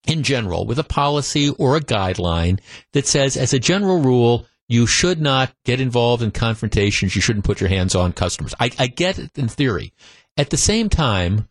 in 0.06 0.24
general 0.24 0.66
with 0.66 0.80
a 0.80 0.84
policy 0.84 1.50
or 1.50 1.76
a 1.76 1.80
guideline 1.80 2.58
that 2.92 3.06
says, 3.06 3.36
as 3.36 3.52
a 3.52 3.60
general 3.60 4.00
rule, 4.00 4.46
you 4.72 4.86
should 4.86 5.20
not 5.20 5.54
get 5.66 5.80
involved 5.80 6.22
in 6.22 6.30
confrontations. 6.30 7.14
You 7.14 7.20
shouldn't 7.20 7.44
put 7.44 7.60
your 7.60 7.68
hands 7.68 7.94
on 7.94 8.14
customers. 8.14 8.54
I, 8.58 8.70
I 8.78 8.86
get 8.86 9.18
it 9.18 9.36
in 9.36 9.48
theory. 9.48 9.92
At 10.38 10.48
the 10.48 10.56
same 10.56 10.88
time, 10.88 11.46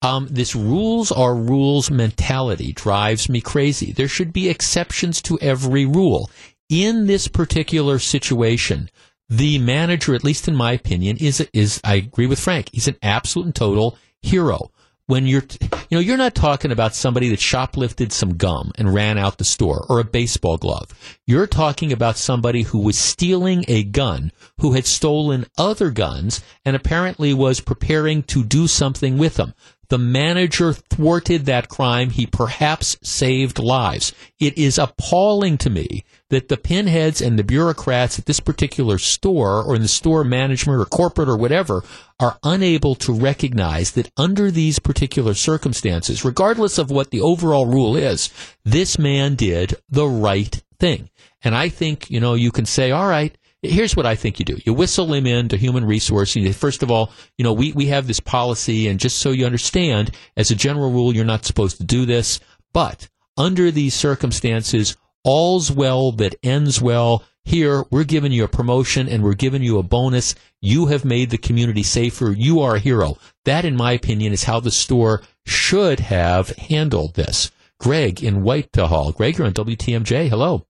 um, 0.00 0.26
this 0.30 0.56
rules 0.56 1.12
are 1.12 1.34
rules 1.34 1.90
mentality 1.90 2.72
drives 2.72 3.28
me 3.28 3.42
crazy. 3.42 3.92
There 3.92 4.08
should 4.08 4.32
be 4.32 4.48
exceptions 4.48 5.20
to 5.22 5.38
every 5.40 5.84
rule. 5.84 6.30
In 6.70 7.06
this 7.06 7.28
particular 7.28 7.98
situation, 7.98 8.88
the 9.28 9.58
manager, 9.58 10.14
at 10.14 10.24
least 10.24 10.48
in 10.48 10.56
my 10.56 10.72
opinion, 10.72 11.18
is 11.18 11.46
is 11.52 11.78
I 11.84 11.96
agree 11.96 12.26
with 12.26 12.40
Frank. 12.40 12.70
He's 12.72 12.88
an 12.88 12.96
absolute 13.02 13.44
and 13.44 13.54
total 13.54 13.98
hero. 14.22 14.70
When 15.06 15.26
you're, 15.26 15.42
t- 15.42 15.58
you 15.90 15.96
know, 15.96 16.00
you're 16.00 16.16
not 16.16 16.34
talking 16.34 16.70
about 16.70 16.94
somebody 16.94 17.28
that 17.28 17.40
shoplifted 17.40 18.12
some 18.12 18.36
gum 18.36 18.72
and 18.76 18.94
ran 18.94 19.18
out 19.18 19.38
the 19.38 19.44
store 19.44 19.84
or 19.88 20.00
a 20.00 20.04
baseball 20.04 20.56
glove. 20.56 20.88
You're 21.26 21.46
talking 21.46 21.92
about 21.92 22.16
somebody 22.16 22.62
who 22.62 22.78
was 22.78 22.96
stealing 22.96 23.64
a 23.68 23.84
gun, 23.84 24.32
who 24.58 24.72
had 24.72 24.86
stolen 24.86 25.46
other 25.58 25.90
guns, 25.90 26.42
and 26.64 26.76
apparently 26.76 27.34
was 27.34 27.60
preparing 27.60 28.22
to 28.24 28.44
do 28.44 28.66
something 28.66 29.18
with 29.18 29.34
them. 29.34 29.54
The 29.88 29.98
manager 29.98 30.72
thwarted 30.72 31.44
that 31.46 31.68
crime. 31.68 32.10
He 32.10 32.26
perhaps 32.26 32.96
saved 33.02 33.58
lives. 33.58 34.14
It 34.38 34.56
is 34.56 34.78
appalling 34.78 35.58
to 35.58 35.70
me 35.70 36.04
that 36.30 36.48
the 36.48 36.56
pinheads 36.56 37.20
and 37.20 37.38
the 37.38 37.44
bureaucrats 37.44 38.18
at 38.18 38.24
this 38.24 38.40
particular 38.40 38.96
store 38.96 39.62
or 39.62 39.76
in 39.76 39.82
the 39.82 39.88
store 39.88 40.24
management 40.24 40.80
or 40.80 40.86
corporate 40.86 41.28
or 41.28 41.36
whatever 41.36 41.84
are 42.18 42.38
unable 42.42 42.94
to 42.94 43.12
recognize 43.12 43.90
that 43.92 44.10
under 44.16 44.50
these 44.50 44.78
particular 44.78 45.34
circumstances, 45.34 46.24
regardless 46.24 46.78
of 46.78 46.90
what 46.90 47.10
the 47.10 47.20
overall 47.20 47.66
rule 47.66 47.96
is, 47.96 48.30
this 48.64 48.98
man 48.98 49.34
did 49.34 49.74
the 49.90 50.06
right 50.06 50.62
thing. 50.78 51.10
And 51.44 51.54
I 51.54 51.68
think, 51.68 52.10
you 52.10 52.20
know, 52.20 52.34
you 52.34 52.50
can 52.50 52.64
say, 52.64 52.92
all 52.92 53.08
right, 53.08 53.36
here's 53.62 53.96
what 53.96 54.06
I 54.06 54.14
think 54.14 54.38
you 54.38 54.44
do. 54.44 54.58
You 54.64 54.74
whistle 54.74 55.12
him 55.12 55.26
in 55.26 55.48
to 55.48 55.56
human 55.56 55.84
resources. 55.84 56.56
First 56.56 56.82
of 56.82 56.90
all, 56.90 57.12
you 57.38 57.44
know, 57.44 57.52
we, 57.52 57.72
we 57.72 57.86
have 57.86 58.06
this 58.06 58.20
policy, 58.20 58.88
and 58.88 58.98
just 59.00 59.18
so 59.18 59.30
you 59.30 59.46
understand, 59.46 60.10
as 60.36 60.50
a 60.50 60.56
general 60.56 60.90
rule, 60.90 61.14
you're 61.14 61.24
not 61.24 61.44
supposed 61.44 61.76
to 61.78 61.84
do 61.84 62.04
this. 62.04 62.40
But 62.72 63.08
under 63.36 63.70
these 63.70 63.94
circumstances, 63.94 64.96
all's 65.24 65.70
well 65.70 66.12
that 66.12 66.34
ends 66.42 66.82
well. 66.82 67.24
Here, 67.44 67.84
we're 67.90 68.04
giving 68.04 68.30
you 68.30 68.44
a 68.44 68.48
promotion 68.48 69.08
and 69.08 69.24
we're 69.24 69.34
giving 69.34 69.62
you 69.62 69.78
a 69.78 69.82
bonus. 69.82 70.36
You 70.60 70.86
have 70.86 71.04
made 71.04 71.30
the 71.30 71.38
community 71.38 71.82
safer. 71.82 72.30
You 72.30 72.60
are 72.60 72.76
a 72.76 72.80
hero. 72.80 73.18
That, 73.44 73.64
in 73.64 73.76
my 73.76 73.92
opinion, 73.92 74.32
is 74.32 74.44
how 74.44 74.60
the 74.60 74.70
store 74.70 75.22
should 75.44 75.98
have 76.00 76.50
handled 76.50 77.14
this. 77.14 77.50
Greg 77.80 78.22
in 78.22 78.42
Whitehall. 78.44 79.10
Greg, 79.10 79.38
you're 79.38 79.46
on 79.48 79.54
WTMJ. 79.54 80.28
Hello. 80.28 80.64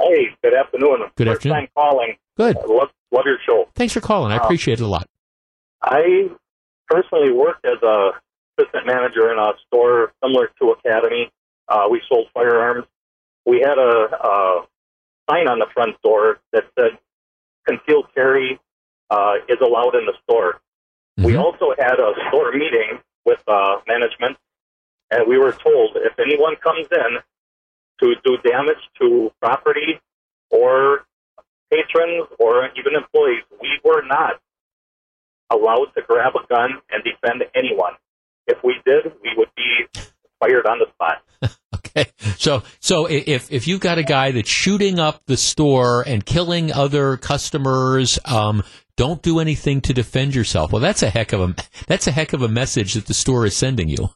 Hey, 0.00 0.28
good 0.42 0.54
afternoon. 0.54 0.98
Good 1.16 1.26
First 1.26 1.38
afternoon. 1.38 1.56
time 1.56 1.68
calling. 1.74 2.16
Good. 2.36 2.56
I 2.56 2.66
love, 2.66 2.90
love 3.10 3.24
your 3.26 3.38
show. 3.44 3.68
Thanks 3.74 3.92
for 3.92 4.00
calling. 4.00 4.32
I 4.32 4.36
Uh, 4.38 4.44
appreciate 4.44 4.80
it 4.80 4.84
a 4.84 4.86
lot. 4.86 5.08
I 5.82 6.30
personally 6.88 7.32
worked 7.32 7.64
as 7.64 7.82
a 7.82 8.10
assistant 8.58 8.86
manager 8.86 9.32
in 9.32 9.38
a 9.38 9.52
store 9.66 10.12
similar 10.22 10.50
to 10.60 10.70
Academy. 10.72 11.30
Uh, 11.68 11.86
we 11.90 12.00
sold 12.08 12.28
firearms. 12.32 12.86
We 13.44 13.60
had 13.60 13.78
a, 13.78 14.26
a 14.26 14.66
sign 15.30 15.48
on 15.48 15.58
the 15.58 15.66
front 15.74 16.00
door 16.02 16.38
that 16.52 16.64
said 16.78 16.98
concealed 17.66 18.06
carry 18.14 18.58
uh, 19.10 19.34
is 19.48 19.58
allowed 19.60 19.94
in 19.94 20.06
the 20.06 20.14
store. 20.24 20.60
We 21.16 21.34
also 21.34 21.74
had 21.76 21.98
a 21.98 22.12
store 22.28 22.52
meeting 22.52 23.00
with 23.24 23.40
uh, 23.48 23.78
management, 23.88 24.36
and 25.10 25.26
we 25.26 25.36
were 25.36 25.50
told 25.52 25.96
if 25.96 26.16
anyone 26.20 26.54
comes 26.56 26.86
in 26.92 27.18
to 28.00 28.14
do 28.24 28.36
damage 28.48 28.82
to 29.00 29.30
property 29.40 30.00
or 30.50 31.00
patrons 31.70 32.26
or 32.38 32.68
even 32.78 32.94
employees, 32.94 33.42
we 33.60 33.80
were 33.84 34.02
not 34.06 34.40
allowed 35.50 35.86
to 35.96 36.02
grab 36.06 36.32
a 36.36 36.46
gun 36.48 36.70
and 36.90 37.02
defend 37.04 37.42
anyone. 37.54 37.92
If 38.46 38.58
we 38.64 38.76
did, 38.84 39.12
we 39.22 39.30
would 39.36 39.48
be 39.56 40.00
fired 40.40 40.66
on 40.66 40.78
the 40.78 40.86
spot. 40.94 41.22
Okay. 41.74 42.10
So, 42.36 42.62
so 42.80 43.06
if 43.06 43.50
if 43.50 43.66
you've 43.66 43.80
got 43.80 43.98
a 43.98 44.02
guy 44.02 44.30
that's 44.30 44.48
shooting 44.48 44.98
up 44.98 45.22
the 45.26 45.36
store 45.36 46.02
and 46.06 46.24
killing 46.24 46.72
other 46.72 47.16
customers, 47.16 48.18
um, 48.24 48.62
don't 48.96 49.22
do 49.22 49.38
anything 49.38 49.80
to 49.82 49.94
defend 49.94 50.34
yourself. 50.34 50.72
Well, 50.72 50.82
that's 50.82 51.02
a 51.02 51.10
heck 51.10 51.32
of 51.32 51.40
a 51.40 51.54
that's 51.86 52.06
a 52.06 52.12
heck 52.12 52.32
of 52.32 52.42
a 52.42 52.48
message 52.48 52.94
that 52.94 53.06
the 53.06 53.14
store 53.14 53.46
is 53.46 53.56
sending 53.56 53.88
you. 53.88 54.10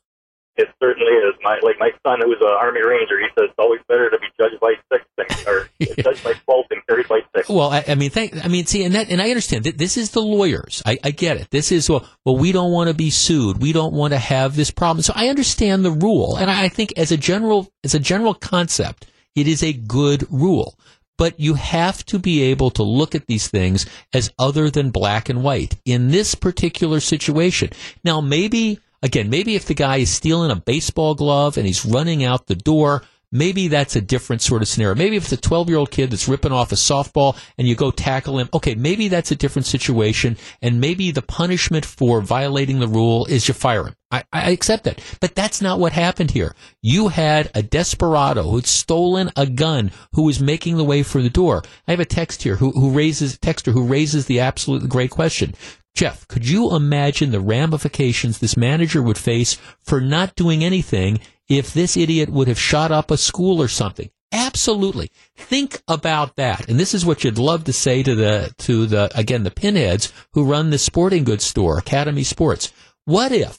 It 0.56 0.68
certainly 0.82 1.12
is. 1.12 1.34
My 1.42 1.58
like 1.62 1.78
my 1.78 1.90
son, 2.06 2.20
who's 2.22 2.36
an 2.40 2.46
Army 2.46 2.82
Ranger, 2.82 3.18
he 3.18 3.26
says 3.28 3.48
it's 3.48 3.58
always 3.58 3.80
better 3.88 4.10
to 4.10 4.18
be 4.18 4.26
judged 4.38 4.60
by 4.60 4.74
six 4.92 5.04
than 5.16 5.26
or 5.48 5.68
judged 6.02 6.22
by 6.22 6.34
twelve 6.44 6.66
than 6.68 6.82
carried 6.86 7.08
by 7.08 7.20
six. 7.34 7.48
Well, 7.48 7.70
I, 7.70 7.82
I 7.88 7.94
mean, 7.94 8.10
thank. 8.10 8.44
I 8.44 8.48
mean, 8.48 8.66
see, 8.66 8.84
and 8.84 8.94
that, 8.94 9.08
and 9.08 9.22
I 9.22 9.30
understand 9.30 9.64
that 9.64 9.78
this 9.78 9.96
is 9.96 10.10
the 10.10 10.20
lawyers. 10.20 10.82
I, 10.84 10.98
I 11.02 11.10
get 11.10 11.38
it. 11.38 11.48
This 11.50 11.72
is 11.72 11.88
well, 11.88 12.06
well, 12.26 12.36
we 12.36 12.52
don't 12.52 12.70
want 12.70 12.88
to 12.88 12.94
be 12.94 13.08
sued. 13.08 13.62
We 13.62 13.72
don't 13.72 13.94
want 13.94 14.12
to 14.12 14.18
have 14.18 14.54
this 14.54 14.70
problem. 14.70 15.02
So 15.02 15.14
I 15.16 15.28
understand 15.28 15.86
the 15.86 15.90
rule, 15.90 16.36
and 16.36 16.50
I, 16.50 16.64
I 16.64 16.68
think 16.68 16.92
as 16.98 17.10
a 17.10 17.16
general, 17.16 17.72
as 17.82 17.94
a 17.94 17.98
general 17.98 18.34
concept, 18.34 19.06
it 19.34 19.48
is 19.48 19.62
a 19.62 19.72
good 19.72 20.26
rule. 20.30 20.78
But 21.16 21.38
you 21.40 21.54
have 21.54 22.04
to 22.06 22.18
be 22.18 22.42
able 22.42 22.70
to 22.72 22.82
look 22.82 23.14
at 23.14 23.26
these 23.26 23.48
things 23.48 23.86
as 24.12 24.32
other 24.38 24.70
than 24.70 24.90
black 24.90 25.28
and 25.28 25.42
white 25.42 25.76
in 25.84 26.08
this 26.08 26.34
particular 26.34 27.00
situation. 27.00 27.70
Now, 28.02 28.20
maybe 28.20 28.80
again, 29.02 29.30
maybe 29.30 29.54
if 29.54 29.66
the 29.66 29.74
guy 29.74 29.98
is 29.98 30.10
stealing 30.10 30.50
a 30.50 30.56
baseball 30.56 31.14
glove 31.14 31.56
and 31.56 31.66
he's 31.66 31.84
running 31.84 32.24
out 32.24 32.46
the 32.46 32.54
door, 32.54 33.02
maybe 33.32 33.68
that's 33.68 33.96
a 33.96 34.00
different 34.00 34.42
sort 34.42 34.62
of 34.62 34.68
scenario. 34.68 34.94
Maybe 34.94 35.16
if 35.16 35.24
it's 35.24 35.32
a 35.32 35.36
12 35.36 35.68
year 35.68 35.78
old 35.78 35.90
kid 35.90 36.10
that's 36.10 36.28
ripping 36.28 36.52
off 36.52 36.70
a 36.70 36.76
softball 36.76 37.36
and 37.58 37.66
you 37.66 37.74
go 37.74 37.90
tackle 37.90 38.38
him, 38.38 38.48
okay, 38.54 38.74
maybe 38.74 39.08
that's 39.08 39.32
a 39.32 39.36
different 39.36 39.66
situation. 39.66 40.36
And 40.60 40.80
maybe 40.80 41.10
the 41.10 41.22
punishment 41.22 41.84
for 41.84 42.20
violating 42.20 42.78
the 42.78 42.88
rule 42.88 43.24
is 43.26 43.48
you 43.48 43.54
fire 43.54 43.86
him. 43.86 43.96
I, 44.10 44.24
I 44.30 44.50
accept 44.50 44.84
that. 44.84 45.00
But 45.20 45.34
that's 45.34 45.62
not 45.62 45.78
what 45.78 45.92
happened 45.92 46.32
here. 46.32 46.54
You 46.82 47.08
had 47.08 47.50
a 47.54 47.62
desperado 47.62 48.42
who'd 48.42 48.66
stolen 48.66 49.30
a 49.36 49.46
gun 49.46 49.90
who 50.12 50.24
was 50.24 50.38
making 50.38 50.76
the 50.76 50.84
way 50.84 51.02
for 51.02 51.22
the 51.22 51.30
door. 51.30 51.62
I 51.88 51.92
have 51.92 52.00
a 52.00 52.04
text 52.04 52.42
here 52.42 52.56
who, 52.56 52.72
who 52.72 52.90
raises, 52.90 53.38
texter 53.38 53.72
who 53.72 53.86
raises 53.86 54.26
the 54.26 54.40
absolutely 54.40 54.88
great 54.88 55.10
question. 55.10 55.54
Jeff, 55.94 56.26
could 56.26 56.48
you 56.48 56.74
imagine 56.74 57.30
the 57.30 57.40
ramifications 57.40 58.38
this 58.38 58.56
manager 58.56 59.02
would 59.02 59.18
face 59.18 59.58
for 59.82 60.00
not 60.00 60.34
doing 60.34 60.64
anything 60.64 61.20
if 61.48 61.74
this 61.74 61.96
idiot 61.96 62.30
would 62.30 62.48
have 62.48 62.58
shot 62.58 62.90
up 62.90 63.10
a 63.10 63.16
school 63.16 63.60
or 63.60 63.68
something? 63.68 64.10
Absolutely. 64.32 65.10
Think 65.36 65.82
about 65.86 66.36
that. 66.36 66.68
And 66.68 66.80
this 66.80 66.94
is 66.94 67.04
what 67.04 67.22
you'd 67.22 67.38
love 67.38 67.64
to 67.64 67.72
say 67.72 68.02
to 68.02 68.14
the, 68.14 68.54
to 68.58 68.86
the, 68.86 69.10
again, 69.14 69.42
the 69.42 69.50
pinheads 69.50 70.10
who 70.32 70.44
run 70.44 70.70
the 70.70 70.78
sporting 70.78 71.24
goods 71.24 71.44
store, 71.44 71.76
Academy 71.76 72.22
Sports. 72.22 72.72
What 73.04 73.30
if, 73.30 73.58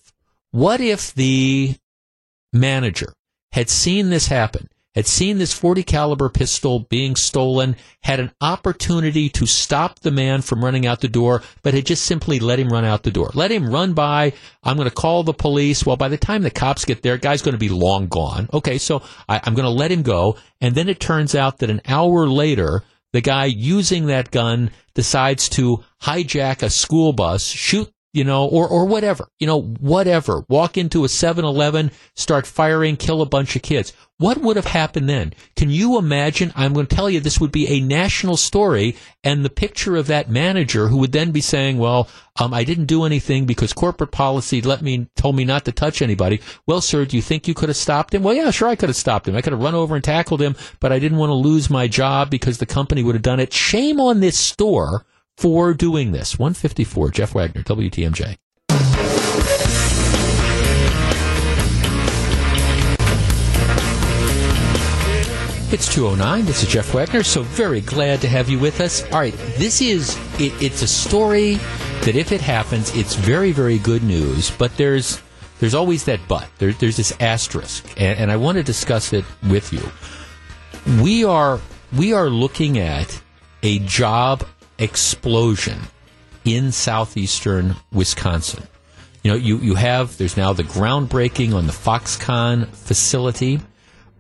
what 0.49 0.81
if 0.81 1.13
the 1.13 1.75
manager 2.51 3.13
had 3.51 3.69
seen 3.69 4.09
this 4.09 4.27
happen, 4.27 4.67
had 4.96 5.08
seen 5.08 5.38
this 5.38 5.54
40 5.54 5.84
caliber 5.84 6.30
pistol 6.30 6.80
being 6.80 7.16
stolen, 7.16 7.76
had 8.02 8.20
an 8.20 8.32
opportunity 8.41 9.30
to 9.30 9.46
stop 9.46 10.00
the 10.00 10.12
man 10.12 10.41
from 10.41 10.64
running 10.64 10.86
out 10.86 11.02
the 11.02 11.08
door, 11.08 11.41
but 11.62 11.74
had 11.74 11.86
just 11.86 12.06
simply 12.06 12.39
let 12.39 12.60
him 12.60 12.70
run 12.70 12.86
out 12.86 13.04
the 13.04 13.12
door. 13.12 13.32
Let 13.34 13.52
him 13.52 13.70
run 13.70 13.94
by. 13.94 14.34
I'm 14.64 14.78
going 14.78 14.89
to 14.89 14.96
call 14.96 15.24
the 15.24 15.34
police. 15.34 15.86
Well, 15.86 15.98
by 15.98 16.10
the 16.10 16.18
time 16.18 16.44
the 16.44 16.52
cops 16.52 16.86
get 16.86 17.02
there, 17.02 17.18
guy's 17.18 17.41
going 17.41 17.54
to 17.54 17.60
be 17.60 17.70
long 17.70 18.08
gone. 18.08 18.50
Okay, 18.54 18.78
so 18.78 19.02
I, 19.28 19.41
I'm 19.44 19.56
going 19.56 19.66
to 19.66 19.70
let 19.70 19.91
him 19.91 20.04
go. 20.04 20.38
And 20.62 20.76
then 20.76 20.89
it 20.89 21.00
turns 21.00 21.36
out 21.36 21.60
that 21.60 21.70
an 21.70 21.82
hour 21.88 22.28
later, 22.28 22.84
the 23.14 23.22
guy 23.22 23.46
using 23.46 24.08
that 24.08 24.32
gun 24.32 24.72
decides 24.96 25.48
to 25.50 25.84
hijack 26.02 26.64
a 26.64 26.70
school 26.70 27.14
bus, 27.14 27.46
shoot 27.46 27.93
you 28.14 28.24
know, 28.24 28.45
or, 28.45 28.68
or 28.68 28.86
whatever, 28.86 29.28
you 29.39 29.47
know, 29.47 29.61
whatever. 29.61 30.45
Walk 30.47 30.78
into 30.78 31.03
a 31.03 31.07
7-Eleven, 31.07 31.91
start 32.16 32.45
firing, 32.45 32.95
kill 32.95 33.22
a 33.22 33.26
bunch 33.26 33.55
of 33.55 33.64
kids. 33.64 33.91
What 34.20 34.38
would 34.38 34.55
have 34.55 34.68
happened 34.68 35.09
then? 35.09 35.34
Can 35.55 35.72
you 35.72 35.97
imagine? 35.97 36.53
I'm 36.55 36.74
going 36.74 36.86
to 36.86 36.95
tell 36.95 37.09
you 37.09 37.20
this 37.20 37.41
would 37.41 37.51
be 37.51 37.68
a 37.68 37.82
national 37.82 38.38
story 38.38 38.95
and 39.24 39.43
the 39.43 39.49
picture 39.49 39.95
of 39.95 40.07
that 40.07 40.30
manager 40.30 40.88
who 40.88 40.97
would 40.97 41.11
then 41.11 41.32
be 41.32 41.41
saying, 41.41 41.80
well, 41.80 42.07
um, 42.39 42.53
I 42.53 42.64
didn't 42.64 42.86
do 42.86 43.03
anything 43.03 43.45
because 43.45 43.74
corporate 43.74 44.11
policy 44.11 44.61
let 44.61 44.84
me, 44.84 45.07
told 45.16 45.36
me 45.36 45.43
not 45.43 45.66
to 45.66 45.72
touch 45.72 46.03
anybody. 46.03 46.39
Well, 46.68 46.82
sir, 46.82 47.05
do 47.05 47.16
you 47.16 47.24
think 47.24 47.47
you 47.47 47.55
could 47.55 47.70
have 47.70 47.76
stopped 47.76 48.14
him? 48.14 48.22
Well, 48.22 48.36
yeah, 48.36 48.51
sure, 48.51 48.68
I 48.68 48.76
could 48.76 48.89
have 48.89 48.95
stopped 48.95 49.28
him. 49.28 49.36
I 49.36 49.41
could 49.41 49.53
have 49.53 49.61
run 49.61 49.76
over 49.76 49.95
and 49.95 50.03
tackled 50.03 50.41
him, 50.41 50.55
but 50.80 50.91
I 50.91 50.99
didn't 50.99 51.18
want 51.18 51.32
to 51.32 51.36
lose 51.36 51.70
my 51.70 51.88
job 51.88 52.30
because 52.30 52.59
the 52.59 52.68
company 52.68 53.01
would 53.01 53.16
have 53.16 53.24
done 53.24 53.39
it. 53.39 53.51
Shame 53.51 53.99
on 53.99 54.20
this 54.20 54.38
store 54.38 55.03
for 55.38 55.73
doing 55.73 56.11
this. 56.11 56.38
154, 56.38 57.11
Jeff 57.11 57.36
Wagner, 57.36 57.63
WTMJ. 57.63 58.38
It's 65.73 65.91
209. 65.91 66.45
This 66.45 66.61
is 66.61 66.69
Jeff 66.69 66.93
Wagner. 66.93 67.23
So 67.23 67.41
very 67.41 67.81
glad 67.81 68.21
to 68.21 68.27
have 68.27 68.47
you 68.47 68.59
with 68.59 68.79
us. 68.79 69.03
All 69.05 69.19
right. 69.19 69.34
This 69.57 69.81
is, 69.81 70.15
it, 70.39 70.53
it's 70.61 70.84
a 70.84 70.88
story 70.88 71.55
that 72.01 72.15
if 72.15 72.31
it 72.31 72.41
happens, 72.41 72.95
it's 72.95 73.15
very, 73.15 73.51
very 73.51 73.79
good 73.79 74.03
news, 74.03 74.51
but 74.51 74.77
there's, 74.77 75.19
there's 75.59 75.73
always 75.73 76.05
that 76.05 76.19
but. 76.27 76.47
There, 76.59 76.73
there's 76.73 76.97
this 76.97 77.11
asterisk, 77.19 77.99
and, 77.99 78.19
and 78.19 78.31
I 78.31 78.36
want 78.36 78.57
to 78.57 78.63
discuss 78.63 79.13
it 79.13 79.25
with 79.49 79.73
you. 79.73 79.81
We 81.01 81.25
are, 81.25 81.59
we 81.97 82.13
are 82.13 82.29
looking 82.29 82.77
at 82.77 83.19
a 83.63 83.79
job 83.79 84.45
explosion 84.78 85.80
in 86.45 86.71
southeastern 86.71 87.76
Wisconsin. 87.91 88.63
You 89.24 89.32
know, 89.32 89.38
you, 89.38 89.57
you 89.57 89.76
have, 89.76 90.17
there's 90.17 90.36
now 90.36 90.51
the 90.51 90.63
groundbreaking 90.63 91.53
on 91.53 91.65
the 91.65 91.74
Foxconn 91.74 92.67
facility. 92.67 93.61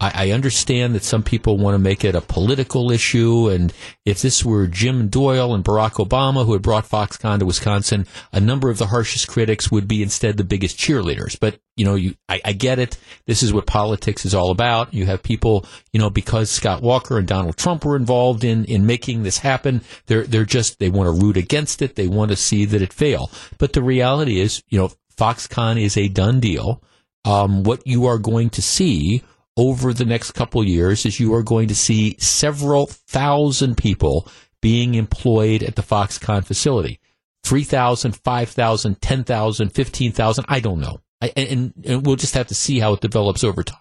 I, 0.03 0.25
I 0.25 0.31
understand 0.31 0.95
that 0.95 1.03
some 1.05 1.23
people 1.23 1.57
want 1.57 1.75
to 1.75 1.79
make 1.79 2.03
it 2.03 2.13
a 2.13 2.19
political 2.19 2.91
issue, 2.91 3.47
and 3.47 3.71
if 4.03 4.21
this 4.21 4.43
were 4.43 4.67
Jim 4.67 5.07
Doyle 5.07 5.53
and 5.53 5.63
Barack 5.63 6.05
Obama 6.05 6.45
who 6.45 6.51
had 6.51 6.61
brought 6.61 6.89
Foxconn 6.89 7.39
to 7.39 7.45
Wisconsin, 7.45 8.05
a 8.33 8.41
number 8.41 8.69
of 8.69 8.77
the 8.77 8.87
harshest 8.87 9.29
critics 9.29 9.71
would 9.71 9.87
be 9.87 10.03
instead 10.03 10.35
the 10.35 10.43
biggest 10.43 10.77
cheerleaders. 10.77 11.39
But 11.39 11.59
you 11.77 11.85
know, 11.85 11.95
you 11.95 12.15
I, 12.27 12.41
I 12.43 12.51
get 12.51 12.79
it. 12.79 12.97
This 13.27 13.43
is 13.43 13.53
what 13.53 13.65
politics 13.65 14.25
is 14.25 14.35
all 14.35 14.51
about. 14.51 14.93
You 14.93 15.05
have 15.05 15.23
people, 15.23 15.65
you 15.93 16.01
know, 16.01 16.09
because 16.09 16.51
Scott 16.51 16.81
Walker 16.81 17.17
and 17.17 17.27
Donald 17.27 17.55
Trump 17.55 17.85
were 17.85 17.95
involved 17.95 18.43
in 18.43 18.65
in 18.65 18.85
making 18.85 19.23
this 19.23 19.37
happen. 19.37 19.81
They're 20.07 20.23
they're 20.25 20.43
just 20.43 20.79
they 20.79 20.89
want 20.89 21.07
to 21.07 21.25
root 21.25 21.37
against 21.37 21.81
it. 21.81 21.95
They 21.95 22.09
want 22.09 22.31
to 22.31 22.35
see 22.35 22.65
that 22.65 22.81
it 22.81 22.91
fail. 22.91 23.31
But 23.57 23.71
the 23.71 23.81
reality 23.81 24.41
is, 24.41 24.63
you 24.67 24.79
know, 24.79 24.91
Foxconn 25.17 25.81
is 25.81 25.95
a 25.95 26.09
done 26.09 26.41
deal. 26.41 26.83
Um, 27.23 27.63
what 27.63 27.87
you 27.87 28.05
are 28.07 28.17
going 28.17 28.49
to 28.49 28.61
see 28.61 29.23
over 29.57 29.93
the 29.93 30.05
next 30.05 30.31
couple 30.31 30.63
years 30.63 31.05
is 31.05 31.19
you 31.19 31.33
are 31.33 31.43
going 31.43 31.67
to 31.67 31.75
see 31.75 32.17
several 32.19 32.87
thousand 32.87 33.77
people 33.77 34.27
being 34.61 34.95
employed 34.95 35.61
at 35.61 35.75
the 35.75 35.81
Foxconn 35.81 36.45
facility. 36.45 36.99
3,000, 37.43 38.15
5,000, 38.15 39.01
10,000, 39.01 39.69
15,000, 39.69 40.45
I 40.47 40.59
don't 40.59 40.79
know. 40.79 41.01
And, 41.35 41.73
and, 41.85 42.05
we'll 42.05 42.15
just 42.15 42.33
have 42.33 42.47
to 42.47 42.55
see 42.55 42.79
how 42.79 42.93
it 42.93 43.01
develops 43.01 43.43
over 43.43 43.63
time. 43.63 43.79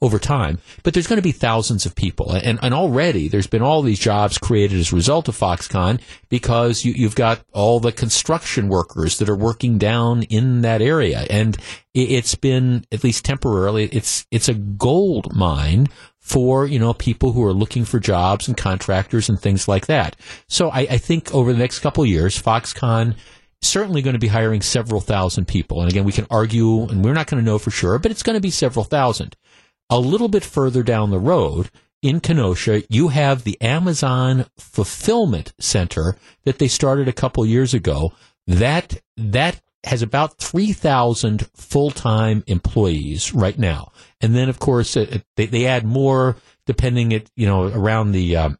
Over 0.00 0.18
time, 0.18 0.58
but 0.82 0.92
there's 0.92 1.06
going 1.06 1.18
to 1.18 1.22
be 1.22 1.30
thousands 1.30 1.86
of 1.86 1.94
people, 1.94 2.32
and, 2.32 2.58
and 2.60 2.74
already 2.74 3.28
there's 3.28 3.46
been 3.46 3.62
all 3.62 3.80
these 3.80 4.00
jobs 4.00 4.36
created 4.36 4.80
as 4.80 4.92
a 4.92 4.96
result 4.96 5.28
of 5.28 5.38
Foxconn 5.38 6.00
because 6.28 6.84
you, 6.84 6.92
you've 6.94 7.14
got 7.14 7.44
all 7.52 7.78
the 7.78 7.92
construction 7.92 8.68
workers 8.68 9.18
that 9.18 9.28
are 9.28 9.36
working 9.36 9.78
down 9.78 10.24
in 10.24 10.62
that 10.62 10.82
area, 10.82 11.24
and 11.30 11.56
it's 11.94 12.34
been 12.34 12.84
at 12.90 13.04
least 13.04 13.24
temporarily 13.24 13.84
it's 13.84 14.26
it's 14.30 14.48
a 14.48 14.54
gold 14.54 15.36
mine 15.36 15.88
for 16.22 16.66
you 16.66 16.78
know 16.78 16.94
people 16.94 17.32
who 17.32 17.44
are 17.44 17.52
looking 17.52 17.84
for 17.84 18.00
jobs 18.00 18.48
and 18.48 18.56
contractors 18.56 19.28
and 19.28 19.38
things 19.40 19.68
like 19.68 19.86
that. 19.86 20.16
So 20.48 20.70
I, 20.70 20.80
I 20.80 20.98
think 20.98 21.34
over 21.34 21.52
the 21.52 21.58
next 21.58 21.80
couple 21.80 22.04
of 22.04 22.08
years, 22.08 22.40
Foxconn 22.40 23.16
certainly 23.62 24.02
going 24.02 24.14
to 24.14 24.20
be 24.20 24.28
hiring 24.28 24.60
several 24.60 25.00
thousand 25.00 25.46
people. 25.46 25.80
And 25.80 25.90
again, 25.90 26.04
we 26.04 26.12
can 26.12 26.26
argue, 26.30 26.82
and 26.82 27.04
we're 27.04 27.14
not 27.14 27.28
going 27.28 27.42
to 27.42 27.50
know 27.50 27.58
for 27.58 27.70
sure, 27.70 27.98
but 27.98 28.10
it's 28.10 28.22
going 28.22 28.34
to 28.34 28.40
be 28.40 28.50
several 28.50 28.84
thousand. 28.84 29.36
A 29.90 29.98
little 29.98 30.28
bit 30.28 30.44
further 30.44 30.82
down 30.82 31.10
the 31.10 31.18
road, 31.18 31.70
in 32.02 32.18
Kenosha, 32.20 32.82
you 32.88 33.08
have 33.08 33.44
the 33.44 33.60
Amazon 33.60 34.46
Fulfillment 34.58 35.52
Center 35.60 36.16
that 36.44 36.58
they 36.58 36.68
started 36.68 37.06
a 37.06 37.12
couple 37.12 37.46
years 37.46 37.74
ago. 37.74 38.12
That 38.48 39.00
that 39.16 39.60
has 39.84 40.02
about 40.02 40.38
3,000 40.38 41.46
full-time 41.54 42.44
employees 42.46 43.34
right 43.34 43.58
now. 43.58 43.90
And 44.20 44.34
then, 44.34 44.48
of 44.48 44.58
course, 44.58 44.96
uh, 44.96 45.18
they, 45.36 45.46
they 45.46 45.66
add 45.66 45.84
more 45.84 46.36
depending 46.66 47.10
it, 47.10 47.30
you 47.34 47.46
know, 47.46 47.64
around 47.64 48.12
the, 48.12 48.36
um, 48.36 48.58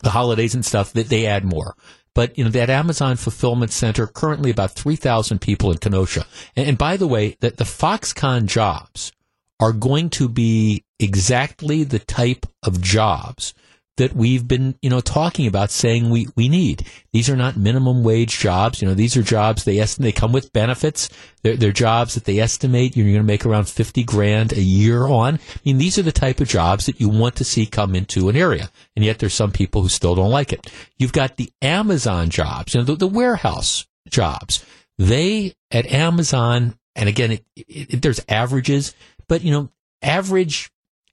the 0.00 0.10
holidays 0.10 0.54
and 0.54 0.64
stuff 0.64 0.92
that 0.92 1.08
they 1.08 1.26
add 1.26 1.44
more. 1.44 1.74
But 2.18 2.36
you 2.36 2.42
know 2.42 2.50
that 2.50 2.68
Amazon 2.68 3.14
fulfillment 3.14 3.70
center 3.70 4.08
currently 4.08 4.50
about 4.50 4.72
three 4.72 4.96
thousand 4.96 5.40
people 5.40 5.70
in 5.70 5.78
Kenosha. 5.78 6.26
And, 6.56 6.70
and 6.70 6.76
by 6.76 6.96
the 6.96 7.06
way, 7.06 7.36
that 7.38 7.58
the 7.58 7.64
Foxconn 7.64 8.46
jobs 8.46 9.12
are 9.60 9.70
going 9.70 10.10
to 10.10 10.28
be 10.28 10.82
exactly 10.98 11.84
the 11.84 12.00
type 12.00 12.44
of 12.64 12.82
jobs 12.82 13.54
that 13.98 14.14
we've 14.14 14.48
been, 14.48 14.76
you 14.80 14.90
know, 14.90 15.00
talking 15.00 15.46
about 15.46 15.70
saying 15.70 16.08
we, 16.08 16.28
we 16.36 16.48
need. 16.48 16.86
These 17.12 17.28
are 17.28 17.36
not 17.36 17.56
minimum 17.56 18.02
wage 18.02 18.38
jobs. 18.38 18.80
You 18.80 18.88
know, 18.88 18.94
these 18.94 19.16
are 19.16 19.22
jobs 19.22 19.64
they 19.64 19.78
estimate 19.78 20.14
they 20.14 20.20
come 20.20 20.32
with 20.32 20.52
benefits. 20.52 21.08
They're, 21.42 21.56
they're 21.56 21.72
jobs 21.72 22.14
that 22.14 22.24
they 22.24 22.38
estimate 22.38 22.96
you're 22.96 23.06
going 23.06 23.16
to 23.16 23.22
make 23.22 23.44
around 23.44 23.68
50 23.68 24.02
grand 24.04 24.52
a 24.52 24.60
year 24.60 25.06
on. 25.06 25.34
I 25.34 25.60
mean, 25.64 25.78
these 25.78 25.98
are 25.98 26.02
the 26.02 26.12
type 26.12 26.40
of 26.40 26.48
jobs 26.48 26.86
that 26.86 27.00
you 27.00 27.08
want 27.08 27.36
to 27.36 27.44
see 27.44 27.66
come 27.66 27.94
into 27.94 28.28
an 28.28 28.36
area. 28.36 28.70
And 28.96 29.04
yet 29.04 29.18
there's 29.18 29.34
some 29.34 29.52
people 29.52 29.82
who 29.82 29.88
still 29.88 30.14
don't 30.14 30.30
like 30.30 30.52
it. 30.52 30.72
You've 30.96 31.12
got 31.12 31.36
the 31.36 31.52
Amazon 31.60 32.30
jobs, 32.30 32.74
you 32.74 32.80
know, 32.80 32.84
the, 32.84 32.96
the 32.96 33.06
warehouse 33.06 33.86
jobs. 34.08 34.64
They 34.96 35.54
at 35.70 35.86
Amazon, 35.86 36.76
and 36.96 37.08
again, 37.08 37.32
it, 37.32 37.44
it, 37.56 38.02
there's 38.02 38.24
averages, 38.28 38.94
but 39.28 39.42
you 39.42 39.50
know, 39.50 39.70
average 40.02 40.70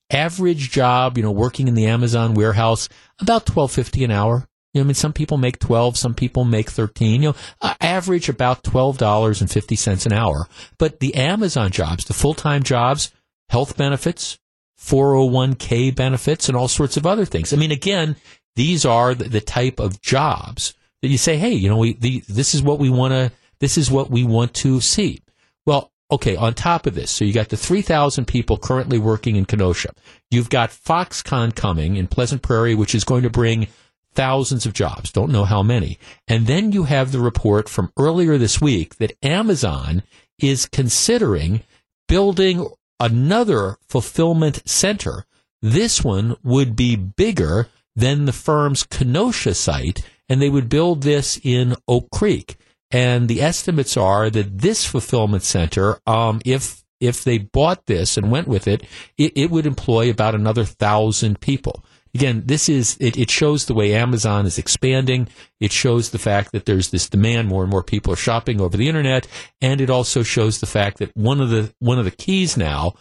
average 0.10 0.72
job, 0.72 1.18
you 1.18 1.24
know, 1.24 1.32
working 1.32 1.68
in 1.68 1.74
the 1.74 1.88
Amazon 1.88 2.34
warehouse, 2.34 2.90
about 3.20 3.46
twelve 3.46 3.72
fifty 3.72 4.04
an 4.04 4.12
hour. 4.12 4.48
You 4.74 4.82
know, 4.82 4.86
I 4.86 4.88
mean, 4.88 4.96
some 4.96 5.14
people 5.14 5.38
make 5.38 5.60
twelve, 5.60 5.98
some 5.98 6.14
people 6.14 6.44
make 6.44 6.70
thirteen. 6.70 7.22
You 7.22 7.30
know, 7.30 7.36
uh, 7.62 7.76
average 7.82 8.30
about 8.30 8.64
twelve 8.64 8.98
dollars 8.98 9.42
and 9.42 9.50
fifty 9.50 9.76
cents 9.76 10.06
an 10.06 10.14
hour. 10.14 10.48
But 10.78 11.00
the 11.00 11.16
Amazon 11.16 11.72
jobs, 11.72 12.06
the 12.06 12.14
full 12.14 12.34
time 12.34 12.64
jobs, 12.64 13.12
health 13.50 13.78
benefits, 13.78 14.38
four 14.76 15.16
hundred 15.16 15.32
one 15.32 15.56
k 15.56 15.92
benefits, 15.92 16.50
and 16.50 16.58
all 16.58 16.68
sorts 16.68 16.98
of 16.98 17.06
other 17.06 17.26
things. 17.26 17.54
I 17.54 17.58
mean, 17.58 17.72
again, 17.72 18.16
these 18.56 18.86
are 18.86 19.16
the, 19.16 19.26
the 19.26 19.42
type 19.42 19.80
of 19.80 20.02
jobs 20.02 20.74
that 21.02 21.08
you 21.10 21.18
say, 21.18 21.38
hey, 21.38 21.54
you 21.54 21.70
know, 21.70 21.78
we 21.78 21.94
the, 21.94 22.24
this 22.28 22.54
is 22.54 22.62
what 22.62 22.80
we 22.80 22.90
want 22.90 23.14
to 23.14 23.32
this 23.60 23.78
is 23.78 23.90
what 23.90 24.10
we 24.12 24.24
want 24.24 24.54
to 24.56 24.82
see. 24.82 25.22
Well, 25.66 25.92
okay, 26.12 26.36
on 26.36 26.54
top 26.54 26.86
of 26.86 26.96
this, 26.96 27.12
so 27.12 27.26
you 27.26 27.34
got 27.34 27.50
the 27.50 27.58
3,000 27.58 28.26
people 28.26 28.58
currently 28.58 28.98
working 28.98 29.36
in 29.36 29.46
Kenosha. 29.46 29.90
You've 30.30 30.50
got 30.50 30.70
Foxconn 30.70 31.56
coming 31.56 31.96
in 31.96 32.08
Pleasant 32.08 32.42
Prairie, 32.42 32.76
which 32.76 32.96
is 32.96 33.04
going 33.04 33.24
to 33.24 33.30
bring 33.30 33.68
thousands 34.14 34.66
of 34.66 34.74
jobs. 34.74 35.12
Don't 35.12 35.32
know 35.32 35.46
how 35.46 35.62
many. 35.62 36.00
And 36.28 36.48
then 36.48 36.72
you 36.72 36.84
have 36.84 37.12
the 37.12 37.20
report 37.20 37.68
from 37.68 37.92
earlier 37.98 38.38
this 38.38 38.62
week 38.62 38.96
that 38.96 39.18
Amazon 39.24 40.04
is 40.40 40.66
considering 40.66 41.62
building 42.08 42.68
another 43.00 43.78
fulfillment 43.88 44.62
center. 44.68 45.26
This 45.62 46.04
one 46.04 46.36
would 46.44 46.76
be 46.76 46.96
bigger 46.96 47.68
than 47.96 48.26
the 48.26 48.34
firm's 48.34 48.84
Kenosha 48.84 49.54
site, 49.54 50.04
and 50.30 50.42
they 50.42 50.50
would 50.50 50.70
build 50.70 51.04
this 51.04 51.40
in 51.44 51.76
Oak 51.88 52.10
Creek. 52.12 52.58
And 52.96 53.28
the 53.28 53.42
estimates 53.42 53.98
are 53.98 54.30
that 54.30 54.60
this 54.60 54.86
fulfillment 54.86 55.44
center, 55.44 56.00
um, 56.08 56.42
if 56.46 56.82
if 57.02 57.26
they 57.26 57.40
bought 57.40 57.88
this 57.88 58.16
and 58.16 58.32
went 58.32 58.48
with 58.48 58.70
it, 58.70 58.84
it, 59.18 59.34
it 59.36 59.52
would 59.52 59.66
employ 59.66 60.10
about 60.10 60.34
another 60.34 60.64
thousand 60.64 61.42
people. 61.42 61.84
Again, 62.14 62.44
this 62.46 62.70
is 62.70 62.96
it, 63.02 63.18
it 63.18 63.30
shows 63.30 63.66
the 63.66 63.74
way 63.74 63.94
Amazon 63.94 64.46
is 64.46 64.58
expanding. 64.58 65.28
It 65.60 65.74
shows 65.74 66.12
the 66.12 66.20
fact 66.20 66.54
that 66.54 66.64
there's 66.64 66.92
this 66.92 67.10
demand, 67.10 67.50
more 67.50 67.64
and 67.64 67.70
more 67.70 67.84
people 67.84 68.14
are 68.14 68.16
shopping 68.16 68.62
over 68.62 68.78
the 68.78 68.88
internet, 68.88 69.28
and 69.60 69.82
it 69.82 69.90
also 69.90 70.24
shows 70.24 70.62
the 70.62 70.66
fact 70.66 71.00
that 71.00 71.12
one 71.18 71.42
of 71.42 71.50
the 71.50 71.74
one 71.80 72.00
of 72.00 72.06
the 72.06 72.12
keys 72.12 72.56
now 72.56 72.94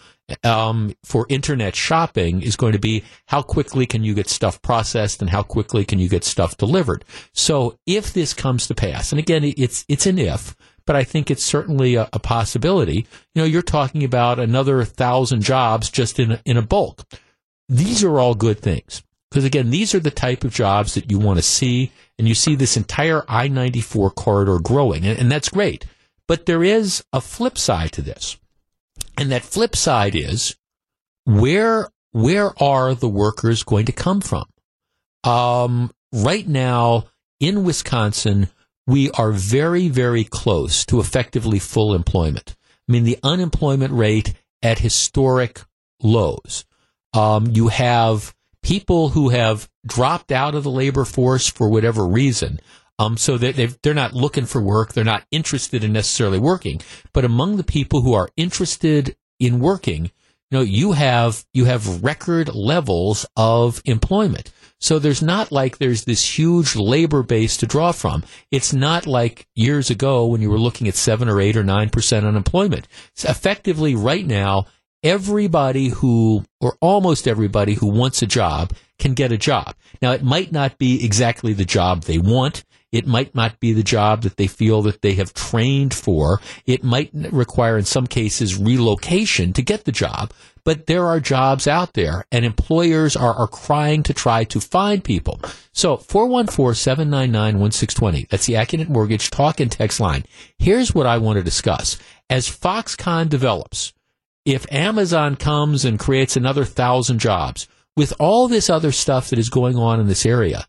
um, 0.42 0.94
for 1.04 1.26
internet 1.28 1.76
shopping 1.76 2.42
is 2.42 2.56
going 2.56 2.72
to 2.72 2.78
be 2.78 3.04
how 3.26 3.42
quickly 3.42 3.86
can 3.86 4.04
you 4.04 4.14
get 4.14 4.28
stuff 4.28 4.60
processed 4.62 5.20
and 5.20 5.30
how 5.30 5.42
quickly 5.42 5.84
can 5.84 5.98
you 5.98 6.08
get 6.08 6.24
stuff 6.24 6.56
delivered. 6.56 7.04
So 7.32 7.78
if 7.86 8.12
this 8.12 8.32
comes 8.32 8.66
to 8.68 8.74
pass, 8.74 9.12
and 9.12 9.18
again, 9.18 9.44
it's 9.44 9.84
it's 9.88 10.06
an 10.06 10.18
if, 10.18 10.56
but 10.86 10.96
I 10.96 11.04
think 11.04 11.30
it's 11.30 11.44
certainly 11.44 11.94
a, 11.94 12.08
a 12.12 12.18
possibility. 12.18 13.06
You 13.34 13.42
know, 13.42 13.44
you're 13.44 13.62
talking 13.62 14.04
about 14.04 14.38
another 14.38 14.84
thousand 14.84 15.42
jobs 15.42 15.90
just 15.90 16.18
in 16.18 16.38
in 16.44 16.56
a 16.56 16.62
bulk. 16.62 17.04
These 17.68 18.04
are 18.04 18.18
all 18.18 18.34
good 18.34 18.60
things 18.60 19.02
because 19.30 19.44
again, 19.44 19.70
these 19.70 19.94
are 19.94 20.00
the 20.00 20.10
type 20.10 20.44
of 20.44 20.54
jobs 20.54 20.94
that 20.94 21.10
you 21.10 21.18
want 21.18 21.38
to 21.38 21.42
see, 21.42 21.92
and 22.18 22.28
you 22.28 22.34
see 22.34 22.55
this 22.55 22.76
entire 22.76 23.24
I-94 23.28 24.14
corridor 24.14 24.59
growing, 24.60 25.05
and, 25.05 25.18
and 25.18 25.32
that's 25.32 25.48
great. 25.48 25.86
But 26.26 26.46
there 26.46 26.62
is 26.62 27.05
a 27.12 27.20
flip 27.20 27.59
side 27.59 27.92
to 27.92 28.02
this 28.02 28.38
and 29.16 29.31
that 29.31 29.43
flip 29.43 29.77
side 29.77 30.15
is 30.15 30.57
where 31.24 31.89
where 32.12 32.53
are 32.62 32.95
the 32.95 33.09
workers 33.09 33.65
going 33.65 33.86
to 33.86 33.93
come 33.93 34.20
from? 34.20 34.45
Um, 35.24 35.93
right 36.12 36.47
now 36.47 37.07
in 37.41 37.65
Wisconsin, 37.65 38.49
we 38.86 39.11
are 39.12 39.32
very, 39.32 39.89
very 39.89 40.24
close 40.24 40.85
to 40.86 41.01
effectively 41.01 41.59
full 41.59 41.95
employment. 41.95 42.55
I 42.89 42.93
mean, 42.93 43.05
the 43.05 43.19
unemployment 43.23 43.93
rate 43.93 44.35
at 44.62 44.78
historic 44.78 45.61
lows. 46.03 46.65
Um, 47.15 47.49
you 47.51 47.69
have 47.69 48.35
people 48.62 49.11
who 49.11 49.31
have 49.31 49.69
dropped 49.86 50.32
out 50.32 50.55
of 50.55 50.65
the 50.65 50.70
labor 50.70 51.05
force 51.05 51.49
for 51.49 51.69
whatever 51.69 52.07
reason. 52.07 52.61
Um, 52.98 53.16
so 53.16 53.36
that 53.38 53.82
they're 53.82 53.92
not 53.92 54.12
looking 54.12 54.46
for 54.46 54.60
work. 54.62 54.92
They're 54.92 55.02
not 55.02 55.24
interested 55.32 55.82
in 55.82 55.92
necessarily 55.92 56.38
working. 56.38 56.80
But 57.12 57.24
among 57.24 57.56
the 57.56 57.64
people 57.64 58.02
who 58.02 58.14
are 58.14 58.28
interested 58.36 59.16
in 59.40 59.58
working, 59.58 60.04
you 60.04 60.58
know, 60.58 60.60
you 60.60 60.92
have, 60.92 61.44
you 61.52 61.64
have 61.64 62.04
record 62.04 62.54
levels 62.54 63.26
of 63.36 63.82
employment. 63.84 64.52
So 64.80 64.98
there's 64.98 65.22
not 65.22 65.50
like 65.50 65.78
there's 65.78 66.04
this 66.04 66.38
huge 66.38 66.76
labor 66.76 67.22
base 67.22 67.56
to 67.56 67.66
draw 67.66 67.90
from. 67.92 68.22
It's 68.50 68.72
not 68.72 69.06
like 69.06 69.46
years 69.54 69.90
ago 69.90 70.26
when 70.26 70.42
you 70.42 70.50
were 70.50 70.58
looking 70.58 70.86
at 70.86 70.94
seven 70.94 71.28
or 71.28 71.40
eight 71.40 71.56
or 71.56 71.64
nine 71.64 71.88
percent 71.90 72.26
unemployment. 72.26 72.86
It's 73.12 73.24
effectively 73.24 73.94
right 73.94 74.26
now, 74.26 74.66
everybody 75.02 75.88
who, 75.88 76.44
or 76.60 76.76
almost 76.80 77.26
everybody 77.26 77.74
who 77.74 77.86
wants 77.86 78.22
a 78.22 78.26
job 78.26 78.72
can 78.98 79.14
get 79.14 79.32
a 79.32 79.38
job. 79.38 79.74
Now 80.02 80.12
it 80.12 80.22
might 80.22 80.52
not 80.52 80.76
be 80.78 81.04
exactly 81.04 81.54
the 81.54 81.64
job 81.64 82.02
they 82.02 82.18
want. 82.18 82.62
It 82.94 83.06
might 83.08 83.34
not 83.34 83.58
be 83.58 83.72
the 83.72 83.82
job 83.82 84.22
that 84.22 84.36
they 84.36 84.46
feel 84.46 84.80
that 84.82 85.02
they 85.02 85.14
have 85.14 85.34
trained 85.34 85.92
for. 85.92 86.40
It 86.64 86.84
might 86.84 87.10
require, 87.12 87.76
in 87.76 87.84
some 87.84 88.06
cases, 88.06 88.56
relocation 88.56 89.52
to 89.54 89.62
get 89.62 89.84
the 89.84 89.90
job. 89.90 90.32
But 90.62 90.86
there 90.86 91.04
are 91.04 91.18
jobs 91.18 91.66
out 91.66 91.94
there, 91.94 92.24
and 92.30 92.44
employers 92.44 93.16
are, 93.16 93.34
are 93.34 93.48
crying 93.48 94.04
to 94.04 94.14
try 94.14 94.44
to 94.44 94.60
find 94.60 95.02
people. 95.02 95.40
So 95.72 95.96
414-799-1620. 95.96 98.28
That's 98.28 98.46
the 98.46 98.52
Accunet 98.52 98.88
Mortgage 98.88 99.28
talk 99.28 99.58
and 99.58 99.72
text 99.72 99.98
line. 99.98 100.24
Here's 100.60 100.94
what 100.94 101.06
I 101.06 101.18
want 101.18 101.38
to 101.38 101.42
discuss. 101.42 101.98
As 102.30 102.48
Foxconn 102.48 103.28
develops, 103.28 103.92
if 104.44 104.72
Amazon 104.72 105.34
comes 105.34 105.84
and 105.84 105.98
creates 105.98 106.36
another 106.36 106.64
thousand 106.64 107.18
jobs, 107.18 107.66
with 107.96 108.12
all 108.20 108.46
this 108.46 108.70
other 108.70 108.92
stuff 108.92 109.30
that 109.30 109.38
is 109.40 109.48
going 109.48 109.76
on 109.76 109.98
in 109.98 110.06
this 110.06 110.24
area, 110.24 110.68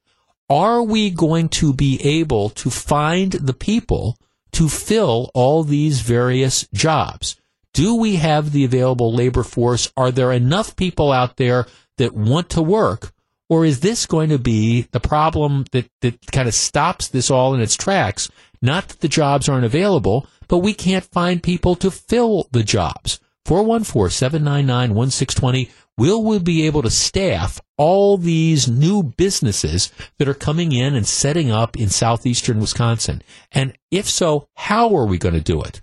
are 0.49 0.83
we 0.83 1.09
going 1.09 1.49
to 1.49 1.73
be 1.73 1.99
able 2.03 2.49
to 2.51 2.69
find 2.69 3.31
the 3.31 3.53
people 3.53 4.17
to 4.51 4.69
fill 4.69 5.31
all 5.33 5.63
these 5.63 6.01
various 6.01 6.67
jobs? 6.73 7.35
Do 7.73 7.95
we 7.95 8.15
have 8.15 8.51
the 8.51 8.63
available 8.63 9.13
labor 9.13 9.43
force? 9.43 9.91
Are 9.97 10.11
there 10.11 10.31
enough 10.31 10.75
people 10.75 11.11
out 11.11 11.37
there 11.37 11.65
that 11.97 12.13
want 12.13 12.49
to 12.51 12.61
work? 12.61 13.11
Or 13.49 13.65
is 13.65 13.81
this 13.81 14.05
going 14.05 14.29
to 14.29 14.39
be 14.39 14.83
the 14.91 14.99
problem 14.99 15.65
that, 15.71 15.89
that 16.01 16.19
kind 16.31 16.47
of 16.47 16.53
stops 16.53 17.09
this 17.09 17.29
all 17.29 17.53
in 17.53 17.61
its 17.61 17.75
tracks? 17.75 18.29
Not 18.61 18.87
that 18.87 19.01
the 19.01 19.07
jobs 19.07 19.49
aren't 19.49 19.65
available, 19.65 20.27
but 20.47 20.59
we 20.59 20.73
can't 20.73 21.05
find 21.05 21.43
people 21.43 21.75
to 21.75 21.91
fill 21.91 22.47
the 22.51 22.63
jobs. 22.63 23.19
414 23.45 24.09
799 24.09 24.95
1620. 24.95 25.69
Will 25.97 26.21
we 26.21 26.39
be 26.39 26.65
able 26.65 26.81
to 26.81 26.89
staff 26.89 27.61
all 27.77 28.17
these 28.17 28.67
new 28.67 29.01
businesses 29.01 29.93
that 30.17 30.27
are 30.27 30.33
coming 30.33 30.73
in 30.73 30.93
and 30.93 31.07
setting 31.07 31.51
up 31.51 31.77
in 31.77 31.87
southeastern 31.87 32.59
Wisconsin? 32.59 33.21
And 33.53 33.77
if 33.91 34.09
so, 34.09 34.49
how 34.55 34.93
are 34.97 35.05
we 35.05 35.17
going 35.17 35.35
to 35.35 35.41
do 35.41 35.61
it? 35.61 35.79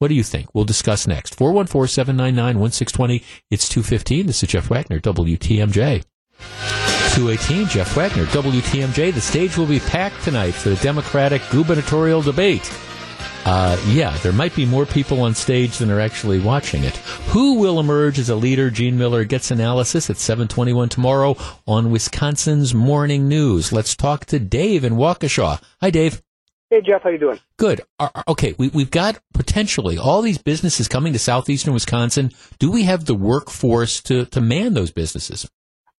What 0.00 0.08
do 0.08 0.14
you 0.14 0.22
think? 0.22 0.54
We'll 0.54 0.66
discuss 0.66 1.06
next. 1.06 1.34
414 1.34 1.88
799 1.88 2.60
1620. 2.60 3.24
It's 3.50 3.66
215. 3.70 4.26
This 4.26 4.42
is 4.42 4.50
Jeff 4.50 4.68
Wagner, 4.68 5.00
WTMJ. 5.00 6.04
218, 7.14 7.68
Jeff 7.68 7.96
Wagner, 7.96 8.26
WTMJ. 8.26 9.14
The 9.14 9.20
stage 9.20 9.56
will 9.56 9.66
be 9.66 9.80
packed 9.80 10.22
tonight 10.24 10.52
for 10.52 10.68
the 10.68 10.76
Democratic 10.76 11.40
gubernatorial 11.50 12.20
debate. 12.20 12.70
Uh, 13.44 13.78
yeah, 13.88 14.16
there 14.18 14.32
might 14.32 14.54
be 14.56 14.64
more 14.64 14.86
people 14.86 15.20
on 15.20 15.34
stage 15.34 15.76
than 15.76 15.90
are 15.90 16.00
actually 16.00 16.40
watching 16.40 16.82
it. 16.82 16.96
Who 17.28 17.58
will 17.58 17.78
emerge 17.78 18.18
as 18.18 18.30
a 18.30 18.36
leader? 18.36 18.70
Gene 18.70 18.96
Mueller 18.96 19.24
gets 19.24 19.50
analysis 19.50 20.08
at 20.08 20.16
721 20.16 20.88
tomorrow 20.88 21.36
on 21.66 21.90
Wisconsin's 21.90 22.74
Morning 22.74 23.28
News. 23.28 23.70
Let's 23.70 23.94
talk 23.94 24.24
to 24.26 24.38
Dave 24.38 24.82
in 24.82 24.94
Waukesha. 24.94 25.60
Hi, 25.82 25.90
Dave. 25.90 26.22
Hey, 26.70 26.80
Jeff, 26.80 27.02
how 27.02 27.10
you 27.10 27.18
doing? 27.18 27.38
Good. 27.58 27.82
Okay, 28.26 28.54
we, 28.56 28.68
we've 28.68 28.90
got 28.90 29.20
potentially 29.34 29.98
all 29.98 30.22
these 30.22 30.38
businesses 30.38 30.88
coming 30.88 31.12
to 31.12 31.18
southeastern 31.18 31.74
Wisconsin. 31.74 32.30
Do 32.58 32.70
we 32.70 32.84
have 32.84 33.04
the 33.04 33.14
workforce 33.14 34.00
to, 34.04 34.24
to 34.26 34.40
man 34.40 34.72
those 34.72 34.90
businesses? 34.90 35.48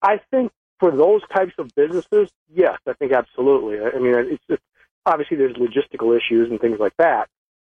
I 0.02 0.20
think 0.32 0.52
for 0.80 0.90
those 0.92 1.22
types 1.34 1.54
of 1.60 1.70
businesses, 1.76 2.30
yes, 2.52 2.78
I 2.88 2.94
think 2.94 3.14
absolutely. 3.14 3.80
I 3.80 4.00
mean, 4.00 4.16
it's 4.34 4.44
just, 4.50 4.62
obviously 5.06 5.38
there's 5.38 5.56
logistical 5.56 6.18
issues 6.18 6.50
and 6.50 6.60
things 6.60 6.80
like 6.80 6.94
that. 6.98 7.30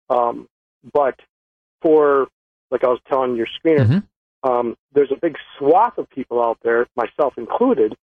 Um, 0.09 0.47
but 0.93 1.19
for, 1.81 2.27
like 2.71 2.83
I 2.83 2.87
was 2.87 2.99
telling 3.07 3.35
your 3.35 3.47
screener, 3.47 3.85
Mm-hmm. 3.87 4.49
um, 4.49 4.75
there's 4.93 5.11
a 5.11 5.15
big 5.15 5.37
swath 5.57 5.97
of 5.97 6.09
people 6.09 6.41
out 6.41 6.57
there, 6.63 6.87
myself 6.95 7.37
included, 7.37 7.95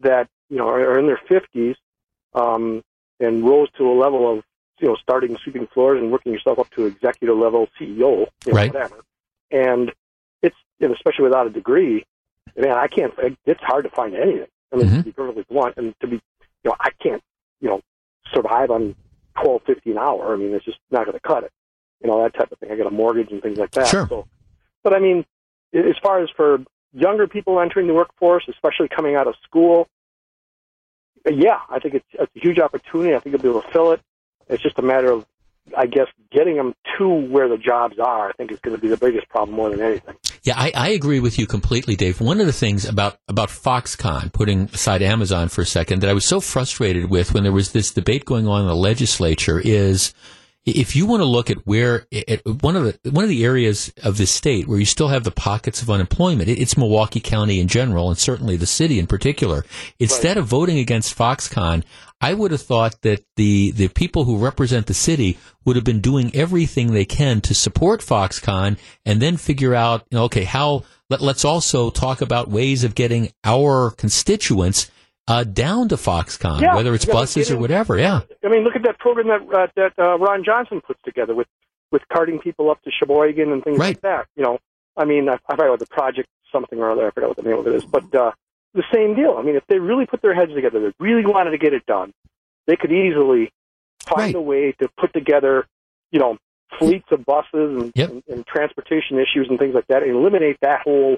that 0.00 0.28
you 0.50 0.56
know 0.58 0.68
are, 0.68 0.80
are 0.92 0.98
in 0.98 1.06
their 1.06 1.20
50s 1.28 1.74
um, 2.34 2.82
and 3.18 3.44
rose 3.44 3.68
to 3.78 3.88
a 3.88 3.94
level 3.98 4.30
of 4.30 4.44
you 4.80 4.88
know 4.88 4.96
starting 4.96 5.36
sweeping 5.42 5.66
floors 5.72 6.00
and 6.00 6.12
working 6.12 6.32
yourself 6.32 6.58
up 6.58 6.70
to 6.72 6.86
executive 6.86 7.36
level 7.36 7.68
CEO, 7.80 7.98
you 7.98 8.26
know, 8.46 8.52
Right. 8.52 8.72
whatever. 8.72 8.96
And 9.50 9.92
it's 10.42 10.56
you 10.78 10.88
know, 10.88 10.94
especially 10.94 11.24
without 11.24 11.46
a 11.46 11.50
degree, 11.50 12.04
man, 12.56 12.76
I 12.76 12.88
can't. 12.88 13.14
It's 13.46 13.62
hard 13.62 13.84
to 13.84 13.90
find 13.90 14.14
anything. 14.14 14.46
I 14.72 14.76
mean, 14.76 14.86
Mm-hmm. 14.86 14.98
to 14.98 15.04
be 15.04 15.12
perfectly 15.12 15.46
blunt, 15.48 15.74
and 15.78 15.94
to 16.00 16.06
be, 16.06 16.16
you 16.16 16.70
know, 16.70 16.74
I 16.78 16.90
can't, 17.02 17.22
you 17.60 17.68
know, 17.68 17.80
survive 18.34 18.70
on 18.70 18.94
twelve 19.40 19.62
fifty 19.66 19.92
an 19.92 19.98
hour. 19.98 20.34
I 20.34 20.36
mean, 20.36 20.54
it's 20.54 20.64
just 20.64 20.78
not 20.90 21.04
going 21.06 21.16
to 21.16 21.20
cut 21.20 21.44
it. 21.44 21.52
You 22.02 22.08
know, 22.08 22.22
that 22.22 22.34
type 22.34 22.52
of 22.52 22.58
thing. 22.58 22.70
I 22.70 22.76
got 22.76 22.86
a 22.86 22.90
mortgage 22.90 23.30
and 23.30 23.42
things 23.42 23.58
like 23.58 23.70
that. 23.72 23.88
Sure. 23.88 24.06
So, 24.08 24.26
but 24.82 24.92
I 24.92 24.98
mean, 24.98 25.24
as 25.72 25.96
far 26.02 26.22
as 26.22 26.28
for 26.36 26.58
younger 26.92 27.26
people 27.26 27.60
entering 27.60 27.86
the 27.86 27.94
workforce, 27.94 28.44
especially 28.48 28.88
coming 28.88 29.16
out 29.16 29.26
of 29.26 29.34
school, 29.42 29.88
yeah, 31.28 31.60
I 31.68 31.78
think 31.78 31.94
it's, 31.94 32.06
it's 32.12 32.36
a 32.36 32.40
huge 32.40 32.58
opportunity. 32.58 33.14
I 33.14 33.20
think 33.20 33.32
you'll 33.32 33.42
be 33.42 33.48
able 33.48 33.62
to 33.62 33.72
fill 33.72 33.92
it. 33.92 34.00
It's 34.48 34.62
just 34.62 34.78
a 34.78 34.82
matter 34.82 35.10
of, 35.10 35.26
I 35.76 35.86
guess, 35.86 36.06
getting 36.30 36.56
them 36.56 36.74
to 36.98 37.08
where 37.08 37.48
the 37.48 37.56
jobs 37.56 37.98
are. 37.98 38.28
I 38.28 38.32
think 38.32 38.52
is 38.52 38.60
going 38.60 38.76
to 38.76 38.80
be 38.80 38.88
the 38.88 38.96
biggest 38.96 39.28
problem 39.28 39.56
more 39.56 39.70
than 39.70 39.80
anything. 39.80 40.14
Yeah, 40.42 40.54
I, 40.56 40.72
I 40.74 40.88
agree 40.90 41.18
with 41.18 41.38
you 41.38 41.46
completely, 41.46 41.96
Dave. 41.96 42.20
One 42.20 42.40
of 42.40 42.46
the 42.46 42.52
things 42.52 42.84
about, 42.84 43.18
about 43.28 43.48
Foxconn, 43.48 44.32
putting 44.32 44.62
aside 44.72 45.02
Amazon 45.02 45.48
for 45.48 45.62
a 45.62 45.66
second, 45.66 46.02
that 46.02 46.10
I 46.10 46.12
was 46.12 46.24
so 46.24 46.40
frustrated 46.40 47.10
with 47.10 47.34
when 47.34 47.42
there 47.42 47.52
was 47.52 47.72
this 47.72 47.90
debate 47.90 48.24
going 48.24 48.46
on 48.46 48.60
in 48.62 48.66
the 48.68 48.76
legislature 48.76 49.60
is 49.62 50.14
if 50.66 50.96
you 50.96 51.06
want 51.06 51.20
to 51.20 51.26
look 51.26 51.48
at 51.48 51.64
where 51.64 52.06
at 52.28 52.44
one 52.44 52.74
of 52.74 52.84
the 52.84 53.10
one 53.10 53.22
of 53.22 53.30
the 53.30 53.44
areas 53.44 53.92
of 54.02 54.18
this 54.18 54.32
state 54.32 54.66
where 54.66 54.80
you 54.80 54.84
still 54.84 55.08
have 55.08 55.22
the 55.22 55.30
pockets 55.30 55.80
of 55.80 55.88
unemployment, 55.88 56.48
it, 56.48 56.58
it's 56.58 56.76
Milwaukee 56.76 57.20
County 57.20 57.60
in 57.60 57.68
general, 57.68 58.08
and 58.08 58.18
certainly 58.18 58.56
the 58.56 58.66
city 58.66 58.98
in 58.98 59.06
particular. 59.06 59.64
Instead 60.00 60.36
of 60.36 60.46
voting 60.46 60.78
against 60.78 61.16
Foxconn, 61.16 61.84
I 62.20 62.34
would 62.34 62.50
have 62.50 62.62
thought 62.62 63.00
that 63.02 63.24
the 63.36 63.70
the 63.70 63.88
people 63.88 64.24
who 64.24 64.38
represent 64.38 64.86
the 64.86 64.94
city 64.94 65.38
would 65.64 65.76
have 65.76 65.84
been 65.84 66.00
doing 66.00 66.34
everything 66.34 66.92
they 66.92 67.04
can 67.04 67.40
to 67.42 67.54
support 67.54 68.00
Foxconn, 68.00 68.76
and 69.04 69.22
then 69.22 69.36
figure 69.36 69.74
out, 69.74 70.04
you 70.10 70.18
know, 70.18 70.24
okay, 70.24 70.44
how 70.44 70.82
let, 71.08 71.20
let's 71.20 71.44
also 71.44 71.90
talk 71.90 72.20
about 72.20 72.50
ways 72.50 72.82
of 72.82 72.96
getting 72.96 73.32
our 73.44 73.92
constituents 73.92 74.90
uh, 75.28 75.44
down 75.44 75.88
to 75.88 75.96
Foxconn, 75.96 76.60
Yeah, 76.60 76.74
whether 76.74 76.94
it's 76.94 77.06
yeah, 77.06 77.12
buses 77.12 77.50
or 77.50 77.58
whatever. 77.58 77.98
Yeah. 77.98 78.20
I 78.44 78.48
mean, 78.48 78.62
look 78.62 78.76
at 78.76 78.82
that 78.84 78.98
program 78.98 79.28
that 79.28 79.56
uh, 79.56 79.66
that 79.76 79.92
uh, 79.98 80.18
Ron 80.18 80.44
Johnson 80.44 80.80
puts 80.80 81.00
together 81.02 81.34
with 81.34 81.48
with 81.92 82.02
carting 82.12 82.38
people 82.38 82.70
up 82.70 82.82
to 82.82 82.90
Sheboygan 82.90 83.52
and 83.52 83.62
things 83.62 83.78
like 83.78 84.00
that. 84.02 84.26
You 84.36 84.44
know, 84.44 84.58
I 84.96 85.04
mean, 85.04 85.28
I, 85.28 85.34
I 85.48 85.56
forgot 85.56 85.70
what 85.70 85.80
the 85.80 85.86
project 85.86 86.28
something 86.52 86.78
or 86.78 86.90
other. 86.90 87.06
I 87.06 87.10
forgot 87.10 87.28
what 87.28 87.36
the 87.36 87.42
name 87.42 87.58
of 87.58 87.66
it 87.66 87.74
is, 87.74 87.84
but 87.84 88.14
uh, 88.14 88.32
the 88.74 88.84
same 88.92 89.14
deal. 89.14 89.36
I 89.38 89.42
mean, 89.42 89.56
if 89.56 89.64
they 89.68 89.78
really 89.78 90.06
put 90.06 90.22
their 90.22 90.34
heads 90.34 90.52
together, 90.54 90.80
they 90.80 90.92
really 91.04 91.26
wanted 91.26 91.50
to 91.50 91.58
get 91.58 91.72
it 91.72 91.84
done, 91.86 92.12
they 92.66 92.76
could 92.76 92.92
easily 92.92 93.50
find 94.04 94.34
a 94.34 94.40
way 94.40 94.72
to 94.80 94.88
put 94.96 95.12
together, 95.12 95.66
you 96.12 96.20
know, 96.20 96.38
fleets 96.78 97.06
of 97.10 97.24
buses 97.24 97.48
and, 97.52 97.92
and, 97.96 98.22
and 98.28 98.46
transportation 98.46 99.18
issues 99.18 99.46
and 99.48 99.58
things 99.58 99.74
like 99.74 99.86
that, 99.88 100.02
and 100.02 100.12
eliminate 100.12 100.58
that 100.60 100.82
whole 100.82 101.16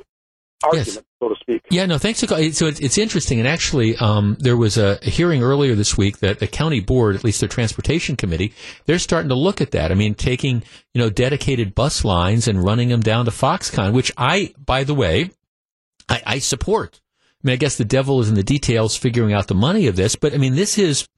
argument, 0.62 1.06
so 1.20 1.28
to 1.28 1.34
speak. 1.40 1.62
Yeah, 1.70 1.86
no, 1.86 1.98
thanks. 1.98 2.20
So 2.20 2.36
it's, 2.36 2.60
it's 2.60 2.98
interesting, 2.98 3.38
and 3.38 3.48
actually, 3.48 3.96
um, 3.96 4.36
there 4.40 4.56
was 4.56 4.76
a, 4.76 4.98
a 5.02 5.10
hearing 5.10 5.42
earlier 5.42 5.74
this 5.74 5.96
week 5.96 6.18
that 6.18 6.38
the 6.38 6.46
county 6.46 6.80
board, 6.80 7.16
at 7.16 7.24
least 7.24 7.40
their 7.40 7.48
transportation 7.48 8.16
committee, 8.16 8.52
they're 8.86 8.98
starting 8.98 9.28
to 9.28 9.34
look 9.34 9.60
at 9.60 9.70
that. 9.72 9.90
I 9.90 9.94
mean, 9.94 10.14
taking 10.14 10.62
you 10.94 11.00
know 11.00 11.10
dedicated 11.10 11.74
bus 11.74 12.04
lines 12.04 12.48
and 12.48 12.62
running 12.62 12.88
them 12.88 13.00
down 13.00 13.24
to 13.26 13.30
Foxconn, 13.30 13.92
which 13.92 14.12
I, 14.16 14.54
by 14.64 14.84
the 14.84 14.94
way, 14.94 15.30
I, 16.08 16.22
I 16.26 16.38
support. 16.38 17.00
I 17.20 17.46
mean, 17.46 17.52
I 17.52 17.56
guess 17.56 17.76
the 17.76 17.84
devil 17.84 18.20
is 18.20 18.28
in 18.28 18.34
the 18.34 18.42
details, 18.42 18.96
figuring 18.96 19.32
out 19.32 19.46
the 19.46 19.54
money 19.54 19.86
of 19.86 19.96
this. 19.96 20.16
But 20.16 20.34
I 20.34 20.38
mean, 20.38 20.56
this 20.56 20.78
is 20.78 21.08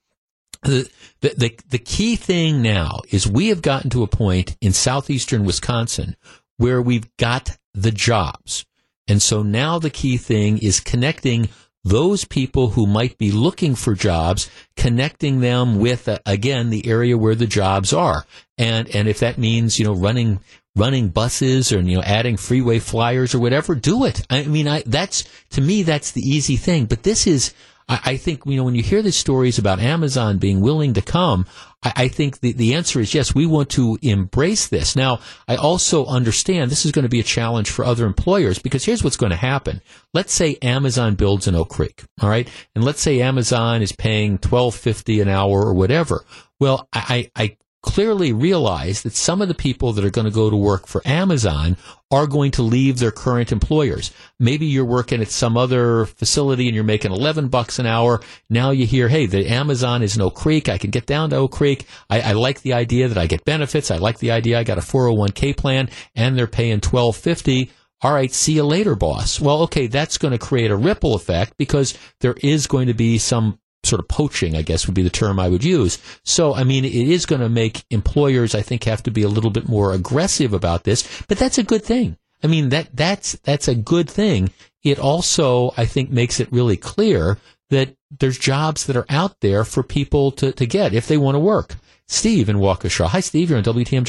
the 0.62 0.90
the 1.20 1.58
the 1.68 1.78
key 1.78 2.16
thing 2.16 2.60
now 2.60 3.00
is 3.08 3.26
we 3.26 3.48
have 3.48 3.62
gotten 3.62 3.90
to 3.90 4.02
a 4.02 4.06
point 4.06 4.56
in 4.60 4.72
southeastern 4.72 5.44
Wisconsin 5.44 6.16
where 6.58 6.82
we've 6.82 7.16
got 7.16 7.56
the 7.72 7.90
jobs. 7.90 8.66
And 9.10 9.20
so 9.20 9.42
now 9.42 9.80
the 9.80 9.90
key 9.90 10.16
thing 10.18 10.58
is 10.58 10.78
connecting 10.78 11.48
those 11.82 12.24
people 12.24 12.70
who 12.70 12.86
might 12.86 13.18
be 13.18 13.32
looking 13.32 13.74
for 13.74 13.94
jobs, 13.94 14.48
connecting 14.76 15.40
them 15.40 15.80
with 15.80 16.08
uh, 16.08 16.18
again 16.24 16.70
the 16.70 16.86
area 16.86 17.18
where 17.18 17.34
the 17.34 17.48
jobs 17.48 17.92
are. 17.92 18.24
And 18.56 18.88
and 18.94 19.08
if 19.08 19.18
that 19.18 19.36
means, 19.36 19.80
you 19.80 19.84
know, 19.84 19.94
running 19.94 20.38
running 20.76 21.08
buses 21.08 21.72
or 21.72 21.80
you 21.80 21.96
know 21.96 22.02
adding 22.04 22.36
freeway 22.36 22.78
flyers 22.78 23.34
or 23.34 23.40
whatever, 23.40 23.74
do 23.74 24.04
it. 24.04 24.24
I 24.30 24.44
mean, 24.44 24.68
I 24.68 24.84
that's 24.86 25.24
to 25.50 25.60
me 25.60 25.82
that's 25.82 26.12
the 26.12 26.22
easy 26.22 26.56
thing. 26.56 26.84
But 26.84 27.02
this 27.02 27.26
is 27.26 27.52
I, 27.90 28.00
I 28.04 28.16
think 28.16 28.46
you 28.46 28.56
know 28.56 28.64
when 28.64 28.76
you 28.76 28.82
hear 28.82 29.02
the 29.02 29.12
stories 29.12 29.58
about 29.58 29.80
Amazon 29.80 30.38
being 30.38 30.60
willing 30.60 30.94
to 30.94 31.02
come, 31.02 31.44
I, 31.82 31.92
I 31.96 32.08
think 32.08 32.40
the, 32.40 32.52
the 32.52 32.74
answer 32.74 33.00
is 33.00 33.12
yes, 33.12 33.34
we 33.34 33.44
want 33.44 33.68
to 33.70 33.98
embrace 34.00 34.68
this. 34.68 34.96
Now, 34.96 35.18
I 35.48 35.56
also 35.56 36.06
understand 36.06 36.70
this 36.70 36.86
is 36.86 36.92
going 36.92 37.02
to 37.02 37.10
be 37.10 37.20
a 37.20 37.24
challenge 37.24 37.68
for 37.68 37.84
other 37.84 38.06
employers 38.06 38.58
because 38.58 38.84
here's 38.84 39.04
what's 39.04 39.16
going 39.16 39.30
to 39.30 39.36
happen. 39.36 39.82
Let's 40.14 40.32
say 40.32 40.56
Amazon 40.62 41.16
builds 41.16 41.46
in 41.48 41.54
Oak 41.54 41.68
Creek, 41.68 42.04
all 42.22 42.30
right, 42.30 42.48
and 42.74 42.84
let's 42.84 43.00
say 43.02 43.20
Amazon 43.20 43.82
is 43.82 43.92
paying 43.92 44.38
twelve 44.38 44.74
fifty 44.74 45.20
an 45.20 45.28
hour 45.28 45.60
or 45.66 45.74
whatever. 45.74 46.24
Well, 46.58 46.88
I, 46.92 47.30
I 47.34 47.56
clearly 47.82 48.32
realize 48.32 49.02
that 49.02 49.14
some 49.14 49.40
of 49.40 49.48
the 49.48 49.54
people 49.54 49.92
that 49.92 50.04
are 50.04 50.10
going 50.10 50.26
to 50.26 50.30
go 50.30 50.50
to 50.50 50.56
work 50.56 50.86
for 50.86 51.00
Amazon 51.06 51.76
are 52.10 52.26
going 52.26 52.50
to 52.50 52.62
leave 52.62 52.98
their 52.98 53.10
current 53.10 53.52
employers. 53.52 54.12
Maybe 54.38 54.66
you're 54.66 54.84
working 54.84 55.22
at 55.22 55.30
some 55.30 55.56
other 55.56 56.06
facility 56.06 56.66
and 56.66 56.74
you're 56.74 56.84
making 56.84 57.12
11 57.12 57.48
bucks 57.48 57.78
an 57.78 57.86
hour. 57.86 58.20
Now 58.50 58.70
you 58.70 58.86
hear, 58.86 59.08
hey, 59.08 59.26
the 59.26 59.48
Amazon 59.48 60.02
is 60.02 60.16
in 60.16 60.22
Oak 60.22 60.34
Creek. 60.34 60.68
I 60.68 60.78
can 60.78 60.90
get 60.90 61.06
down 61.06 61.30
to 61.30 61.36
Oak 61.36 61.52
Creek. 61.52 61.86
I, 62.10 62.20
I 62.20 62.32
like 62.32 62.62
the 62.62 62.74
idea 62.74 63.08
that 63.08 63.18
I 63.18 63.26
get 63.26 63.44
benefits. 63.44 63.90
I 63.90 63.96
like 63.96 64.18
the 64.18 64.32
idea 64.32 64.58
I 64.58 64.64
got 64.64 64.78
a 64.78 64.82
401k 64.82 65.56
plan 65.56 65.88
and 66.14 66.36
they're 66.36 66.46
paying 66.46 66.80
1250 66.80 67.70
all 68.02 68.14
right, 68.14 68.32
see 68.32 68.54
you 68.54 68.64
later, 68.64 68.94
boss. 68.94 69.40
Well, 69.40 69.62
okay, 69.64 69.86
that's 69.86 70.16
going 70.16 70.32
to 70.32 70.38
create 70.38 70.70
a 70.70 70.76
ripple 70.76 71.14
effect 71.14 71.58
because 71.58 71.98
there 72.20 72.34
is 72.42 72.66
going 72.66 72.86
to 72.86 72.94
be 72.94 73.18
some 73.18 73.58
sort 73.84 74.00
of 74.00 74.08
poaching, 74.08 74.56
I 74.56 74.62
guess 74.62 74.86
would 74.86 74.94
be 74.94 75.02
the 75.02 75.10
term 75.10 75.38
I 75.40 75.48
would 75.48 75.64
use. 75.64 75.98
So, 76.24 76.54
I 76.54 76.64
mean, 76.64 76.84
it 76.84 76.94
is 76.94 77.26
going 77.26 77.40
to 77.40 77.48
make 77.48 77.84
employers, 77.90 78.54
I 78.54 78.62
think, 78.62 78.84
have 78.84 79.02
to 79.04 79.10
be 79.10 79.22
a 79.22 79.28
little 79.28 79.50
bit 79.50 79.68
more 79.68 79.92
aggressive 79.92 80.52
about 80.52 80.84
this, 80.84 81.22
but 81.28 81.38
that's 81.38 81.58
a 81.58 81.62
good 81.62 81.84
thing. 81.84 82.16
I 82.42 82.46
mean, 82.46 82.70
that, 82.70 82.88
that's, 82.94 83.32
that's 83.42 83.68
a 83.68 83.74
good 83.74 84.08
thing. 84.08 84.50
It 84.82 84.98
also, 84.98 85.72
I 85.76 85.84
think, 85.84 86.10
makes 86.10 86.40
it 86.40 86.52
really 86.52 86.76
clear 86.76 87.38
that 87.68 87.94
there's 88.18 88.38
jobs 88.38 88.86
that 88.86 88.96
are 88.96 89.06
out 89.08 89.40
there 89.40 89.64
for 89.64 89.82
people 89.82 90.30
to, 90.32 90.52
to 90.52 90.66
get 90.66 90.94
if 90.94 91.06
they 91.06 91.18
want 91.18 91.34
to 91.36 91.40
work. 91.40 91.76
Steve 92.08 92.48
in 92.48 92.56
Waukesha. 92.56 93.06
Hi, 93.06 93.20
Steve. 93.20 93.50
You're 93.50 93.58
on 93.58 93.64
WTMJ. 93.64 94.04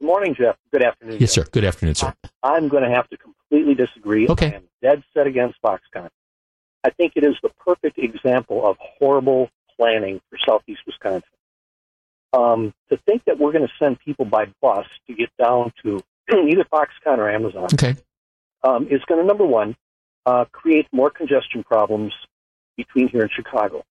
Good 0.00 0.06
morning, 0.06 0.34
Jeff. 0.34 0.56
Good 0.72 0.82
afternoon. 0.82 1.18
Yes, 1.20 1.32
sir. 1.32 1.44
Good 1.50 1.64
afternoon, 1.64 1.94
sir. 1.94 2.14
I'm 2.42 2.68
going 2.68 2.82
to 2.82 2.90
have 2.90 3.08
to 3.10 3.16
completely 3.18 3.74
disagree. 3.74 4.26
Okay. 4.28 4.52
I 4.52 4.56
am 4.56 4.62
dead 4.82 5.04
set 5.14 5.26
against 5.26 5.60
Foxconn. 5.62 6.08
I 6.84 6.90
think 6.90 7.12
it 7.16 7.24
is 7.24 7.34
the 7.42 7.50
perfect 7.64 7.98
example 7.98 8.66
of 8.66 8.76
horrible 8.80 9.50
planning 9.76 10.20
for 10.30 10.38
Southeast 10.46 10.80
Wisconsin. 10.86 11.28
Um, 12.32 12.72
to 12.88 12.96
think 13.06 13.24
that 13.24 13.38
we're 13.38 13.52
going 13.52 13.66
to 13.66 13.72
send 13.78 13.98
people 13.98 14.24
by 14.24 14.46
bus 14.62 14.86
to 15.08 15.14
get 15.14 15.30
down 15.36 15.72
to 15.82 16.00
either 16.32 16.64
Foxconn 16.72 17.18
or 17.18 17.28
Amazon 17.28 17.64
okay. 17.74 17.96
um, 18.62 18.86
is 18.88 19.02
going 19.08 19.20
to, 19.20 19.26
number 19.26 19.44
one, 19.44 19.76
uh, 20.26 20.44
create 20.52 20.86
more 20.92 21.10
congestion 21.10 21.64
problems 21.64 22.12
between 22.76 23.08
here 23.08 23.22
and 23.22 23.30
Chicago. 23.32 23.84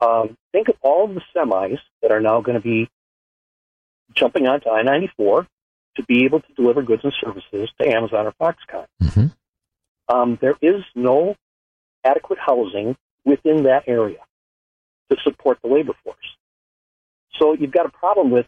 Um, 0.00 0.36
think 0.52 0.68
of 0.68 0.76
all 0.82 1.06
of 1.06 1.14
the 1.14 1.22
semis 1.34 1.78
that 2.02 2.12
are 2.12 2.20
now 2.20 2.40
going 2.40 2.56
to 2.56 2.62
be 2.62 2.88
jumping 4.14 4.46
onto 4.46 4.68
I 4.68 4.82
94 4.82 5.46
to 5.96 6.02
be 6.04 6.24
able 6.24 6.40
to 6.40 6.52
deliver 6.54 6.82
goods 6.82 7.02
and 7.02 7.12
services 7.20 7.70
to 7.80 7.88
Amazon 7.88 8.26
or 8.26 8.32
Foxconn. 8.32 8.86
Mm-hmm. 9.02 9.26
Um, 10.14 10.38
there 10.40 10.54
is 10.62 10.84
no 10.94 11.34
adequate 12.06 12.38
housing 12.38 12.96
within 13.24 13.64
that 13.64 13.84
area 13.86 14.18
to 15.10 15.16
support 15.22 15.58
the 15.62 15.68
labor 15.68 15.94
force. 16.04 16.16
So 17.38 17.54
you've 17.54 17.72
got 17.72 17.86
a 17.86 17.90
problem 17.90 18.30
with, 18.30 18.46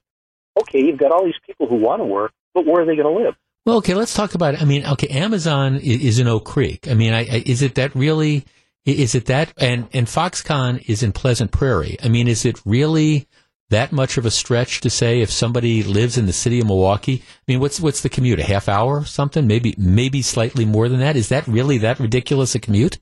okay, 0.61 0.81
you've 0.81 0.99
got 0.99 1.13
all 1.13 1.25
these 1.25 1.39
people 1.47 1.67
who 1.67 1.77
want 1.77 2.01
to 2.01 2.05
work, 2.05 2.33
but 2.55 2.65
where 2.65 2.83
are 2.83 2.87
they 2.87 2.97
going 2.97 3.15
to 3.15 3.25
live? 3.25 3.35
Well, 3.67 3.77
okay, 3.79 3.95
let's 3.95 4.15
talk 4.15 4.35
about 4.35 4.55
it. 4.55 4.63
I 4.63 4.65
mean, 4.65 4.87
okay, 4.87 5.09
Amazon 5.09 5.77
is, 5.77 6.19
in 6.19 6.27
Oak 6.27 6.47
Creek. 6.47 6.89
I 6.89 6.95
mean, 6.95 7.13
I, 7.13 7.21
I, 7.21 7.43
is 7.45 7.61
it 7.61 7.75
that 7.75 7.95
really? 7.95 8.47
Is 8.87 9.15
it 9.15 9.27
that? 9.27 9.53
And 9.59 9.89
and 9.93 10.07
Foxconn 10.07 10.89
is 10.89 11.03
in 11.03 11.13
Pleasant 11.13 11.51
Prairie. 11.51 11.99
I 12.03 12.09
mean, 12.09 12.29
is 12.29 12.47
it 12.47 12.59
really 12.65 13.29
that 13.69 13.93
much 13.93 14.17
of 14.17 14.25
a 14.25 14.31
stretch 14.31 14.81
to 14.81 14.89
say 14.89 15.21
if 15.21 15.31
somebody 15.31 15.83
lives 15.83 16.17
in 16.17 16.25
the 16.25 16.33
city 16.33 16.61
of 16.61 16.67
Milwaukee? 16.67 17.23
I 17.23 17.43
mean, 17.47 17.61
what's 17.61 17.79
what's 17.79 18.01
the 18.01 18.09
commute? 18.09 18.41
A 18.41 18.45
half 18.45 18.71
hour, 18.71 19.05
something? 19.05 19.47
Maybe 19.47 19.75
maybe 19.77 20.23
slightly 20.23 20.65
more 20.65 20.89
than 20.89 21.01
that. 21.01 21.17
Is 21.17 21.29
that 21.29 21.47
really 21.47 21.77
that 21.79 22.01
ridiculous 22.01 22.55
a 22.55 22.61
commute? 22.61 22.99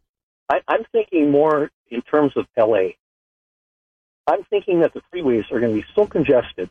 I, 0.49 0.61
I'm 0.69 0.85
thinking 0.93 1.31
more 1.31 1.71
in 1.91 2.03
terms 2.03 2.33
of 2.37 2.47
LA. 2.57 2.91
I'm 4.27 4.43
thinking 4.45 4.81
that 4.81 4.93
the 4.95 5.03
freeways 5.13 5.51
are 5.53 5.61
going 5.61 5.75
to 5.75 5.81
be 5.81 5.87
so 5.95 6.07
congested 6.07 6.71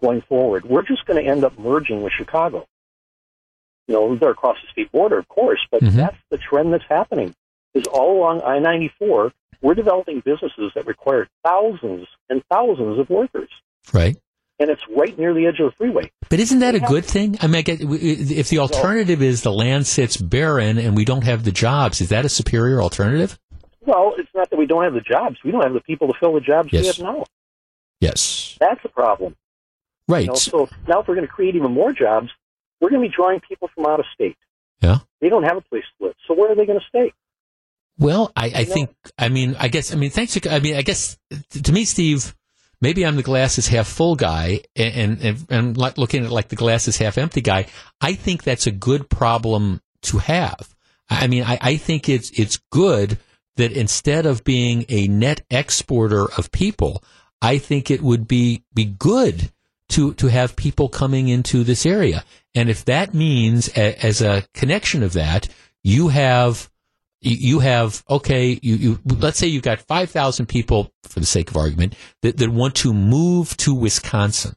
going 0.00 0.22
forward. 0.22 0.64
We're 0.64 0.82
just 0.82 1.06
going 1.06 1.22
to 1.24 1.30
end 1.30 1.44
up 1.44 1.58
merging 1.58 2.02
with 2.02 2.12
Chicago. 2.12 2.66
You 3.88 3.94
know, 3.94 4.16
they're 4.16 4.30
across 4.30 4.58
the 4.62 4.68
state 4.70 4.92
border, 4.92 5.18
of 5.18 5.28
course, 5.28 5.60
but 5.70 5.82
Mm-hmm. 5.82 5.96
that's 5.96 6.16
the 6.30 6.38
trend 6.38 6.72
that's 6.72 6.84
happening. 6.88 7.34
Is 7.74 7.84
all 7.86 8.18
along 8.18 8.42
I-94, 8.42 9.32
we're 9.62 9.74
developing 9.74 10.20
businesses 10.20 10.72
that 10.74 10.86
require 10.86 11.28
thousands 11.44 12.06
and 12.28 12.42
thousands 12.50 12.98
of 12.98 13.08
workers, 13.08 13.48
Right. 13.92 14.16
And 14.62 14.70
it's 14.70 14.82
right 14.96 15.18
near 15.18 15.34
the 15.34 15.46
edge 15.46 15.60
of 15.60 15.70
the 15.70 15.76
freeway. 15.76 16.10
But 16.30 16.40
isn't 16.40 16.60
that 16.60 16.74
a 16.74 16.80
good 16.80 17.04
thing? 17.04 17.36
I 17.40 17.46
mean, 17.46 17.56
I 17.56 17.62
get, 17.62 17.80
if 17.80 18.48
the 18.48 18.60
alternative 18.60 19.20
is 19.20 19.42
the 19.42 19.52
land 19.52 19.86
sits 19.86 20.16
barren 20.16 20.78
and 20.78 20.96
we 20.96 21.04
don't 21.04 21.24
have 21.24 21.44
the 21.44 21.52
jobs, 21.52 22.00
is 22.00 22.08
that 22.10 22.24
a 22.24 22.28
superior 22.28 22.80
alternative? 22.80 23.38
Well, 23.84 24.14
it's 24.16 24.30
not 24.34 24.48
that 24.50 24.58
we 24.58 24.66
don't 24.66 24.84
have 24.84 24.94
the 24.94 25.00
jobs; 25.00 25.38
we 25.44 25.50
don't 25.50 25.62
have 25.62 25.72
the 25.72 25.80
people 25.80 26.06
to 26.08 26.14
fill 26.18 26.34
the 26.34 26.40
jobs 26.40 26.70
we 26.70 26.86
have 26.86 26.98
now. 27.00 27.24
Yes. 28.00 28.56
That's 28.60 28.84
a 28.84 28.88
problem. 28.88 29.36
Right. 30.08 30.22
You 30.22 30.28
know, 30.28 30.34
so 30.34 30.68
now, 30.88 31.00
if 31.00 31.08
we're 31.08 31.16
going 31.16 31.26
to 31.26 31.32
create 31.32 31.56
even 31.56 31.72
more 31.72 31.92
jobs, 31.92 32.30
we're 32.80 32.90
going 32.90 33.02
to 33.02 33.08
be 33.08 33.14
drawing 33.14 33.40
people 33.40 33.68
from 33.74 33.86
out 33.86 34.00
of 34.00 34.06
state. 34.14 34.36
Yeah. 34.80 34.98
They 35.20 35.28
don't 35.28 35.44
have 35.44 35.56
a 35.56 35.60
place 35.60 35.84
to 35.98 36.06
live, 36.06 36.14
so 36.26 36.34
where 36.34 36.50
are 36.52 36.54
they 36.54 36.66
going 36.66 36.80
to 36.80 36.86
stay? 36.86 37.12
Well, 37.98 38.32
I, 38.34 38.46
I 38.46 38.64
think, 38.64 38.90
I 39.18 39.28
mean, 39.28 39.54
I 39.58 39.68
guess, 39.68 39.92
I 39.92 39.96
mean, 39.96 40.10
thanks. 40.10 40.32
To, 40.32 40.52
I 40.52 40.60
mean, 40.60 40.76
I 40.76 40.82
guess 40.82 41.18
to 41.50 41.72
me, 41.72 41.84
Steve, 41.84 42.34
maybe 42.82 43.06
I'm 43.06 43.16
the 43.16 43.22
glass 43.22 43.56
is 43.56 43.68
half 43.68 43.86
full 43.86 44.16
guy 44.16 44.60
and, 44.76 45.22
and, 45.22 45.46
and 45.48 45.76
looking 45.78 46.24
at 46.26 46.30
like 46.30 46.48
the 46.48 46.56
glass 46.56 46.88
is 46.88 46.98
half 46.98 47.16
empty 47.16 47.40
guy. 47.40 47.66
I 48.00 48.12
think 48.12 48.42
that's 48.42 48.66
a 48.66 48.72
good 48.72 49.08
problem 49.08 49.80
to 50.02 50.18
have. 50.18 50.74
I 51.08 51.28
mean, 51.28 51.44
I, 51.44 51.58
I 51.60 51.76
think 51.76 52.08
it's, 52.08 52.30
it's 52.38 52.58
good 52.70 53.18
that 53.56 53.72
instead 53.72 54.26
of 54.26 54.44
being 54.44 54.84
a 54.88 55.06
net 55.08 55.42
exporter 55.50 56.30
of 56.36 56.50
people, 56.52 57.02
I 57.40 57.58
think 57.58 57.90
it 57.90 58.02
would 58.02 58.26
be, 58.26 58.64
be 58.74 58.84
good 58.84 59.52
to, 59.90 60.14
to 60.14 60.26
have 60.26 60.56
people 60.56 60.88
coming 60.88 61.28
into 61.28 61.64
this 61.64 61.86
area. 61.86 62.24
And 62.54 62.68
if 62.68 62.84
that 62.86 63.14
means 63.14 63.68
as 63.68 64.22
a 64.22 64.44
connection 64.54 65.02
of 65.02 65.12
that, 65.12 65.48
you 65.82 66.08
have, 66.08 66.70
you 67.22 67.60
have 67.60 68.02
okay 68.10 68.58
you, 68.62 68.74
you 68.74 68.98
let's 69.04 69.38
say 69.38 69.46
you've 69.46 69.62
got 69.62 69.80
5000 69.80 70.46
people 70.46 70.92
for 71.04 71.20
the 71.20 71.26
sake 71.26 71.50
of 71.50 71.56
argument 71.56 71.94
that, 72.22 72.36
that 72.36 72.50
want 72.50 72.74
to 72.76 72.92
move 72.92 73.56
to 73.58 73.74
wisconsin 73.74 74.54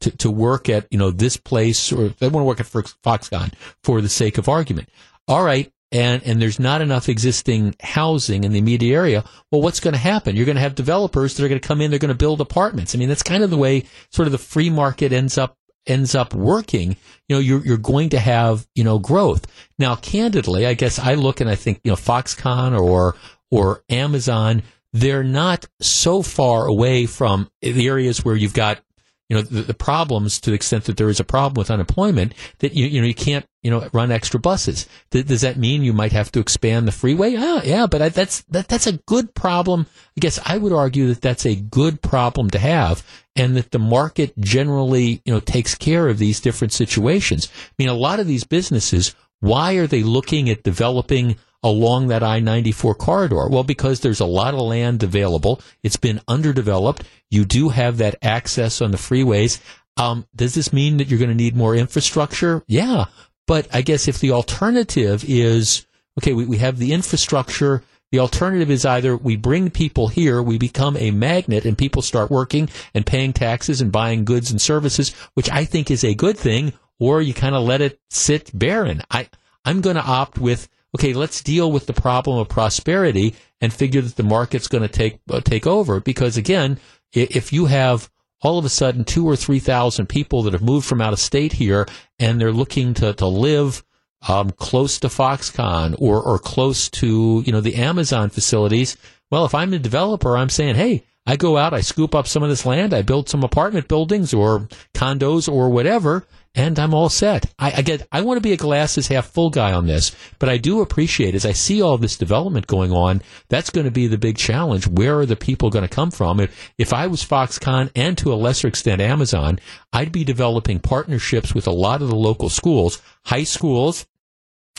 to, 0.00 0.10
to 0.18 0.30
work 0.30 0.68
at 0.68 0.86
you 0.90 0.98
know 0.98 1.10
this 1.10 1.36
place 1.36 1.92
or 1.92 2.08
they 2.08 2.28
want 2.28 2.42
to 2.42 2.46
work 2.46 2.60
at 2.60 2.66
foxconn 2.66 3.52
for 3.82 4.00
the 4.00 4.08
sake 4.08 4.38
of 4.38 4.48
argument. 4.48 4.88
All 5.28 5.44
right 5.44 5.70
and 5.92 6.22
and 6.24 6.40
there's 6.40 6.58
not 6.58 6.82
enough 6.82 7.08
existing 7.08 7.74
housing 7.80 8.44
in 8.44 8.52
the 8.52 8.58
immediate 8.58 8.94
area. 8.94 9.24
Well 9.50 9.62
what's 9.62 9.80
going 9.80 9.94
to 9.94 9.98
happen? 9.98 10.36
You're 10.36 10.46
going 10.46 10.56
to 10.56 10.62
have 10.62 10.74
developers 10.74 11.36
that 11.36 11.44
are 11.44 11.48
going 11.48 11.60
to 11.60 11.66
come 11.66 11.80
in 11.80 11.90
they're 11.90 11.98
going 11.98 12.08
to 12.08 12.14
build 12.14 12.40
apartments. 12.40 12.94
I 12.94 12.98
mean 12.98 13.08
that's 13.08 13.22
kind 13.22 13.42
of 13.42 13.50
the 13.50 13.56
way 13.56 13.84
sort 14.10 14.26
of 14.26 14.32
the 14.32 14.38
free 14.38 14.70
market 14.70 15.12
ends 15.12 15.38
up 15.38 15.56
ends 15.86 16.14
up 16.14 16.34
working, 16.34 16.96
you 17.28 17.36
know, 17.36 17.40
you're, 17.40 17.64
you're 17.64 17.76
going 17.76 18.10
to 18.10 18.18
have, 18.18 18.66
you 18.74 18.84
know, 18.84 18.98
growth. 18.98 19.46
Now, 19.78 19.96
candidly, 19.96 20.66
I 20.66 20.74
guess 20.74 20.98
I 20.98 21.14
look 21.14 21.40
and 21.40 21.50
I 21.50 21.54
think, 21.54 21.80
you 21.84 21.90
know, 21.90 21.96
Foxconn 21.96 22.78
or, 22.78 23.16
or 23.50 23.82
Amazon, 23.88 24.62
they're 24.92 25.24
not 25.24 25.66
so 25.80 26.22
far 26.22 26.66
away 26.66 27.06
from 27.06 27.50
the 27.60 27.86
areas 27.86 28.24
where 28.24 28.36
you've 28.36 28.54
got, 28.54 28.80
you 29.28 29.36
know, 29.36 29.42
the, 29.42 29.62
the 29.62 29.74
problems 29.74 30.40
to 30.40 30.50
the 30.50 30.54
extent 30.54 30.84
that 30.84 30.96
there 30.96 31.08
is 31.08 31.18
a 31.18 31.24
problem 31.24 31.58
with 31.58 31.70
unemployment 31.70 32.32
that 32.60 32.74
you, 32.74 32.86
you 32.86 33.00
know, 33.00 33.06
you 33.06 33.14
can't, 33.14 33.44
you 33.62 33.70
know, 33.70 33.88
run 33.92 34.12
extra 34.12 34.38
buses. 34.38 34.86
Th- 35.10 35.26
does 35.26 35.40
that 35.40 35.56
mean 35.56 35.82
you 35.82 35.92
might 35.92 36.12
have 36.12 36.30
to 36.32 36.40
expand 36.40 36.86
the 36.86 36.92
freeway? 36.92 37.34
Ah, 37.36 37.60
yeah, 37.64 37.86
but 37.86 38.02
I, 38.02 38.08
that's, 38.10 38.42
that, 38.42 38.68
that's 38.68 38.86
a 38.86 38.98
good 39.06 39.34
problem. 39.34 39.86
I 40.16 40.20
guess 40.20 40.38
I 40.44 40.58
would 40.58 40.72
argue 40.72 41.08
that 41.08 41.22
that's 41.22 41.44
a 41.44 41.56
good 41.56 42.02
problem 42.02 42.50
to 42.50 42.58
have 42.58 43.04
and 43.34 43.56
that 43.56 43.72
the 43.72 43.80
market 43.80 44.38
generally, 44.38 45.20
you 45.24 45.34
know, 45.34 45.40
takes 45.40 45.74
care 45.74 46.08
of 46.08 46.18
these 46.18 46.40
different 46.40 46.72
situations. 46.72 47.50
I 47.52 47.74
mean, 47.78 47.88
a 47.88 47.94
lot 47.94 48.20
of 48.20 48.28
these 48.28 48.44
businesses, 48.44 49.14
why 49.40 49.74
are 49.74 49.88
they 49.88 50.02
looking 50.04 50.48
at 50.48 50.62
developing 50.62 51.36
along 51.66 52.06
that 52.06 52.22
I-94 52.22 52.96
corridor? 52.96 53.48
Well, 53.48 53.64
because 53.64 54.00
there's 54.00 54.20
a 54.20 54.24
lot 54.24 54.54
of 54.54 54.60
land 54.60 55.02
available. 55.02 55.60
It's 55.82 55.96
been 55.96 56.20
underdeveloped. 56.28 57.02
You 57.28 57.44
do 57.44 57.70
have 57.70 57.98
that 57.98 58.14
access 58.22 58.80
on 58.80 58.92
the 58.92 58.96
freeways. 58.96 59.60
Um, 59.96 60.26
does 60.34 60.54
this 60.54 60.72
mean 60.72 60.98
that 60.98 61.08
you're 61.08 61.18
going 61.18 61.30
to 61.30 61.34
need 61.34 61.56
more 61.56 61.74
infrastructure? 61.74 62.62
Yeah. 62.68 63.06
But 63.48 63.66
I 63.74 63.82
guess 63.82 64.06
if 64.06 64.20
the 64.20 64.30
alternative 64.30 65.24
is, 65.26 65.86
okay, 66.20 66.34
we, 66.34 66.44
we 66.46 66.58
have 66.58 66.78
the 66.78 66.92
infrastructure, 66.92 67.82
the 68.12 68.20
alternative 68.20 68.70
is 68.70 68.86
either 68.86 69.16
we 69.16 69.34
bring 69.34 69.70
people 69.70 70.06
here, 70.06 70.40
we 70.40 70.58
become 70.58 70.96
a 70.96 71.10
magnet, 71.10 71.64
and 71.64 71.76
people 71.76 72.00
start 72.00 72.30
working 72.30 72.68
and 72.94 73.04
paying 73.04 73.32
taxes 73.32 73.80
and 73.80 73.90
buying 73.90 74.24
goods 74.24 74.52
and 74.52 74.60
services, 74.60 75.12
which 75.34 75.50
I 75.50 75.64
think 75.64 75.90
is 75.90 76.04
a 76.04 76.14
good 76.14 76.38
thing, 76.38 76.74
or 77.00 77.20
you 77.20 77.34
kind 77.34 77.56
of 77.56 77.64
let 77.64 77.80
it 77.80 77.98
sit 78.08 78.56
barren. 78.56 79.02
I, 79.10 79.28
I'm 79.64 79.80
going 79.80 79.96
to 79.96 80.04
opt 80.04 80.38
with, 80.38 80.68
okay, 80.94 81.12
let's 81.12 81.42
deal 81.42 81.72
with 81.72 81.86
the 81.86 81.92
problem 81.92 82.38
of 82.38 82.48
prosperity 82.48 83.34
and 83.60 83.72
figure 83.72 84.00
that 84.00 84.16
the 84.16 84.22
market's 84.22 84.68
going 84.68 84.82
to 84.82 84.88
take, 84.88 85.18
uh, 85.30 85.40
take 85.40 85.66
over. 85.66 86.00
Because 86.00 86.36
again, 86.36 86.78
if 87.12 87.52
you 87.52 87.66
have 87.66 88.10
all 88.42 88.58
of 88.58 88.64
a 88.64 88.68
sudden 88.68 89.04
two 89.04 89.26
or 89.26 89.36
three 89.36 89.58
thousand 89.58 90.08
people 90.08 90.42
that 90.42 90.52
have 90.52 90.62
moved 90.62 90.86
from 90.86 91.00
out 91.00 91.12
of 91.12 91.18
state 91.18 91.54
here 91.54 91.86
and 92.18 92.40
they're 92.40 92.52
looking 92.52 92.94
to, 92.94 93.12
to 93.14 93.26
live 93.26 93.82
um, 94.28 94.50
close 94.50 94.98
to 95.00 95.08
Foxconn 95.08 95.94
or, 95.98 96.22
or 96.22 96.38
close 96.38 96.90
to, 96.90 97.42
you 97.46 97.52
know, 97.52 97.60
the 97.60 97.76
Amazon 97.76 98.30
facilities. 98.30 98.96
Well, 99.30 99.44
if 99.44 99.54
I'm 99.54 99.72
a 99.72 99.78
developer, 99.78 100.36
I'm 100.36 100.48
saying, 100.48 100.76
hey, 100.76 101.04
I 101.26 101.36
go 101.36 101.56
out, 101.56 101.74
I 101.74 101.80
scoop 101.80 102.14
up 102.14 102.26
some 102.26 102.42
of 102.42 102.48
this 102.48 102.64
land, 102.64 102.94
I 102.94 103.02
build 103.02 103.28
some 103.28 103.42
apartment 103.42 103.88
buildings 103.88 104.32
or 104.32 104.68
condos 104.94 105.52
or 105.52 105.70
whatever, 105.70 106.24
and 106.56 106.78
I'm 106.78 106.94
all 106.94 107.10
set. 107.10 107.52
I, 107.58 107.82
get, 107.82 108.08
I 108.10 108.22
want 108.22 108.38
to 108.38 108.42
be 108.42 108.54
a 108.54 108.56
glasses 108.56 109.08
half 109.08 109.26
full 109.26 109.50
guy 109.50 109.72
on 109.72 109.86
this, 109.86 110.16
but 110.38 110.48
I 110.48 110.56
do 110.56 110.80
appreciate 110.80 111.34
as 111.34 111.44
I 111.44 111.52
see 111.52 111.82
all 111.82 111.98
this 111.98 112.16
development 112.16 112.66
going 112.66 112.92
on, 112.92 113.22
that's 113.50 113.68
going 113.68 113.84
to 113.84 113.90
be 113.90 114.06
the 114.06 114.16
big 114.16 114.38
challenge. 114.38 114.86
Where 114.88 115.20
are 115.20 115.26
the 115.26 115.36
people 115.36 115.68
going 115.68 115.86
to 115.86 115.94
come 115.94 116.10
from? 116.10 116.40
If, 116.40 116.72
if 116.78 116.92
I 116.94 117.06
was 117.08 117.22
Foxconn 117.22 117.90
and 117.94 118.16
to 118.18 118.32
a 118.32 118.34
lesser 118.34 118.68
extent 118.68 119.02
Amazon, 119.02 119.58
I'd 119.92 120.12
be 120.12 120.24
developing 120.24 120.80
partnerships 120.80 121.54
with 121.54 121.66
a 121.66 121.72
lot 121.72 122.00
of 122.00 122.08
the 122.08 122.16
local 122.16 122.48
schools, 122.48 123.02
high 123.26 123.44
schools, 123.44 124.06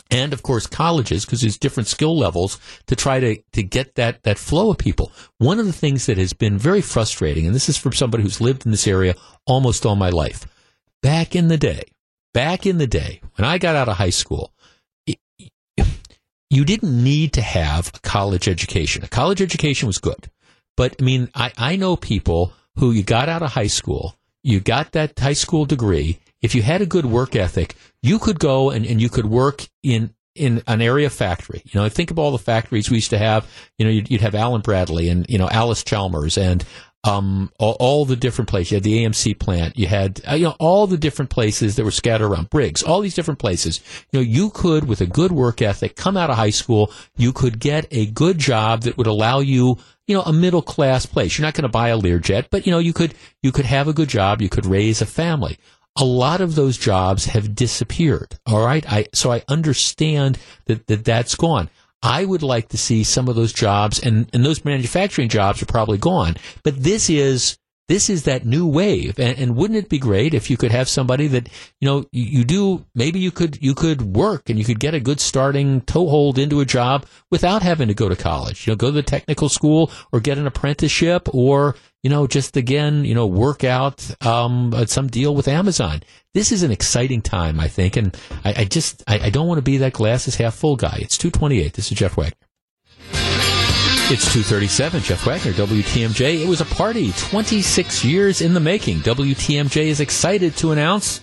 and 0.09 0.33
of 0.33 0.41
course 0.41 0.65
colleges 0.65 1.25
because 1.25 1.41
there's 1.41 1.57
different 1.57 1.87
skill 1.87 2.17
levels 2.17 2.59
to 2.87 2.95
try 2.95 3.19
to, 3.19 3.37
to 3.51 3.61
get 3.61 3.95
that, 3.95 4.23
that 4.23 4.39
flow 4.39 4.71
of 4.71 4.77
people. 4.79 5.11
One 5.37 5.59
of 5.59 5.67
the 5.67 5.73
things 5.73 6.07
that 6.07 6.17
has 6.17 6.33
been 6.33 6.57
very 6.57 6.81
frustrating, 6.81 7.45
and 7.45 7.53
this 7.53 7.69
is 7.69 7.77
from 7.77 7.93
somebody 7.93 8.23
who's 8.23 8.41
lived 8.41 8.65
in 8.65 8.71
this 8.71 8.87
area 8.87 9.15
almost 9.45 9.85
all 9.85 9.95
my 9.95 10.09
life. 10.09 10.47
Back 11.07 11.37
in 11.37 11.47
the 11.47 11.55
day, 11.55 11.83
back 12.33 12.65
in 12.65 12.79
the 12.79 12.85
day 12.85 13.21
when 13.35 13.47
I 13.47 13.59
got 13.59 13.77
out 13.77 13.87
of 13.87 13.95
high 13.95 14.09
school, 14.09 14.51
it, 15.05 15.17
you 16.49 16.65
didn't 16.65 17.01
need 17.01 17.31
to 17.31 17.41
have 17.41 17.93
a 17.95 17.99
college 17.99 18.49
education. 18.49 19.05
A 19.05 19.07
college 19.07 19.41
education 19.41 19.87
was 19.87 19.99
good. 19.99 20.29
But 20.75 20.97
I 20.99 21.05
mean, 21.05 21.29
I, 21.33 21.53
I 21.57 21.75
know 21.77 21.95
people 21.95 22.51
who 22.75 22.91
you 22.91 23.03
got 23.03 23.29
out 23.29 23.41
of 23.41 23.53
high 23.53 23.67
school, 23.67 24.17
you 24.43 24.59
got 24.59 24.91
that 24.91 25.17
high 25.17 25.31
school 25.31 25.63
degree, 25.63 26.19
if 26.41 26.53
you 26.53 26.61
had 26.61 26.81
a 26.81 26.85
good 26.85 27.05
work 27.05 27.37
ethic, 27.37 27.75
you 28.03 28.19
could 28.19 28.37
go 28.37 28.69
and, 28.69 28.85
and 28.85 28.99
you 28.99 29.07
could 29.07 29.27
work 29.27 29.65
in 29.83 30.13
in 30.35 30.61
an 30.67 30.81
area 30.81 31.09
factory. 31.09 31.61
You 31.65 31.79
know, 31.79 31.87
think 31.87 32.11
of 32.11 32.19
all 32.19 32.31
the 32.31 32.37
factories 32.37 32.89
we 32.89 32.97
used 32.97 33.11
to 33.11 33.17
have. 33.17 33.49
You 33.77 33.85
know, 33.85 33.91
you'd, 33.91 34.11
you'd 34.11 34.21
have 34.21 34.35
Allen-Bradley 34.35 35.07
and 35.07 35.25
you 35.29 35.37
know 35.37 35.49
Allis-Chalmers 35.49 36.37
and 36.37 36.65
um, 37.03 37.51
all, 37.59 37.77
all, 37.79 38.05
the 38.05 38.15
different 38.15 38.49
places. 38.49 38.71
You 38.71 38.75
had 38.75 38.83
the 38.83 39.05
AMC 39.05 39.39
plant. 39.39 39.77
You 39.77 39.87
had 39.87 40.21
uh, 40.29 40.35
you 40.35 40.45
know 40.45 40.55
all 40.59 40.87
the 40.87 40.97
different 40.97 41.31
places 41.31 41.75
that 41.75 41.83
were 41.83 41.91
scattered 41.91 42.27
around 42.27 42.49
Briggs. 42.49 42.83
All 42.83 43.01
these 43.01 43.15
different 43.15 43.39
places. 43.39 43.81
You 44.11 44.19
know, 44.19 44.23
you 44.23 44.49
could 44.49 44.87
with 44.87 45.01
a 45.01 45.05
good 45.05 45.31
work 45.31 45.61
ethic 45.61 45.95
come 45.95 46.17
out 46.17 46.29
of 46.29 46.35
high 46.35 46.49
school. 46.49 46.91
You 47.15 47.31
could 47.31 47.59
get 47.59 47.87
a 47.91 48.07
good 48.07 48.37
job 48.37 48.81
that 48.81 48.97
would 48.97 49.07
allow 49.07 49.39
you 49.39 49.77
you 50.07 50.15
know, 50.15 50.21
a 50.21 50.31
middle 50.31 50.61
class 50.61 51.05
place. 51.05 51.37
You're 51.37 51.45
not 51.45 51.53
going 51.53 51.63
to 51.63 51.69
buy 51.69 51.89
a 51.89 51.99
Learjet, 51.99 52.45
but 52.49 52.65
you 52.65 52.71
know, 52.71 52.79
you 52.79 52.93
could, 52.93 53.13
you 53.43 53.51
could 53.51 53.65
have 53.65 53.89
a 53.89 53.93
good 53.93 54.07
job. 54.07 54.41
You 54.41 54.47
could 54.47 54.65
raise 54.65 55.01
a 55.01 55.05
family 55.05 55.59
a 55.97 56.05
lot 56.05 56.41
of 56.41 56.55
those 56.55 56.77
jobs 56.77 57.25
have 57.25 57.55
disappeared. 57.55 58.37
All 58.45 58.63
right. 58.63 58.85
I, 58.89 59.07
so 59.13 59.31
I 59.31 59.43
understand 59.47 60.37
that, 60.65 60.85
that 60.87 61.03
that's 61.03 61.35
gone. 61.35 61.69
I 62.01 62.25
would 62.25 62.43
like 62.43 62.69
to 62.69 62.77
see 62.77 63.03
some 63.03 63.27
of 63.27 63.35
those 63.35 63.53
jobs 63.53 63.99
and, 63.99 64.29
and 64.33 64.45
those 64.45 64.63
manufacturing 64.63 65.29
jobs 65.29 65.61
are 65.61 65.67
probably 65.67 65.97
gone. 65.97 66.37
But 66.63 66.83
this 66.83 67.09
is, 67.09 67.57
this 67.87 68.09
is 68.09 68.23
that 68.23 68.45
new 68.45 68.67
wave. 68.67 69.17
And, 69.19 69.37
and, 69.37 69.55
wouldn't 69.55 69.77
it 69.77 69.89
be 69.89 69.97
great 69.97 70.33
if 70.33 70.49
you 70.49 70.57
could 70.57 70.71
have 70.71 70.89
somebody 70.89 71.27
that, 71.27 71.49
you 71.79 71.87
know, 71.87 72.05
you, 72.11 72.39
you, 72.39 72.43
do, 72.43 72.85
maybe 72.93 73.19
you 73.19 73.31
could, 73.31 73.61
you 73.61 73.73
could 73.73 74.01
work 74.01 74.49
and 74.49 74.59
you 74.59 74.65
could 74.65 74.79
get 74.79 74.93
a 74.93 74.99
good 74.99 75.19
starting 75.19 75.81
toehold 75.81 76.37
into 76.37 76.59
a 76.59 76.65
job 76.65 77.05
without 77.31 77.61
having 77.61 77.87
to 77.87 77.93
go 77.93 78.09
to 78.09 78.15
college. 78.15 78.67
You 78.67 78.71
know, 78.71 78.77
go 78.77 78.87
to 78.87 78.93
the 78.93 79.03
technical 79.03 79.49
school 79.49 79.91
or 80.11 80.19
get 80.19 80.37
an 80.37 80.47
apprenticeship 80.47 81.29
or, 81.33 81.75
you 82.03 82.09
know, 82.09 82.27
just 82.27 82.57
again, 82.57 83.05
you 83.05 83.15
know, 83.15 83.25
work 83.25 83.63
out, 83.63 84.05
um, 84.25 84.73
some 84.87 85.07
deal 85.07 85.33
with 85.33 85.47
Amazon. 85.47 86.01
This 86.33 86.51
is 86.51 86.63
an 86.63 86.71
exciting 86.71 87.21
time, 87.21 87.59
I 87.59 87.69
think. 87.69 87.95
And 87.95 88.15
I, 88.43 88.61
I 88.61 88.65
just, 88.65 89.03
I, 89.07 89.19
I 89.19 89.29
don't 89.29 89.47
want 89.47 89.59
to 89.59 89.63
be 89.63 89.77
that 89.77 89.93
glass 89.93 90.27
is 90.27 90.35
half 90.35 90.55
full 90.55 90.75
guy. 90.75 90.99
It's 90.99 91.17
228. 91.17 91.73
This 91.73 91.91
is 91.91 91.97
Jeff 91.97 92.17
Wagner. 92.17 92.46
It's 94.09 94.23
237, 94.31 95.03
Jeff 95.03 95.25
Wagner, 95.25 95.51
WTMJ. 95.51 96.41
It 96.41 96.47
was 96.47 96.61
a 96.61 96.65
party 96.65 97.11
26 97.11 98.05
years 98.05 98.39
in 98.39 98.53
the 98.53 98.59
making. 98.61 98.99
WTMJ 98.99 99.87
is 99.87 99.99
excited 99.99 100.55
to 100.55 100.71
announce 100.71 101.19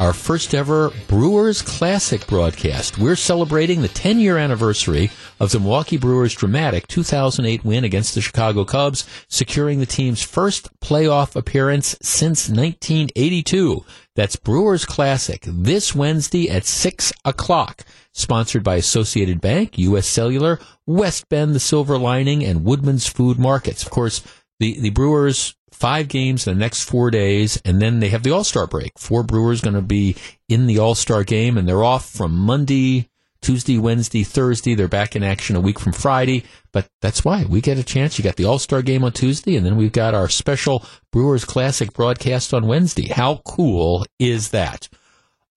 our 0.00 0.12
first 0.12 0.54
ever 0.54 0.90
Brewers 1.08 1.62
Classic 1.62 2.26
broadcast. 2.26 2.98
We're 2.98 3.16
celebrating 3.16 3.82
the 3.82 3.88
10 3.88 4.18
year 4.18 4.38
anniversary 4.38 5.10
of 5.38 5.50
the 5.50 5.60
Milwaukee 5.60 5.96
Brewers' 5.96 6.34
dramatic 6.34 6.86
2008 6.88 7.64
win 7.64 7.84
against 7.84 8.14
the 8.14 8.20
Chicago 8.20 8.64
Cubs, 8.64 9.06
securing 9.28 9.78
the 9.78 9.86
team's 9.86 10.22
first 10.22 10.68
playoff 10.80 11.36
appearance 11.36 11.96
since 12.02 12.48
1982. 12.48 13.84
That's 14.14 14.36
Brewers 14.36 14.84
Classic 14.84 15.42
this 15.46 15.94
Wednesday 15.94 16.50
at 16.50 16.64
6 16.64 17.12
o'clock 17.24 17.84
sponsored 18.14 18.62
by 18.62 18.76
Associated 18.76 19.40
Bank, 19.40 19.76
U.S. 19.76 20.06
Cellular, 20.06 20.60
West 20.86 21.28
Bend, 21.28 21.54
the 21.54 21.60
Silver 21.60 21.98
Lining, 21.98 22.44
and 22.44 22.64
Woodman's 22.64 23.06
Food 23.06 23.38
Markets. 23.38 23.82
Of 23.82 23.90
course, 23.90 24.22
the, 24.60 24.80
the 24.80 24.90
Brewers 24.90 25.56
five 25.74 26.08
games 26.08 26.46
in 26.46 26.54
the 26.54 26.60
next 26.60 26.84
four 26.84 27.10
days, 27.10 27.60
and 27.64 27.80
then 27.80 28.00
they 28.00 28.08
have 28.08 28.22
the 28.22 28.30
All 28.30 28.44
Star 28.44 28.66
break. 28.66 28.92
Four 28.98 29.22
Brewers 29.22 29.60
going 29.60 29.74
to 29.74 29.82
be 29.82 30.16
in 30.48 30.66
the 30.66 30.78
All 30.78 30.94
Star 30.94 31.24
game, 31.24 31.58
and 31.58 31.68
they're 31.68 31.84
off 31.84 32.08
from 32.08 32.32
Monday, 32.34 33.10
Tuesday, 33.42 33.78
Wednesday, 33.78 34.22
Thursday. 34.22 34.74
They're 34.74 34.88
back 34.88 35.16
in 35.16 35.22
action 35.22 35.56
a 35.56 35.60
week 35.60 35.78
from 35.78 35.92
Friday, 35.92 36.44
but 36.72 36.88
that's 37.02 37.24
why 37.24 37.44
we 37.44 37.60
get 37.60 37.78
a 37.78 37.84
chance. 37.84 38.18
You 38.18 38.24
got 38.24 38.36
the 38.36 38.44
All 38.44 38.58
Star 38.58 38.82
game 38.82 39.04
on 39.04 39.12
Tuesday, 39.12 39.56
and 39.56 39.66
then 39.66 39.76
we've 39.76 39.92
got 39.92 40.14
our 40.14 40.28
special 40.28 40.84
Brewers 41.10 41.44
Classic 41.44 41.92
broadcast 41.92 42.54
on 42.54 42.66
Wednesday. 42.66 43.08
How 43.08 43.42
cool 43.44 44.06
is 44.18 44.50
that? 44.50 44.88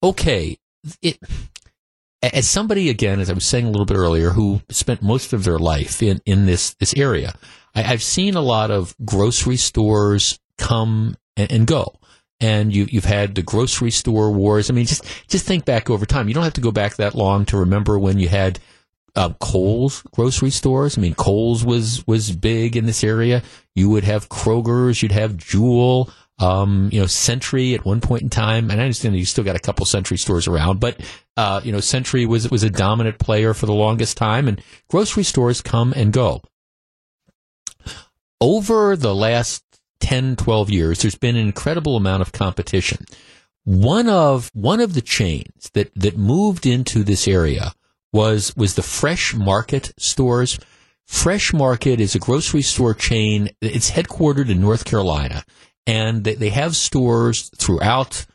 Okay, 0.02 0.58
it 1.00 1.18
as 2.22 2.48
somebody 2.48 2.90
again, 2.90 3.20
as 3.20 3.30
I 3.30 3.34
was 3.34 3.46
saying 3.46 3.66
a 3.66 3.70
little 3.70 3.86
bit 3.86 3.96
earlier, 3.96 4.30
who 4.30 4.60
spent 4.70 5.02
most 5.02 5.32
of 5.32 5.44
their 5.44 5.58
life 5.58 6.02
in, 6.02 6.20
in 6.26 6.46
this 6.46 6.74
this 6.74 6.94
area, 6.96 7.34
I, 7.78 7.82
have 7.82 8.02
seen 8.02 8.34
a 8.34 8.40
lot 8.40 8.70
of 8.70 8.94
grocery 9.04 9.56
stores 9.56 10.38
come 10.56 11.16
and, 11.36 11.50
and 11.52 11.66
go. 11.66 11.94
And 12.40 12.74
you, 12.74 12.86
you've 12.88 13.04
had 13.04 13.34
the 13.34 13.42
grocery 13.42 13.90
store 13.90 14.30
wars. 14.30 14.70
I 14.70 14.72
mean, 14.72 14.86
just 14.86 15.04
just 15.26 15.44
think 15.44 15.64
back 15.64 15.90
over 15.90 16.06
time. 16.06 16.28
You 16.28 16.34
don't 16.34 16.44
have 16.44 16.52
to 16.54 16.60
go 16.60 16.70
back 16.70 16.96
that 16.96 17.14
long 17.14 17.44
to 17.46 17.56
remember 17.56 17.98
when 17.98 18.18
you 18.18 18.28
had 18.28 18.60
uh, 19.16 19.30
Kohl's 19.40 20.02
grocery 20.12 20.50
stores. 20.50 20.96
I 20.96 21.00
mean, 21.00 21.14
Kohl's 21.14 21.64
was 21.64 22.06
was 22.06 22.30
big 22.30 22.76
in 22.76 22.86
this 22.86 23.02
area. 23.02 23.42
You 23.74 23.88
would 23.90 24.04
have 24.04 24.28
Kroger's, 24.28 25.02
you'd 25.02 25.12
have 25.12 25.36
Jewel 25.36 26.10
um, 26.38 26.88
you 26.92 27.00
know, 27.00 27.06
Sentry 27.06 27.74
at 27.74 27.84
one 27.84 28.00
point 28.00 28.22
in 28.22 28.30
time, 28.30 28.70
and 28.70 28.80
I 28.80 28.84
understand 28.84 29.16
you 29.16 29.24
still 29.24 29.44
got 29.44 29.56
a 29.56 29.60
couple 29.60 29.84
Sentry 29.86 30.16
stores 30.16 30.46
around, 30.46 30.78
but 30.78 31.00
uh, 31.36 31.60
you 31.64 31.72
know, 31.72 31.80
Sentry 31.80 32.26
was 32.26 32.50
was 32.50 32.62
a 32.62 32.70
dominant 32.70 33.18
player 33.18 33.54
for 33.54 33.66
the 33.66 33.74
longest 33.74 34.16
time, 34.16 34.46
and 34.46 34.62
grocery 34.88 35.24
stores 35.24 35.60
come 35.60 35.92
and 35.94 36.12
go. 36.12 36.42
Over 38.40 38.96
the 38.96 39.14
last 39.14 39.64
10, 40.00 40.36
12 40.36 40.70
years, 40.70 41.02
there's 41.02 41.16
been 41.16 41.36
an 41.36 41.46
incredible 41.46 41.96
amount 41.96 42.22
of 42.22 42.32
competition. 42.32 43.04
One 43.64 44.08
of 44.08 44.50
one 44.54 44.80
of 44.80 44.94
the 44.94 45.02
chains 45.02 45.70
that 45.74 45.90
that 45.94 46.16
moved 46.16 46.64
into 46.64 47.04
this 47.04 47.28
area 47.28 47.74
was 48.12 48.56
was 48.56 48.74
the 48.74 48.82
Fresh 48.82 49.34
Market 49.34 49.92
stores. 49.98 50.58
Fresh 51.06 51.52
Market 51.52 52.00
is 52.00 52.14
a 52.14 52.18
grocery 52.18 52.62
store 52.62 52.94
chain. 52.94 53.50
It's 53.60 53.90
headquartered 53.90 54.48
in 54.48 54.60
North 54.60 54.84
Carolina 54.84 55.44
and 55.88 56.22
they, 56.22 56.34
they 56.34 56.50
have 56.50 56.76
stores 56.76 57.50
throughout 57.56 58.26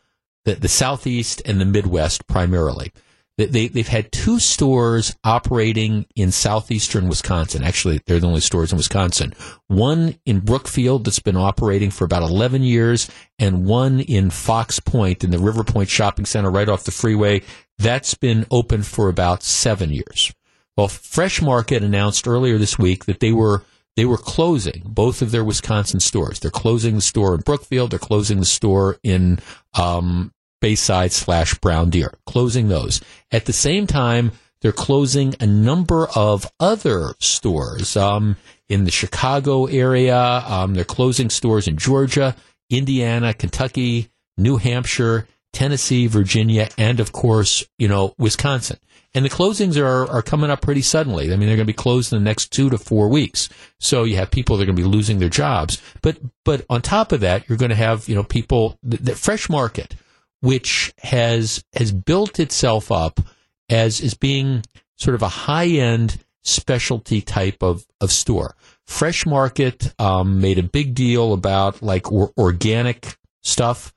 the, 0.44 0.56
the 0.56 0.68
southeast 0.68 1.42
and 1.46 1.62
the 1.62 1.66
Midwest 1.66 2.28
primarily. 2.28 2.92
They, 3.38 3.68
they've 3.68 3.88
had 3.88 4.12
two 4.12 4.40
stores 4.40 5.16
operating 5.24 6.06
in 6.16 6.32
southeastern 6.32 7.08
Wisconsin. 7.08 7.64
Actually, 7.64 8.00
they're 8.06 8.20
the 8.20 8.28
only 8.28 8.42
stores 8.42 8.72
in 8.72 8.78
Wisconsin. 8.78 9.34
One 9.68 10.20
in 10.26 10.40
Brookfield 10.42 11.06
that's 11.06 11.20
been 11.20 11.36
operating 11.36 11.90
for 11.90 12.06
about 12.06 12.22
11 12.22 12.62
years, 12.62 13.10
and 13.40 13.66
one 13.66 14.02
in 14.02 14.30
Fox 14.30 14.80
Point 14.80 15.24
in 15.24 15.32
the 15.32 15.40
River 15.40 15.64
Point 15.64 15.90
Shopping 15.90 16.26
Center 16.26 16.52
right 16.52 16.70
off 16.70 16.84
the 16.84 16.92
freeway. 16.92 17.42
That's 17.80 18.14
been 18.14 18.46
open 18.52 18.84
for 18.84 19.10
about 19.10 19.42
seven 19.42 19.90
years. 19.90 20.32
Well, 20.78 20.88
Fresh 20.88 21.42
Market 21.42 21.84
announced 21.84 22.28
earlier 22.28 22.60
this 22.60 22.78
week 22.78 23.06
that 23.06 23.20
they 23.20 23.32
were 23.32 23.64
they 23.96 24.06
were 24.06 24.18
closing 24.18 24.82
both 24.86 25.22
of 25.22 25.32
their 25.32 25.44
Wisconsin 25.44 26.00
stores. 26.00 26.40
They're 26.40 26.50
closing 26.50 26.96
the 26.96 27.02
store 27.02 27.36
in 27.36 27.42
Brookfield. 27.42 27.92
They're 27.92 28.00
closing 28.00 28.40
the 28.40 28.46
store 28.46 28.98
in 29.04 29.40
um, 29.76 30.33
Bayside 30.64 31.12
slash 31.12 31.56
Brown 31.56 31.90
Deer. 31.90 32.14
Closing 32.26 32.70
those. 32.70 33.02
At 33.34 33.44
the 33.44 33.52
same 33.52 33.86
time, 33.86 34.32
they're 34.62 34.72
closing 34.72 35.36
a 35.42 35.46
number 35.46 36.08
of 36.16 36.50
other 36.58 37.16
stores 37.20 37.98
um, 37.98 38.38
in 38.70 38.86
the 38.86 38.92
Chicago 38.92 39.66
area. 39.66 40.18
Um, 40.18 40.74
they're 40.74 40.86
closing 40.86 41.30
stores 41.30 41.68
in 41.68 41.76
Georgia, 41.76 42.38
Indiana, 42.70 43.34
Kentucky, 43.34 44.10
New 44.38 44.56
Hampshire, 44.56 45.28
Tennessee, 45.52 46.08
Virginia, 46.08 46.70
and 46.78 47.02
of 47.02 47.12
course, 47.12 47.66
you 47.78 47.90
know, 47.90 48.16
Wisconsin. 48.18 48.80
And 49.14 49.26
the 49.26 49.30
closings 49.30 49.76
are, 49.76 50.10
are 50.10 50.22
coming 50.22 50.50
up 50.50 50.62
pretty 50.62 50.82
suddenly. 50.82 51.34
I 51.34 51.36
mean, 51.36 51.48
they're 51.48 51.58
going 51.58 51.68
to 51.68 51.74
be 51.74 51.74
closed 51.74 52.14
in 52.14 52.20
the 52.20 52.30
next 52.30 52.54
two 52.54 52.70
to 52.70 52.78
four 52.78 53.10
weeks. 53.10 53.50
So 53.82 54.06
you 54.06 54.16
have 54.16 54.32
people 54.32 54.56
that 54.56 54.64
are 54.64 54.68
going 54.68 54.78
to 54.78 54.82
be 54.82 54.88
losing 54.88 55.20
their 55.20 55.28
jobs. 55.28 55.82
But, 56.02 56.20
but 56.46 56.66
on 56.70 56.82
top 56.82 57.12
of 57.12 57.20
that, 57.20 57.50
you're 57.50 57.58
going 57.58 57.68
to 57.70 57.76
have, 57.76 58.08
you 58.08 58.16
know, 58.16 58.24
people, 58.24 58.80
the, 58.82 58.96
the 58.96 59.16
fresh 59.16 59.50
market, 59.50 59.96
which 60.44 60.94
has, 61.02 61.64
has 61.74 61.94
built 61.94 62.38
itself 62.38 62.92
up 62.92 63.22
as, 63.70 64.02
as 64.02 64.14
being 64.14 64.62
sort 64.98 65.16
of 65.16 65.22
a 65.22 65.30
high 65.30 65.68
end 65.68 66.22
specialty 66.42 67.22
type 67.22 67.64
of, 67.64 67.86
of 68.02 68.12
store. 68.12 68.54
Fresh 68.86 69.26
Market 69.26 69.94
um, 70.00 70.42
made 70.42 70.60
a 70.60 70.64
big 70.64 70.96
deal 70.96 71.32
about 71.32 71.82
like 71.82 72.12
or- 72.12 72.34
organic 72.38 73.18
stuff. 73.42 73.94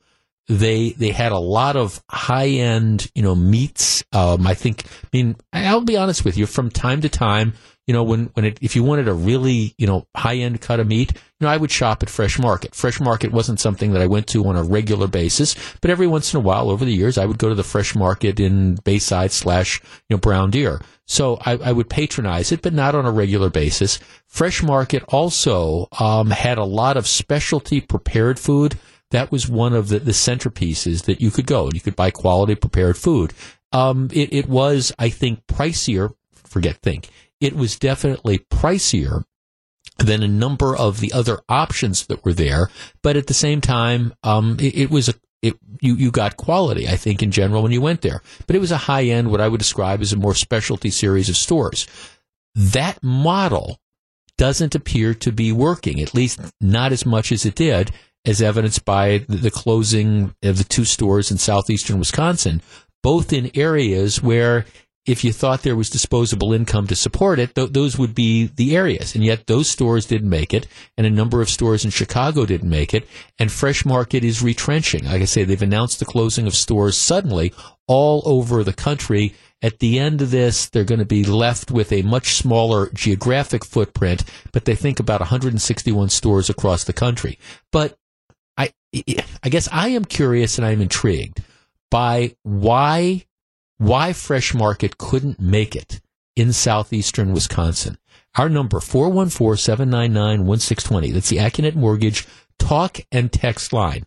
They 0.48 0.90
they 0.90 1.10
had 1.10 1.32
a 1.32 1.38
lot 1.38 1.74
of 1.74 2.00
high 2.08 2.50
end 2.50 3.10
you 3.16 3.22
know 3.22 3.34
meats. 3.34 4.04
Um, 4.12 4.46
I 4.46 4.54
think. 4.54 4.84
I 4.86 5.08
mean, 5.12 5.36
I'll 5.52 5.80
be 5.80 5.96
honest 5.96 6.24
with 6.24 6.36
you. 6.36 6.46
From 6.46 6.70
time 6.70 7.00
to 7.00 7.08
time, 7.08 7.54
you 7.86 7.92
know, 7.92 8.02
when 8.02 8.26
when 8.34 8.44
it, 8.44 8.58
if 8.60 8.74
you 8.74 8.82
wanted 8.82 9.08
a 9.08 9.14
really 9.14 9.74
you 9.78 9.86
know 9.86 10.06
high 10.14 10.36
end 10.36 10.60
cut 10.60 10.80
of 10.80 10.88
meat, 10.88 11.12
you 11.12 11.46
know, 11.46 11.48
I 11.48 11.56
would 11.56 11.70
shop 11.70 12.02
at 12.02 12.10
Fresh 12.10 12.38
Market. 12.38 12.74
Fresh 12.74 13.00
Market 13.00 13.30
wasn't 13.32 13.60
something 13.60 13.92
that 13.92 14.02
I 14.02 14.06
went 14.06 14.26
to 14.28 14.46
on 14.46 14.56
a 14.56 14.62
regular 14.64 15.06
basis, 15.06 15.54
but 15.80 15.90
every 15.90 16.06
once 16.06 16.34
in 16.34 16.38
a 16.38 16.42
while, 16.42 16.68
over 16.70 16.84
the 16.84 16.94
years, 16.94 17.16
I 17.16 17.26
would 17.26 17.38
go 17.38 17.48
to 17.48 17.54
the 17.54 17.62
Fresh 17.62 17.94
Market 17.94 18.40
in 18.40 18.76
Bayside 18.84 19.30
slash 19.30 19.80
you 20.08 20.16
know 20.16 20.18
Brown 20.18 20.50
Deer. 20.50 20.80
So 21.06 21.38
I, 21.46 21.52
I 21.52 21.72
would 21.72 21.88
patronize 21.88 22.50
it, 22.50 22.62
but 22.62 22.72
not 22.72 22.96
on 22.96 23.06
a 23.06 23.12
regular 23.12 23.48
basis. 23.48 24.00
Fresh 24.26 24.64
Market 24.64 25.04
also 25.08 25.86
um, 26.00 26.30
had 26.30 26.58
a 26.58 26.64
lot 26.64 26.96
of 26.96 27.06
specialty 27.06 27.80
prepared 27.80 28.40
food. 28.40 28.76
That 29.12 29.30
was 29.30 29.48
one 29.48 29.72
of 29.72 29.88
the, 29.88 30.00
the 30.00 30.10
centerpieces 30.10 31.04
that 31.04 31.20
you 31.20 31.30
could 31.30 31.46
go 31.46 31.66
and 31.66 31.74
you 31.74 31.80
could 31.80 31.94
buy 31.94 32.10
quality 32.10 32.56
prepared 32.56 32.96
food. 32.96 33.32
Um, 33.70 34.08
it, 34.12 34.32
it 34.32 34.48
was, 34.48 34.92
I 34.98 35.10
think, 35.10 35.46
pricier. 35.46 36.12
Forget 36.34 36.78
think. 36.78 37.08
It 37.40 37.54
was 37.54 37.78
definitely 37.78 38.38
pricier 38.38 39.24
than 39.98 40.22
a 40.22 40.28
number 40.28 40.76
of 40.76 41.00
the 41.00 41.12
other 41.12 41.40
options 41.48 42.06
that 42.06 42.24
were 42.24 42.32
there. 42.32 42.70
But 43.02 43.16
at 43.16 43.26
the 43.26 43.34
same 43.34 43.60
time, 43.60 44.14
um, 44.22 44.56
it, 44.60 44.76
it 44.76 44.90
was 44.90 45.08
a 45.08 45.14
it, 45.42 45.54
you, 45.80 45.94
you 45.94 46.10
got 46.10 46.36
quality, 46.36 46.88
I 46.88 46.96
think, 46.96 47.22
in 47.22 47.30
general 47.30 47.62
when 47.62 47.70
you 47.70 47.80
went 47.80 48.00
there. 48.00 48.22
But 48.46 48.56
it 48.56 48.60
was 48.60 48.72
a 48.72 48.76
high 48.76 49.04
end, 49.04 49.30
what 49.30 49.40
I 49.40 49.48
would 49.48 49.58
describe 49.58 50.00
as 50.00 50.12
a 50.12 50.16
more 50.16 50.34
specialty 50.34 50.90
series 50.90 51.28
of 51.28 51.36
stores. 51.36 51.86
That 52.54 53.02
model 53.02 53.78
doesn't 54.38 54.74
appear 54.74 55.14
to 55.14 55.32
be 55.32 55.52
working, 55.52 56.00
at 56.00 56.14
least 56.14 56.40
not 56.60 56.90
as 56.90 57.06
much 57.06 57.32
as 57.32 57.44
it 57.44 57.54
did, 57.54 57.92
as 58.24 58.42
evidenced 58.42 58.84
by 58.84 59.18
the, 59.28 59.36
the 59.36 59.50
closing 59.50 60.34
of 60.42 60.58
the 60.58 60.64
two 60.64 60.84
stores 60.84 61.30
in 61.30 61.38
southeastern 61.38 61.98
Wisconsin, 61.98 62.60
both 63.02 63.32
in 63.32 63.50
areas 63.54 64.22
where 64.22 64.66
if 65.06 65.22
you 65.24 65.32
thought 65.32 65.62
there 65.62 65.76
was 65.76 65.88
disposable 65.88 66.52
income 66.52 66.86
to 66.88 66.96
support 66.96 67.38
it, 67.38 67.54
th- 67.54 67.72
those 67.72 67.96
would 67.96 68.14
be 68.14 68.46
the 68.46 68.76
areas. 68.76 69.14
And 69.14 69.24
yet 69.24 69.46
those 69.46 69.68
stores 69.68 70.06
didn't 70.06 70.28
make 70.28 70.52
it, 70.52 70.66
and 70.96 71.06
a 71.06 71.10
number 71.10 71.40
of 71.40 71.48
stores 71.48 71.84
in 71.84 71.90
Chicago 71.90 72.44
didn't 72.44 72.68
make 72.68 72.92
it, 72.92 73.06
and 73.38 73.50
Fresh 73.50 73.84
Market 73.84 74.24
is 74.24 74.42
retrenching. 74.42 75.04
Like 75.04 75.22
I 75.22 75.26
say, 75.26 75.44
they've 75.44 75.62
announced 75.62 76.00
the 76.00 76.04
closing 76.04 76.46
of 76.46 76.54
stores 76.54 76.98
suddenly 76.98 77.54
all 77.86 78.22
over 78.24 78.64
the 78.64 78.72
country. 78.72 79.34
At 79.62 79.78
the 79.78 79.98
end 79.98 80.20
of 80.20 80.30
this, 80.30 80.68
they're 80.68 80.84
going 80.84 80.98
to 80.98 81.04
be 81.04 81.24
left 81.24 81.70
with 81.70 81.92
a 81.92 82.02
much 82.02 82.34
smaller 82.34 82.90
geographic 82.92 83.64
footprint, 83.64 84.24
but 84.52 84.64
they 84.64 84.74
think 84.74 85.00
about 85.00 85.20
161 85.20 86.10
stores 86.10 86.50
across 86.50 86.84
the 86.84 86.92
country. 86.92 87.38
But 87.70 87.96
I, 88.56 88.72
I 89.42 89.48
guess 89.48 89.68
I 89.70 89.88
am 89.90 90.04
curious 90.04 90.58
and 90.58 90.66
I'm 90.66 90.80
intrigued 90.80 91.42
by 91.90 92.34
why 92.42 93.25
why 93.78 94.12
Fresh 94.12 94.54
Market 94.54 94.98
couldn't 94.98 95.40
make 95.40 95.74
it 95.76 96.00
in 96.34 96.52
southeastern 96.52 97.32
Wisconsin. 97.32 97.98
Our 98.36 98.48
number, 98.48 98.80
414-799-1620. 98.80 101.12
That's 101.12 101.28
the 101.30 101.38
Accunet 101.38 101.74
Mortgage 101.74 102.26
talk 102.58 102.98
and 103.10 103.32
text 103.32 103.72
line. 103.72 104.04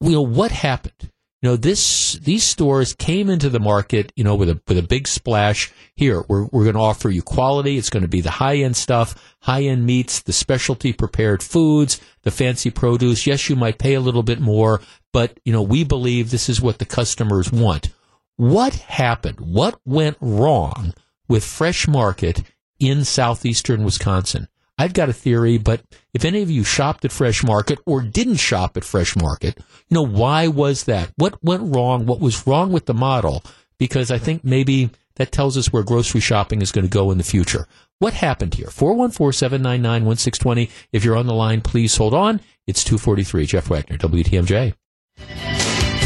You 0.00 0.12
know, 0.12 0.22
what 0.22 0.50
happened? 0.50 1.10
You 1.40 1.50
know, 1.50 1.56
this, 1.56 2.18
these 2.22 2.44
stores 2.44 2.94
came 2.94 3.28
into 3.28 3.50
the 3.50 3.60
market, 3.60 4.12
you 4.16 4.24
know, 4.24 4.34
with 4.34 4.48
a, 4.48 4.58
with 4.66 4.78
a 4.78 4.82
big 4.82 5.06
splash. 5.06 5.70
Here, 5.94 6.24
we're, 6.26 6.44
we're 6.44 6.64
going 6.64 6.74
to 6.74 6.80
offer 6.80 7.10
you 7.10 7.22
quality. 7.22 7.76
It's 7.76 7.90
going 7.90 8.02
to 8.02 8.08
be 8.08 8.22
the 8.22 8.30
high 8.30 8.56
end 8.56 8.76
stuff, 8.76 9.36
high 9.40 9.64
end 9.64 9.84
meats, 9.84 10.22
the 10.22 10.32
specialty 10.32 10.94
prepared 10.94 11.42
foods, 11.42 12.00
the 12.22 12.30
fancy 12.30 12.70
produce. 12.70 13.26
Yes, 13.26 13.50
you 13.50 13.56
might 13.56 13.78
pay 13.78 13.92
a 13.92 14.00
little 14.00 14.22
bit 14.22 14.40
more, 14.40 14.80
but, 15.12 15.38
you 15.44 15.52
know, 15.52 15.60
we 15.60 15.84
believe 15.84 16.30
this 16.30 16.48
is 16.48 16.62
what 16.62 16.78
the 16.78 16.86
customers 16.86 17.52
want. 17.52 17.90
What 18.36 18.74
happened? 18.74 19.38
What 19.38 19.78
went 19.84 20.16
wrong 20.20 20.92
with 21.28 21.44
Fresh 21.44 21.86
Market 21.86 22.42
in 22.80 23.04
southeastern 23.04 23.84
Wisconsin? 23.84 24.48
I've 24.76 24.92
got 24.92 25.08
a 25.08 25.12
theory, 25.12 25.56
but 25.56 25.82
if 26.12 26.24
any 26.24 26.42
of 26.42 26.50
you 26.50 26.64
shopped 26.64 27.04
at 27.04 27.12
Fresh 27.12 27.44
Market 27.44 27.78
or 27.86 28.02
didn't 28.02 28.38
shop 28.38 28.76
at 28.76 28.82
Fresh 28.82 29.14
Market, 29.14 29.58
you 29.88 29.94
know, 29.94 30.04
why 30.04 30.48
was 30.48 30.82
that? 30.84 31.12
What 31.14 31.44
went 31.44 31.76
wrong? 31.76 32.06
What 32.06 32.18
was 32.18 32.44
wrong 32.44 32.72
with 32.72 32.86
the 32.86 32.94
model? 32.94 33.44
Because 33.78 34.10
I 34.10 34.18
think 34.18 34.42
maybe 34.42 34.90
that 35.14 35.30
tells 35.30 35.56
us 35.56 35.72
where 35.72 35.84
grocery 35.84 36.20
shopping 36.20 36.60
is 36.60 36.72
going 36.72 36.86
to 36.86 36.90
go 36.90 37.12
in 37.12 37.18
the 37.18 37.24
future. 37.24 37.68
What 38.00 38.14
happened 38.14 38.54
here? 38.54 38.66
414-799-1620. 38.66 40.70
If 40.90 41.04
you're 41.04 41.16
on 41.16 41.26
the 41.26 41.34
line, 41.34 41.60
please 41.60 41.96
hold 41.96 42.14
on. 42.14 42.40
It's 42.66 42.82
243. 42.82 43.46
Jeff 43.46 43.70
Wagner, 43.70 43.96
WTMJ. 43.96 44.74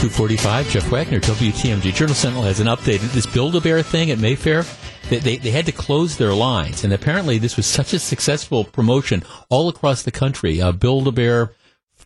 245, 0.08 0.70
Jeff 0.70 0.90
Wagner, 0.90 1.20
WTMJ. 1.20 1.92
Journal 1.92 2.14
Sentinel 2.14 2.42
has 2.44 2.60
an 2.60 2.66
update. 2.66 3.00
This 3.12 3.26
Build-A-Bear 3.26 3.82
thing 3.82 4.10
at 4.10 4.18
Mayfair, 4.18 4.64
they, 5.10 5.18
they, 5.18 5.36
they, 5.36 5.50
had 5.50 5.66
to 5.66 5.72
close 5.72 6.16
their 6.16 6.32
lines. 6.32 6.82
And 6.82 6.94
apparently 6.94 7.36
this 7.36 7.58
was 7.58 7.66
such 7.66 7.92
a 7.92 7.98
successful 7.98 8.64
promotion 8.64 9.22
all 9.50 9.68
across 9.68 10.02
the 10.02 10.10
country. 10.10 10.62
Uh, 10.62 10.72
Build-A-Bear, 10.72 11.52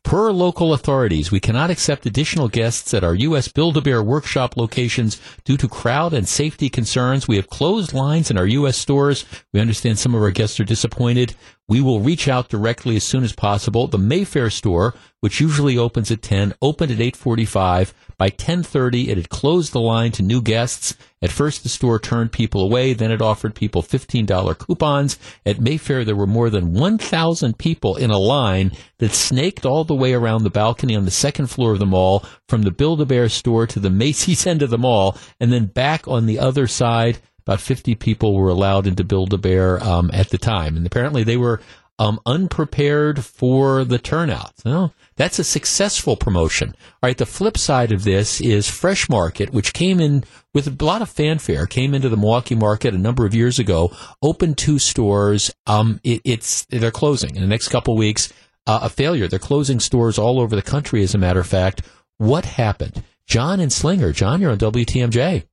per 0.03 0.33
local 0.33 0.73
authorities, 0.73 1.31
we 1.31 1.39
cannot 1.39 1.71
accept 1.71 2.05
additional 2.05 2.49
guests 2.49 2.93
at 2.93 3.05
our 3.05 3.15
U.S. 3.15 3.47
Build-A-Bear 3.47 4.03
workshop 4.03 4.57
locations 4.57 5.21
due 5.45 5.57
to 5.57 5.69
crowd 5.69 6.13
and 6.13 6.27
safety 6.27 6.69
concerns. 6.69 7.29
We 7.29 7.37
have 7.37 7.49
closed 7.49 7.93
lines 7.93 8.31
in 8.31 8.37
our 8.37 8.47
U.S. 8.47 8.77
stores. 8.77 9.25
We 9.53 9.61
understand 9.61 9.99
some 9.99 10.15
of 10.15 10.23
our 10.23 10.33
guests 10.33 10.59
are 10.59 10.65
disappointed. 10.65 11.37
We 11.73 11.81
will 11.81 12.01
reach 12.01 12.29
out 12.29 12.51
directly 12.51 12.97
as 12.97 13.05
soon 13.05 13.25
as 13.25 13.33
possible. 13.33 13.87
The 13.87 13.97
Mayfair 13.97 14.51
store, 14.51 14.93
which 15.21 15.41
usually 15.41 15.79
opens 15.79 16.11
at 16.11 16.21
10, 16.21 16.53
opened 16.61 16.93
at 16.93 17.01
845. 17.01 17.95
By 18.19 18.29
10:30, 18.29 19.09
it 19.09 19.17
had 19.17 19.31
closed 19.31 19.73
the 19.73 19.81
line 19.81 20.13
to 20.13 20.23
new 20.23 20.43
guests. 20.43 20.95
At 21.23 21.31
first, 21.31 21.63
the 21.63 21.71
store 21.71 21.99
turned 21.99 22.31
people 22.31 22.61
away. 22.61 22.93
Then 22.93 23.11
it 23.11 23.23
offered 23.23 23.55
people 23.55 23.83
$15 23.83 24.55
coupons. 24.55 25.19
At 25.47 25.63
Mayfair, 25.63 26.05
there 26.05 26.15
were 26.15 26.27
more 26.27 26.51
than 26.51 26.75
1,000 26.75 27.57
people 27.57 27.97
in 27.97 28.11
a 28.11 28.19
line 28.19 28.73
that 28.99 29.15
snaked 29.15 29.65
all 29.65 29.85
the 29.85 29.95
way 29.95 30.13
around 30.13 30.43
the 30.43 30.51
balcony 30.51 30.95
on 30.95 31.07
the 31.07 31.11
second 31.11 31.47
floor 31.47 31.73
of 31.73 31.79
the 31.79 31.87
mall, 31.87 32.23
from 32.51 32.65
the 32.65 32.71
Build-A-Bear 32.71 33.31
store 33.31 33.67
to 33.69 33.81
the 33.81 33.89
Macy's 33.89 34.47
end 34.53 34.61
of 34.61 34.69
the 34.69 34.77
mall, 34.77 35.17
and 35.41 35.51
then 35.51 35.65
back 35.65 36.07
on 36.07 36.27
the 36.27 36.39
other 36.39 36.67
side. 36.67 37.19
About 37.47 37.61
50 37.61 37.95
people 37.97 38.35
were 38.35 38.49
allowed 38.49 38.87
into 38.87 39.05
Build-A-Bear 39.05 39.83
um, 39.83 40.11
at 40.13 40.31
the 40.31 40.39
time, 40.39 40.77
and 40.77 40.87
apparently 40.87 41.25
they 41.25 41.37
were 41.37 41.61
um, 41.99 42.21
unprepared 42.27 43.25
for 43.25 43.85
the 43.85 43.99
turnout. 43.99 44.53
Well, 44.65 44.95
that's 45.17 45.39
a 45.39 45.45
successful 45.45 46.17
promotion. 46.17 46.71
All 46.71 47.09
right. 47.09 47.17
The 47.17 47.27
flip 47.27 47.57
side 47.59 47.93
of 47.93 48.05
this 48.05 48.41
is 48.41 48.69
Fresh 48.69 49.09
Market, 49.09 49.51
which 49.51 49.73
came 49.73 50.01
in 50.01 50.25
with 50.55 50.67
a 50.67 50.85
lot 50.85 51.03
of 51.03 51.11
fanfare, 51.11 51.67
came 51.67 51.95
into 51.95 52.09
the 52.09 52.17
Milwaukee 52.17 52.55
market 52.55 52.95
a 52.95 52.99
number 52.99 53.27
of 53.27 53.35
years 53.35 53.59
ago, 53.59 53.95
opened 54.21 54.59
two 54.59 54.79
stores. 54.79 55.53
Um, 55.67 56.01
it, 56.03 56.23
it's, 56.25 56.65
they're 56.71 56.91
closing 56.91 57.37
in 57.37 57.43
the 57.43 57.49
next 57.49 57.69
couple 57.69 57.97
weeks. 57.97 58.33
Uh, 58.67 58.81
a 58.83 58.89
failure. 58.89 59.29
They're 59.29 59.39
closing 59.39 59.81
stores 59.81 60.19
all 60.19 60.41
over 60.41 60.55
the 60.55 60.63
country, 60.63 61.03
as 61.03 61.15
a 61.15 61.19
matter 61.19 61.41
of 61.41 61.47
fact. 61.47 61.83
What 62.19 62.45
happened? 62.45 63.03
John 63.27 63.61
and 63.61 63.73
Slinger. 63.73 64.13
John, 64.13 64.41
you're 64.41 64.53
on 64.53 64.59
WTMJ. 64.59 65.45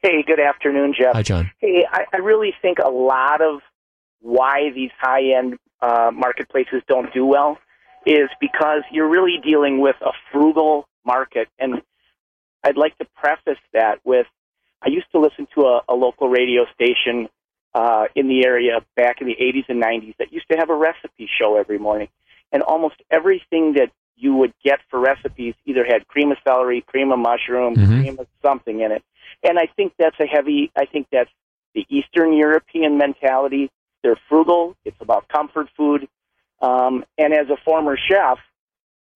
Hey, 0.00 0.22
good 0.24 0.40
afternoon, 0.40 0.94
Jeff. 0.98 1.14
Hi, 1.14 1.22
John. 1.22 1.50
Hey, 1.58 1.84
I, 1.90 2.04
I 2.12 2.16
really 2.18 2.54
think 2.62 2.78
a 2.78 2.88
lot 2.90 3.40
of 3.40 3.60
why 4.20 4.70
these 4.74 4.90
high 5.00 5.36
end 5.36 5.58
uh, 5.80 6.10
marketplaces 6.12 6.82
don't 6.86 7.12
do 7.12 7.26
well 7.26 7.58
is 8.06 8.28
because 8.40 8.82
you're 8.92 9.08
really 9.08 9.38
dealing 9.44 9.80
with 9.80 9.96
a 10.00 10.12
frugal 10.32 10.88
market. 11.04 11.48
And 11.58 11.82
I'd 12.62 12.76
like 12.76 12.96
to 12.98 13.06
preface 13.16 13.60
that 13.72 13.96
with 14.04 14.26
I 14.80 14.88
used 14.88 15.06
to 15.12 15.18
listen 15.18 15.48
to 15.56 15.62
a, 15.62 15.80
a 15.88 15.94
local 15.94 16.28
radio 16.28 16.64
station 16.74 17.28
uh, 17.74 18.04
in 18.14 18.28
the 18.28 18.46
area 18.46 18.80
back 18.96 19.20
in 19.20 19.26
the 19.26 19.34
80s 19.34 19.64
and 19.68 19.82
90s 19.82 20.16
that 20.18 20.32
used 20.32 20.46
to 20.52 20.56
have 20.58 20.70
a 20.70 20.74
recipe 20.76 21.28
show 21.40 21.56
every 21.56 21.78
morning. 21.78 22.08
And 22.52 22.62
almost 22.62 22.94
everything 23.10 23.74
that 23.74 23.90
you 24.16 24.34
would 24.34 24.52
get 24.64 24.78
for 24.88 25.00
recipes 25.00 25.54
either 25.66 25.84
had 25.84 26.06
cream 26.06 26.30
of 26.30 26.38
celery, 26.46 26.82
cream 26.86 27.12
of 27.12 27.18
mushroom, 27.18 27.74
Mhm. 27.76 28.00
cream 28.00 28.18
of 28.18 28.26
something 28.42 28.80
in 28.80 28.92
it. 28.92 29.02
And 29.42 29.58
I 29.58 29.68
think 29.76 29.92
that's 29.98 30.18
a 30.20 30.26
heavy, 30.26 30.70
I 30.76 30.86
think 30.86 31.06
that's 31.12 31.30
the 31.74 31.86
Eastern 31.88 32.32
European 32.32 32.98
mentality. 32.98 33.70
They're 34.02 34.18
frugal. 34.28 34.76
It's 34.84 34.96
about 35.00 35.28
comfort 35.28 35.68
food. 35.76 36.08
Um, 36.60 37.04
and 37.16 37.32
as 37.32 37.48
a 37.50 37.56
former 37.64 37.96
chef, 37.96 38.38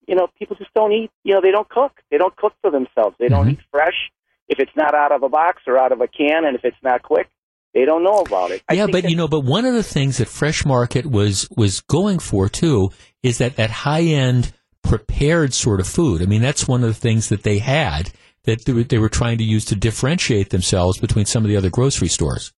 you 0.07 0.15
know, 0.15 0.29
people 0.39 0.57
just 0.57 0.73
don't 0.75 0.93
eat, 0.93 1.11
you 1.25 1.35
know, 1.35 1.41
they 1.41 1.51
don't 1.51 1.69
cook. 1.69 1.93
They 2.11 2.19
don't 2.19 2.37
cook 2.37 2.55
for 2.61 2.71
themselves. 2.71 3.17
They 3.19 3.29
don't 3.29 3.51
eat 3.51 3.61
fresh. 3.71 4.11
If 4.49 4.59
it's 4.59 4.73
not 4.77 4.95
out 4.95 5.13
of 5.13 5.23
a 5.23 5.29
box 5.29 5.63
or 5.67 5.79
out 5.79 5.93
of 5.93 6.01
a 6.01 6.09
can, 6.09 6.45
and 6.45 6.57
if 6.57 6.65
it's 6.65 6.77
not 6.83 7.03
quick, 7.03 7.29
they 7.73 7.85
don't 7.85 8.03
know 8.03 8.19
about 8.19 8.51
it. 8.51 8.63
I 8.69 8.75
yeah, 8.75 8.87
but 8.87 9.09
you 9.09 9.17
know, 9.17 9.29
but 9.29 9.41
one 9.41 9.65
of 9.65 9.75
the 9.75 9.83
things 9.83 10.19
that 10.19 10.29
Fresh 10.29 10.65
Market 10.65 11.07
was 11.07 11.49
was 11.57 11.81
going 11.81 12.19
for 12.19 12.49
too 12.49 12.91
is 13.23 13.39
that 13.39 13.57
that 13.57 13.71
high 13.71 14.03
end 14.03 14.53
prepared 14.83 15.55
sort 15.55 15.81
of 15.81 15.87
food. 15.87 16.21
I 16.21 16.27
mean, 16.27 16.43
that's 16.43 16.69
one 16.69 16.83
of 16.83 16.89
the 16.89 17.01
things 17.01 17.29
that 17.31 17.45
they 17.45 17.59
had 17.59 18.13
that 18.45 18.65
they 18.65 18.99
were, 18.99 19.09
trying 19.09 19.39
to 19.39 19.45
use 19.45 19.65
to 19.67 19.77
differentiate 19.77 20.51
themselves 20.51 20.99
between 20.99 21.27
some 21.27 21.45
of 21.45 21.49
the 21.49 21.57
other 21.57 21.71
grocery 21.71 22.09
stores. 22.09 22.53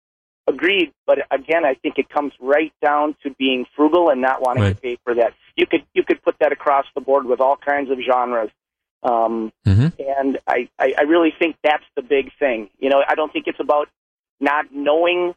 agreed. 0.47 0.93
But 1.07 1.19
again, 1.31 1.65
I 1.65 1.73
think 1.75 1.95
it 1.99 2.09
comes 2.11 2.33
right 2.39 2.73
down 2.83 3.17
to 3.23 3.31
being 3.39 3.65
frugal 3.75 4.11
and 4.11 4.21
not 4.21 4.43
wanting 4.43 4.63
Right. 4.63 4.77
to 4.77 4.81
pay 4.81 4.99
for 5.03 5.15
that. 5.15 5.33
You 5.57 5.67
could 5.67 5.85
you 5.95 6.03
could 6.05 6.23
put 6.23 6.37
that 6.41 6.53
across 6.53 6.85
the 6.95 7.01
board 7.01 7.25
with 7.25 7.41
all 7.41 7.57
kinds 7.57 7.91
of 7.91 7.99
genres. 7.99 8.51
Um, 9.03 9.53
Mhm. 9.67 9.93
And 10.19 10.39
I, 10.47 10.69
I, 10.79 10.95
I 10.99 11.03
really 11.03 11.33
think 11.39 11.57
that's 11.65 11.85
the 11.97 12.03
big 12.03 12.31
thing. 12.39 12.69
You 12.79 12.91
know, 12.91 13.03
I 13.09 13.15
don't 13.15 13.33
think 13.33 13.47
it's 13.47 13.61
about 13.61 13.89
not 14.41 14.67
knowing. 14.71 15.35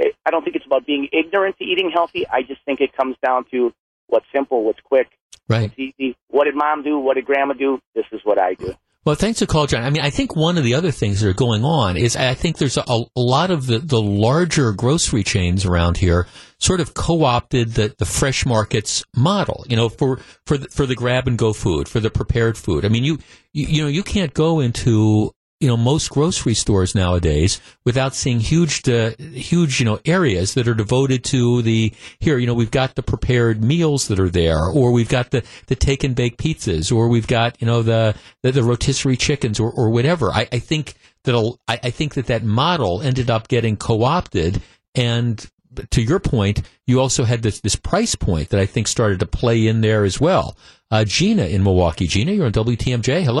I 0.00 0.30
don't 0.30 0.44
think 0.44 0.54
it's 0.56 0.66
about 0.66 0.86
being 0.86 1.08
ignorant 1.12 1.56
to 1.58 1.64
eating 1.64 1.90
healthy. 1.92 2.26
I 2.28 2.42
just 2.42 2.60
think 2.64 2.80
it 2.80 2.92
comes 2.96 3.16
down 3.24 3.46
to 3.50 3.72
what's 4.08 4.26
simple, 4.32 4.62
what's 4.62 4.80
quick, 4.80 5.08
Right. 5.48 5.62
what's 5.70 5.78
easy. 5.78 6.16
What 6.28 6.44
did 6.44 6.54
mom 6.54 6.82
do? 6.84 6.98
What 6.98 7.14
did 7.14 7.24
grandma 7.24 7.54
do? 7.54 7.80
This 7.94 8.06
is 8.12 8.20
what 8.24 8.38
I 8.38 8.54
do. 8.54 8.74
Well, 9.06 9.14
thanks 9.14 9.38
for 9.38 9.46
call, 9.46 9.68
John. 9.68 9.84
I 9.84 9.90
mean, 9.90 10.02
I 10.02 10.10
think 10.10 10.34
one 10.34 10.58
of 10.58 10.64
the 10.64 10.74
other 10.74 10.90
things 10.90 11.20
that 11.20 11.28
are 11.28 11.32
going 11.32 11.64
on 11.64 11.96
is 11.96 12.16
I 12.16 12.34
think 12.34 12.58
there's 12.58 12.76
a, 12.76 12.82
a 12.88 13.04
lot 13.14 13.52
of 13.52 13.66
the, 13.66 13.78
the 13.78 14.02
larger 14.02 14.72
grocery 14.72 15.22
chains 15.22 15.64
around 15.64 15.98
here 15.98 16.26
sort 16.58 16.80
of 16.80 16.94
co-opted 16.94 17.74
the, 17.74 17.94
the 17.98 18.04
fresh 18.04 18.44
markets 18.44 19.04
model, 19.14 19.64
you 19.68 19.76
know, 19.76 19.88
for, 19.88 20.18
for, 20.44 20.58
the, 20.58 20.66
for 20.70 20.86
the 20.86 20.96
grab 20.96 21.28
and 21.28 21.38
go 21.38 21.52
food, 21.52 21.88
for 21.88 22.00
the 22.00 22.10
prepared 22.10 22.58
food. 22.58 22.84
I 22.84 22.88
mean, 22.88 23.04
you, 23.04 23.18
you, 23.52 23.66
you 23.68 23.82
know, 23.82 23.88
you 23.88 24.02
can't 24.02 24.34
go 24.34 24.58
into, 24.58 25.30
you 25.60 25.68
know, 25.68 25.76
most 25.76 26.10
grocery 26.10 26.52
stores 26.52 26.94
nowadays 26.94 27.60
without 27.84 28.14
seeing 28.14 28.40
huge, 28.40 28.86
uh, 28.88 29.12
huge, 29.18 29.80
you 29.80 29.86
know, 29.86 29.98
areas 30.04 30.54
that 30.54 30.68
are 30.68 30.74
devoted 30.74 31.24
to 31.24 31.62
the, 31.62 31.92
here, 32.20 32.36
you 32.36 32.46
know, 32.46 32.54
we've 32.54 32.70
got 32.70 32.94
the 32.94 33.02
prepared 33.02 33.64
meals 33.64 34.08
that 34.08 34.20
are 34.20 34.28
there, 34.28 34.62
or 34.66 34.92
we've 34.92 35.08
got 35.08 35.30
the, 35.30 35.42
the 35.68 35.74
take 35.74 36.04
and 36.04 36.14
bake 36.14 36.36
pizzas, 36.36 36.92
or 36.94 37.08
we've 37.08 37.26
got, 37.26 37.60
you 37.60 37.66
know, 37.66 37.82
the, 37.82 38.14
the, 38.42 38.52
the 38.52 38.62
rotisserie 38.62 39.16
chickens 39.16 39.58
or, 39.58 39.70
or 39.70 39.88
whatever. 39.88 40.30
I, 40.30 40.46
I 40.52 40.58
think 40.58 40.94
that, 41.24 41.34
I, 41.66 41.80
I 41.82 41.90
think 41.90 42.14
that 42.14 42.26
that 42.26 42.44
model 42.44 43.00
ended 43.00 43.30
up 43.30 43.48
getting 43.48 43.76
co-opted 43.76 44.60
and 44.94 45.44
to 45.90 46.02
your 46.02 46.20
point, 46.20 46.62
you 46.86 47.00
also 47.00 47.24
had 47.24 47.42
this, 47.42 47.60
this 47.60 47.76
price 47.76 48.14
point 48.14 48.48
that 48.50 48.60
I 48.60 48.66
think 48.66 48.88
started 48.88 49.20
to 49.20 49.26
play 49.26 49.66
in 49.66 49.82
there 49.82 50.04
as 50.04 50.20
well. 50.20 50.56
Uh, 50.90 51.04
Gina 51.04 51.44
in 51.44 51.62
Milwaukee. 51.62 52.06
Gina, 52.06 52.32
you're 52.32 52.46
on 52.46 52.52
WTMJ. 52.52 53.24
Hello. 53.24 53.40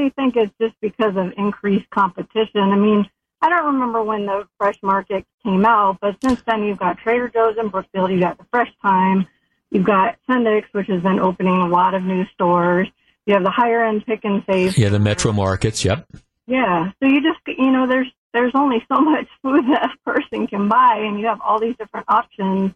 Actually 0.00 0.32
think 0.32 0.36
it's 0.36 0.54
just 0.58 0.74
because 0.80 1.14
of 1.16 1.34
increased 1.36 1.90
competition. 1.90 2.60
I 2.60 2.76
mean, 2.76 3.06
I 3.42 3.50
don't 3.50 3.74
remember 3.74 4.02
when 4.02 4.24
the 4.24 4.46
fresh 4.56 4.78
market 4.82 5.26
came 5.44 5.66
out, 5.66 5.98
but 6.00 6.16
since 6.24 6.40
then 6.46 6.62
you've 6.64 6.78
got 6.78 6.96
Trader 6.98 7.28
Joe's 7.28 7.56
in 7.58 7.68
Brookfield, 7.68 8.10
you've 8.10 8.20
got 8.20 8.38
the 8.38 8.46
Fresh 8.50 8.72
Thyme, 8.80 9.26
you've 9.70 9.84
got 9.84 10.16
Sendik's, 10.26 10.72
which 10.72 10.86
has 10.86 11.02
been 11.02 11.20
opening 11.20 11.54
a 11.54 11.68
lot 11.68 11.92
of 11.92 12.02
new 12.02 12.24
stores. 12.32 12.88
You 13.26 13.34
have 13.34 13.42
the 13.42 13.50
higher 13.50 13.84
end 13.84 14.06
pick 14.06 14.24
and 14.24 14.42
save. 14.50 14.78
Yeah, 14.78 14.88
the 14.88 14.98
metro 14.98 15.32
markets. 15.32 15.84
Yep. 15.84 16.06
Yeah. 16.46 16.92
So 16.98 17.06
you 17.06 17.20
just, 17.20 17.58
you 17.58 17.70
know, 17.70 17.86
there's 17.86 18.08
there's 18.32 18.52
only 18.54 18.82
so 18.90 19.00
much 19.00 19.28
food 19.42 19.66
that 19.68 19.90
a 19.90 20.10
person 20.10 20.46
can 20.46 20.68
buy, 20.68 20.96
and 20.96 21.20
you 21.20 21.26
have 21.26 21.42
all 21.42 21.60
these 21.60 21.76
different 21.76 22.06
options. 22.08 22.72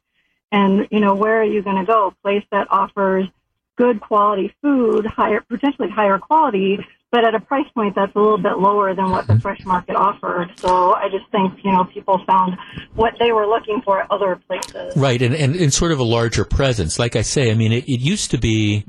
And 0.53 0.89
you 0.91 1.01
know, 1.01 1.15
where 1.15 1.41
are 1.41 1.45
you 1.45 1.63
going 1.63 1.77
to 1.77 1.87
go? 1.91 2.09
A 2.09 2.11
Place 2.23 2.45
that 2.53 2.67
offers 2.71 3.29
good 3.77 4.01
quality 4.01 4.55
food, 4.63 5.07
higher, 5.07 5.41
potentially 5.41 5.89
higher 5.89 6.19
quality, 6.19 6.79
but 7.15 7.24
at 7.24 7.32
a 7.32 7.39
price 7.39 7.69
point 7.74 7.95
that's 7.95 8.12
a 8.16 8.19
little 8.19 8.39
bit 8.39 8.59
lower 8.59 8.93
than 8.93 9.09
what 9.09 9.28
the 9.28 9.35
mm-hmm. 9.35 9.43
fresh 9.43 9.65
market 9.65 9.95
offered. 9.95 10.51
So 10.59 10.95
I 10.95 11.09
just 11.09 11.31
think 11.31 11.65
you 11.65 11.70
know 11.70 11.85
people 11.85 12.20
found 12.27 12.59
what 12.95 13.15
they 13.20 13.31
were 13.31 13.47
looking 13.47 13.81
for 13.82 14.01
at 14.01 14.11
other 14.11 14.35
places. 14.49 14.97
Right, 14.97 15.23
and, 15.23 15.32
and, 15.32 15.55
and 15.55 15.73
sort 15.73 15.93
of 15.93 16.01
a 16.01 16.03
larger 16.03 16.45
presence. 16.45 16.99
Like 16.99 17.15
I 17.15 17.23
say, 17.23 17.53
I 17.53 17.55
mean, 17.55 17.70
it, 17.70 17.85
it 17.85 18.01
used 18.01 18.32
to 18.32 18.39
be. 18.39 18.85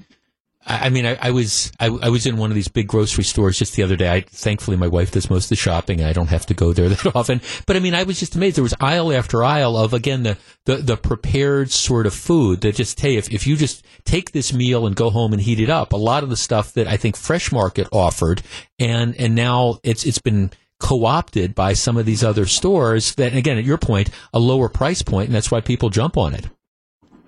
I 0.67 0.89
mean, 0.89 1.05
I, 1.05 1.15
I 1.21 1.29
was 1.29 1.71
I, 1.79 1.87
I 1.87 2.09
was 2.09 2.25
in 2.25 2.37
one 2.37 2.49
of 2.49 2.55
these 2.55 2.67
big 2.67 2.87
grocery 2.87 3.23
stores 3.23 3.59
just 3.59 3.75
the 3.75 3.83
other 3.83 3.95
day. 3.95 4.11
I, 4.11 4.21
thankfully, 4.21 4.77
my 4.77 4.87
wife 4.87 5.11
does 5.11 5.29
most 5.29 5.45
of 5.45 5.49
the 5.49 5.55
shopping, 5.55 5.99
and 5.99 6.09
I 6.09 6.13
don't 6.13 6.29
have 6.29 6.47
to 6.47 6.55
go 6.55 6.73
there 6.73 6.89
that 6.89 7.15
often. 7.15 7.39
But 7.67 7.75
I 7.75 7.79
mean, 7.79 7.93
I 7.93 8.03
was 8.03 8.19
just 8.19 8.35
amazed. 8.35 8.57
There 8.57 8.63
was 8.63 8.73
aisle 8.81 9.13
after 9.13 9.43
aisle 9.43 9.77
of 9.77 9.93
again 9.93 10.23
the 10.23 10.37
the, 10.65 10.77
the 10.77 10.97
prepared 10.97 11.69
sort 11.71 12.07
of 12.07 12.15
food 12.15 12.61
that 12.61 12.75
just 12.75 12.99
hey, 12.99 13.15
if, 13.15 13.31
if 13.31 13.45
you 13.45 13.55
just 13.55 13.85
take 14.05 14.31
this 14.31 14.53
meal 14.53 14.87
and 14.87 14.95
go 14.95 15.11
home 15.11 15.33
and 15.33 15.41
heat 15.41 15.59
it 15.59 15.69
up, 15.69 15.93
a 15.93 15.97
lot 15.97 16.23
of 16.23 16.29
the 16.29 16.37
stuff 16.37 16.73
that 16.73 16.87
I 16.87 16.97
think 16.97 17.15
Fresh 17.15 17.51
Market 17.51 17.87
offered, 17.91 18.41
and 18.79 19.15
and 19.17 19.35
now 19.35 19.79
it's 19.83 20.03
it's 20.03 20.19
been 20.19 20.51
co-opted 20.79 21.55
by 21.55 21.73
some 21.73 21.95
of 21.95 22.05
these 22.05 22.23
other 22.23 22.45
stores 22.45 23.15
that 23.15 23.35
again 23.35 23.57
at 23.57 23.63
your 23.63 23.77
point 23.77 24.09
a 24.33 24.39
lower 24.39 24.67
price 24.67 25.01
point 25.01 25.27
and 25.27 25.35
that's 25.35 25.49
why 25.49 25.61
people 25.61 25.89
jump 25.89 26.17
on 26.17 26.33
it 26.33 26.49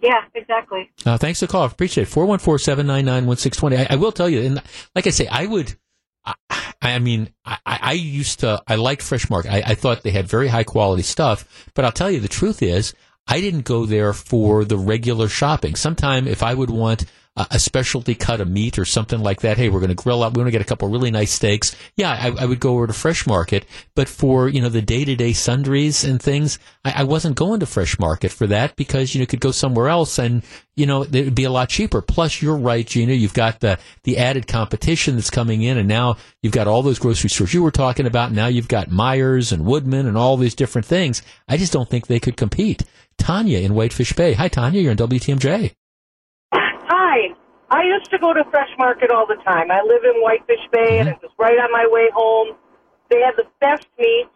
Yeah, 0.08 0.22
exactly. 0.36 0.90
uh, 1.06 1.18
thanks 1.18 1.42
for 1.42 1.48
the 1.48 1.52
call. 1.52 1.66
Appreciate 1.66 2.08
it. 2.08 2.12
414-799-1620. 2.12 3.78
I, 3.78 3.88
I 3.90 3.96
will 3.98 4.14
tell 4.14 4.30
you, 4.30 4.42
and 4.42 4.62
like 4.96 5.06
I 5.06 5.10
say, 5.10 5.28
I 5.28 5.46
would, 5.46 5.76
I, 6.26 6.34
I 6.82 7.00
mean, 7.00 7.34
I, 7.44 7.58
I 7.66 7.92
used 7.92 8.40
to, 8.40 8.64
I 8.66 8.76
liked 8.76 9.02
Fresh 9.02 9.30
Market. 9.30 9.52
I, 9.52 9.72
I 9.72 9.76
thought 9.76 10.04
they 10.04 10.12
had 10.12 10.26
very 10.28 10.48
high 10.48 10.64
quality 10.64 11.04
stuff, 11.04 11.70
but 11.74 11.84
I'll 11.84 11.92
tell 11.92 12.10
you 12.10 12.22
the 12.22 12.30
truth 12.30 12.64
is, 12.64 12.94
I 13.28 13.42
didn't 13.42 13.66
go 13.66 13.86
there 13.86 14.14
for 14.14 14.64
the 14.64 14.78
regular 14.78 15.28
shopping. 15.28 15.76
Sometime 15.76 16.26
if 16.26 16.42
I 16.42 16.54
would 16.54 16.70
want 16.70 17.04
a, 17.38 17.60
specialty 17.60 18.16
cut 18.16 18.42
of 18.42 18.50
meat 18.50 18.80
or 18.80 18.86
something 18.86 19.20
like 19.20 19.42
that, 19.42 19.58
hey, 19.58 19.70
we're 19.70 19.80
going 19.80 19.90
to 19.90 19.96
grill 19.96 20.24
up, 20.24 20.36
we 20.36 20.42
want 20.42 20.48
to 20.48 20.52
get 20.52 20.62
a 20.62 20.66
couple 20.66 20.90
really 20.90 21.12
nice 21.12 21.32
steaks. 21.32 21.76
Yeah, 21.96 22.12
I, 22.12 22.44
I 22.44 22.46
would 22.46 22.60
go 22.60 22.76
over 22.76 22.88
to 22.88 22.94
Fresh 22.94 23.28
Market, 23.28 23.66
but 23.96 24.10
for, 24.10 24.50
you 24.50 24.62
know, 24.62 24.70
the 24.70 24.82
day 24.82 25.06
to 25.06 25.16
day 25.16 25.34
sundries 25.34 26.04
and 26.04 26.22
things, 26.22 26.58
I, 26.84 27.02
I 27.02 27.04
wasn't 27.04 27.36
going 27.36 27.60
to 27.60 27.66
Fresh 27.66 28.00
Market 28.00 28.32
for 28.32 28.48
that 28.48 28.76
because, 28.76 29.14
you 29.14 29.22
know, 29.22 29.26
could 29.28 29.40
go 29.40 29.52
somewhere 29.52 29.88
else 29.88 30.18
and, 30.18 30.44
you 30.76 30.86
know, 30.86 31.04
it 31.04 31.12
would 31.12 31.36
be 31.36 31.44
a 31.44 31.52
lot 31.52 31.70
cheaper. 31.70 32.02
Plus, 32.02 32.42
you're 32.42 32.58
right, 32.58 32.86
Gina, 32.86 33.14
you've 33.14 33.34
got 33.34 33.60
the, 33.60 33.78
the 34.04 34.18
added 34.18 34.48
competition 34.48 35.16
that's 35.16 35.30
coming 35.30 35.62
in 35.62 35.78
and 35.78 35.88
now 35.88 36.18
you've 36.42 36.54
got 36.54 36.68
all 36.68 36.82
those 36.82 37.00
grocery 37.00 37.30
stores 37.30 37.54
you 37.54 37.64
were 37.64 37.72
talking 37.72 38.08
about. 38.08 38.32
Now 38.32 38.48
you've 38.48 38.68
got 38.68 38.90
Meijer's 38.90 39.52
and 39.52 39.66
Woodman 39.66 40.08
and 40.08 40.18
all 40.18 40.38
these 40.38 40.56
different 40.56 40.88
things. 40.88 41.22
I 41.48 41.58
just 41.58 41.74
don't 41.74 41.90
think 41.90 42.08
they 42.08 42.20
could 42.20 42.38
compete. 42.38 42.84
Tanya 43.18 43.60
in 43.60 43.74
Whitefish 43.74 44.14
Bay. 44.14 44.34
Hi, 44.34 44.48
Tanya. 44.48 44.82
You're 44.82 44.92
in 44.92 44.98
WTMJ. 44.98 45.74
I 47.70 47.84
used 47.84 48.10
to 48.12 48.18
go 48.18 48.34
to 48.34 48.44
Fresh 48.50 48.70
Market 48.78 49.12
all 49.12 49.28
the 49.28 49.42
time. 49.44 49.72
I 49.72 49.82
live 49.84 50.04
in 50.04 50.22
Whitefish 50.22 50.66
Bay, 50.72 51.00
and 51.00 51.10
it 51.10 51.18
was 51.22 51.32
right 51.38 51.58
on 51.58 51.72
my 51.72 51.86
way 51.90 52.10
home. 52.14 52.56
They 53.10 53.20
had 53.20 53.36
the 53.36 53.48
best 53.60 53.88
meat. 54.00 54.28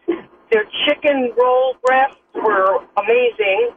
Their 0.50 0.64
chicken 0.86 1.32
roll 1.36 1.76
breasts 1.84 2.20
were 2.34 2.84
amazing. 2.96 3.72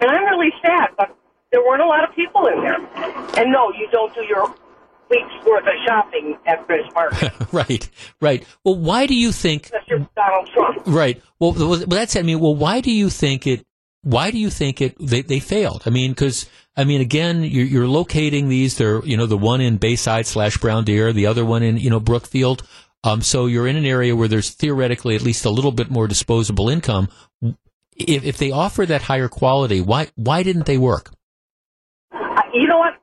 And 0.00 0.10
I'm 0.10 0.24
really 0.24 0.52
sad, 0.60 0.90
but 0.96 1.16
there 1.52 1.62
weren't 1.62 1.82
a 1.82 1.86
lot 1.86 2.08
of 2.08 2.14
people 2.14 2.46
in 2.48 2.60
there. 2.60 2.78
And 3.38 3.52
no, 3.52 3.72
you 3.72 3.88
don't 3.90 4.12
do 4.14 4.22
your 4.22 4.54
week's 5.08 5.46
worth 5.46 5.64
of 5.64 5.74
shopping 5.86 6.36
at 6.46 6.66
Fresh 6.66 6.92
Market. 6.94 7.32
right, 7.52 7.88
right. 8.20 8.46
Well, 8.64 8.76
why 8.76 9.06
do 9.06 9.14
you 9.14 9.32
think? 9.32 9.70
Unless 9.72 9.88
you're 9.88 10.08
Donald 10.16 10.50
Trump. 10.52 10.82
Right. 10.86 11.22
Well, 11.38 11.52
well, 11.52 11.76
that's. 11.86 12.16
I 12.16 12.22
mean, 12.22 12.40
well, 12.40 12.54
why 12.54 12.80
do 12.80 12.90
you 12.90 13.08
think 13.08 13.46
it? 13.46 13.64
Why 14.02 14.30
do 14.30 14.38
you 14.38 14.50
think 14.50 14.80
it? 14.80 14.96
They, 14.98 15.22
they 15.22 15.38
failed. 15.38 15.82
I 15.86 15.90
mean, 15.90 16.10
because 16.12 16.48
I 16.76 16.84
mean, 16.84 17.00
again, 17.00 17.42
you're, 17.42 17.66
you're 17.66 17.88
locating 17.88 18.48
these. 18.48 18.78
They're 18.78 19.04
you 19.04 19.16
know 19.16 19.26
the 19.26 19.36
one 19.38 19.60
in 19.60 19.76
Bayside 19.76 20.26
slash 20.26 20.56
Brown 20.58 20.84
Deer, 20.84 21.12
the 21.12 21.26
other 21.26 21.44
one 21.44 21.62
in 21.62 21.76
you 21.76 21.90
know 21.90 22.00
Brookfield. 22.00 22.62
Um, 23.04 23.20
so 23.20 23.46
you're 23.46 23.66
in 23.66 23.76
an 23.76 23.84
area 23.84 24.14
where 24.14 24.28
there's 24.28 24.50
theoretically 24.50 25.16
at 25.16 25.22
least 25.22 25.44
a 25.44 25.50
little 25.50 25.72
bit 25.72 25.90
more 25.90 26.06
disposable 26.06 26.68
income. 26.68 27.08
If, 27.96 28.24
if 28.24 28.38
they 28.38 28.52
offer 28.52 28.86
that 28.86 29.02
higher 29.02 29.28
quality, 29.28 29.80
why 29.80 30.08
why 30.14 30.42
didn't 30.42 30.66
they 30.66 30.78
work? 30.78 31.10
Uh, 32.12 32.42
you 32.54 32.66
know 32.68 32.78
what? 32.78 32.94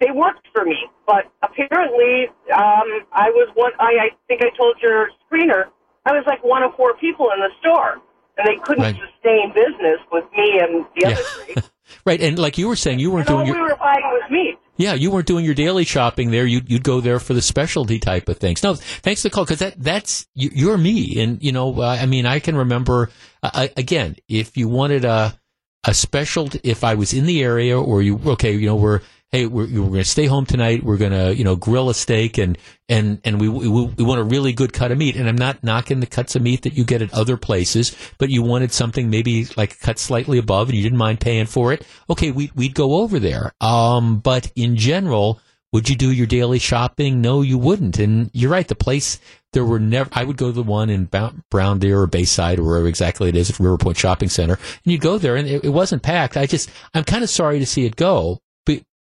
They 0.00 0.10
worked 0.10 0.46
for 0.52 0.64
me, 0.64 0.76
but 1.06 1.24
apparently, 1.42 2.26
um, 2.52 3.06
I 3.12 3.30
was 3.30 3.48
one. 3.54 3.72
I, 3.78 4.06
I 4.06 4.08
think 4.28 4.42
I 4.42 4.54
told 4.56 4.76
your 4.82 5.08
screener 5.30 5.64
I 6.04 6.12
was 6.12 6.24
like 6.26 6.44
one 6.44 6.62
of 6.62 6.74
four 6.76 6.94
people 6.98 7.30
in 7.34 7.40
the 7.40 7.48
store, 7.60 8.02
and 8.36 8.46
they 8.46 8.60
couldn't 8.62 8.82
Right. 8.84 8.96
sustain 8.96 9.54
business 9.54 10.00
with 10.12 10.24
me 10.36 10.60
and 10.60 10.84
the 10.96 11.06
other 11.06 11.22
three. 11.22 11.54
Right, 12.04 12.20
and 12.20 12.38
like 12.38 12.58
you 12.58 12.68
were 12.68 12.76
saying, 12.76 12.98
you 12.98 13.10
weren't 13.10 13.28
And 13.28 13.36
all 13.38 13.44
doing 13.44 13.52
we 13.52 13.58
your 13.58 13.70
were 13.70 13.76
buying 13.76 14.00
was 14.00 14.30
meat. 14.30 14.58
Yeah, 14.76 14.94
you 14.94 15.10
weren't 15.10 15.26
doing 15.26 15.44
your 15.44 15.54
daily 15.54 15.84
shopping 15.84 16.30
there. 16.30 16.44
You'd, 16.46 16.68
you'd 16.68 16.82
go 16.82 17.00
there 17.00 17.20
for 17.20 17.32
the 17.32 17.42
specialty 17.42 18.00
type 18.00 18.28
of 18.28 18.38
things. 18.38 18.62
No, 18.62 18.74
thanks 18.74 19.22
for 19.22 19.28
the 19.28 19.34
call 19.34 19.44
because 19.44 19.60
that 19.60 19.74
that's 19.78 20.26
you, 20.34 20.50
you're 20.52 20.78
me, 20.78 21.20
and 21.20 21.42
you 21.42 21.52
know, 21.52 21.80
uh, 21.80 21.96
I 22.00 22.06
mean, 22.06 22.26
I 22.26 22.40
can 22.40 22.56
remember 22.56 23.10
uh, 23.42 23.68
again 23.76 24.16
if 24.28 24.56
you 24.56 24.68
wanted 24.68 25.04
a 25.04 25.38
a 25.86 25.94
special, 25.94 26.48
if 26.62 26.82
I 26.82 26.94
was 26.94 27.12
in 27.12 27.26
the 27.26 27.42
area 27.42 27.78
or 27.80 28.02
you 28.02 28.20
okay, 28.26 28.52
you 28.52 28.66
know, 28.66 28.76
we're 28.76 29.00
hey, 29.34 29.46
we're, 29.46 29.66
we're 29.66 29.88
going 29.88 29.94
to 29.94 30.04
stay 30.04 30.26
home 30.26 30.46
tonight. 30.46 30.84
We're 30.84 30.96
going 30.96 31.10
to 31.10 31.34
you 31.34 31.42
know 31.42 31.56
grill 31.56 31.90
a 31.90 31.94
steak 31.94 32.38
and 32.38 32.56
and 32.88 33.20
and 33.24 33.40
we, 33.40 33.48
we 33.48 33.68
we 33.68 34.04
want 34.04 34.20
a 34.20 34.24
really 34.24 34.52
good 34.52 34.72
cut 34.72 34.92
of 34.92 34.98
meat. 34.98 35.16
And 35.16 35.28
I'm 35.28 35.36
not 35.36 35.64
knocking 35.64 35.98
the 35.98 36.06
cuts 36.06 36.36
of 36.36 36.42
meat 36.42 36.62
that 36.62 36.74
you 36.74 36.84
get 36.84 37.02
at 37.02 37.12
other 37.12 37.36
places, 37.36 37.96
but 38.18 38.30
you 38.30 38.42
wanted 38.42 38.70
something 38.70 39.10
maybe 39.10 39.48
like 39.56 39.80
cut 39.80 39.98
slightly 39.98 40.38
above, 40.38 40.68
and 40.68 40.76
you 40.76 40.84
didn't 40.84 40.98
mind 40.98 41.20
paying 41.20 41.46
for 41.46 41.72
it. 41.72 41.84
Okay, 42.08 42.30
we 42.30 42.52
we'd 42.54 42.74
go 42.74 42.94
over 42.98 43.18
there. 43.18 43.52
Um, 43.60 44.18
but 44.18 44.52
in 44.54 44.76
general. 44.76 45.40
Would 45.72 45.88
you 45.88 45.96
do 45.96 46.12
your 46.12 46.28
daily 46.28 46.60
shopping? 46.60 47.20
No, 47.20 47.42
you 47.42 47.58
wouldn't. 47.58 47.98
And 47.98 48.30
you're 48.32 48.52
right. 48.52 48.68
The 48.68 48.76
place 48.76 49.18
there 49.54 49.64
were 49.64 49.80
never. 49.80 50.08
I 50.12 50.22
would 50.22 50.36
go 50.36 50.46
to 50.46 50.52
the 50.52 50.62
one 50.62 50.88
in 50.88 51.10
Brown 51.50 51.80
Deer 51.80 51.98
or 51.98 52.06
Bayside 52.06 52.60
or 52.60 52.62
wherever 52.62 52.86
exactly 52.86 53.28
it 53.28 53.34
is 53.34 53.50
at 53.50 53.58
River 53.58 53.76
Point 53.76 53.96
Shopping 53.96 54.28
Center, 54.28 54.54
and 54.54 54.92
you 54.92 54.98
go 54.98 55.18
there, 55.18 55.34
and 55.34 55.48
it, 55.48 55.64
it 55.64 55.70
wasn't 55.70 56.04
packed. 56.04 56.36
I 56.36 56.46
just, 56.46 56.70
I'm 56.94 57.02
kind 57.02 57.24
of 57.24 57.30
sorry 57.30 57.58
to 57.58 57.66
see 57.66 57.86
it 57.86 57.96
go, 57.96 58.40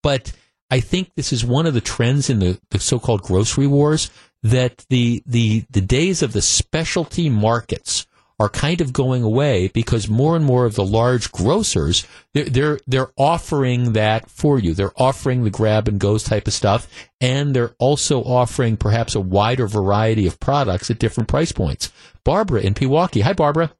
but 0.01 0.31
I 0.69 0.79
think 0.79 1.11
this 1.15 1.33
is 1.33 1.43
one 1.43 1.65
of 1.65 1.73
the 1.73 1.81
trends 1.81 2.29
in 2.29 2.39
the, 2.39 2.59
the 2.69 2.79
so-called 2.79 3.21
grocery 3.21 3.67
wars 3.67 4.09
that 4.43 4.85
the 4.89 5.21
the 5.25 5.65
the 5.69 5.81
days 5.81 6.23
of 6.23 6.33
the 6.33 6.41
specialty 6.41 7.29
markets 7.29 8.07
are 8.39 8.49
kind 8.49 8.81
of 8.81 8.91
going 8.91 9.21
away 9.21 9.67
because 9.67 10.09
more 10.09 10.35
and 10.35 10.43
more 10.43 10.65
of 10.65 10.73
the 10.73 10.83
large 10.83 11.31
grocers 11.31 12.07
they're 12.33 12.45
they're, 12.45 12.79
they're 12.87 13.11
offering 13.15 13.93
that 13.93 14.27
for 14.31 14.57
you. 14.57 14.73
They're 14.73 14.99
offering 14.99 15.43
the 15.43 15.51
grab 15.51 15.87
and 15.87 15.99
goes 15.99 16.23
type 16.23 16.47
of 16.47 16.53
stuff, 16.53 16.87
and 17.19 17.55
they're 17.55 17.75
also 17.77 18.23
offering 18.23 18.77
perhaps 18.77 19.13
a 19.13 19.19
wider 19.19 19.67
variety 19.67 20.25
of 20.25 20.39
products 20.39 20.89
at 20.89 20.97
different 20.97 21.29
price 21.29 21.51
points. 21.51 21.91
Barbara 22.23 22.61
in 22.61 22.73
Pewaukee. 22.73 23.21
Hi, 23.21 23.33
Barbara. 23.33 23.73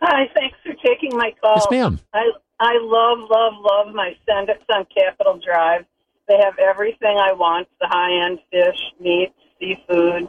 Hi, 0.00 0.30
thanks 0.34 0.56
taking 0.86 1.16
my 1.16 1.32
call. 1.40 1.56
Yes, 1.56 1.66
ma'am. 1.70 2.00
I 2.14 2.30
I 2.58 2.78
love, 2.80 3.18
love, 3.30 3.52
love 3.60 3.94
my 3.94 4.16
Sendik's 4.28 4.64
on 4.72 4.86
Capitol 4.96 5.38
Drive. 5.44 5.84
They 6.28 6.36
have 6.42 6.58
everything 6.58 7.16
I 7.18 7.32
want: 7.32 7.68
the 7.80 7.86
high-end 7.88 8.38
fish, 8.50 8.78
meat, 9.00 9.32
seafood, 9.60 10.28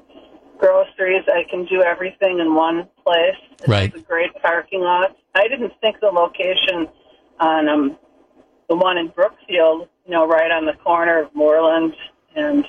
groceries. 0.58 1.24
I 1.28 1.44
can 1.50 1.66
do 1.66 1.82
everything 1.84 2.40
in 2.40 2.54
one 2.54 2.88
place. 3.04 3.36
It's 3.60 3.68
Right. 3.68 3.94
a 3.96 4.00
great 4.00 4.32
parking 4.42 4.82
lot. 4.82 5.16
I 5.36 5.48
didn't 5.48 5.74
think 5.82 6.00
the 6.02 6.08
location 6.08 6.88
on 7.40 7.70
um, 7.70 7.98
the 8.70 8.76
one 8.76 8.98
in 8.98 9.08
Brookfield, 9.10 9.88
you 10.06 10.12
know, 10.12 10.28
right 10.28 10.52
on 10.52 10.66
the 10.66 10.74
corner 10.74 11.22
of 11.24 11.34
Moorland 11.36 11.94
and 12.36 12.66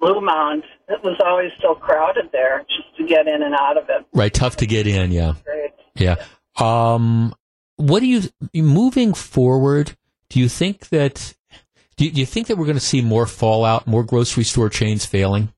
Bluemound, 0.00 0.62
it 0.88 1.02
was 1.02 1.18
always 1.24 1.50
so 1.60 1.74
crowded 1.74 2.28
there 2.32 2.64
just 2.68 2.96
to 2.98 3.06
get 3.06 3.26
in 3.26 3.42
and 3.42 3.54
out 3.54 3.76
of 3.78 3.84
it. 3.88 4.06
Right, 4.12 4.32
tough 4.32 4.56
to 4.58 4.66
get 4.66 4.86
in. 4.86 5.10
Yeah. 5.10 5.32
Great. 5.44 5.70
Yeah. 5.94 6.16
Um, 6.58 7.34
what 7.76 8.00
do 8.00 8.06
you 8.06 8.22
moving 8.54 9.14
forward? 9.14 9.96
Do 10.28 10.40
you 10.40 10.48
think 10.48 10.88
that 10.88 11.34
do 11.96 12.04
you, 12.04 12.10
do 12.10 12.20
you 12.20 12.26
think 12.26 12.48
that 12.48 12.56
we're 12.56 12.66
going 12.66 12.76
to 12.76 12.84
see 12.84 13.00
more 13.00 13.26
fallout, 13.26 13.86
more 13.86 14.04
grocery 14.04 14.44
store 14.44 14.68
chains 14.68 15.06
failing? 15.06 15.52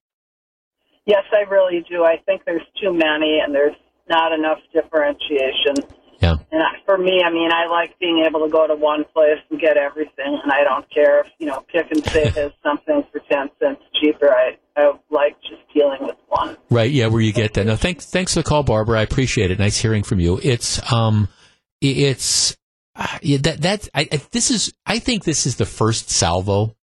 Yes, 1.05 1.25
I 1.33 1.49
really 1.51 1.85
do. 1.89 2.05
I 2.05 2.19
think 2.27 2.43
there's 2.45 2.67
too 2.81 2.93
many 2.93 3.41
and 3.43 3.55
there's 3.55 3.75
not 4.09 4.33
enough 4.33 4.59
differentiation. 4.73 5.75
Yeah. 6.21 6.37
And 6.51 6.63
for 6.85 6.99
me, 6.99 7.23
I 7.25 7.31
mean, 7.31 7.51
I 7.53 7.67
like 7.67 7.99
being 8.01 8.25
able 8.27 8.45
to 8.45 8.51
go 8.51 8.67
to 8.67 8.75
one 8.75 9.05
place 9.15 9.39
and 9.51 9.61
get 9.61 9.77
everything, 9.77 10.41
and 10.43 10.51
I 10.51 10.65
don't 10.65 10.85
care 10.93 11.21
if 11.21 11.27
you 11.39 11.47
know 11.47 11.65
Pick 11.73 11.87
'n 11.93 12.03
Save 12.03 12.35
has 12.35 12.53
something 12.63 13.05
for 13.13 13.21
ten 13.31 13.51
cents 13.61 13.83
cheaper. 14.01 14.33
I 14.33 14.57
I 14.77 14.93
like 15.11 15.41
just 15.43 15.63
dealing 15.73 16.01
with 16.01 16.17
one. 16.29 16.57
Right. 16.71 16.91
Yeah. 16.91 17.07
Where 17.07 17.21
you 17.21 17.33
get 17.33 17.55
that. 17.55 17.67
No. 17.67 17.77
Thanks. 17.77 18.07
Thanks 18.07 18.35
for 18.35 18.41
the 18.41 18.49
call, 18.49 18.65
Barbara. 18.65 18.99
I 19.01 19.03
appreciate 19.03 19.51
it. 19.51 19.59
Nice 19.59 19.79
hearing 19.79 20.03
from 20.03 20.19
you. 20.19 20.41
It's 20.43 20.81
um, 20.93 21.29
it's 21.81 22.57
uh, 22.97 23.19
yeah, 23.23 23.39
that 23.43 23.63
that 23.63 23.89
I, 23.95 24.09
I 24.11 24.21
this 24.33 24.51
is 24.51 24.75
I 24.85 24.99
think 24.99 25.25
this 25.25 25.47
is 25.47 25.57
the 25.57 25.67
first 25.67 26.11
salvo. 26.11 26.75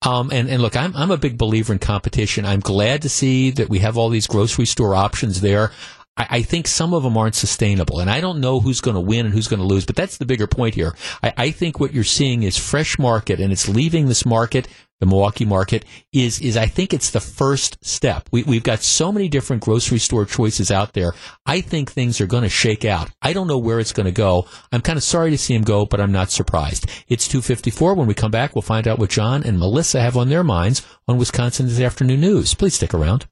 Um, 0.00 0.30
and, 0.30 0.48
and 0.48 0.62
look, 0.62 0.76
I'm, 0.76 0.94
I'm 0.94 1.10
a 1.10 1.16
big 1.16 1.36
believer 1.36 1.72
in 1.72 1.80
competition. 1.80 2.44
I'm 2.44 2.60
glad 2.60 3.02
to 3.02 3.08
see 3.08 3.50
that 3.50 3.68
we 3.68 3.80
have 3.80 3.98
all 3.98 4.10
these 4.10 4.28
grocery 4.28 4.64
store 4.64 4.94
options 4.94 5.40
there. 5.40 5.72
I, 6.18 6.26
I 6.30 6.42
think 6.42 6.66
some 6.66 6.92
of 6.92 7.04
them 7.04 7.16
aren't 7.16 7.36
sustainable, 7.36 8.00
and 8.00 8.10
I 8.10 8.20
don't 8.20 8.40
know 8.40 8.60
who's 8.60 8.80
going 8.80 8.96
to 8.96 9.00
win 9.00 9.24
and 9.24 9.34
who's 9.34 9.48
going 9.48 9.60
to 9.60 9.66
lose. 9.66 9.86
But 9.86 9.96
that's 9.96 10.18
the 10.18 10.26
bigger 10.26 10.46
point 10.46 10.74
here. 10.74 10.94
I, 11.22 11.32
I 11.36 11.50
think 11.50 11.80
what 11.80 11.94
you're 11.94 12.04
seeing 12.04 12.42
is 12.42 12.58
fresh 12.58 12.98
market, 12.98 13.40
and 13.40 13.52
it's 13.52 13.68
leaving 13.68 14.08
this 14.08 14.26
market, 14.26 14.66
the 15.00 15.06
Milwaukee 15.06 15.44
market, 15.44 15.84
is 16.12 16.40
is 16.40 16.56
I 16.56 16.66
think 16.66 16.92
it's 16.92 17.10
the 17.10 17.20
first 17.20 17.82
step. 17.84 18.28
We, 18.32 18.42
we've 18.42 18.64
got 18.64 18.82
so 18.82 19.12
many 19.12 19.28
different 19.28 19.62
grocery 19.62 19.98
store 20.00 20.26
choices 20.26 20.70
out 20.70 20.92
there. 20.92 21.12
I 21.46 21.60
think 21.60 21.92
things 21.92 22.20
are 22.20 22.26
going 22.26 22.42
to 22.42 22.48
shake 22.48 22.84
out. 22.84 23.10
I 23.22 23.32
don't 23.32 23.46
know 23.46 23.58
where 23.58 23.78
it's 23.78 23.92
going 23.92 24.06
to 24.06 24.12
go. 24.12 24.46
I'm 24.72 24.82
kind 24.82 24.96
of 24.96 25.04
sorry 25.04 25.30
to 25.30 25.38
see 25.38 25.54
him 25.54 25.62
go, 25.62 25.86
but 25.86 26.00
I'm 26.00 26.12
not 26.12 26.30
surprised. 26.30 26.90
It's 27.06 27.28
2:54. 27.28 27.96
When 27.96 28.08
we 28.08 28.14
come 28.14 28.32
back, 28.32 28.54
we'll 28.54 28.62
find 28.62 28.88
out 28.88 28.98
what 28.98 29.10
John 29.10 29.44
and 29.44 29.58
Melissa 29.58 30.00
have 30.00 30.16
on 30.16 30.28
their 30.28 30.44
minds 30.44 30.84
on 31.06 31.16
Wisconsin 31.16 31.66
this 31.66 31.80
afternoon 31.80 32.20
news. 32.20 32.54
Please 32.54 32.74
stick 32.74 32.92
around. 32.92 33.24